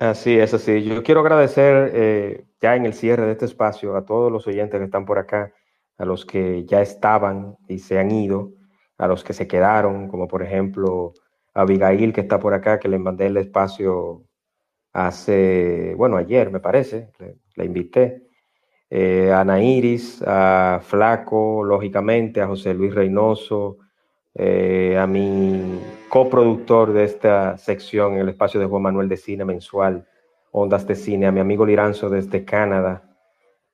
Así 0.00 0.38
es, 0.38 0.54
así. 0.54 0.82
Yo 0.82 1.02
quiero 1.02 1.20
agradecer 1.20 1.90
eh, 1.94 2.46
ya 2.58 2.74
en 2.74 2.86
el 2.86 2.94
cierre 2.94 3.26
de 3.26 3.32
este 3.32 3.44
espacio 3.44 3.96
a 3.96 4.06
todos 4.06 4.32
los 4.32 4.46
oyentes 4.46 4.78
que 4.78 4.86
están 4.86 5.04
por 5.04 5.18
acá, 5.18 5.52
a 5.98 6.06
los 6.06 6.24
que 6.24 6.64
ya 6.64 6.80
estaban 6.80 7.58
y 7.68 7.80
se 7.80 7.98
han 7.98 8.10
ido 8.10 8.54
a 8.96 9.06
los 9.06 9.22
que 9.22 9.34
se 9.34 9.46
quedaron, 9.46 10.08
como 10.08 10.26
por 10.26 10.42
ejemplo 10.42 11.12
Abigail, 11.52 12.14
que 12.14 12.22
está 12.22 12.38
por 12.38 12.54
acá, 12.54 12.78
que 12.78 12.88
le 12.88 12.98
mandé 12.98 13.26
el 13.26 13.36
espacio 13.36 14.24
hace, 14.94 15.94
bueno, 15.98 16.16
ayer 16.16 16.50
me 16.50 16.60
parece, 16.60 17.10
le 17.56 17.64
invité. 17.66 18.26
Eh, 18.88 19.30
a 19.30 19.40
Ana 19.40 19.62
Iris, 19.62 20.22
a 20.26 20.80
Flaco, 20.82 21.62
lógicamente, 21.62 22.40
a 22.40 22.46
José 22.46 22.72
Luis 22.72 22.94
Reynoso, 22.94 23.76
eh, 24.34 24.96
a 24.98 25.06
mi 25.06 25.80
coproductor 26.08 26.92
de 26.92 27.04
esta 27.04 27.56
sección 27.58 28.14
en 28.14 28.20
el 28.20 28.28
espacio 28.28 28.60
de 28.60 28.66
Juan 28.66 28.82
Manuel 28.82 29.08
de 29.08 29.16
Cine 29.16 29.44
mensual, 29.44 30.06
Ondas 30.52 30.86
de 30.86 30.94
Cine, 30.94 31.26
a 31.26 31.32
mi 31.32 31.40
amigo 31.40 31.66
Liranzo 31.66 32.08
desde 32.08 32.44
Canadá, 32.44 33.02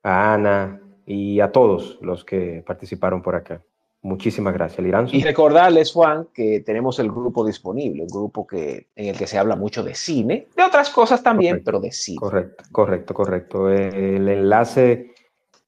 a 0.02 0.34
Ana 0.34 0.80
y 1.06 1.40
a 1.40 1.52
todos 1.52 1.98
los 2.00 2.24
que 2.24 2.62
participaron 2.66 3.22
por 3.22 3.34
acá. 3.34 3.62
Muchísimas 4.02 4.54
gracias, 4.54 4.84
Liranzo. 4.84 5.16
Y 5.16 5.22
recordarles, 5.22 5.92
Juan, 5.92 6.28
que 6.32 6.60
tenemos 6.60 6.98
el 7.00 7.10
grupo 7.10 7.44
disponible, 7.44 8.02
un 8.02 8.08
grupo 8.08 8.46
que, 8.46 8.88
en 8.94 9.08
el 9.08 9.18
que 9.18 9.26
se 9.26 9.36
habla 9.36 9.56
mucho 9.56 9.82
de 9.82 9.94
cine, 9.94 10.48
de 10.56 10.62
otras 10.62 10.90
cosas 10.90 11.22
también, 11.22 11.54
correcto, 11.54 11.64
pero 11.66 11.80
de 11.80 11.92
cine. 11.92 12.18
Correcto, 12.18 12.64
correcto, 12.70 13.14
correcto. 13.14 13.68
El 13.68 14.28
enlace 14.28 15.15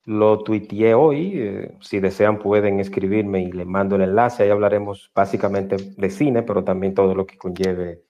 lo 0.09 0.43
tuiteé 0.43 0.95
hoy. 0.95 1.33
Eh, 1.35 1.77
si 1.83 2.01
desean, 2.01 2.39
pueden 2.39 2.81
escribirme 2.81 3.43
y 3.43 3.53
les 3.53 3.67
mando 3.67 3.97
el 3.97 4.03
enlace. 4.03 4.43
Ahí 4.43 4.49
hablaremos 4.49 5.13
básicamente 5.15 5.77
de 5.77 6.11
cine, 6.11 6.43
pero 6.43 6.65
también 6.65 6.95
todo 6.95 7.15
lo 7.15 7.27
que 7.27 7.37
conlleve 7.37 8.03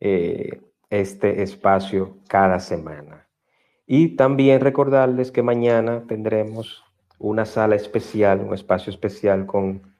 eh, 0.00 0.60
este 0.90 1.42
espacio 1.42 2.18
cada 2.26 2.58
semana. 2.58 3.28
Y 3.86 4.16
también 4.16 4.60
recordarles 4.60 5.30
que 5.30 5.42
mañana 5.42 6.02
tendremos 6.08 6.82
una 7.20 7.44
sala 7.44 7.76
especial, 7.76 8.40
un 8.40 8.52
espacio 8.52 8.90
especial 8.90 9.46
con 9.46 9.94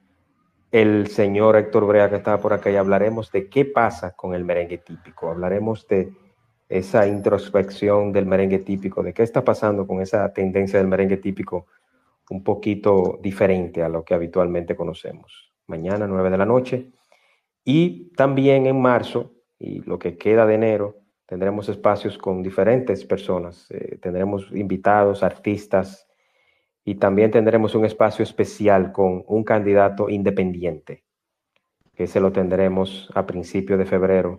el 0.72 1.06
señor 1.06 1.56
Héctor 1.56 1.86
Brea 1.86 2.10
que 2.10 2.16
estaba 2.16 2.38
por 2.42 2.54
acá 2.54 2.72
y 2.72 2.76
hablaremos 2.76 3.30
de 3.30 3.48
qué 3.48 3.64
pasa 3.64 4.16
con 4.16 4.34
el 4.34 4.44
merengue 4.44 4.78
típico, 4.78 5.30
hablaremos 5.30 5.86
de 5.86 6.12
esa 6.68 7.06
introspección 7.06 8.12
del 8.12 8.26
merengue 8.26 8.58
típico, 8.58 9.02
de 9.02 9.12
qué 9.12 9.22
está 9.22 9.44
pasando 9.44 9.86
con 9.86 10.00
esa 10.00 10.32
tendencia 10.32 10.78
del 10.78 10.88
merengue 10.88 11.18
típico 11.18 11.66
un 12.30 12.42
poquito 12.42 13.18
diferente 13.22 13.82
a 13.82 13.88
lo 13.88 14.04
que 14.04 14.14
habitualmente 14.14 14.74
conocemos. 14.74 15.52
Mañana, 15.66 16.06
9 16.06 16.30
de 16.30 16.38
la 16.38 16.46
noche. 16.46 16.90
Y 17.64 18.12
también 18.14 18.66
en 18.66 18.80
marzo, 18.80 19.34
y 19.58 19.80
lo 19.82 19.98
que 19.98 20.16
queda 20.16 20.46
de 20.46 20.54
enero, 20.54 20.96
tendremos 21.26 21.68
espacios 21.68 22.18
con 22.18 22.42
diferentes 22.42 23.04
personas. 23.04 23.70
Eh, 23.70 23.98
tendremos 24.00 24.50
invitados, 24.52 25.22
artistas, 25.22 26.06
y 26.84 26.96
también 26.96 27.32
tendremos 27.32 27.74
un 27.74 27.84
espacio 27.84 28.22
especial 28.22 28.92
con 28.92 29.24
un 29.26 29.42
candidato 29.42 30.08
independiente, 30.08 31.04
que 31.94 32.06
se 32.06 32.20
lo 32.20 32.30
tendremos 32.30 33.10
a 33.14 33.26
principios 33.26 33.78
de 33.78 33.86
febrero 33.86 34.38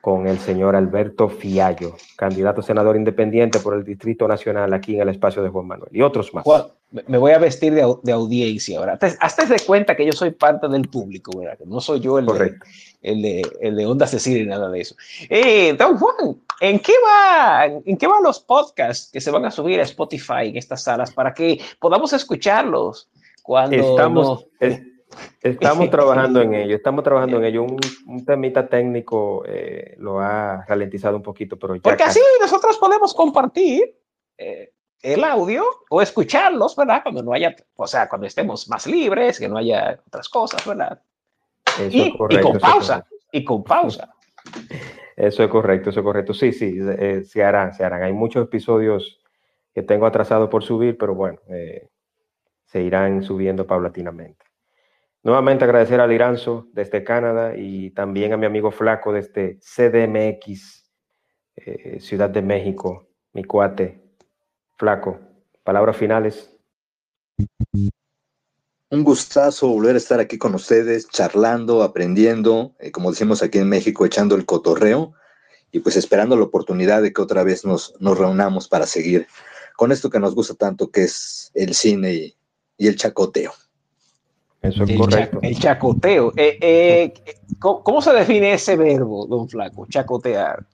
con 0.00 0.26
el 0.26 0.38
señor 0.38 0.76
Alberto 0.76 1.28
Fiallo, 1.28 1.96
candidato 2.16 2.62
senador 2.62 2.96
independiente 2.96 3.58
por 3.60 3.74
el 3.74 3.84
Distrito 3.84 4.26
Nacional 4.26 4.72
aquí 4.72 4.94
en 4.96 5.02
el 5.02 5.10
espacio 5.10 5.42
de 5.42 5.50
Juan 5.50 5.66
Manuel 5.66 5.90
y 5.92 6.00
otros 6.00 6.32
más. 6.32 6.44
Juan, 6.44 6.64
me 7.06 7.18
voy 7.18 7.32
a 7.32 7.38
vestir 7.38 7.74
de, 7.74 7.94
de 8.02 8.12
audiencia 8.12 8.78
ahora. 8.78 8.98
Hazte 9.20 9.46
de 9.46 9.58
cuenta 9.66 9.94
que 9.94 10.06
yo 10.06 10.12
soy 10.12 10.30
parte 10.30 10.68
del 10.68 10.88
público, 10.88 11.38
¿verdad? 11.38 11.58
Que 11.58 11.66
no 11.66 11.80
soy 11.80 12.00
yo 12.00 12.18
el 12.18 12.24
Correcto. 12.24 12.64
de, 13.02 13.10
el 13.10 13.22
de, 13.22 13.42
el 13.60 13.76
de 13.76 13.86
Ondas 13.86 14.10
Cecil 14.10 14.38
y 14.42 14.46
nada 14.46 14.70
de 14.70 14.80
eso. 14.80 14.94
Eh, 15.28 15.74
don 15.74 15.98
Juan, 15.98 16.36
¿en 16.60 16.78
qué, 16.78 16.94
va, 17.06 17.66
¿en 17.66 17.96
qué 17.98 18.06
van 18.06 18.22
los 18.22 18.40
podcasts 18.40 19.10
que 19.12 19.20
se 19.20 19.30
van 19.30 19.44
a 19.44 19.50
subir 19.50 19.80
a 19.80 19.84
Spotify 19.84 20.48
en 20.48 20.56
estas 20.56 20.82
salas 20.82 21.12
para 21.12 21.34
que 21.34 21.60
podamos 21.78 22.12
escucharlos 22.14 23.08
cuando 23.42 23.76
Estamos, 23.76 24.26
no- 24.60 24.66
es- 24.66 24.80
estamos 25.40 25.90
trabajando 25.90 26.40
en 26.42 26.54
ello, 26.54 26.76
estamos 26.76 27.04
trabajando 27.04 27.38
en 27.38 27.44
ello. 27.44 27.62
Un, 27.64 27.78
un 28.06 28.24
temita 28.24 28.68
técnico 28.68 29.44
eh, 29.46 29.94
lo 29.98 30.20
ha 30.20 30.64
ralentizado 30.66 31.16
un 31.16 31.22
poquito, 31.22 31.58
pero 31.58 31.74
ya 31.76 31.82
Porque 31.82 32.04
casi- 32.04 32.20
así 32.20 32.28
nosotros 32.40 32.78
podemos 32.78 33.14
compartir 33.14 33.96
eh, 34.38 34.72
el 35.02 35.24
audio 35.24 35.64
o 35.88 36.02
escucharlos, 36.02 36.76
¿verdad? 36.76 37.02
Cuando 37.02 37.22
no 37.22 37.32
haya, 37.32 37.54
o 37.76 37.86
sea, 37.86 38.08
cuando 38.08 38.26
estemos 38.26 38.68
más 38.68 38.86
libres, 38.86 39.38
que 39.38 39.48
no 39.48 39.56
haya 39.56 40.00
otras 40.06 40.28
cosas, 40.28 40.64
¿verdad? 40.66 41.00
eso 41.78 41.88
Y, 41.96 42.16
con 42.16 42.58
pausa, 42.58 43.06
y 43.32 43.44
con 43.44 43.64
pausa. 43.64 44.12
Eso 45.16 45.44
es 45.44 45.50
correcto, 45.50 45.90
eso 45.90 46.00
es 46.00 46.04
correcto. 46.04 46.32
Sí, 46.32 46.50
sí, 46.50 46.78
eh, 46.80 47.24
se 47.26 47.44
harán, 47.44 47.74
se 47.74 47.84
harán. 47.84 48.02
Hay 48.02 48.12
muchos 48.14 48.42
episodios 48.42 49.20
que 49.74 49.82
tengo 49.82 50.06
atrasados 50.06 50.48
por 50.48 50.64
subir, 50.64 50.96
pero 50.96 51.14
bueno, 51.14 51.38
eh, 51.50 51.88
se 52.64 52.80
irán 52.80 53.22
subiendo 53.22 53.66
paulatinamente. 53.66 54.46
Nuevamente 55.22 55.64
agradecer 55.64 56.00
a 56.00 56.06
Liranzo 56.06 56.68
desde 56.72 57.04
Canadá 57.04 57.54
y 57.54 57.90
también 57.90 58.32
a 58.32 58.38
mi 58.38 58.46
amigo 58.46 58.70
Flaco 58.70 59.12
desde 59.12 59.58
CDMX, 59.60 60.90
eh, 61.56 62.00
Ciudad 62.00 62.30
de 62.30 62.40
México, 62.40 63.06
mi 63.34 63.44
cuate. 63.44 64.00
Flaco, 64.78 65.20
palabras 65.62 65.98
finales. 65.98 66.56
Un 68.88 69.04
gustazo 69.04 69.68
volver 69.68 69.94
a 69.94 69.98
estar 69.98 70.20
aquí 70.20 70.38
con 70.38 70.54
ustedes, 70.54 71.06
charlando, 71.08 71.82
aprendiendo, 71.82 72.74
eh, 72.80 72.90
como 72.90 73.10
decimos 73.10 73.42
aquí 73.42 73.58
en 73.58 73.68
México, 73.68 74.06
echando 74.06 74.34
el 74.36 74.46
cotorreo 74.46 75.12
y 75.70 75.80
pues 75.80 75.96
esperando 75.96 76.34
la 76.34 76.44
oportunidad 76.44 77.02
de 77.02 77.12
que 77.12 77.20
otra 77.20 77.44
vez 77.44 77.66
nos, 77.66 77.94
reunamos 78.00 78.68
para 78.68 78.86
seguir 78.86 79.26
con 79.76 79.92
esto 79.92 80.08
que 80.08 80.18
nos 80.18 80.34
gusta 80.34 80.54
tanto, 80.54 80.90
que 80.90 81.04
es 81.04 81.50
el 81.52 81.74
cine 81.74 82.34
y 82.78 82.88
el 82.88 82.96
chacoteo. 82.96 83.52
Eso 84.62 84.84
es 84.84 84.90
El, 84.90 84.98
correcto. 84.98 85.40
cha- 85.40 85.48
el 85.48 85.58
chacoteo. 85.58 86.32
Eh, 86.36 86.58
eh, 86.60 87.14
¿cómo, 87.58 87.82
cómo 87.82 88.02
se 88.02 88.12
define 88.12 88.52
ese 88.52 88.76
verbo, 88.76 89.26
don 89.26 89.48
Flaco? 89.48 89.86
Chacotear. 89.86 90.66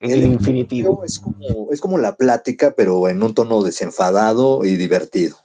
El 0.00 0.24
infinitivo. 0.24 1.02
Es 1.04 1.18
como, 1.18 1.68
es 1.70 1.80
como 1.80 1.98
la 1.98 2.14
plática, 2.16 2.72
pero 2.76 3.08
en 3.08 3.22
un 3.22 3.34
tono 3.34 3.62
desenfadado 3.62 4.64
y 4.64 4.76
divertido. 4.76 5.36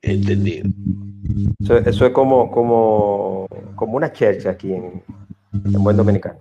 Entendido. 0.00 0.68
Eso, 1.60 1.76
eso 1.78 2.06
es 2.06 2.12
como, 2.12 2.50
como, 2.50 3.46
como 3.74 3.96
una 3.96 4.12
chercha 4.12 4.50
aquí 4.50 4.72
en, 4.72 5.02
en 5.52 5.84
buen 5.84 5.96
dominicano. 5.96 6.38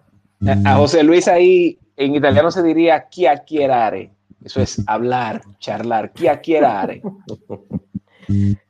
A 0.66 0.72
a 0.74 0.76
José 0.78 1.04
Luis 1.04 1.28
ahí 1.28 1.78
en 1.98 2.16
italiano 2.16 2.52
se 2.52 2.64
diría 2.64 3.10
chiacchierare. 3.10 4.12
Eso 4.44 4.62
es 4.62 4.82
hablar, 4.88 5.42
charlar. 5.60 6.14
Chiacchierare. 6.14 7.02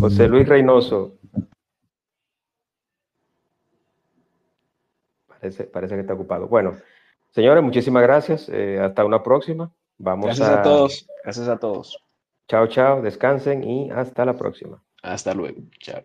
José 0.00 0.28
Luis 0.28 0.48
Reynoso. 0.48 1.18
Parece, 5.26 5.64
parece 5.64 5.94
que 5.94 6.00
está 6.02 6.14
ocupado. 6.14 6.48
Bueno, 6.48 6.76
señores, 7.30 7.62
muchísimas 7.62 8.02
gracias. 8.02 8.48
eh, 8.48 8.78
hasta 8.80 9.04
una 9.04 9.22
próxima. 9.22 9.72
Vamos 9.98 10.26
Gracias 10.26 10.48
a 10.48 10.62
todos. 10.62 11.06
Gracias 11.22 11.48
a 11.48 11.58
todos. 11.58 12.04
Chao, 12.48 12.66
chao. 12.66 13.02
Descansen 13.02 13.64
y 13.64 13.90
hasta 13.90 14.24
la 14.24 14.36
próxima. 14.36 14.82
Hasta 15.02 15.34
luego. 15.34 15.62
Chao. 15.78 16.02